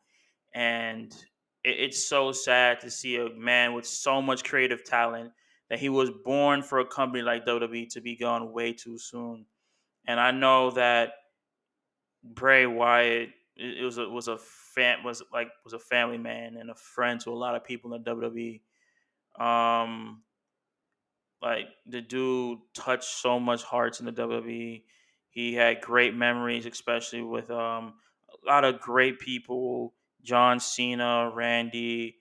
and 0.55 1.12
it, 1.62 1.77
it's 1.78 2.09
so 2.09 2.32
sad 2.32 2.81
to 2.81 2.90
see 2.90 3.16
a 3.16 3.31
man 3.31 3.74
with 3.74 3.86
so 3.86 4.20
much 4.20 4.44
creative 4.44 4.85
talent 4.85 5.32
that 5.70 5.78
he 5.78 5.89
was 5.89 6.11
born 6.24 6.62
for 6.62 6.81
a 6.81 6.86
company 6.86 7.23
like 7.23 7.47
WWE 7.47 7.89
to 7.90 8.01
be 8.01 8.16
gone 8.16 8.52
way 8.52 8.73
too 8.73 8.98
soon. 8.98 9.47
And 10.06 10.20
I 10.20 10.31
know 10.31 10.70
that 10.73 11.12
Bray 12.23 12.66
Wyatt 12.66 13.31
it, 13.56 13.78
it 13.78 13.85
was 13.85 13.98
a 13.98 14.09
was 14.09 14.28
a 14.28 14.39
fan 14.39 15.02
was 15.05 15.23
like 15.32 15.48
was 15.65 15.73
a 15.73 15.78
family 15.78 16.19
man 16.19 16.56
and 16.56 16.70
a 16.70 16.74
friend 16.74 17.20
to 17.20 17.31
a 17.31 17.35
lot 17.35 17.55
of 17.55 17.65
people 17.65 17.94
in 17.94 18.02
the 18.02 18.11
WWE. 18.11 18.61
Um, 19.40 20.23
like 21.44 21.68
the 21.86 22.00
dude 22.00 22.58
touched 22.72 23.04
so 23.04 23.38
much 23.38 23.62
hearts 23.62 24.00
in 24.00 24.06
the 24.06 24.12
WWE. 24.12 24.82
He 25.28 25.54
had 25.54 25.82
great 25.82 26.14
memories, 26.14 26.64
especially 26.64 27.20
with 27.20 27.50
um, 27.50 27.94
a 28.42 28.46
lot 28.46 28.64
of 28.64 28.80
great 28.80 29.20
people: 29.20 29.92
John 30.22 30.58
Cena, 30.58 31.30
Randy, 31.34 32.16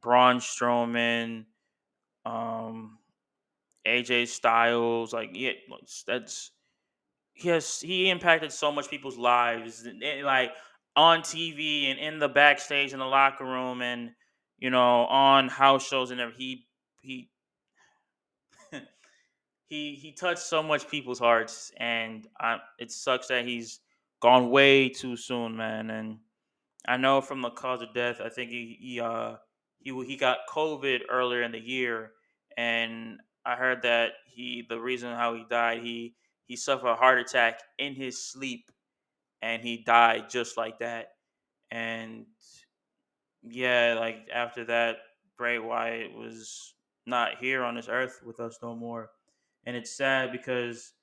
Braun 0.00 0.38
Strowman, 0.38 1.46
um, 2.24 2.98
AJ 3.84 4.28
Styles. 4.28 5.12
Like, 5.12 5.30
yeah, 5.32 5.52
that's 6.06 6.52
he 7.32 7.48
has 7.48 7.80
he 7.80 8.10
impacted 8.10 8.52
so 8.52 8.70
much 8.70 8.88
people's 8.88 9.18
lives, 9.18 9.86
like 10.22 10.52
on 10.94 11.22
TV 11.22 11.90
and 11.90 11.98
in 11.98 12.20
the 12.20 12.28
backstage 12.28 12.92
in 12.92 13.00
the 13.00 13.06
locker 13.06 13.44
room, 13.44 13.82
and 13.82 14.10
you 14.56 14.70
know 14.70 15.04
on 15.06 15.48
house 15.48 15.88
shows 15.88 16.12
and 16.12 16.20
everything. 16.20 16.40
He 16.40 16.66
he 17.00 17.30
he 19.68 19.94
he 19.94 20.12
touched 20.12 20.40
so 20.40 20.62
much 20.62 20.88
people's 20.88 21.18
hearts, 21.18 21.72
and 21.76 22.26
I, 22.40 22.58
it 22.78 22.90
sucks 22.90 23.28
that 23.28 23.44
he's 23.44 23.80
gone 24.20 24.50
way 24.50 24.88
too 24.88 25.16
soon, 25.16 25.56
man. 25.56 25.90
And 25.90 26.18
I 26.86 26.96
know 26.96 27.20
from 27.20 27.42
the 27.42 27.50
cause 27.50 27.82
of 27.82 27.94
death, 27.94 28.20
I 28.20 28.30
think 28.30 28.50
he 28.50 28.78
he 28.80 29.00
uh 29.00 29.36
he 29.78 29.92
he 30.04 30.16
got 30.16 30.40
COVID 30.48 31.02
earlier 31.10 31.42
in 31.42 31.52
the 31.52 31.60
year, 31.60 32.12
and 32.56 33.20
I 33.44 33.56
heard 33.56 33.82
that 33.82 34.12
he 34.26 34.64
the 34.68 34.80
reason 34.80 35.14
how 35.14 35.34
he 35.34 35.44
died 35.48 35.82
he 35.82 36.16
he 36.46 36.56
suffered 36.56 36.88
a 36.88 36.96
heart 36.96 37.18
attack 37.18 37.60
in 37.78 37.94
his 37.94 38.24
sleep, 38.24 38.70
and 39.42 39.62
he 39.62 39.78
died 39.84 40.30
just 40.30 40.56
like 40.56 40.78
that. 40.78 41.08
And 41.70 42.26
yeah, 43.42 43.96
like 43.98 44.28
after 44.32 44.64
that, 44.66 44.96
Bray 45.36 45.58
Wyatt 45.58 46.12
was 46.14 46.74
not 47.06 47.38
here 47.38 47.62
on 47.62 47.74
this 47.74 47.88
earth 47.88 48.20
with 48.24 48.40
us 48.40 48.58
no 48.62 48.74
more 48.74 49.10
and 49.68 49.76
it's 49.76 49.94
sad 49.94 50.32
because 50.32 50.94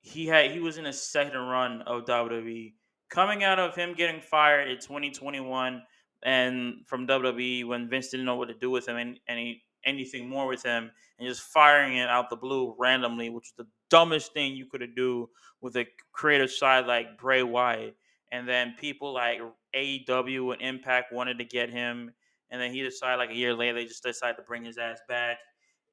he 0.00 0.26
had 0.26 0.50
he 0.50 0.58
was 0.58 0.78
in 0.78 0.86
a 0.86 0.92
second 0.92 1.38
run 1.38 1.82
of 1.82 2.04
WWE. 2.06 2.74
Coming 3.08 3.44
out 3.44 3.60
of 3.60 3.76
him 3.76 3.94
getting 3.94 4.20
fired 4.20 4.68
in 4.68 4.78
2021 4.78 5.80
and 6.24 6.74
from 6.86 7.06
WWE 7.06 7.66
when 7.68 7.88
Vince 7.88 8.08
didn't 8.08 8.26
know 8.26 8.34
what 8.34 8.48
to 8.48 8.54
do 8.54 8.68
with 8.68 8.88
him 8.88 8.96
and 8.96 9.20
any 9.28 9.62
anything 9.86 10.28
more 10.28 10.48
with 10.48 10.64
him 10.64 10.90
and 11.18 11.28
just 11.28 11.42
firing 11.42 11.98
it 11.98 12.08
out 12.08 12.30
the 12.30 12.36
blue 12.36 12.74
randomly, 12.80 13.30
which 13.30 13.52
was 13.56 13.64
the 13.64 13.70
dumbest 13.90 14.32
thing 14.32 14.56
you 14.56 14.66
could 14.66 14.80
have 14.80 14.96
do 14.96 15.30
with 15.60 15.76
a 15.76 15.86
creative 16.10 16.50
side 16.50 16.86
like 16.86 17.16
Bray 17.16 17.44
Wyatt. 17.44 17.94
And 18.32 18.48
then 18.48 18.74
people 18.76 19.14
like 19.14 19.38
AEW 19.76 20.52
and 20.52 20.62
Impact 20.62 21.12
wanted 21.12 21.38
to 21.38 21.44
get 21.44 21.70
him, 21.70 22.12
and 22.50 22.60
then 22.60 22.72
he 22.72 22.82
decided 22.82 23.18
like 23.18 23.30
a 23.30 23.34
year 23.36 23.54
later 23.54 23.74
they 23.74 23.86
just 23.86 24.02
decided 24.02 24.36
to 24.36 24.42
bring 24.42 24.64
his 24.64 24.78
ass 24.78 24.98
back. 25.08 25.38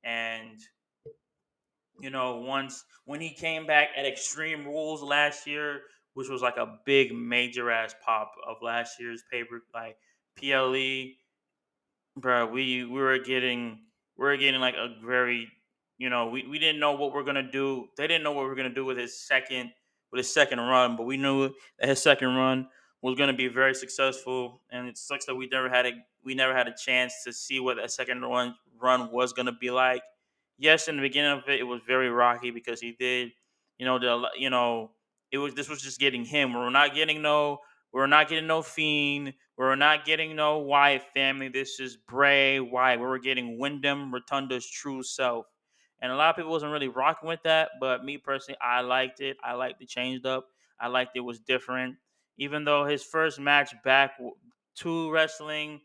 And 0.03 0.60
you 1.99 2.09
know, 2.09 2.37
once 2.37 2.83
when 3.05 3.21
he 3.21 3.33
came 3.33 3.65
back 3.65 3.89
at 3.97 4.05
Extreme 4.05 4.65
Rules 4.65 5.01
last 5.01 5.47
year, 5.47 5.81
which 6.13 6.29
was 6.29 6.41
like 6.41 6.57
a 6.57 6.79
big 6.85 7.13
major 7.13 7.71
ass 7.71 7.95
pop 8.03 8.31
of 8.47 8.57
last 8.61 8.99
year's 8.99 9.23
paper, 9.31 9.61
like 9.73 9.97
PLE, 10.37 11.13
bro, 12.15 12.47
we 12.47 12.85
we 12.85 12.99
were 12.99 13.19
getting 13.19 13.79
we 14.17 14.25
were 14.25 14.37
getting 14.37 14.59
like 14.61 14.75
a 14.75 14.95
very, 15.05 15.47
you 15.97 16.09
know, 16.09 16.27
we, 16.27 16.45
we 16.47 16.59
didn't 16.59 16.79
know 16.79 16.93
what 16.93 17.13
we 17.13 17.19
are 17.19 17.23
gonna 17.23 17.49
do. 17.51 17.87
They 17.97 18.07
didn't 18.07 18.23
know 18.23 18.31
what 18.31 18.45
we 18.45 18.51
are 18.51 18.55
gonna 18.55 18.73
do 18.73 18.85
with 18.85 18.97
his 18.97 19.19
second 19.19 19.71
with 20.11 20.19
his 20.19 20.33
second 20.33 20.59
run, 20.59 20.95
but 20.95 21.05
we 21.05 21.17
knew 21.17 21.53
that 21.79 21.89
his 21.89 22.01
second 22.01 22.35
run 22.35 22.67
was 23.01 23.17
gonna 23.17 23.33
be 23.33 23.47
very 23.47 23.73
successful. 23.73 24.61
And 24.71 24.87
it 24.87 24.97
sucks 24.97 25.25
that 25.25 25.35
we 25.35 25.47
never 25.47 25.69
had 25.69 25.85
a 25.85 25.91
we 26.23 26.35
never 26.35 26.55
had 26.55 26.67
a 26.67 26.75
chance 26.75 27.23
to 27.25 27.33
see 27.33 27.59
what 27.59 27.77
that 27.77 27.91
second 27.91 28.21
run 28.21 28.55
run 28.79 29.11
was 29.11 29.33
gonna 29.33 29.51
be 29.59 29.71
like 29.71 30.01
yes, 30.57 30.88
in 30.88 30.95
the 30.97 31.01
beginning 31.01 31.31
of 31.31 31.47
it, 31.47 31.59
it 31.59 31.63
was 31.63 31.81
very 31.85 32.09
rocky 32.09 32.51
because 32.51 32.79
he 32.79 32.93
did, 32.99 33.31
you 33.77 33.85
know, 33.85 33.99
the 33.99 34.29
you 34.38 34.49
know, 34.49 34.91
it 35.31 35.38
was 35.38 35.53
this 35.53 35.69
was 35.69 35.81
just 35.81 35.99
getting 35.99 36.25
him. 36.25 36.53
We're 36.53 36.69
not 36.69 36.93
getting 36.95 37.21
no, 37.21 37.59
we're 37.91 38.07
not 38.07 38.29
getting 38.29 38.47
no 38.47 38.61
fiend. 38.61 39.34
We're 39.57 39.75
not 39.75 40.05
getting 40.05 40.35
no 40.35 40.59
Wyatt 40.59 41.03
family. 41.13 41.49
This 41.49 41.79
is 41.79 41.97
Bray 41.97 42.59
Wyatt. 42.59 42.99
We 42.99 43.05
were 43.07 43.19
getting 43.19 43.57
Windham 43.57 44.11
Rotunda's 44.13 44.69
true 44.69 45.01
self. 45.01 45.47
And 45.99 46.11
a 46.11 46.15
lot 46.15 46.29
of 46.29 46.35
people 46.35 46.51
wasn't 46.51 46.71
really 46.71 46.89
rocking 46.89 47.27
with 47.27 47.41
that, 47.43 47.71
but 47.79 48.03
me 48.05 48.19
personally, 48.19 48.57
I 48.61 48.81
liked 48.81 49.19
it. 49.19 49.38
I 49.43 49.53
liked 49.53 49.79
the 49.79 49.88
changed 49.88 50.27
up. 50.27 50.47
I 50.79 50.88
liked 50.89 51.15
it 51.15 51.21
was 51.21 51.39
different. 51.39 51.95
Even 52.38 52.65
though 52.65 52.85
his 52.85 53.03
first 53.03 53.39
match 53.39 53.73
back 53.84 54.11
to 54.75 55.11
wrestling 55.11 55.81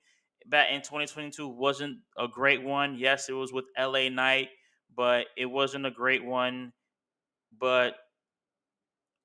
back 0.47 0.71
in 0.71 0.83
2022 0.83 1.49
wasn't 1.49 1.99
a 2.19 2.29
great 2.29 2.63
one. 2.63 2.97
Yes, 2.97 3.29
it 3.31 3.33
was 3.33 3.53
with 3.55 3.65
LA 3.79 4.09
Knight 4.11 4.51
but 4.95 5.27
it 5.37 5.47
wasn't 5.47 5.87
a 5.87 5.91
great 5.91 6.25
one. 6.25 6.73
But 7.59 7.95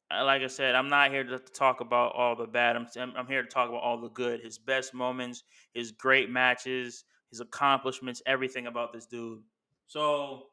uh, 0.09 0.23
like 0.25 0.41
I 0.41 0.47
said, 0.47 0.75
I'm 0.75 0.89
not 0.89 1.11
here 1.11 1.23
to 1.23 1.39
talk 1.39 1.81
about 1.81 2.13
all 2.13 2.35
the 2.35 2.47
bad. 2.47 2.75
I'm 2.75 2.87
I'm 3.15 3.27
here 3.27 3.43
to 3.43 3.49
talk 3.49 3.69
about 3.69 3.81
all 3.81 3.99
the 3.99 4.09
good. 4.09 4.41
His 4.41 4.57
best 4.57 4.93
moments, 4.93 5.43
his 5.73 5.91
great 5.91 6.29
matches, 6.29 7.03
his 7.29 7.41
accomplishments, 7.41 8.21
everything 8.25 8.67
about 8.67 8.93
this 8.93 9.05
dude. 9.05 9.41
So 9.87 10.47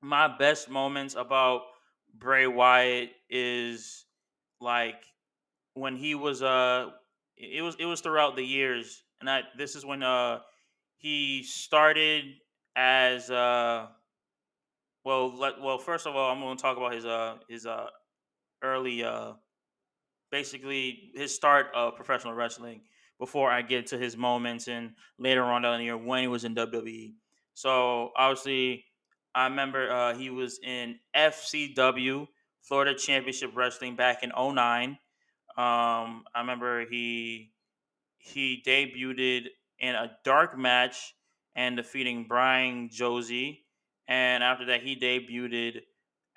my 0.00 0.28
best 0.28 0.68
moments 0.68 1.14
about 1.14 1.62
Bray 2.14 2.46
Wyatt 2.46 3.10
is 3.30 4.06
like 4.60 5.04
when 5.74 5.96
he 5.96 6.14
was 6.14 6.42
uh 6.42 6.90
it 7.36 7.62
was 7.62 7.76
it 7.78 7.86
was 7.86 8.00
throughout 8.00 8.36
the 8.36 8.44
years 8.44 9.02
and 9.20 9.30
I 9.30 9.42
this 9.56 9.74
is 9.74 9.84
when 9.84 10.02
uh 10.02 10.40
he 10.96 11.42
started 11.42 12.24
as 12.76 13.30
uh 13.30 13.88
well 15.04 15.36
let, 15.36 15.60
well 15.60 15.78
first 15.78 16.06
of 16.06 16.14
all 16.16 16.30
I'm 16.30 16.40
going 16.40 16.56
to 16.56 16.62
talk 16.62 16.76
about 16.76 16.94
his 16.94 17.04
uh 17.04 17.36
his 17.48 17.66
uh 17.66 17.88
early 18.62 19.04
uh 19.04 19.32
basically 20.30 21.10
his 21.14 21.34
start 21.34 21.66
of 21.74 21.96
professional 21.96 22.34
wrestling 22.34 22.82
before 23.18 23.50
I 23.50 23.62
get 23.62 23.86
to 23.88 23.98
his 23.98 24.16
moments 24.16 24.66
and 24.66 24.94
later 25.18 25.44
on 25.44 25.62
down 25.62 25.78
the 25.78 25.84
year 25.84 25.96
when 25.96 26.22
he 26.22 26.26
was 26.26 26.42
in 26.44 26.56
WWE. 26.56 27.12
So 27.54 28.10
obviously, 28.16 28.86
I 29.32 29.44
remember 29.44 29.88
uh, 29.88 30.14
he 30.14 30.28
was 30.30 30.58
in 30.58 30.98
FCW 31.14 32.26
Florida 32.62 32.94
Championship 32.94 33.52
Wrestling 33.54 33.94
back 33.94 34.24
in 34.24 34.32
'09. 34.36 34.98
Um, 35.56 36.24
I 36.34 36.38
remember 36.38 36.84
he 36.86 37.52
he 38.18 38.62
debuted 38.66 39.46
in 39.78 39.94
a 39.94 40.16
dark 40.24 40.58
match 40.58 41.14
and 41.54 41.76
defeating 41.76 42.24
Brian 42.28 42.88
Josie, 42.90 43.61
and 44.12 44.44
after 44.44 44.66
that 44.66 44.82
he 44.82 44.94
debuted 44.94 45.80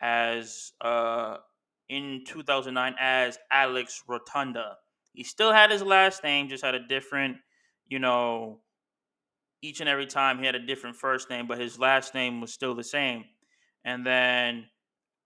as 0.02 0.72
uh 0.82 1.38
in 1.90 2.24
2009 2.26 2.96
as 3.00 3.38
Alex 3.52 4.04
Rotunda. 4.08 4.78
He 5.14 5.24
still 5.24 5.52
had 5.54 5.72
his 5.72 5.84
last 5.84 6.24
name, 6.24 6.50
just 6.50 6.64
had 6.64 6.74
a 6.76 6.88
different, 6.88 7.38
you 7.88 8.00
know, 8.00 8.62
each 9.62 9.80
and 9.80 9.90
every 9.90 10.06
time 10.06 10.40
he 10.40 10.46
had 10.46 10.56
a 10.56 10.66
different 10.66 10.96
first 10.96 11.30
name, 11.30 11.48
but 11.48 11.60
his 11.60 11.80
last 11.80 12.14
name 12.14 12.42
was 12.42 12.54
still 12.54 12.76
the 12.76 12.84
same. 12.84 13.26
And 13.84 14.06
then 14.06 14.68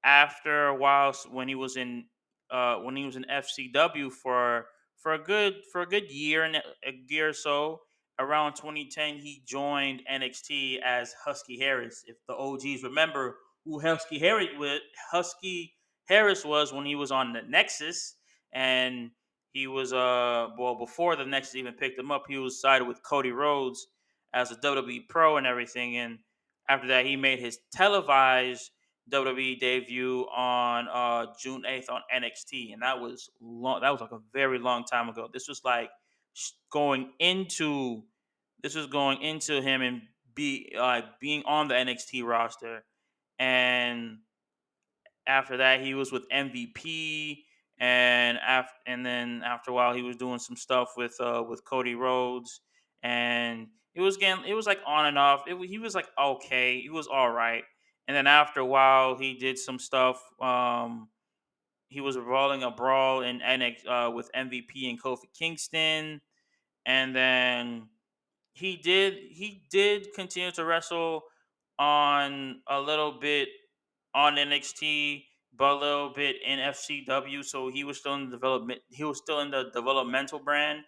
after 0.04 0.68
a 0.68 0.76
while, 0.76 1.14
when 1.32 1.48
he 1.48 1.56
was 1.56 1.78
in 1.78 2.06
uh, 2.52 2.78
when 2.78 2.96
he 2.96 3.06
was 3.06 3.16
in 3.16 3.26
FCW 3.30 4.12
for 4.12 4.68
for 4.98 5.14
a 5.14 5.20
good 5.20 5.56
for 5.72 5.82
a 5.82 5.88
good 5.88 6.12
year 6.12 6.44
and 6.44 6.58
a 6.58 6.92
year 7.08 7.30
or 7.30 7.34
so, 7.34 7.82
around 8.20 8.54
2010, 8.54 9.18
he 9.18 9.42
joined 9.46 10.02
NXT 10.12 10.82
as 10.82 11.14
Husky 11.26 11.58
Harris. 11.58 12.04
If 12.06 12.18
the 12.28 12.36
OGs 12.36 12.84
remember 12.84 13.38
who 13.66 13.80
Husky 13.80 14.20
Harris 14.20 14.50
with 14.58 14.82
Husky 15.12 15.74
Harris 16.08 16.44
was 16.44 16.74
when 16.74 16.86
he 16.86 16.96
was 16.96 17.12
on 17.12 17.34
the 17.34 17.42
Nexus, 17.48 18.16
and 18.52 19.12
he 19.52 19.68
was 19.68 19.94
uh 19.94 20.48
well 20.58 20.76
before 20.76 21.16
the 21.16 21.26
Nexus 21.26 21.56
even 21.56 21.74
picked 21.74 21.98
him 21.98 22.12
up, 22.12 22.24
he 22.28 22.38
was 22.38 22.62
sided 22.62 22.86
with 22.86 23.02
Cody 23.04 23.32
Rhodes 23.32 23.88
as 24.34 24.52
a 24.52 24.56
WWE 24.58 25.08
pro 25.08 25.38
and 25.38 25.48
everything, 25.48 25.98
and 25.98 26.20
after 26.68 26.88
that, 26.90 27.06
he 27.06 27.16
made 27.16 27.40
his 27.40 27.60
televised 27.74 28.70
WWE 29.12 29.60
debut 29.60 30.28
on 30.36 30.88
uh, 30.88 31.34
June 31.42 31.64
8th 31.68 31.90
on 31.90 32.02
NXT, 32.16 32.74
and 32.74 32.82
that 32.84 33.00
was 33.00 33.30
long. 33.42 33.82
That 33.82 33.90
was 33.90 34.02
like 34.02 34.12
a 34.12 34.20
very 34.34 34.60
long 34.60 34.84
time 34.84 35.10
ago. 35.10 35.28
This 35.34 35.48
was 35.48 35.62
like 35.66 35.90
going 36.72 37.12
into 37.20 38.04
this 38.62 38.76
was 38.76 38.88
going 38.88 39.22
into 39.22 39.62
him 39.62 39.82
and 39.82 40.02
be 40.36 40.74
uh, 40.78 41.02
being 41.20 41.44
on 41.46 41.68
the 41.68 41.76
NXT 41.76 42.24
roster, 42.24 42.84
and 43.38 44.18
after 45.28 45.58
that, 45.58 45.82
he 45.82 45.94
was 45.94 46.12
with 46.12 46.28
MVP, 46.30 47.44
and 47.80 48.38
after 48.38 48.74
and 48.86 49.06
then 49.06 49.42
after 49.46 49.72
a 49.72 49.74
while, 49.74 49.94
he 49.94 50.02
was 50.02 50.16
doing 50.18 50.40
some 50.40 50.56
stuff 50.56 50.94
with 50.98 51.16
uh, 51.20 51.44
with 51.48 51.64
Cody 51.64 51.96
Rhodes, 51.96 52.62
and 53.04 53.68
it 53.96 54.02
was 54.02 54.18
getting 54.18 54.46
it 54.46 54.54
was 54.54 54.66
like 54.66 54.80
on 54.86 55.06
and 55.06 55.18
off. 55.18 55.44
It, 55.48 55.58
he 55.68 55.78
was 55.78 55.96
like 55.96 56.08
okay, 56.20 56.82
he 56.82 56.90
was 56.90 57.08
all 57.08 57.32
right, 57.32 57.64
and 58.08 58.16
then 58.16 58.28
after 58.28 58.60
a 58.60 58.66
while, 58.66 59.18
he 59.18 59.36
did 59.36 59.58
some 59.58 59.80
stuff. 59.80 60.22
Um, 60.42 61.10
he 61.90 62.02
was 62.02 62.18
brawling 62.18 62.64
a 62.64 62.72
brawl 62.72 63.22
in 63.22 63.42
NX 63.42 63.88
uh, 63.88 64.12
with 64.12 64.32
MVP 64.34 64.90
and 64.90 65.02
Kofi 65.02 65.34
Kingston, 65.38 66.22
and 66.86 67.16
then 67.16 67.90
he 68.54 68.78
did 68.78 69.16
he 69.32 69.64
did 69.70 70.14
continue 70.14 70.52
to 70.52 70.66
wrestle 70.66 71.24
on 71.80 72.62
a 72.68 72.80
little 72.82 73.14
bit 73.20 73.50
on 74.14 74.38
NXT, 74.38 75.26
but 75.56 75.72
a 75.74 75.76
little 75.80 76.10
bit 76.14 76.38
in 76.46 76.60
FCW. 76.60 77.44
So 77.44 77.70
he 77.70 77.84
was 77.84 78.00
still 78.00 78.16
in 78.16 78.26
the 78.26 78.32
development. 78.36 78.82
He 78.90 79.04
was 79.04 79.18
still 79.18 79.40
in 79.42 79.52
the 79.52 79.72
developmental 79.74 80.40
brand, 80.40 80.84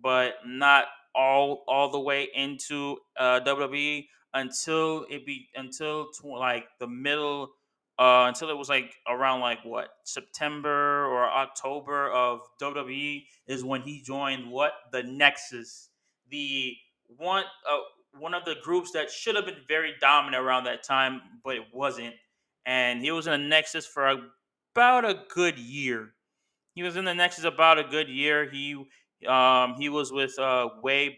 but 0.00 0.34
not 0.46 0.86
all 1.14 1.64
all 1.68 1.90
the 1.90 2.00
way 2.00 2.28
into 2.34 2.98
uh, 3.18 3.40
WWE 3.40 4.08
until 4.34 5.06
it 5.10 5.24
be 5.26 5.48
until 5.54 6.10
tw- 6.12 6.24
like 6.24 6.66
the 6.78 6.86
middle. 6.88 7.50
Uh, 7.98 8.26
until 8.28 8.50
it 8.50 8.56
was 8.58 8.68
like 8.68 8.94
around 9.08 9.40
like 9.40 9.64
what 9.64 9.88
September 10.04 11.06
or 11.06 11.24
October 11.30 12.10
of 12.10 12.40
WWE 12.60 13.24
is 13.46 13.64
when 13.64 13.80
he 13.82 14.02
joined 14.02 14.50
what 14.50 14.72
the 14.92 15.02
Nexus, 15.02 15.88
the 16.30 16.74
one 17.08 17.44
uh, 17.70 17.78
one 18.18 18.34
of 18.34 18.44
the 18.44 18.56
groups 18.62 18.92
that 18.92 19.10
should 19.10 19.34
have 19.34 19.46
been 19.46 19.62
very 19.66 19.94
dominant 20.00 20.42
around 20.44 20.64
that 20.64 20.82
time, 20.82 21.20
but 21.42 21.56
it 21.56 21.62
wasn't 21.72 22.14
and 22.66 23.00
he 23.00 23.12
was 23.12 23.26
in 23.26 23.32
the 23.32 23.48
Nexus 23.48 23.86
for 23.86 24.12
about 24.74 25.04
a 25.04 25.22
good 25.32 25.58
year. 25.58 26.12
He 26.74 26.82
was 26.82 26.96
in 26.96 27.04
the 27.04 27.14
Nexus 27.14 27.44
about 27.44 27.78
a 27.78 27.84
good 27.84 28.08
year. 28.08 28.50
He 28.50 28.74
um 29.26 29.76
he 29.78 29.88
was 29.88 30.12
with 30.12 30.38
uh 30.38 30.68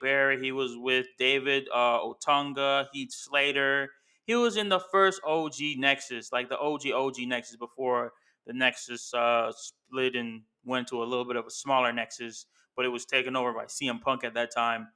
Barrett. 0.01 0.43
He 0.43 0.53
was 0.53 0.73
with 0.77 1.07
David 1.19 1.67
uh 1.75 1.99
Otunga, 2.01 2.87
Heath 2.93 3.11
Slater. 3.13 3.89
He 4.29 4.37
was 4.37 4.59
in 4.59 4.69
the 4.69 4.79
first 4.79 5.21
OG 5.25 5.57
Nexus, 5.79 6.33
like 6.33 6.51
the 6.51 6.59
OG 6.59 6.89
OG 6.95 7.17
Nexus 7.23 7.57
before 7.57 8.13
the 8.47 8.53
Nexus 8.53 9.13
uh 9.15 9.53
split 9.53 10.15
and 10.17 10.43
went 10.65 10.89
to 10.89 11.03
a 11.03 11.07
little 11.07 11.25
bit 11.25 11.37
of 11.37 11.47
a 11.47 11.51
smaller 11.51 11.93
Nexus, 11.93 12.47
but 12.77 12.85
it 12.85 12.91
was 12.91 13.07
taken 13.07 13.37
over 13.37 13.55
by 13.55 13.65
CM 13.65 14.01
Punk 14.03 14.25
at 14.25 14.35
that 14.35 14.51
time. 14.55 14.89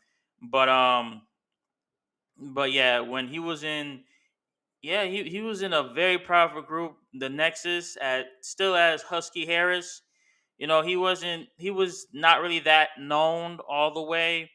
But 0.42 0.68
um 0.68 1.22
but 2.38 2.72
yeah, 2.72 3.00
when 3.00 3.28
he 3.28 3.38
was 3.38 3.64
in 3.64 4.04
yeah, 4.82 5.04
he, 5.04 5.24
he 5.24 5.42
was 5.42 5.62
in 5.62 5.72
a 5.72 5.82
very 5.94 6.18
powerful 6.18 6.62
group, 6.62 6.96
the 7.14 7.28
Nexus, 7.30 7.96
at 8.00 8.26
still 8.42 8.76
as 8.76 9.02
Husky 9.02 9.46
Harris. 9.46 10.02
You 10.58 10.66
know, 10.66 10.82
he 10.82 10.96
wasn't 10.96 11.48
he 11.56 11.70
was 11.70 12.06
not 12.12 12.42
really 12.42 12.60
that 12.60 12.90
known 12.98 13.60
all 13.68 13.94
the 13.94 14.02
way, 14.02 14.50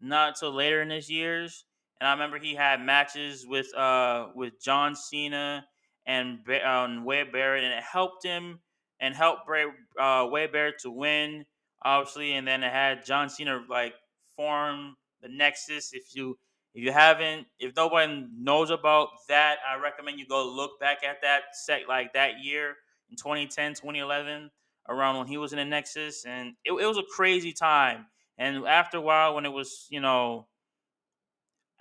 not 0.00 0.30
until 0.30 0.52
later 0.52 0.82
in 0.82 0.90
his 0.90 1.10
years. 1.10 1.64
And 2.02 2.08
I 2.08 2.14
remember 2.14 2.36
he 2.36 2.56
had 2.56 2.80
matches 2.80 3.46
with 3.46 3.72
uh 3.76 4.26
with 4.34 4.60
John 4.60 4.96
Cena 4.96 5.64
and 6.04 6.40
um, 6.66 7.04
Wade 7.04 7.30
Barrett, 7.30 7.62
and 7.62 7.72
it 7.72 7.84
helped 7.84 8.24
him 8.24 8.58
and 8.98 9.14
helped 9.14 9.46
Bray 9.46 9.66
uh, 10.00 10.26
Wade 10.28 10.50
Barrett 10.50 10.80
to 10.80 10.90
win, 10.90 11.44
obviously. 11.84 12.32
And 12.32 12.44
then 12.44 12.64
it 12.64 12.72
had 12.72 13.06
John 13.06 13.30
Cena 13.30 13.62
like 13.70 13.94
form 14.34 14.96
the 15.20 15.28
Nexus. 15.28 15.92
If 15.92 16.16
you 16.16 16.36
if 16.74 16.82
you 16.82 16.90
haven't, 16.90 17.46
if 17.60 17.76
nobody 17.76 18.26
knows 18.36 18.70
about 18.70 19.10
that, 19.28 19.58
I 19.64 19.80
recommend 19.80 20.18
you 20.18 20.26
go 20.26 20.44
look 20.44 20.80
back 20.80 21.04
at 21.04 21.22
that 21.22 21.42
set 21.52 21.82
like 21.88 22.14
that 22.14 22.42
year 22.42 22.74
in 23.10 23.16
2010, 23.16 23.74
2011 23.74 24.50
around 24.88 25.18
when 25.18 25.28
he 25.28 25.38
was 25.38 25.52
in 25.52 25.60
the 25.60 25.64
Nexus, 25.64 26.24
and 26.24 26.56
it, 26.64 26.72
it 26.72 26.84
was 26.84 26.98
a 26.98 27.04
crazy 27.14 27.52
time. 27.52 28.06
And 28.38 28.66
after 28.66 28.96
a 28.96 29.00
while, 29.00 29.36
when 29.36 29.46
it 29.46 29.52
was, 29.52 29.86
you 29.88 30.00
know, 30.00 30.48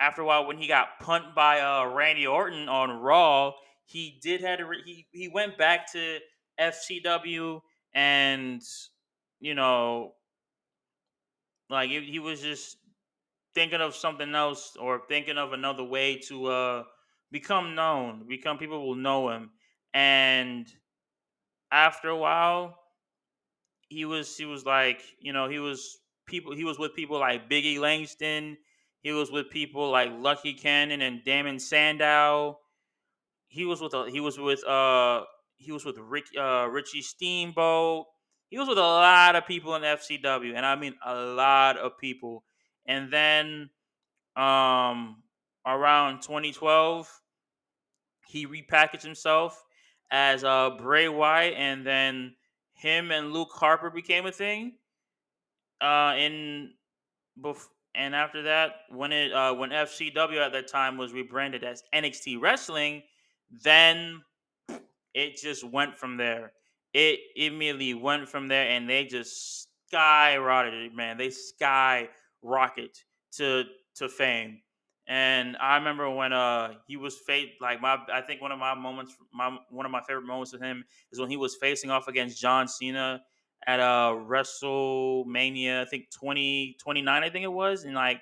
after 0.02 0.24
a 0.24 0.26
while 0.26 0.48
when 0.48 0.58
he 0.58 0.68
got 0.68 1.00
punt 1.00 1.36
by 1.36 1.62
uh, 1.62 1.86
Randy 1.86 2.28
Orton 2.28 2.70
on 2.70 2.92
Raw, 3.02 3.54
he 3.86 4.20
did 4.22 4.42
had 4.42 4.60
to 4.60 4.66
re- 4.66 4.84
he 4.86 5.08
he 5.14 5.30
went 5.30 5.58
back 5.58 5.92
to 5.94 6.20
FCW, 6.60 7.62
and 7.94 8.62
you 9.40 9.56
know, 9.56 10.16
like 11.70 11.90
he, 11.90 12.02
he 12.02 12.20
was 12.20 12.42
just 12.42 12.78
thinking 13.56 13.82
of 13.82 13.96
something 13.96 14.34
else 14.36 14.76
or 14.80 15.04
thinking 15.08 15.38
of 15.38 15.54
another 15.54 15.84
way 15.84 16.18
to 16.18 16.48
uh 16.48 16.84
become 17.32 17.76
known, 17.76 18.28
become 18.28 18.58
people 18.58 18.86
will 18.88 18.96
know 18.96 19.30
him, 19.30 19.52
and 19.94 20.68
after 21.72 22.10
a 22.10 22.18
while 22.18 22.78
he 23.90 24.06
was 24.06 24.38
he 24.38 24.46
was 24.46 24.66
like 24.66 25.02
you 25.20 25.34
know 25.34 25.50
he 25.50 25.60
was 25.60 26.00
people 26.26 26.56
he 26.56 26.64
was 26.64 26.80
with 26.80 26.96
people 26.96 27.20
like 27.20 27.50
Biggie 27.50 27.80
Langston. 27.80 28.58
He 29.02 29.12
was 29.12 29.32
with 29.32 29.50
people 29.50 29.90
like 29.90 30.12
Lucky 30.14 30.54
Cannon 30.54 31.02
and 31.02 31.24
Damien 31.24 31.60
Sandow. 31.60 32.60
He 33.48 33.66
was 33.66 33.82
with 33.82 33.94
a, 33.94 34.10
he 34.10 34.20
was 34.20 34.38
with 34.38 34.64
uh 34.66 35.24
he 35.58 35.72
was 35.72 35.84
with 35.86 35.98
Rick 35.98 36.26
uh 36.40 36.68
Richie 36.70 37.02
Steamboat. 37.02 38.06
He 38.50 38.58
was 38.58 38.68
with 38.68 38.78
a 38.78 38.82
lot 38.82 39.36
of 39.36 39.48
people 39.48 39.76
in 39.76 39.82
FCW, 39.84 40.54
and 40.56 40.66
I 40.66 40.76
mean 40.76 40.96
a 41.06 41.16
lot 41.16 41.78
of 41.78 41.98
people. 41.98 42.44
And 42.86 43.12
then 43.12 43.70
um 44.36 45.24
around 45.66 46.22
2012, 46.22 47.22
he 48.28 48.48
repackaged 48.48 49.04
himself 49.04 49.64
as 50.12 50.44
uh 50.44 50.72
Bray 50.78 51.10
Wyatt, 51.10 51.56
and 51.56 51.86
then 51.86 52.36
him 52.74 53.12
and 53.12 53.32
Luke 53.34 53.52
Harper 53.54 53.90
became 53.90 54.26
a 54.26 54.32
thing. 54.32 54.74
Uh, 55.80 56.14
in 56.18 56.74
bef- 57.40 57.68
and 57.96 58.16
after 58.16 58.44
that, 58.44 58.72
when 58.90 59.12
it 59.12 59.32
uh, 59.34 59.54
when 59.54 59.72
FCW 59.72 60.38
at 60.38 60.54
that 60.54 60.68
time 60.68 60.98
was 60.98 61.14
rebranded 61.14 61.64
as 61.64 61.84
NXT 61.94 62.40
Wrestling, 62.42 63.04
then 63.50 64.22
it 65.14 65.38
just 65.38 65.64
went 65.64 65.98
from 65.98 66.18
there. 66.18 66.54
It 66.94 67.20
immediately 67.36 67.94
went 67.94 68.30
from 68.30 68.48
there, 68.48 68.68
and 68.70 68.90
they 68.90 69.06
just 69.06 69.68
skyrocketed, 69.92 70.94
man. 70.94 71.18
They 71.18 71.30
skyrocket 71.30 72.98
to 73.34 73.64
to 73.96 74.10
fame. 74.10 74.62
And 75.08 75.58
I 75.58 75.76
remember 75.76 76.10
when 76.10 76.32
uh 76.32 76.76
he 76.88 76.96
was 76.96 77.18
face 77.18 77.50
like 77.60 77.82
my 77.82 77.98
I 78.14 78.22
think 78.22 78.42
one 78.42 78.52
of 78.52 78.60
my 78.60 78.76
moments 78.76 79.16
my 79.34 79.58
one 79.70 79.86
of 79.86 79.92
my 79.92 80.02
favorite 80.02 80.26
moments 80.26 80.54
with 80.54 80.62
him 80.62 80.86
is 81.12 81.20
when 81.20 81.30
he 81.30 81.38
was 81.38 81.56
facing 81.56 81.90
off 81.90 82.08
against 82.08 82.40
John 82.40 82.68
Cena 82.68 83.22
at 83.68 83.80
uh 83.80 84.16
WrestleMania 84.28 85.82
I 85.82 85.86
think 85.86 86.12
20 86.12 86.78
29 86.80 87.24
I 87.24 87.30
think 87.30 87.44
it 87.44 87.52
was 87.52 87.84
in 87.84 87.94
like 87.94 88.22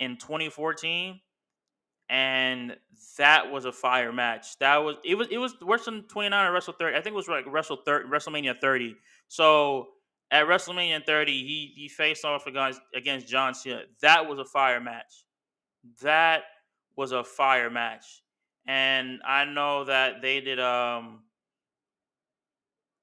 in 0.00 0.16
2014 0.18 1.20
and 2.08 2.76
that 3.18 3.50
was 3.50 3.64
a 3.64 3.72
fire 3.72 4.12
match. 4.12 4.58
That 4.60 4.76
was 4.76 4.96
it 5.04 5.16
was 5.16 5.28
it 5.30 5.38
was 5.38 5.54
Wrestle 5.62 6.02
29 6.02 6.46
or 6.46 6.52
Wrestle 6.52 6.74
30. 6.78 6.96
I 6.96 7.00
think 7.00 7.14
it 7.14 7.16
was 7.16 7.28
like 7.28 7.44
Wrestle 7.48 7.78
30 7.84 8.08
WrestleMania 8.08 8.60
30. 8.60 8.94
So 9.28 9.88
at 10.30 10.46
WrestleMania 10.46 11.04
30, 11.04 11.32
he 11.32 11.72
he 11.74 11.88
faced 11.88 12.24
off 12.24 12.46
against 12.46 12.80
against 12.94 13.26
John 13.28 13.54
Cena. 13.54 13.82
That 14.02 14.28
was 14.28 14.38
a 14.38 14.44
fire 14.44 14.80
match 14.80 15.24
that 16.02 16.42
was 16.96 17.12
a 17.12 17.24
fire 17.24 17.70
match. 17.70 18.22
And 18.66 19.20
I 19.26 19.44
know 19.44 19.84
that 19.84 20.22
they 20.22 20.40
did 20.40 20.58
um 20.58 21.20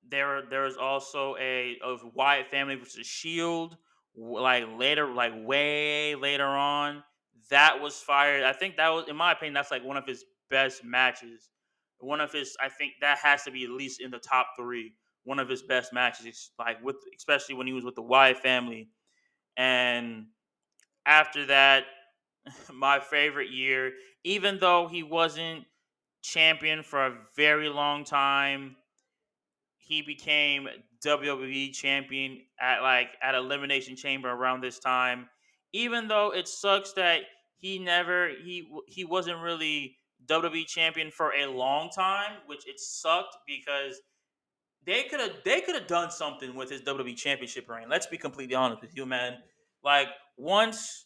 there 0.09 0.43
there 0.49 0.61
was 0.63 0.77
also 0.77 1.35
a 1.38 1.77
of 1.84 2.01
Wyatt 2.13 2.47
family 2.47 2.75
versus 2.75 3.07
Shield 3.07 3.77
like 4.15 4.65
later 4.77 5.07
like 5.13 5.34
way 5.35 6.15
later 6.15 6.45
on. 6.45 7.03
That 7.49 7.81
was 7.81 7.99
fired. 7.99 8.43
I 8.43 8.53
think 8.53 8.77
that 8.77 8.89
was 8.89 9.07
in 9.07 9.15
my 9.15 9.31
opinion 9.31 9.53
that's 9.53 9.71
like 9.71 9.84
one 9.84 9.97
of 9.97 10.05
his 10.07 10.25
best 10.49 10.84
matches. 10.84 11.49
One 11.99 12.21
of 12.21 12.31
his 12.31 12.55
I 12.61 12.69
think 12.69 12.93
that 13.01 13.19
has 13.19 13.43
to 13.43 13.51
be 13.51 13.63
at 13.63 13.69
least 13.71 14.01
in 14.01 14.11
the 14.11 14.19
top 14.19 14.47
3. 14.57 14.93
One 15.23 15.39
of 15.39 15.49
his 15.49 15.61
best 15.63 15.93
matches 15.93 16.51
like 16.59 16.84
with 16.84 16.97
especially 17.15 17.55
when 17.55 17.67
he 17.67 17.73
was 17.73 17.84
with 17.85 17.95
the 17.95 18.01
Wyatt 18.01 18.38
family. 18.38 18.89
And 19.57 20.27
after 21.05 21.45
that 21.47 21.85
my 22.73 22.99
favorite 22.99 23.51
year, 23.51 23.93
even 24.23 24.59
though 24.59 24.88
he 24.88 25.03
wasn't 25.03 25.65
champion 26.23 26.84
for 26.84 27.05
a 27.05 27.17
very 27.35 27.69
long 27.69 28.03
time. 28.03 28.77
He 29.85 30.01
became 30.01 30.68
WWE 31.05 31.73
champion 31.73 32.41
at 32.60 32.81
like 32.81 33.10
at 33.22 33.35
Elimination 33.35 33.95
Chamber 33.95 34.30
around 34.30 34.61
this 34.61 34.80
time. 34.80 35.30
Even 35.73 36.07
though 36.07 36.31
it 36.34 36.47
sucks 36.47 36.93
that 36.93 37.22
he 37.57 37.80
never 37.80 38.30
he 38.43 38.68
he 38.88 39.03
wasn't 39.03 39.39
really 39.39 39.97
WWE 40.26 40.65
champion 40.68 41.11
for 41.11 41.34
a 41.34 41.47
long 41.47 41.89
time, 41.89 42.38
which 42.45 42.68
it 42.68 42.80
sucked 42.80 43.38
because 43.45 43.99
they 44.85 45.03
could 45.03 45.19
have 45.19 45.31
they 45.43 45.61
could 45.61 45.76
have 45.76 45.88
done 45.88 46.11
something 46.11 46.55
with 46.55 46.69
his 46.69 46.81
WWE 46.81 47.15
championship 47.15 47.69
reign. 47.69 47.89
Let's 47.89 48.07
be 48.07 48.18
completely 48.18 48.55
honest 48.55 48.81
with 48.81 48.95
you, 48.95 49.05
man. 49.05 49.38
Like 49.84 50.07
once 50.38 51.05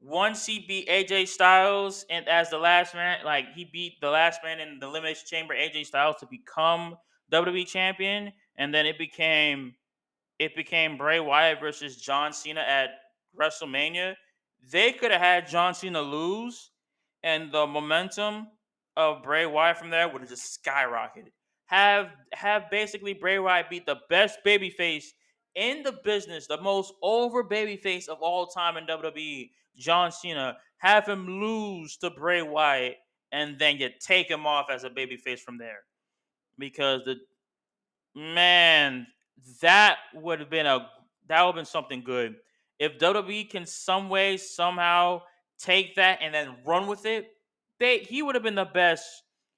once 0.00 0.46
he 0.46 0.64
beat 0.66 0.88
AJ 0.88 1.28
Styles 1.28 2.04
and 2.08 2.28
as 2.28 2.50
the 2.50 2.58
last 2.58 2.94
man, 2.94 3.24
like 3.24 3.46
he 3.54 3.64
beat 3.64 4.00
the 4.00 4.10
last 4.10 4.40
man 4.44 4.60
in 4.60 4.78
the 4.78 4.86
Elimination 4.86 5.26
Chamber, 5.26 5.54
AJ 5.54 5.86
Styles, 5.86 6.16
to 6.20 6.26
become 6.26 6.96
WWE 7.32 7.66
champion, 7.66 8.32
and 8.56 8.72
then 8.72 8.86
it 8.86 8.98
became 8.98 9.74
it 10.38 10.54
became 10.54 10.96
Bray 10.96 11.20
Wyatt 11.20 11.60
versus 11.60 11.96
John 11.96 12.32
Cena 12.32 12.60
at 12.60 12.90
WrestleMania. 13.38 14.14
They 14.70 14.92
could 14.92 15.10
have 15.10 15.20
had 15.20 15.48
John 15.48 15.74
Cena 15.74 16.00
lose, 16.00 16.70
and 17.22 17.50
the 17.50 17.66
momentum 17.66 18.48
of 18.96 19.22
Bray 19.22 19.46
Wyatt 19.46 19.78
from 19.78 19.90
there 19.90 20.08
would 20.08 20.20
have 20.22 20.30
just 20.30 20.62
skyrocketed. 20.62 21.32
Have 21.66 22.10
have 22.32 22.70
basically 22.70 23.14
Bray 23.14 23.38
Wyatt 23.38 23.70
beat 23.70 23.86
the 23.86 23.98
best 24.08 24.38
babyface 24.44 25.04
in 25.54 25.82
the 25.82 25.98
business, 26.04 26.46
the 26.46 26.60
most 26.60 26.94
over 27.02 27.44
babyface 27.44 28.08
of 28.08 28.18
all 28.20 28.46
time 28.46 28.76
in 28.76 28.86
WWE, 28.86 29.50
John 29.76 30.12
Cena, 30.12 30.56
have 30.78 31.06
him 31.06 31.26
lose 31.26 31.96
to 31.98 32.10
Bray 32.10 32.42
Wyatt, 32.42 32.96
and 33.32 33.58
then 33.58 33.76
you 33.78 33.90
take 34.00 34.30
him 34.30 34.46
off 34.46 34.66
as 34.70 34.84
a 34.84 34.90
babyface 34.90 35.40
from 35.40 35.58
there. 35.58 35.80
Because 36.58 37.02
the 37.04 37.16
man, 38.14 39.06
that 39.60 39.98
would 40.14 40.40
have 40.40 40.50
been 40.50 40.66
a 40.66 40.88
that 41.28 41.42
would 41.42 41.48
have 41.48 41.54
been 41.54 41.64
something 41.64 42.02
good. 42.02 42.36
If 42.78 42.98
WWE 42.98 43.50
can 43.50 43.66
some 43.66 44.08
way, 44.08 44.36
somehow 44.36 45.22
take 45.58 45.96
that 45.96 46.20
and 46.22 46.34
then 46.34 46.56
run 46.64 46.86
with 46.86 47.04
it, 47.06 47.28
they 47.78 47.98
he 47.98 48.22
would 48.22 48.34
have 48.34 48.44
been 48.44 48.54
the 48.54 48.64
best. 48.64 49.04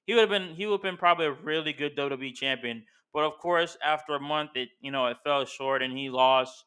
He 0.05 0.13
would 0.13 0.21
have 0.21 0.29
been 0.29 0.55
he 0.55 0.65
would 0.65 0.75
have 0.75 0.81
been 0.81 0.97
probably 0.97 1.27
a 1.27 1.31
really 1.31 1.73
good 1.73 1.95
WWE 1.95 2.33
champion. 2.33 2.83
But 3.13 3.25
of 3.25 3.37
course, 3.39 3.77
after 3.83 4.15
a 4.15 4.19
month, 4.19 4.51
it 4.55 4.69
you 4.79 4.91
know 4.91 5.07
it 5.07 5.17
fell 5.23 5.45
short, 5.45 5.81
and 5.81 5.97
he 5.97 6.09
lost, 6.09 6.65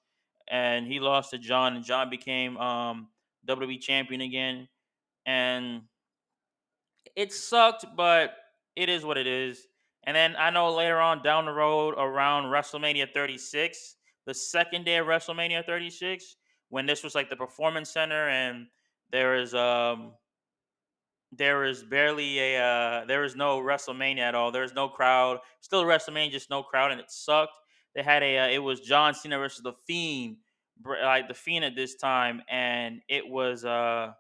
and 0.48 0.86
he 0.86 1.00
lost 1.00 1.30
to 1.30 1.38
John, 1.38 1.76
and 1.76 1.84
John 1.84 2.10
became 2.10 2.56
um, 2.58 3.08
WWE 3.46 3.80
champion 3.80 4.20
again, 4.20 4.68
and 5.26 5.82
it 7.16 7.32
sucked, 7.32 7.86
but 7.96 8.34
it 8.76 8.88
is 8.88 9.04
what 9.04 9.16
it 9.16 9.26
is. 9.26 9.66
And 10.06 10.14
then 10.14 10.36
I 10.38 10.50
know 10.50 10.72
later 10.74 11.00
on 11.00 11.22
down 11.22 11.46
the 11.46 11.52
road, 11.52 11.94
around 11.96 12.44
WrestleMania 12.44 13.12
36, 13.12 13.96
the 14.26 14.34
second 14.34 14.84
day 14.84 14.96
of 14.96 15.06
WrestleMania 15.06 15.64
36, 15.64 16.36
when 16.68 16.86
this 16.86 17.02
was 17.02 17.14
like 17.14 17.30
the 17.30 17.36
Performance 17.36 17.90
Center, 17.90 18.28
and 18.28 18.66
there 19.10 19.36
is 19.36 19.54
um 19.54 20.12
there 21.36 21.64
is 21.64 21.82
barely 21.82 22.38
a 22.38 22.62
uh, 22.62 23.04
there 23.06 23.24
is 23.24 23.36
no 23.36 23.60
WrestleMania 23.60 24.20
at 24.20 24.34
all. 24.34 24.50
There's 24.52 24.74
no 24.74 24.88
crowd. 24.88 25.38
Still 25.60 25.84
WrestleMania, 25.84 26.30
just 26.30 26.50
no 26.50 26.62
crowd, 26.62 26.92
and 26.92 27.00
it 27.00 27.10
sucked. 27.10 27.58
They 27.94 28.02
had 28.02 28.22
a 28.22 28.38
uh, 28.38 28.48
it 28.48 28.58
was 28.58 28.80
John 28.80 29.14
Cena 29.14 29.38
versus 29.38 29.62
the 29.62 29.72
Fiend, 29.86 30.36
like 30.84 31.28
the 31.28 31.34
Fiend 31.34 31.64
at 31.64 31.76
this 31.76 31.94
time, 31.96 32.42
and 32.48 33.00
it 33.08 33.26
was 33.28 33.64
uh 33.64 34.12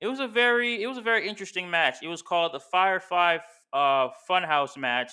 it 0.00 0.06
was 0.06 0.20
a 0.20 0.28
very 0.28 0.82
it 0.82 0.86
was 0.86 0.98
a 0.98 1.02
very 1.02 1.28
interesting 1.28 1.70
match. 1.70 1.96
It 2.02 2.08
was 2.08 2.22
called 2.22 2.52
the 2.52 2.60
Firefly 2.60 3.38
uh 3.76 4.08
Funhouse 4.28 4.76
match, 4.76 5.12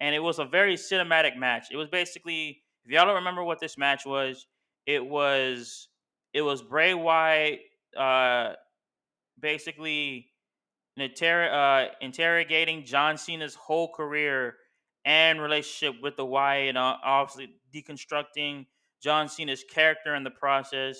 and 0.00 0.14
it 0.14 0.20
was 0.20 0.38
a 0.38 0.44
very 0.44 0.76
cinematic 0.76 1.36
match. 1.36 1.68
It 1.72 1.76
was 1.76 1.88
basically 1.88 2.62
if 2.84 2.90
y'all 2.90 3.06
don't 3.06 3.14
remember 3.16 3.42
what 3.42 3.60
this 3.60 3.78
match 3.78 4.04
was, 4.04 4.46
it 4.86 5.04
was 5.04 5.88
it 6.32 6.42
was 6.42 6.62
Bray 6.62 6.94
Wyatt 6.94 7.60
uh 7.96 8.54
basically 9.40 10.28
inter- 10.96 11.50
uh, 11.50 11.94
interrogating 12.00 12.84
John 12.84 13.16
Cena's 13.16 13.54
whole 13.54 13.92
career 13.92 14.56
and 15.04 15.40
relationship 15.40 16.00
with 16.02 16.16
the 16.16 16.24
Wyatt, 16.24 16.70
and 16.70 16.78
uh, 16.78 16.96
obviously 17.04 17.50
deconstructing 17.74 18.66
John 19.02 19.28
Cena's 19.28 19.64
character 19.68 20.14
in 20.14 20.24
the 20.24 20.30
process. 20.30 20.98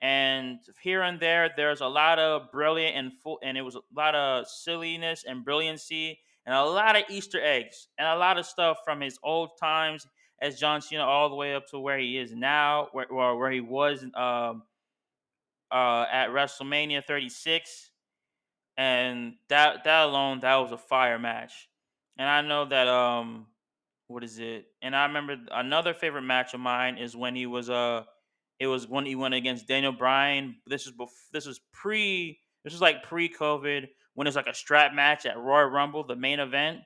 And 0.00 0.58
here 0.80 1.02
and 1.02 1.18
there, 1.18 1.50
there's 1.56 1.80
a 1.80 1.86
lot 1.86 2.18
of 2.18 2.52
brilliant 2.52 2.96
and 2.96 3.12
full, 3.12 3.38
and 3.42 3.56
it 3.56 3.62
was 3.62 3.74
a 3.74 3.80
lot 3.96 4.14
of 4.14 4.46
silliness 4.46 5.24
and 5.26 5.44
brilliancy, 5.44 6.20
and 6.48 6.56
a 6.56 6.64
lot 6.64 6.96
of 6.96 7.04
Easter 7.10 7.38
eggs, 7.44 7.88
and 7.98 8.08
a 8.08 8.16
lot 8.16 8.38
of 8.38 8.46
stuff 8.46 8.78
from 8.82 9.02
his 9.02 9.18
old 9.22 9.50
times 9.60 10.06
as 10.40 10.58
John 10.58 10.80
Cena, 10.80 11.04
all 11.04 11.28
the 11.28 11.34
way 11.34 11.54
up 11.54 11.66
to 11.68 11.78
where 11.78 11.98
he 11.98 12.16
is 12.16 12.34
now, 12.34 12.88
where 12.92 13.06
where, 13.10 13.50
he 13.50 13.60
was 13.60 14.02
um, 14.14 14.62
uh, 15.70 16.06
at 16.10 16.30
WrestleMania 16.30 17.04
36 17.06 17.90
and 18.78 19.34
that 19.48 19.84
that 19.84 20.04
alone 20.04 20.40
that 20.40 20.56
was 20.56 20.72
a 20.72 20.78
fire 20.78 21.18
match. 21.18 21.68
And 22.16 22.28
i 22.28 22.40
know 22.40 22.64
that 22.64 22.88
um 22.88 23.46
what 24.06 24.24
is 24.24 24.38
it? 24.38 24.66
And 24.80 24.96
i 24.96 25.04
remember 25.04 25.36
another 25.52 25.92
favorite 25.92 26.22
match 26.22 26.54
of 26.54 26.60
mine 26.60 26.96
is 26.96 27.14
when 27.14 27.34
he 27.34 27.44
was 27.44 27.68
uh 27.68 28.04
it 28.58 28.68
was 28.68 28.88
when 28.88 29.04
he 29.04 29.16
went 29.16 29.34
against 29.34 29.68
daniel 29.68 29.92
bryan. 29.92 30.56
This 30.66 30.86
was 30.86 30.92
before 30.92 31.12
this 31.32 31.46
was 31.46 31.60
pre 31.72 32.38
this 32.64 32.72
was 32.72 32.80
like 32.80 33.02
pre-covid 33.02 33.88
when 34.18 34.26
it 34.26 34.30
was 34.30 34.36
like 34.36 34.48
a 34.48 34.54
strap 34.54 34.92
match 34.92 35.26
at 35.26 35.38
royal 35.38 35.68
rumble 35.68 36.02
the 36.02 36.16
main 36.16 36.40
event 36.40 36.80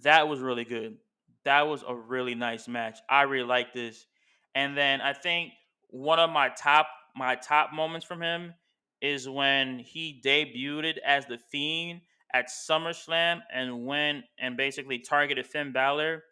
that 0.00 0.28
was 0.28 0.40
really 0.40 0.64
good. 0.64 0.96
That 1.44 1.62
was 1.62 1.84
a 1.86 1.94
really 1.94 2.34
nice 2.34 2.68
match. 2.68 2.98
I 3.10 3.22
really 3.22 3.46
like 3.46 3.72
this. 3.72 4.06
And 4.54 4.76
then 4.76 5.00
i 5.00 5.12
think 5.12 5.52
one 5.88 6.18
of 6.18 6.30
my 6.30 6.48
top 6.50 6.86
my 7.16 7.34
top 7.34 7.72
moments 7.72 8.06
from 8.06 8.22
him 8.22 8.54
is 9.02 9.28
when 9.28 9.78
he 9.78 10.20
debuted 10.24 10.96
as 11.04 11.26
the 11.26 11.38
Fiend 11.50 12.00
at 12.32 12.48
SummerSlam 12.48 13.40
and 13.52 13.84
went 13.84 14.24
and 14.38 14.56
basically 14.56 14.98
targeted 14.98 15.46
Finn 15.46 15.72
Balor. 15.72 16.22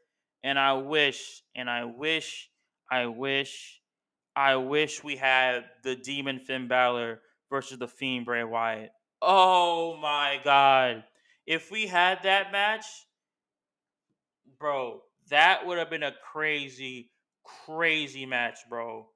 And 0.43 0.59
I 0.59 0.73
wish, 0.75 1.43
and 1.55 1.69
I 1.69 1.85
wish, 1.85 2.49
I 2.91 3.07
wish, 3.07 3.81
I 4.35 4.57
wish 4.57 5.05
we 5.05 5.17
had 5.17 5.65
the 5.83 5.97
Demon 5.97 6.39
Finn 6.39 6.69
Balor 6.69 7.21
versus 7.51 7.79
the 7.79 7.89
Fiend 7.89 8.25
Bray 8.25 8.45
Wyatt. 8.45 8.93
Oh 9.21 9.99
my 10.01 10.41
God. 10.43 11.05
If 11.47 11.71
we 11.71 11.87
had 11.87 12.23
that 12.23 12.53
match, 12.53 12.87
bro, 14.59 15.03
that 15.29 15.67
would 15.67 15.79
have 15.79 15.91
been 15.91 16.03
a 16.03 16.15
crazy, 16.33 17.11
crazy 17.67 18.25
match, 18.25 18.59
bro. 18.69 19.09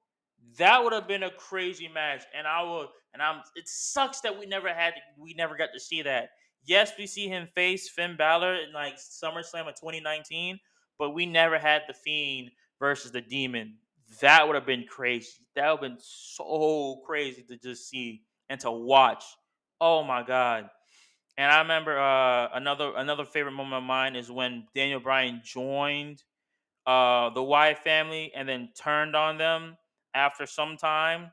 That 0.57 0.83
would 0.83 0.93
have 0.93 1.07
been 1.07 1.23
a 1.23 1.31
crazy 1.31 1.87
match, 1.87 2.23
and 2.37 2.45
I 2.45 2.61
will. 2.63 2.89
And 3.13 3.21
I'm. 3.21 3.41
It 3.55 3.67
sucks 3.67 4.21
that 4.21 4.37
we 4.37 4.45
never 4.45 4.69
had. 4.73 4.93
We 5.17 5.33
never 5.33 5.55
got 5.55 5.69
to 5.73 5.79
see 5.79 6.01
that. 6.03 6.29
Yes, 6.65 6.93
we 6.97 7.07
see 7.07 7.27
him 7.27 7.47
face 7.55 7.89
Finn 7.89 8.15
Balor 8.17 8.55
in 8.55 8.73
like 8.73 8.97
SummerSlam 8.97 9.67
of 9.67 9.75
2019, 9.75 10.59
but 10.99 11.11
we 11.11 11.25
never 11.25 11.57
had 11.57 11.83
the 11.87 11.93
Fiend 11.93 12.51
versus 12.79 13.11
the 13.11 13.21
Demon. 13.21 13.75
That 14.21 14.47
would 14.47 14.55
have 14.55 14.65
been 14.65 14.85
crazy. 14.85 15.45
That 15.55 15.69
would 15.71 15.83
have 15.83 15.91
been 15.97 16.01
so 16.01 17.01
crazy 17.05 17.43
to 17.43 17.57
just 17.57 17.89
see 17.89 18.23
and 18.49 18.59
to 18.61 18.71
watch. 18.71 19.23
Oh 19.81 20.03
my 20.03 20.23
god. 20.23 20.69
And 21.37 21.51
I 21.51 21.59
remember 21.59 21.97
uh, 21.99 22.49
another 22.53 22.93
another 22.95 23.25
favorite 23.25 23.51
moment 23.53 23.75
of 23.75 23.83
mine 23.83 24.15
is 24.15 24.31
when 24.31 24.67
Daniel 24.73 24.99
Bryan 25.01 25.41
joined 25.43 26.23
uh, 26.85 27.29
the 27.31 27.43
Wyatt 27.43 27.79
family 27.79 28.31
and 28.35 28.47
then 28.47 28.69
turned 28.75 29.15
on 29.15 29.37
them 29.37 29.77
after 30.13 30.45
some 30.45 30.77
time. 30.77 31.31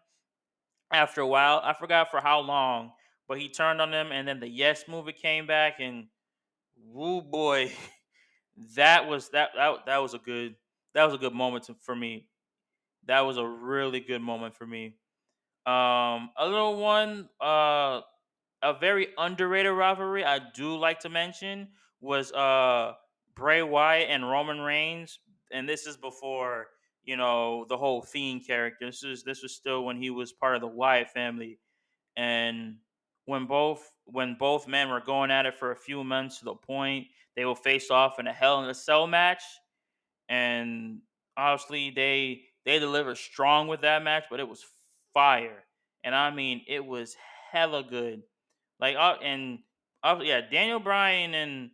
After 0.93 1.23
a 1.23 1.27
while, 1.27 1.61
I 1.65 1.73
forgot 1.73 2.11
for 2.11 2.21
how 2.21 2.41
long, 2.41 2.93
but 3.27 3.39
he 3.39 3.49
turned 3.49 3.81
on 3.81 3.91
them, 3.91 4.13
and 4.13 4.29
then 4.29 4.41
the 4.41 4.49
Yes 4.49 4.87
Movement 4.89 5.17
came 5.17 5.47
back, 5.47 5.81
and 5.81 6.09
woo 6.77 7.23
boy, 7.23 7.73
that 8.77 9.09
was 9.09 9.31
that 9.31 9.51
that 9.57 9.87
that 9.87 9.99
was 9.99 10.15
a 10.15 10.19
good 10.19 10.57
that 10.95 11.05
was 11.05 11.15
a 11.15 11.19
good 11.19 11.35
moment 11.35 11.65
to, 11.65 11.75
for 11.75 11.97
me. 11.97 12.29
That 13.07 13.21
was 13.23 13.37
a 13.37 13.47
really 13.47 14.01
good 14.01 14.23
moment 14.23 14.55
for 14.55 14.67
me. 14.67 14.97
Um, 15.67 16.31
a 16.37 16.47
little 16.47 16.77
one, 16.77 17.29
uh, 17.41 18.01
a 18.63 18.75
very 18.79 19.09
underrated 19.19 19.73
rivalry 19.73 20.25
I 20.25 20.41
do 20.55 20.77
like 20.77 21.01
to 21.01 21.09
mention 21.09 21.69
was 22.01 22.33
uh 22.33 22.95
Bray 23.35 23.63
Wyatt 23.63 24.11
and 24.11 24.29
Roman 24.29 24.61
Reigns, 24.61 25.19
and 25.53 25.69
this 25.69 25.87
is 25.87 25.97
before 25.97 26.69
you 27.05 27.17
know 27.17 27.67
the 27.69 27.77
whole 27.77 28.03
Fiend 28.03 28.47
character. 28.47 28.87
This 28.87 29.03
is 29.03 29.25
this 29.25 29.43
was 29.43 29.55
still 29.55 29.85
when 29.85 29.97
he 30.01 30.11
was 30.11 30.33
part 30.33 30.55
of 30.55 30.61
the 30.61 30.69
Wyatt 30.69 31.11
family, 31.11 31.59
and 32.17 32.79
when 33.25 33.47
both 33.47 33.91
when 34.05 34.35
both 34.35 34.69
men 34.69 34.91
were 34.91 35.01
going 35.01 35.31
at 35.31 35.47
it 35.47 35.59
for 35.59 35.71
a 35.73 35.77
few 35.77 36.05
months 36.05 36.39
to 36.39 36.45
the 36.45 36.55
point 36.55 37.07
they 37.37 37.45
will 37.45 37.55
face 37.55 37.91
off 37.91 38.19
in 38.19 38.27
a 38.27 38.33
Hell 38.33 38.63
in 38.63 38.71
a 38.71 38.75
Cell 38.75 39.07
match, 39.07 39.43
and 40.29 41.01
obviously 41.37 41.91
they 41.91 42.43
they 42.65 42.79
delivered 42.79 43.19
strong 43.19 43.69
with 43.69 43.83
that 43.83 44.03
match, 44.03 44.25
but 44.31 44.41
it 44.41 44.49
was 44.49 44.65
fire, 45.15 45.65
and 46.05 46.15
I 46.15 46.31
mean 46.31 46.63
it 46.69 46.85
was 46.85 47.17
hella 47.51 47.83
good. 47.83 48.23
Like 48.81 48.97
uh, 48.97 49.17
and 49.23 49.61
uh, 50.03 50.19
yeah, 50.23 50.41
Daniel 50.41 50.81
Bryan 50.81 51.35
and 51.35 51.71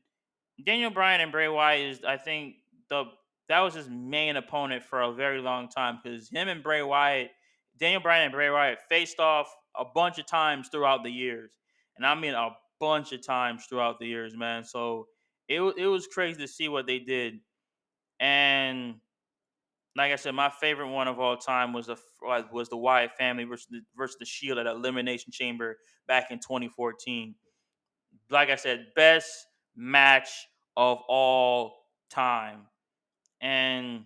Daniel 0.65 0.91
Bryan 0.91 1.21
and 1.21 1.33
Bray 1.33 1.49
Wyatt 1.49 1.91
is 1.91 2.05
I 2.05 2.17
think 2.17 2.57
the 2.91 3.05
that 3.49 3.61
was 3.61 3.75
his 3.75 3.89
main 3.89 4.37
opponent 4.37 4.83
for 4.83 5.01
a 5.01 5.13
very 5.13 5.41
long 5.41 5.69
time 5.69 5.99
because 6.03 6.29
him 6.29 6.49
and 6.49 6.63
Bray 6.63 6.83
Wyatt, 6.83 7.31
Daniel 7.79 8.03
Bryan 8.03 8.25
and 8.25 8.33
Bray 8.33 8.51
Wyatt 8.51 8.79
faced 8.89 9.21
off 9.21 9.55
a 9.77 9.85
bunch 9.85 10.19
of 10.19 10.27
times 10.27 10.69
throughout 10.69 11.03
the 11.03 11.11
years, 11.11 11.51
and 11.97 12.05
I 12.05 12.15
mean 12.15 12.35
a 12.35 12.51
bunch 12.81 13.13
of 13.13 13.25
times 13.25 13.67
throughout 13.67 13.99
the 13.99 14.07
years, 14.07 14.37
man. 14.37 14.65
So 14.65 15.07
it 15.49 15.61
it 15.79 15.87
was 15.87 16.07
crazy 16.07 16.41
to 16.41 16.49
see 16.49 16.69
what 16.69 16.87
they 16.87 16.99
did, 16.99 17.41
and 18.21 18.97
like 19.97 20.13
I 20.13 20.17
said, 20.17 20.35
my 20.35 20.51
favorite 20.61 20.89
one 20.89 21.09
of 21.09 21.19
all 21.19 21.37
time 21.37 21.73
was 21.73 21.87
the 21.87 21.97
was 22.53 22.69
the 22.69 22.77
Wyatt 22.77 23.13
family 23.19 23.45
versus 23.45 23.67
the, 23.71 23.81
versus 23.97 24.17
the 24.19 24.27
Shield 24.27 24.59
at 24.59 24.67
Elimination 24.67 25.33
Chamber 25.33 25.79
back 26.07 26.31
in 26.31 26.39
2014. 26.39 27.35
Like 28.31 28.51
I 28.51 28.57
said, 28.57 28.87
best 28.95 29.31
match 29.77 30.29
of 30.77 30.99
all 31.09 31.75
time, 32.11 32.67
and 33.41 34.05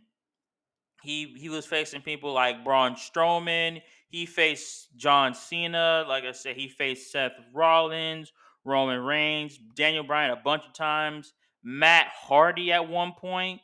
he 1.02 1.34
he 1.36 1.48
was 1.48 1.66
facing 1.66 2.00
people 2.00 2.32
like 2.32 2.64
Braun 2.64 2.94
Strowman. 2.94 3.82
He 4.08 4.26
faced 4.26 4.96
John 4.96 5.34
Cena. 5.34 6.04
Like 6.08 6.24
I 6.24 6.32
said, 6.32 6.56
he 6.56 6.68
faced 6.68 7.10
Seth 7.10 7.32
Rollins, 7.54 8.32
Roman 8.64 9.00
Reigns, 9.00 9.58
Daniel 9.74 10.04
Bryan 10.04 10.30
a 10.30 10.36
bunch 10.36 10.64
of 10.66 10.74
times, 10.74 11.32
Matt 11.62 12.08
Hardy 12.14 12.72
at 12.72 12.88
one 12.88 13.12
point 13.12 13.60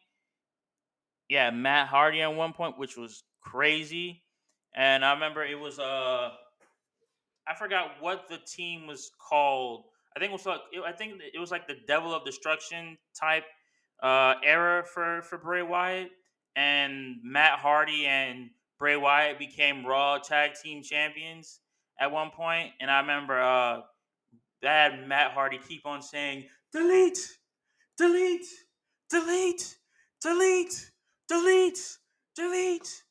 yeah, 1.28 1.50
Matt 1.50 1.88
Hardy 1.88 2.22
at 2.22 2.34
one 2.34 2.52
point, 2.52 2.78
which 2.78 2.96
was 2.96 3.22
crazy. 3.42 4.22
And 4.74 5.04
I 5.04 5.12
remember 5.12 5.44
it 5.44 5.58
was 5.58 5.78
uh 5.78 6.30
I 7.46 7.54
forgot 7.54 7.92
what 8.00 8.28
the 8.28 8.38
team 8.38 8.86
was 8.86 9.10
called. 9.18 9.84
I 10.16 10.20
think 10.20 10.30
it 10.30 10.32
was 10.32 10.46
like 10.46 10.60
I 10.86 10.92
think 10.92 11.20
it 11.34 11.38
was 11.38 11.50
like 11.50 11.66
the 11.66 11.76
Devil 11.86 12.14
of 12.14 12.24
Destruction 12.24 12.96
type 13.18 13.44
uh 14.02 14.34
era 14.44 14.84
for 14.84 15.22
for 15.22 15.38
Bray 15.38 15.62
Wyatt. 15.62 16.10
And 16.56 17.16
Matt 17.22 17.58
Hardy 17.58 18.06
and 18.06 18.50
Bray 18.78 18.96
Wyatt 18.96 19.38
became 19.38 19.86
Raw 19.86 20.18
Tag 20.18 20.52
Team 20.62 20.82
Champions 20.82 21.60
at 22.00 22.10
one 22.10 22.30
point. 22.30 22.72
And 22.80 22.90
I 22.90 23.00
remember 23.00 23.40
uh 23.40 23.80
that 24.62 25.06
Matt 25.06 25.32
Hardy 25.32 25.58
keep 25.68 25.86
on 25.86 26.02
saying 26.02 26.46
delete! 26.72 27.18
Delete! 27.96 28.46
Delete! 29.10 29.76
Delete 30.20 30.90
delete, 31.28 31.98
delete. 32.34 33.02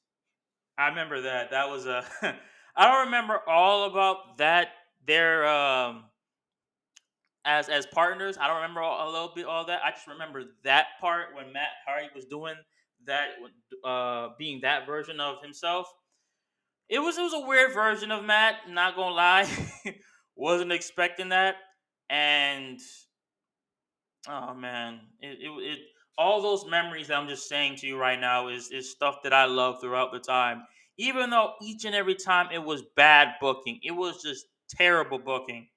I 0.77 0.89
remember 0.89 1.21
that. 1.21 1.51
That 1.51 1.69
was 1.69 1.85
a. 1.85 2.03
I 2.75 2.85
don't 2.87 3.05
remember 3.05 3.39
all 3.47 3.89
about 3.89 4.37
that. 4.37 4.69
Their 5.05 5.47
um, 5.47 6.03
as 7.45 7.69
as 7.69 7.85
partners. 7.87 8.37
I 8.39 8.47
don't 8.47 8.57
remember 8.57 8.81
all, 8.81 9.09
a 9.09 9.11
little 9.11 9.31
bit 9.33 9.45
all 9.45 9.65
that. 9.65 9.81
I 9.83 9.91
just 9.91 10.07
remember 10.07 10.43
that 10.63 10.87
part 10.99 11.35
when 11.35 11.51
Matt 11.53 11.69
Hardy 11.85 12.09
was 12.13 12.25
doing 12.25 12.55
that, 13.05 13.29
uh, 13.83 14.29
being 14.37 14.61
that 14.61 14.85
version 14.85 15.19
of 15.19 15.41
himself. 15.41 15.91
It 16.89 16.99
was 16.99 17.17
it 17.17 17.21
was 17.21 17.33
a 17.33 17.47
weird 17.47 17.73
version 17.73 18.11
of 18.11 18.23
Matt. 18.23 18.55
Not 18.69 18.95
gonna 18.95 19.15
lie, 19.15 19.49
wasn't 20.35 20.71
expecting 20.71 21.29
that, 21.29 21.55
and 22.09 22.79
oh 24.27 24.53
man, 24.53 24.99
it 25.21 25.39
it, 25.41 25.49
it 25.49 25.79
all 26.17 26.41
those 26.41 26.65
memories 26.65 27.07
that 27.07 27.17
I'm 27.17 27.27
just 27.27 27.47
saying 27.47 27.75
to 27.77 27.87
you 27.87 27.97
right 27.97 28.19
now 28.19 28.47
is 28.47 28.71
is 28.71 28.91
stuff 28.91 29.17
that 29.23 29.33
I 29.33 29.45
love 29.45 29.79
throughout 29.81 30.11
the 30.11 30.19
time. 30.19 30.63
Even 30.97 31.29
though 31.29 31.53
each 31.61 31.85
and 31.85 31.93
every 31.93 32.15
time 32.15 32.47
it 32.51 32.63
was 32.63 32.83
bad 32.95 33.35
booking, 33.39 33.79
it 33.83 33.91
was 33.91 34.21
just 34.23 34.47
terrible 34.69 35.19
booking. 35.19 35.67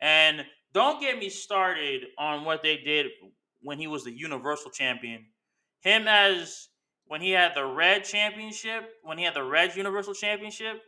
And 0.00 0.44
don't 0.72 1.00
get 1.00 1.18
me 1.18 1.28
started 1.30 2.04
on 2.18 2.44
what 2.44 2.62
they 2.62 2.76
did 2.76 3.06
when 3.62 3.78
he 3.78 3.86
was 3.86 4.04
the 4.04 4.12
Universal 4.12 4.70
Champion. 4.70 5.24
Him 5.80 6.06
as 6.06 6.68
when 7.06 7.20
he 7.20 7.30
had 7.30 7.54
the 7.54 7.64
Red 7.64 8.04
Championship, 8.04 8.84
when 9.02 9.18
he 9.18 9.24
had 9.24 9.34
the 9.34 9.42
Red 9.42 9.74
Universal 9.74 10.14
Championship. 10.14 10.80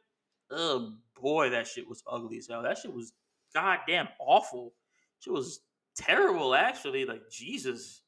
Oh 0.51 0.93
boy, 1.21 1.51
that 1.51 1.67
shit 1.67 1.89
was 1.89 2.03
ugly 2.07 2.39
as 2.39 2.49
hell. 2.49 2.63
That 2.63 2.79
shit 2.79 2.93
was 2.93 3.13
goddamn 3.55 4.09
awful. 4.21 4.75
Shit 5.21 5.33
was 5.33 5.61
terrible, 5.97 6.55
actually. 6.55 7.07
Like 7.07 7.23
Jesus. 7.31 8.02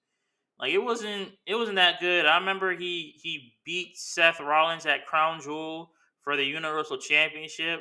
Like 0.59 0.73
it 0.73 0.79
wasn't 0.79 1.33
it 1.47 1.55
wasn't 1.55 1.77
that 1.77 2.01
good. 2.01 2.27
I 2.27 2.39
remember 2.39 2.75
he 2.77 3.15
he 3.23 3.55
beat 3.65 3.97
Seth 3.97 4.41
Rollins 4.41 4.87
at 4.87 5.07
Crown 5.07 5.41
Jewel 5.41 5.91
for 6.23 6.37
the 6.37 6.45
Universal 6.45 6.99
Championship. 6.99 7.81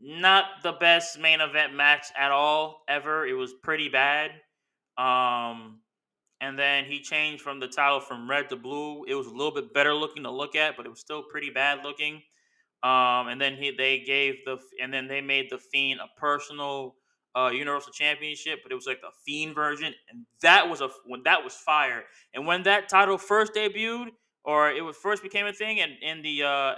Not 0.00 0.62
the 0.62 0.72
best 0.72 1.18
main 1.18 1.40
event 1.40 1.74
match 1.74 2.06
at 2.18 2.30
all 2.30 2.84
ever. 2.88 3.26
It 3.26 3.32
was 3.32 3.54
pretty 3.62 3.88
bad. 3.88 4.30
Um 4.98 5.80
and 6.40 6.58
then 6.58 6.84
he 6.84 7.00
changed 7.00 7.42
from 7.42 7.60
the 7.60 7.68
title 7.68 8.00
from 8.00 8.28
red 8.28 8.50
to 8.50 8.56
blue. 8.56 9.04
It 9.04 9.14
was 9.14 9.26
a 9.26 9.30
little 9.30 9.54
bit 9.54 9.72
better 9.72 9.94
looking 9.94 10.22
to 10.24 10.30
look 10.30 10.54
at, 10.54 10.76
but 10.76 10.84
it 10.84 10.90
was 10.90 11.00
still 11.00 11.22
pretty 11.22 11.50
bad 11.50 11.82
looking. 11.82 12.22
Um, 12.82 13.28
and 13.28 13.40
then 13.40 13.56
he 13.56 13.70
they 13.70 14.00
gave 14.00 14.44
the 14.44 14.58
and 14.82 14.92
then 14.92 15.08
they 15.08 15.22
made 15.22 15.48
the 15.50 15.58
Fiend 15.58 16.00
a 16.00 16.20
personal 16.20 16.96
uh, 17.36 17.50
Universal 17.50 17.92
Championship, 17.92 18.60
but 18.62 18.72
it 18.72 18.74
was 18.74 18.86
like 18.86 19.00
the 19.00 19.10
Fiend 19.24 19.54
version, 19.54 19.92
and 20.10 20.24
that 20.42 20.68
was 20.68 20.80
a 20.80 20.88
when 21.04 21.22
that 21.24 21.44
was 21.44 21.54
fire. 21.54 22.04
And 22.34 22.46
when 22.46 22.62
that 22.64 22.88
title 22.88 23.18
first 23.18 23.54
debuted, 23.54 24.08
or 24.44 24.70
it 24.70 24.80
was 24.82 24.96
first 24.96 25.22
became 25.22 25.46
a 25.46 25.52
thing, 25.52 25.80
and 25.80 25.92
in 26.02 26.22
the 26.22 26.42
uh, 26.42 26.74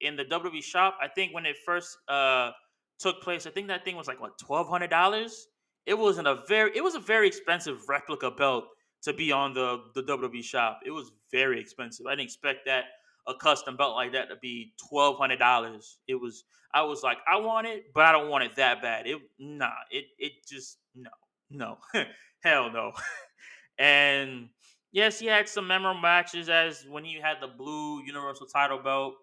in 0.00 0.16
the 0.16 0.24
WWE 0.24 0.62
shop, 0.62 0.98
I 1.00 1.08
think 1.08 1.32
when 1.32 1.46
it 1.46 1.56
first 1.64 1.96
uh, 2.08 2.50
took 2.98 3.22
place, 3.22 3.46
I 3.46 3.50
think 3.50 3.68
that 3.68 3.84
thing 3.84 3.96
was 3.96 4.08
like 4.08 4.20
what 4.20 4.38
twelve 4.38 4.68
hundred 4.68 4.90
dollars. 4.90 5.46
It 5.86 5.94
wasn't 5.98 6.26
a 6.26 6.42
very 6.48 6.72
it 6.76 6.82
was 6.82 6.94
a 6.94 7.00
very 7.00 7.28
expensive 7.28 7.88
replica 7.88 8.30
belt 8.30 8.64
to 9.02 9.12
be 9.12 9.32
on 9.32 9.54
the 9.54 9.78
the 9.94 10.02
WWE 10.02 10.42
shop. 10.42 10.80
It 10.84 10.90
was 10.90 11.12
very 11.30 11.60
expensive. 11.60 12.06
I 12.06 12.10
didn't 12.12 12.24
expect 12.24 12.66
that 12.66 12.84
a 13.30 13.34
custom 13.36 13.76
belt 13.76 13.94
like 13.94 14.12
that 14.12 14.28
to 14.28 14.36
be 14.36 14.74
twelve 14.88 15.16
hundred 15.18 15.38
dollars. 15.38 15.98
It 16.08 16.16
was 16.16 16.44
I 16.72 16.82
was 16.82 17.02
like, 17.02 17.18
I 17.26 17.36
want 17.40 17.66
it, 17.66 17.92
but 17.94 18.04
I 18.04 18.12
don't 18.12 18.28
want 18.28 18.44
it 18.44 18.56
that 18.56 18.82
bad. 18.82 19.06
It 19.06 19.18
nah, 19.38 19.70
it 19.90 20.06
it 20.18 20.32
just 20.46 20.78
no, 20.94 21.10
no, 21.50 21.78
hell 22.42 22.70
no. 22.70 22.92
and 23.78 24.48
yes, 24.92 25.18
he 25.18 25.26
had 25.26 25.48
some 25.48 25.66
memorable 25.66 26.00
matches 26.00 26.48
as 26.48 26.84
when 26.88 27.04
he 27.04 27.20
had 27.20 27.36
the 27.40 27.48
blue 27.48 28.02
Universal 28.04 28.46
Title 28.46 28.78
belt. 28.78 29.14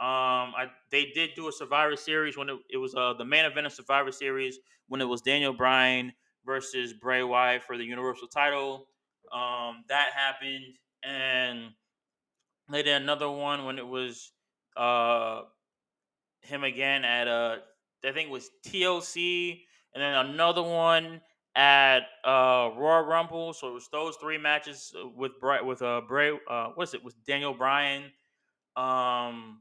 Um, 0.00 0.52
I 0.56 0.66
they 0.90 1.06
did 1.14 1.30
do 1.36 1.48
a 1.48 1.52
Survivor 1.52 1.96
Series 1.96 2.36
when 2.36 2.48
it, 2.48 2.58
it 2.70 2.76
was 2.78 2.94
uh 2.94 3.14
the 3.14 3.24
main 3.24 3.44
event 3.44 3.66
of 3.66 3.72
Survivor 3.72 4.12
Series 4.12 4.58
when 4.88 5.00
it 5.00 5.04
was 5.04 5.22
Daniel 5.22 5.52
Bryan 5.52 6.12
versus 6.44 6.92
Bray 6.92 7.22
Wyatt 7.22 7.62
for 7.62 7.78
the 7.78 7.84
Universal 7.84 8.28
Title. 8.28 8.88
Um, 9.32 9.84
that 9.88 10.10
happened, 10.14 10.76
and 11.02 11.70
they 12.70 12.82
did 12.82 13.02
another 13.02 13.30
one 13.30 13.64
when 13.64 13.78
it 13.78 13.86
was 13.86 14.32
uh 14.76 15.42
him 16.42 16.64
again 16.64 17.04
at 17.04 17.28
uh 17.28 17.56
I 18.04 18.12
think 18.12 18.28
it 18.28 18.32
was 18.32 18.50
TLC, 18.66 19.62
and 19.94 20.02
then 20.02 20.14
another 20.26 20.62
one 20.62 21.20
at 21.54 22.00
uh 22.24 22.70
Royal 22.76 23.04
Rumble. 23.04 23.52
So 23.52 23.68
it 23.68 23.74
was 23.74 23.88
those 23.90 24.16
three 24.16 24.38
matches 24.38 24.92
uh, 24.98 25.08
with 25.08 25.32
Bray 25.40 25.60
with 25.62 25.82
uh 25.82 26.02
Bray 26.06 26.32
uh 26.48 26.68
what's 26.74 26.94
it 26.94 27.04
with 27.04 27.14
Daniel 27.24 27.54
Bryan. 27.54 28.04
Um 28.76 29.60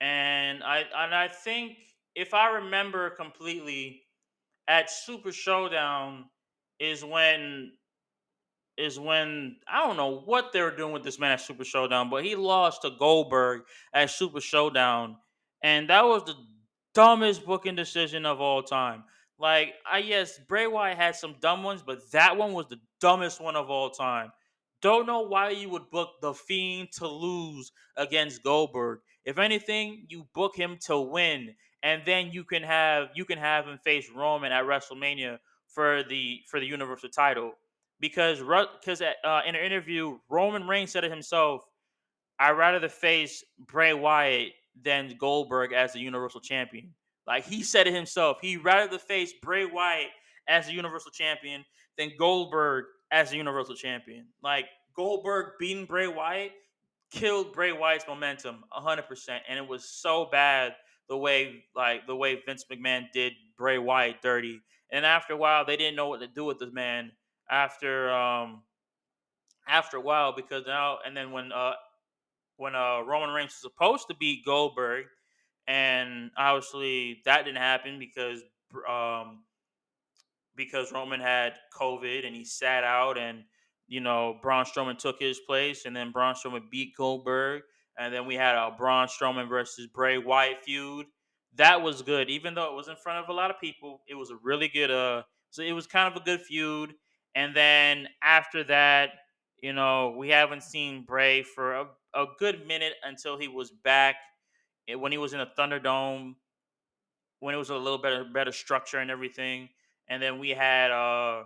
and 0.00 0.62
I 0.62 0.84
and 0.96 1.14
I 1.14 1.28
think 1.28 1.76
if 2.14 2.34
I 2.34 2.48
remember 2.56 3.10
completely, 3.10 4.02
at 4.68 4.90
Super 4.90 5.32
Showdown 5.32 6.24
is 6.78 7.04
when 7.04 7.72
is 8.76 8.98
when 8.98 9.56
I 9.68 9.86
don't 9.86 9.96
know 9.96 10.22
what 10.24 10.52
they 10.52 10.62
were 10.62 10.74
doing 10.74 10.92
with 10.92 11.02
this 11.04 11.18
man 11.18 11.32
at 11.32 11.40
Super 11.40 11.64
Showdown, 11.64 12.10
but 12.10 12.24
he 12.24 12.34
lost 12.34 12.82
to 12.82 12.90
Goldberg 12.90 13.62
at 13.92 14.10
Super 14.10 14.40
Showdown, 14.40 15.16
and 15.62 15.88
that 15.90 16.04
was 16.04 16.24
the 16.24 16.34
dumbest 16.94 17.44
booking 17.44 17.76
decision 17.76 18.26
of 18.26 18.40
all 18.40 18.62
time. 18.62 19.04
Like, 19.38 19.74
I 19.90 19.98
yes, 19.98 20.38
Bray 20.48 20.66
Wyatt 20.66 20.96
had 20.96 21.16
some 21.16 21.36
dumb 21.40 21.62
ones, 21.62 21.82
but 21.84 22.10
that 22.12 22.36
one 22.36 22.52
was 22.52 22.66
the 22.68 22.80
dumbest 23.00 23.40
one 23.40 23.56
of 23.56 23.70
all 23.70 23.90
time. 23.90 24.30
Don't 24.80 25.06
know 25.06 25.22
why 25.22 25.50
you 25.50 25.68
would 25.70 25.90
book 25.90 26.10
the 26.20 26.34
Fiend 26.34 26.90
to 26.92 27.06
lose 27.06 27.72
against 27.96 28.42
Goldberg. 28.42 29.00
If 29.24 29.38
anything, 29.38 30.06
you 30.08 30.26
book 30.34 30.56
him 30.56 30.78
to 30.86 31.00
win, 31.00 31.54
and 31.82 32.02
then 32.04 32.30
you 32.32 32.44
can 32.44 32.62
have 32.62 33.08
you 33.14 33.24
can 33.24 33.38
have 33.38 33.66
him 33.66 33.78
face 33.84 34.08
Roman 34.14 34.52
at 34.52 34.64
WrestleMania 34.64 35.38
for 35.68 36.02
the 36.02 36.40
for 36.48 36.58
the 36.58 36.66
Universal 36.66 37.10
title 37.10 37.52
because 38.02 38.40
because 38.40 39.00
uh, 39.00 39.40
in 39.46 39.54
an 39.54 39.64
interview, 39.64 40.18
Roman 40.28 40.66
Reigns 40.66 40.90
said 40.90 41.04
it 41.04 41.10
himself. 41.10 41.62
I'd 42.38 42.50
rather 42.50 42.80
the 42.80 42.88
face 42.88 43.44
Bray 43.68 43.94
Wyatt 43.94 44.52
than 44.82 45.14
Goldberg 45.18 45.72
as 45.72 45.92
the 45.92 46.00
Universal 46.00 46.40
Champion. 46.40 46.92
Like 47.26 47.46
he 47.46 47.62
said 47.62 47.86
it 47.86 47.94
himself, 47.94 48.38
he'd 48.42 48.64
rather 48.64 48.90
the 48.90 48.98
face 48.98 49.32
Bray 49.40 49.64
Wyatt 49.64 50.08
as 50.48 50.66
the 50.66 50.72
Universal 50.72 51.12
Champion 51.12 51.64
than 51.96 52.10
Goldberg 52.18 52.86
as 53.12 53.30
the 53.30 53.36
Universal 53.36 53.76
Champion. 53.76 54.26
Like 54.42 54.66
Goldberg 54.96 55.52
beating 55.60 55.86
Bray 55.86 56.08
Wyatt 56.08 56.52
killed 57.12 57.52
Bray 57.52 57.70
Wyatt's 57.70 58.06
momentum 58.08 58.64
100%, 58.76 59.38
and 59.48 59.58
it 59.58 59.66
was 59.66 59.84
so 59.84 60.28
bad 60.32 60.74
the 61.08 61.16
way 61.16 61.62
like 61.76 62.06
the 62.08 62.16
way 62.16 62.42
Vince 62.44 62.64
McMahon 62.68 63.04
did 63.12 63.34
Bray 63.56 63.78
Wyatt 63.78 64.20
dirty. 64.22 64.60
And 64.90 65.06
after 65.06 65.34
a 65.34 65.36
while, 65.36 65.64
they 65.64 65.76
didn't 65.76 65.94
know 65.94 66.08
what 66.08 66.20
to 66.20 66.26
do 66.26 66.44
with 66.44 66.58
this 66.58 66.72
man 66.72 67.12
after 67.52 68.10
um 68.12 68.62
after 69.68 69.98
a 69.98 70.00
while 70.00 70.34
because 70.34 70.64
now 70.66 70.98
and 71.06 71.16
then 71.16 71.30
when 71.32 71.52
uh 71.52 71.74
when 72.56 72.74
uh 72.74 73.00
Roman 73.02 73.30
Reigns 73.30 73.52
was 73.52 73.72
supposed 73.72 74.08
to 74.08 74.16
beat 74.16 74.44
Goldberg 74.44 75.06
and 75.68 76.30
obviously 76.36 77.20
that 77.26 77.44
didn't 77.44 77.58
happen 77.58 77.98
because 77.98 78.42
um 78.88 79.44
because 80.56 80.92
Roman 80.92 81.20
had 81.20 81.54
COVID 81.78 82.26
and 82.26 82.34
he 82.34 82.44
sat 82.44 82.84
out 82.84 83.18
and 83.18 83.44
you 83.86 84.00
know 84.00 84.38
Braun 84.42 84.64
Strowman 84.64 84.98
took 84.98 85.20
his 85.20 85.38
place 85.40 85.84
and 85.84 85.94
then 85.94 86.10
Braun 86.10 86.34
Strowman 86.34 86.70
beat 86.70 86.96
Goldberg 86.96 87.62
and 87.98 88.12
then 88.12 88.26
we 88.26 88.34
had 88.34 88.56
a 88.56 88.74
Braun 88.76 89.08
Strowman 89.08 89.48
versus 89.48 89.86
Bray 89.86 90.18
Wyatt 90.18 90.64
feud. 90.64 91.06
That 91.56 91.82
was 91.82 92.00
good, 92.00 92.30
even 92.30 92.54
though 92.54 92.72
it 92.72 92.74
was 92.74 92.88
in 92.88 92.96
front 92.96 93.22
of 93.22 93.28
a 93.28 93.34
lot 93.34 93.50
of 93.50 93.60
people. 93.60 94.00
It 94.08 94.14
was 94.14 94.30
a 94.30 94.36
really 94.42 94.68
good 94.68 94.90
uh, 94.90 95.22
so 95.50 95.62
it 95.62 95.72
was 95.72 95.86
kind 95.86 96.12
of 96.12 96.20
a 96.20 96.24
good 96.24 96.40
feud. 96.40 96.94
And 97.34 97.54
then 97.56 98.08
after 98.22 98.64
that, 98.64 99.10
you 99.62 99.72
know, 99.72 100.14
we 100.16 100.28
haven't 100.28 100.62
seen 100.62 101.04
Bray 101.04 101.42
for 101.42 101.74
a, 101.74 101.86
a 102.14 102.26
good 102.38 102.66
minute 102.66 102.94
until 103.04 103.38
he 103.38 103.48
was 103.48 103.70
back 103.70 104.16
eh, 104.88 104.94
when 104.94 105.12
he 105.12 105.18
was 105.18 105.32
in 105.32 105.40
a 105.40 105.46
Thunderdome, 105.58 106.34
when 107.40 107.54
it 107.54 107.58
was 107.58 107.70
a 107.70 107.76
little 107.76 107.98
better 107.98 108.24
better 108.24 108.52
structure 108.52 108.98
and 108.98 109.10
everything. 109.10 109.68
And 110.08 110.22
then 110.22 110.38
we 110.38 110.50
had 110.50 110.90
uh 110.90 111.44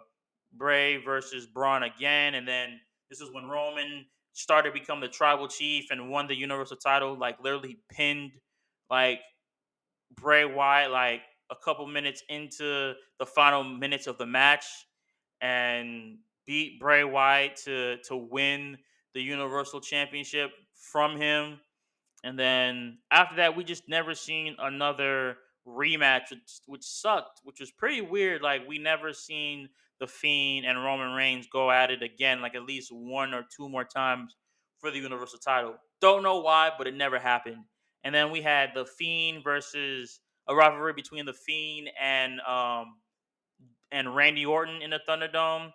Bray 0.53 0.97
versus 0.97 1.47
Braun 1.47 1.83
again, 1.83 2.35
and 2.35 2.49
then 2.49 2.81
this 3.11 3.21
is 3.21 3.31
when 3.33 3.47
Roman 3.47 4.07
started 4.33 4.71
to 4.71 4.79
become 4.79 5.01
the 5.01 5.09
tribal 5.09 5.49
chief 5.49 5.87
and 5.91 6.11
won 6.11 6.27
the 6.27 6.35
Universal 6.37 6.77
title, 6.79 7.17
like 7.19 7.41
literally 7.43 7.79
pinned 7.91 8.33
like 8.91 9.21
Bray 10.17 10.45
Wyatt 10.45 10.91
like 10.91 11.23
a 11.51 11.57
couple 11.57 11.87
minutes 11.87 12.23
into 12.29 12.95
the 13.19 13.27
final 13.27 13.63
minutes 13.63 14.07
of 14.07 14.19
the 14.19 14.27
match 14.27 14.65
and 15.41 16.19
beat 16.47 16.81
Bray 16.81 17.05
Wyatt 17.05 17.57
to 17.65 17.97
to 18.09 18.17
win 18.17 18.79
the 19.15 19.23
Universal 19.23 19.81
Championship 19.81 20.51
from 20.75 21.17
him. 21.17 21.61
And 22.25 22.39
then 22.39 22.99
after 23.11 23.37
that, 23.37 23.57
we 23.57 23.65
just 23.65 23.89
never 23.89 24.15
seen 24.15 24.57
another 24.59 25.37
rematch, 25.67 26.31
which, 26.31 26.61
which 26.67 26.85
sucked, 26.85 27.41
which 27.45 27.61
was 27.61 27.71
pretty 27.71 28.01
weird. 28.01 28.43
Like 28.43 28.67
we 28.69 28.79
never 28.79 29.13
seen 29.13 29.69
the 30.01 30.07
Fiend 30.07 30.67
and 30.67 30.83
Roman 30.83 31.13
Reigns 31.13 31.47
go 31.51 31.71
at 31.71 31.91
it 31.91 32.03
again, 32.03 32.41
like 32.41 32.55
at 32.55 32.65
least 32.65 32.91
one 32.93 33.33
or 33.33 33.45
two 33.55 33.69
more 33.69 33.85
times 33.85 34.37
for 34.79 34.91
the 34.91 34.99
Universal 34.99 35.39
title. 35.39 35.75
Don't 36.01 36.23
know 36.23 36.41
why, 36.41 36.71
but 36.77 36.87
it 36.87 36.95
never 36.95 37.19
happened. 37.19 37.65
And 38.05 38.15
then 38.15 38.31
we 38.31 38.43
had 38.43 38.71
the 38.75 38.85
Fiend 38.85 39.43
versus 39.43 40.21
a 40.49 40.55
rivalry 40.55 40.93
between 40.93 41.25
the 41.25 41.33
Fiend 41.33 41.89
and 42.01 42.41
um, 42.41 42.97
and 43.93 44.15
Randy 44.15 44.47
Orton 44.47 44.83
in 44.83 44.91
the 44.91 45.01
Thunderdome. 45.09 45.73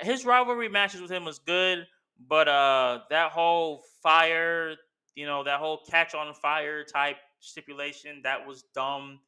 His 0.00 0.24
rivalry 0.24 0.68
matches 0.68 1.00
with 1.00 1.10
him 1.10 1.24
was 1.24 1.38
good, 1.38 1.86
but 2.28 2.48
uh, 2.48 3.00
that 3.10 3.30
whole 3.32 3.82
fire, 4.02 4.74
you 5.14 5.26
know, 5.26 5.44
that 5.44 5.60
whole 5.60 5.80
catch 5.88 6.14
on 6.14 6.32
fire 6.34 6.84
type 6.84 7.16
stipulation, 7.40 8.20
that 8.24 8.46
was 8.46 8.64
dumb. 8.74 9.20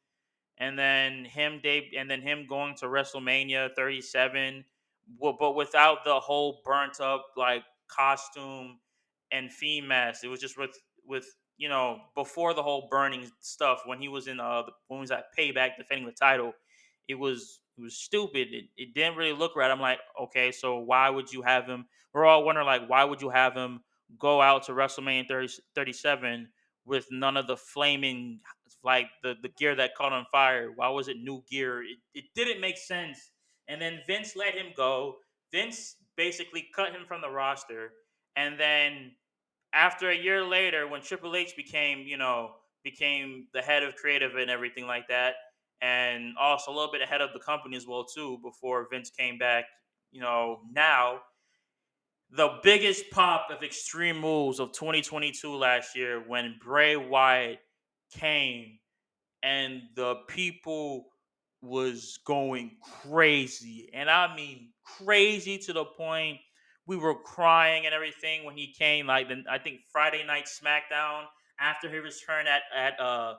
And 0.57 0.77
then 0.77 1.23
him, 1.23 1.59
Dave, 1.61 1.91
and 1.97 2.09
then 2.09 2.21
him 2.21 2.47
going 2.47 2.75
to 2.77 2.85
WrestleMania 2.85 3.75
37, 3.75 4.65
but 5.19 5.55
without 5.55 6.03
the 6.03 6.19
whole 6.19 6.61
burnt 6.65 6.99
up 6.99 7.27
like 7.37 7.63
costume 7.87 8.79
and 9.31 9.51
Fiend 9.51 9.87
mask. 9.87 10.23
It 10.23 10.27
was 10.27 10.39
just 10.39 10.57
with 10.57 10.77
with 11.05 11.25
you 11.57 11.69
know 11.69 11.99
before 12.15 12.53
the 12.53 12.63
whole 12.63 12.87
burning 12.89 13.29
stuff 13.39 13.81
when 13.85 13.99
he 13.99 14.07
was 14.07 14.27
in 14.27 14.39
uh 14.39 14.63
when 14.87 14.99
he 14.99 15.01
was 15.01 15.11
at 15.11 15.35
Payback 15.37 15.77
defending 15.77 16.05
the 16.05 16.11
title. 16.11 16.53
It 17.07 17.15
was 17.15 17.61
it 17.77 17.81
was 17.81 17.95
stupid. 17.95 18.47
It, 18.51 18.65
it 18.75 18.93
didn't 18.93 19.17
really 19.17 19.33
look 19.37 19.55
right. 19.55 19.69
I'm 19.69 19.79
like, 19.79 19.99
okay, 20.19 20.51
so 20.51 20.79
why 20.79 21.09
would 21.09 21.31
you 21.31 21.41
have 21.43 21.65
him? 21.65 21.85
We're 22.13 22.25
all 22.25 22.43
wondering, 22.43 22.65
like, 22.65 22.89
why 22.89 23.03
would 23.03 23.21
you 23.21 23.29
have 23.29 23.53
him 23.53 23.81
go 24.17 24.41
out 24.41 24.63
to 24.63 24.71
WrestleMania 24.71 25.27
30, 25.27 25.49
37 25.75 26.49
with 26.85 27.05
none 27.11 27.37
of 27.37 27.45
the 27.47 27.57
flaming, 27.57 28.39
like 28.83 29.07
the, 29.21 29.35
the 29.41 29.49
gear 29.49 29.75
that 29.75 29.95
caught 29.95 30.13
on 30.13 30.25
fire? 30.31 30.71
Why 30.75 30.89
was 30.89 31.07
it 31.07 31.17
new 31.17 31.43
gear? 31.49 31.83
It, 31.83 31.97
it 32.13 32.25
didn't 32.33 32.61
make 32.61 32.77
sense. 32.77 33.31
And 33.67 33.81
then 33.81 33.99
Vince 34.07 34.35
let 34.35 34.55
him 34.55 34.67
go. 34.75 35.17
Vince 35.51 35.97
basically 36.15 36.67
cut 36.75 36.91
him 36.91 37.05
from 37.07 37.21
the 37.21 37.29
roster. 37.29 37.91
And 38.35 38.59
then 38.59 39.11
after 39.73 40.09
a 40.09 40.17
year 40.17 40.43
later, 40.43 40.87
when 40.87 41.01
Triple 41.01 41.35
H 41.35 41.55
became, 41.55 41.99
you 41.99 42.17
know, 42.17 42.51
became 42.83 43.47
the 43.53 43.61
head 43.61 43.83
of 43.83 43.95
creative 43.95 44.35
and 44.35 44.49
everything 44.49 44.87
like 44.87 45.07
that, 45.09 45.35
and 45.81 46.33
also 46.39 46.71
a 46.71 46.73
little 46.73 46.91
bit 46.91 47.01
ahead 47.01 47.21
of 47.21 47.29
the 47.33 47.39
company 47.39 47.77
as 47.77 47.85
well 47.85 48.05
too 48.05 48.39
before 48.43 48.87
Vince 48.91 49.09
came 49.09 49.37
back. 49.37 49.65
You 50.11 50.21
know, 50.21 50.61
now 50.71 51.19
the 52.31 52.59
biggest 52.63 53.09
pop 53.11 53.47
of 53.51 53.63
extreme 53.63 54.19
moves 54.19 54.59
of 54.59 54.71
2022 54.73 55.55
last 55.55 55.95
year 55.95 56.23
when 56.27 56.55
Bray 56.63 56.95
Wyatt 56.95 57.59
came 58.11 58.79
and 59.43 59.81
the 59.95 60.15
people 60.27 61.07
was 61.61 62.19
going 62.25 62.71
crazy. 63.03 63.89
And 63.93 64.09
I 64.09 64.35
mean 64.35 64.69
crazy 64.83 65.57
to 65.59 65.73
the 65.73 65.85
point 65.85 66.39
we 66.85 66.95
were 66.95 67.15
crying 67.15 67.85
and 67.85 67.93
everything 67.93 68.45
when 68.45 68.55
he 68.55 68.73
came 68.73 69.07
like 69.07 69.27
the, 69.27 69.43
I 69.49 69.57
think 69.57 69.81
Friday 69.91 70.23
night 70.25 70.45
SmackDown 70.45 71.23
after 71.59 71.89
his 71.89 72.03
return 72.03 72.45
at 72.47 72.61
at 72.75 72.99
uh 72.99 73.35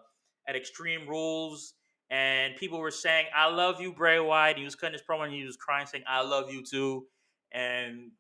at 0.47 0.57
Extreme 0.57 1.09
Rules 1.09 1.75
and 2.11 2.57
people 2.57 2.79
were 2.79 2.91
saying, 2.91 3.27
"I 3.35 3.49
love 3.49 3.81
you, 3.81 3.93
Bray 3.93 4.21
Wyatt." 4.21 4.59
He 4.59 4.65
was 4.65 4.75
cutting 4.75 4.95
his 4.95 5.03
promo 5.03 5.25
and 5.25 5.33
he 5.33 5.45
was 5.45 5.57
crying, 5.57 5.87
saying, 5.87 6.05
"I 6.07 6.23
love 6.23 6.51
you 6.53 6.63
too." 6.63 7.07
And 7.53 8.13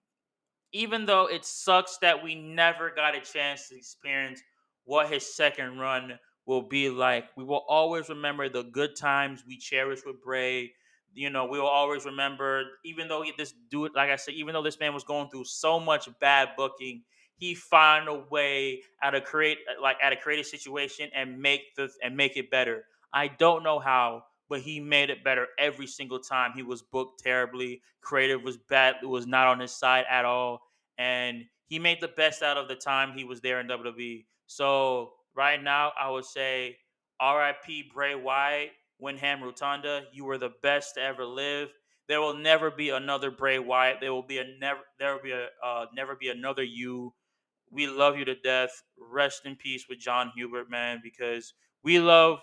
even 0.72 1.06
though 1.06 1.26
it 1.26 1.44
sucks 1.44 1.98
that 1.98 2.22
we 2.22 2.34
never 2.34 2.90
got 2.90 3.14
a 3.14 3.20
chance 3.20 3.68
to 3.68 3.76
experience 3.76 4.42
what 4.84 5.10
his 5.10 5.34
second 5.34 5.78
run 5.78 6.18
will 6.46 6.62
be 6.62 6.90
like, 6.90 7.28
we 7.36 7.44
will 7.44 7.64
always 7.68 8.08
remember 8.08 8.48
the 8.48 8.64
good 8.64 8.96
times 8.96 9.44
we 9.46 9.58
cherished 9.58 10.06
with 10.06 10.22
Bray. 10.22 10.72
You 11.14 11.30
know, 11.30 11.46
we 11.46 11.58
will 11.58 11.66
always 11.66 12.04
remember, 12.04 12.64
even 12.84 13.08
though 13.08 13.24
this 13.36 13.54
dude, 13.70 13.94
like 13.94 14.10
I 14.10 14.16
said, 14.16 14.34
even 14.34 14.52
though 14.54 14.62
this 14.62 14.78
man 14.78 14.94
was 14.94 15.04
going 15.04 15.30
through 15.30 15.44
so 15.44 15.80
much 15.80 16.08
bad 16.20 16.50
booking, 16.56 17.02
he 17.36 17.54
found 17.54 18.08
a 18.08 18.14
way 18.30 18.82
out 19.02 19.14
of 19.14 19.24
create 19.24 19.58
like 19.80 19.96
at 20.02 20.12
a 20.12 20.16
creative 20.16 20.46
situation 20.46 21.10
and 21.14 21.40
make 21.40 21.74
the 21.76 21.90
and 22.02 22.16
make 22.16 22.36
it 22.36 22.50
better. 22.50 22.84
I 23.12 23.28
don't 23.28 23.62
know 23.62 23.78
how, 23.78 24.24
but 24.48 24.60
he 24.60 24.80
made 24.80 25.10
it 25.10 25.24
better 25.24 25.48
every 25.58 25.86
single 25.86 26.18
time. 26.18 26.52
He 26.54 26.62
was 26.62 26.82
booked 26.82 27.22
terribly. 27.22 27.82
Creative 28.00 28.42
was 28.42 28.56
bad. 28.56 28.96
It 29.02 29.06
was 29.06 29.26
not 29.26 29.46
on 29.46 29.60
his 29.60 29.72
side 29.72 30.04
at 30.08 30.24
all. 30.24 30.62
and 30.98 31.44
he 31.66 31.78
made 31.78 32.00
the 32.00 32.08
best 32.08 32.42
out 32.42 32.56
of 32.56 32.66
the 32.68 32.74
time 32.74 33.12
he 33.12 33.24
was 33.24 33.40
there 33.42 33.60
in 33.60 33.66
WWE. 33.68 34.26
So 34.46 35.12
right 35.34 35.62
now, 35.62 35.92
I 36.00 36.10
would 36.10 36.24
say 36.24 36.78
R.I.P. 37.20 37.90
Bray 37.92 38.14
Wyatt, 38.14 38.70
Windham 38.98 39.42
Rotunda. 39.42 40.04
You 40.12 40.24
were 40.24 40.38
the 40.38 40.52
best 40.62 40.94
to 40.94 41.02
ever 41.02 41.24
live. 41.26 41.68
There 42.08 42.20
will 42.22 42.34
never 42.34 42.70
be 42.70 42.88
another 42.90 43.30
Bray 43.30 43.58
Wyatt. 43.58 43.98
There 44.00 44.14
will 44.14 44.22
be 44.22 44.38
a 44.38 44.44
never. 44.58 44.80
There 44.98 45.12
will 45.14 45.22
be 45.22 45.32
a 45.32 45.48
uh, 45.64 45.86
never 45.94 46.16
be 46.16 46.28
another 46.30 46.62
you. 46.62 47.12
We 47.70 47.86
love 47.86 48.16
you 48.16 48.24
to 48.24 48.34
death. 48.34 48.82
Rest 48.98 49.44
in 49.44 49.56
peace 49.56 49.86
with 49.88 49.98
Jon 49.98 50.32
Huber, 50.34 50.64
man, 50.70 51.00
because 51.02 51.52
we 51.82 51.98
love 51.98 52.38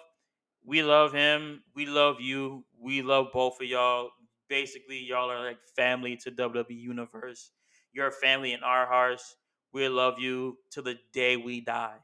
we 0.65 0.83
love 0.83 1.13
him. 1.13 1.63
We 1.75 1.85
love 1.85 2.21
you. 2.21 2.65
We 2.79 3.01
love 3.01 3.27
both 3.33 3.61
of 3.61 3.67
y'all. 3.67 4.11
Basically, 4.49 4.99
y'all 4.99 5.31
are 5.31 5.43
like 5.43 5.59
family 5.75 6.17
to 6.17 6.31
WWE 6.31 6.79
Universe. 6.79 7.51
You're 7.93 8.11
family 8.11 8.53
in 8.53 8.63
our 8.63 8.85
hearts. 8.87 9.35
We 9.73 9.87
love 9.89 10.19
you 10.19 10.57
to 10.71 10.81
the 10.81 10.97
day 11.13 11.37
we 11.37 11.61
die. 11.61 11.99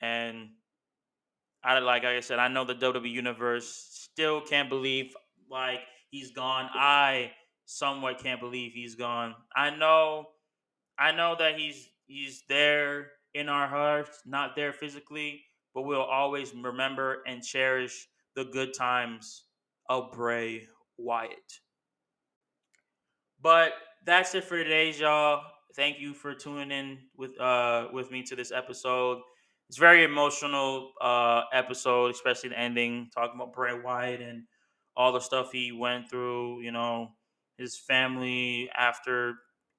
And 0.00 0.50
I 1.62 1.78
like 1.78 2.04
I 2.04 2.20
said, 2.20 2.38
I 2.38 2.48
know 2.48 2.64
the 2.64 2.74
WWE 2.74 3.10
Universe 3.10 3.66
still 3.68 4.40
can't 4.40 4.68
believe 4.68 5.14
like 5.50 5.80
he's 6.10 6.32
gone. 6.32 6.68
I 6.72 7.32
somewhat 7.64 8.18
can't 8.18 8.40
believe 8.40 8.72
he's 8.72 8.94
gone. 8.94 9.34
I 9.54 9.70
know 9.70 10.28
I 10.98 11.12
know 11.12 11.36
that 11.38 11.58
he's 11.58 11.88
he's 12.06 12.44
there 12.48 13.12
in 13.32 13.48
our 13.48 13.66
hearts, 13.66 14.22
not 14.26 14.54
there 14.56 14.72
physically, 14.72 15.44
but 15.74 15.82
we'll 15.82 16.02
always 16.02 16.54
remember 16.54 17.22
and 17.26 17.42
cherish 17.42 18.08
the 18.34 18.44
good 18.44 18.74
times 18.74 19.44
of 19.88 20.12
Bray 20.12 20.66
Wyatt. 20.96 21.60
But 23.40 23.72
that's 24.04 24.34
it 24.34 24.44
for 24.44 24.56
today's 24.56 24.98
y'all. 24.98 25.42
Thank 25.74 25.98
you 25.98 26.14
for 26.14 26.34
tuning 26.34 26.70
in 26.70 26.98
with 27.16 27.38
uh 27.40 27.88
with 27.92 28.10
me 28.10 28.22
to 28.24 28.36
this 28.36 28.52
episode. 28.52 29.20
It's 29.68 29.78
very 29.78 30.04
emotional 30.04 30.92
uh 31.00 31.42
episode, 31.52 32.10
especially 32.12 32.50
the 32.50 32.58
ending, 32.58 33.10
talking 33.14 33.36
about 33.36 33.52
Bray 33.52 33.78
Wyatt 33.78 34.20
and 34.20 34.44
all 34.96 35.12
the 35.12 35.20
stuff 35.20 35.50
he 35.52 35.72
went 35.72 36.08
through, 36.08 36.60
you 36.60 36.70
know, 36.70 37.10
his 37.58 37.76
family 37.76 38.70
after 38.76 39.34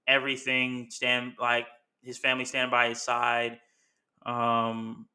everything 0.08 0.88
stand 0.92 1.34
like 1.40 1.68
his 2.02 2.18
family 2.18 2.46
stand 2.46 2.72
by 2.72 2.90
his 2.90 3.02
side. 3.02 3.60
Um 4.26 5.08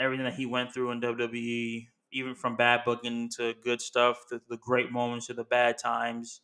everything 0.00 0.24
that 0.24 0.34
he 0.34 0.46
went 0.46 0.72
through 0.74 0.90
in 0.92 1.00
WWE, 1.00 1.88
even 2.12 2.34
from 2.34 2.56
bad 2.56 2.82
booking 2.84 3.28
to 3.36 3.54
good 3.62 3.80
stuff, 3.80 4.24
the, 4.30 4.40
the 4.48 4.56
great 4.56 4.90
moments 4.90 5.26
to 5.28 5.34
the 5.34 5.44
bad 5.44 5.78
times, 5.78 6.40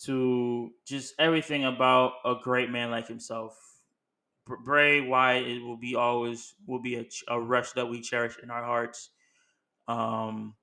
to 0.00 0.72
just 0.86 1.14
everything 1.18 1.64
about 1.64 2.14
a 2.24 2.34
great 2.42 2.70
man 2.70 2.90
like 2.90 3.08
himself. 3.08 3.58
Bray 4.64 5.00
Wyatt 5.00 5.46
it 5.46 5.62
will 5.62 5.76
be 5.76 5.96
always 5.96 6.54
will 6.66 6.80
be 6.80 6.96
a, 6.96 7.06
a 7.28 7.40
rush 7.40 7.72
that 7.72 7.88
we 7.88 8.00
cherish 8.00 8.36
in 8.42 8.50
our 8.50 8.64
hearts. 8.64 9.10
Um, 9.88 10.54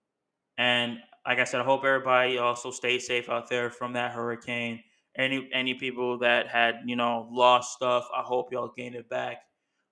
and 0.57 0.99
like 1.25 1.39
I 1.39 1.45
said, 1.45 1.61
I 1.61 1.63
hope 1.63 1.83
everybody 1.83 2.37
also 2.37 2.71
stays 2.71 3.07
safe 3.07 3.29
out 3.29 3.49
there 3.49 3.69
from 3.69 3.93
that 3.93 4.11
hurricane. 4.11 4.83
Any 5.15 5.49
any 5.53 5.73
people 5.75 6.19
that 6.19 6.47
had 6.47 6.81
you 6.85 6.95
know 6.95 7.27
lost 7.31 7.73
stuff, 7.73 8.07
I 8.15 8.21
hope 8.21 8.51
y'all 8.51 8.73
gain 8.75 8.93
it 8.93 9.09
back. 9.09 9.37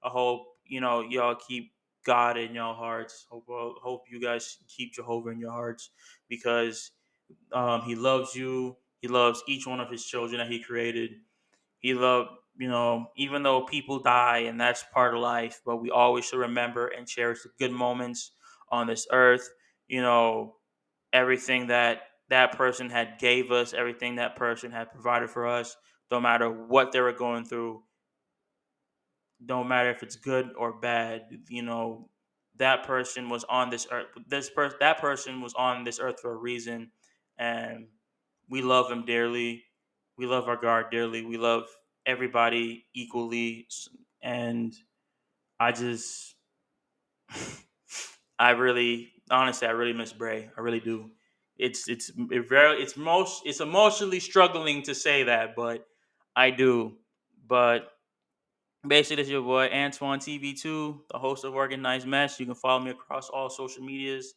I 0.03 0.09
hope 0.09 0.47
you 0.65 0.81
know 0.81 1.01
y'all 1.01 1.35
keep 1.35 1.73
God 2.05 2.37
in 2.37 2.53
your 2.55 2.73
hearts. 2.73 3.25
Hope 3.29 3.45
hope 3.47 4.03
you 4.09 4.21
guys 4.21 4.57
keep 4.67 4.93
Jehovah 4.93 5.29
in 5.29 5.39
your 5.39 5.51
hearts 5.51 5.91
because 6.29 6.91
um, 7.53 7.81
He 7.83 7.95
loves 7.95 8.35
you. 8.35 8.77
He 9.01 9.07
loves 9.07 9.43
each 9.47 9.67
one 9.67 9.79
of 9.79 9.89
His 9.89 10.05
children 10.05 10.39
that 10.39 10.51
He 10.51 10.59
created. 10.61 11.11
He 11.79 11.93
loved 11.93 12.29
you 12.57 12.67
know 12.69 13.07
even 13.15 13.43
though 13.43 13.63
people 13.63 13.99
die 13.99 14.39
and 14.39 14.59
that's 14.59 14.83
part 14.93 15.13
of 15.13 15.21
life, 15.21 15.61
but 15.65 15.77
we 15.77 15.89
always 15.91 16.25
should 16.25 16.39
remember 16.39 16.87
and 16.87 17.07
cherish 17.07 17.43
the 17.43 17.49
good 17.59 17.71
moments 17.71 18.31
on 18.69 18.87
this 18.87 19.07
earth. 19.11 19.49
You 19.87 20.01
know 20.01 20.55
everything 21.13 21.67
that 21.67 22.03
that 22.29 22.57
person 22.57 22.89
had 22.89 23.19
gave 23.19 23.51
us, 23.51 23.73
everything 23.73 24.15
that 24.15 24.35
person 24.35 24.71
had 24.71 24.91
provided 24.91 25.29
for 25.29 25.47
us, 25.47 25.75
no 26.11 26.19
matter 26.19 26.49
what 26.49 26.91
they 26.91 27.01
were 27.01 27.11
going 27.11 27.43
through 27.45 27.83
don't 29.45 29.67
matter 29.67 29.89
if 29.89 30.03
it's 30.03 30.15
good 30.15 30.51
or 30.57 30.73
bad 30.73 31.23
you 31.49 31.61
know 31.61 32.09
that 32.57 32.85
person 32.85 33.29
was 33.29 33.43
on 33.45 33.69
this 33.69 33.87
earth 33.91 34.07
this 34.27 34.49
person 34.49 34.77
that 34.79 34.99
person 34.99 35.41
was 35.41 35.53
on 35.55 35.83
this 35.83 35.99
earth 35.99 36.19
for 36.21 36.31
a 36.33 36.37
reason 36.37 36.91
and 37.37 37.87
we 38.49 38.61
love 38.61 38.91
him 38.91 39.05
dearly. 39.05 39.63
We 40.17 40.25
love 40.25 40.47
our 40.47 40.57
guard 40.57 40.87
dearly. 40.91 41.23
We 41.25 41.37
love 41.37 41.63
everybody 42.05 42.85
equally 42.95 43.67
and 44.23 44.73
i 45.59 45.71
just 45.71 46.35
i 48.39 48.51
really 48.51 49.11
honestly 49.29 49.67
i 49.67 49.71
really 49.71 49.93
miss 49.93 50.13
bray. 50.13 50.49
I 50.57 50.61
really 50.61 50.79
do. 50.79 51.11
It's 51.57 51.87
it's 51.87 52.11
it 52.31 52.49
very 52.49 52.81
it's 52.81 52.97
most 52.97 53.43
it's 53.45 53.59
emotionally 53.61 54.19
struggling 54.19 54.81
to 54.83 54.95
say 54.95 55.23
that 55.23 55.55
but 55.55 55.85
i 56.35 56.49
do. 56.51 56.97
But 57.47 57.91
Basically, 58.87 59.17
this 59.17 59.27
is 59.27 59.31
your 59.31 59.43
boy 59.43 59.69
Antoine 59.71 60.19
TV2, 60.19 61.01
the 61.11 61.19
host 61.19 61.43
of 61.45 61.53
Organized 61.53 62.07
Mess. 62.07 62.39
You 62.39 62.47
can 62.47 62.55
follow 62.55 62.83
me 62.83 62.89
across 62.91 63.29
all 63.29 63.49
social 63.49 63.83
medias, 63.83 64.33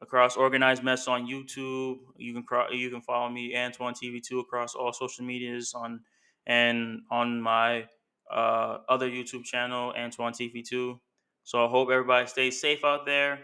across 0.00 0.36
Organized 0.36 0.82
Mess 0.82 1.06
on 1.08 1.26
YouTube. 1.26 1.98
You 2.16 2.32
can 2.32 2.44
you 2.72 2.90
can 2.90 3.02
follow 3.02 3.28
me 3.28 3.54
Antoine 3.54 3.94
TV2 3.94 4.40
across 4.40 4.74
all 4.74 4.94
social 4.94 5.26
medias 5.26 5.74
on 5.74 6.00
and 6.46 7.02
on 7.10 7.42
my 7.42 7.86
uh, 8.32 8.78
other 8.88 9.10
YouTube 9.10 9.44
channel 9.44 9.92
Antoine 9.94 10.32
TV2. 10.32 10.98
So 11.44 11.66
I 11.66 11.68
hope 11.68 11.90
everybody 11.90 12.26
stays 12.28 12.58
safe 12.60 12.82
out 12.82 13.04
there. 13.04 13.40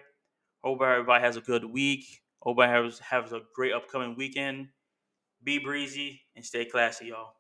Hope 0.64 0.80
everybody 0.80 1.22
has 1.24 1.36
a 1.36 1.42
good 1.42 1.64
week. 1.64 2.04
Hope 2.40 2.58
everybody 2.58 2.86
has, 2.88 2.98
has 3.00 3.32
a 3.32 3.42
great 3.54 3.72
upcoming 3.74 4.16
weekend. 4.16 4.68
Be 5.44 5.58
breezy 5.58 6.22
and 6.36 6.44
stay 6.44 6.64
classy, 6.64 7.08
y'all. 7.08 7.35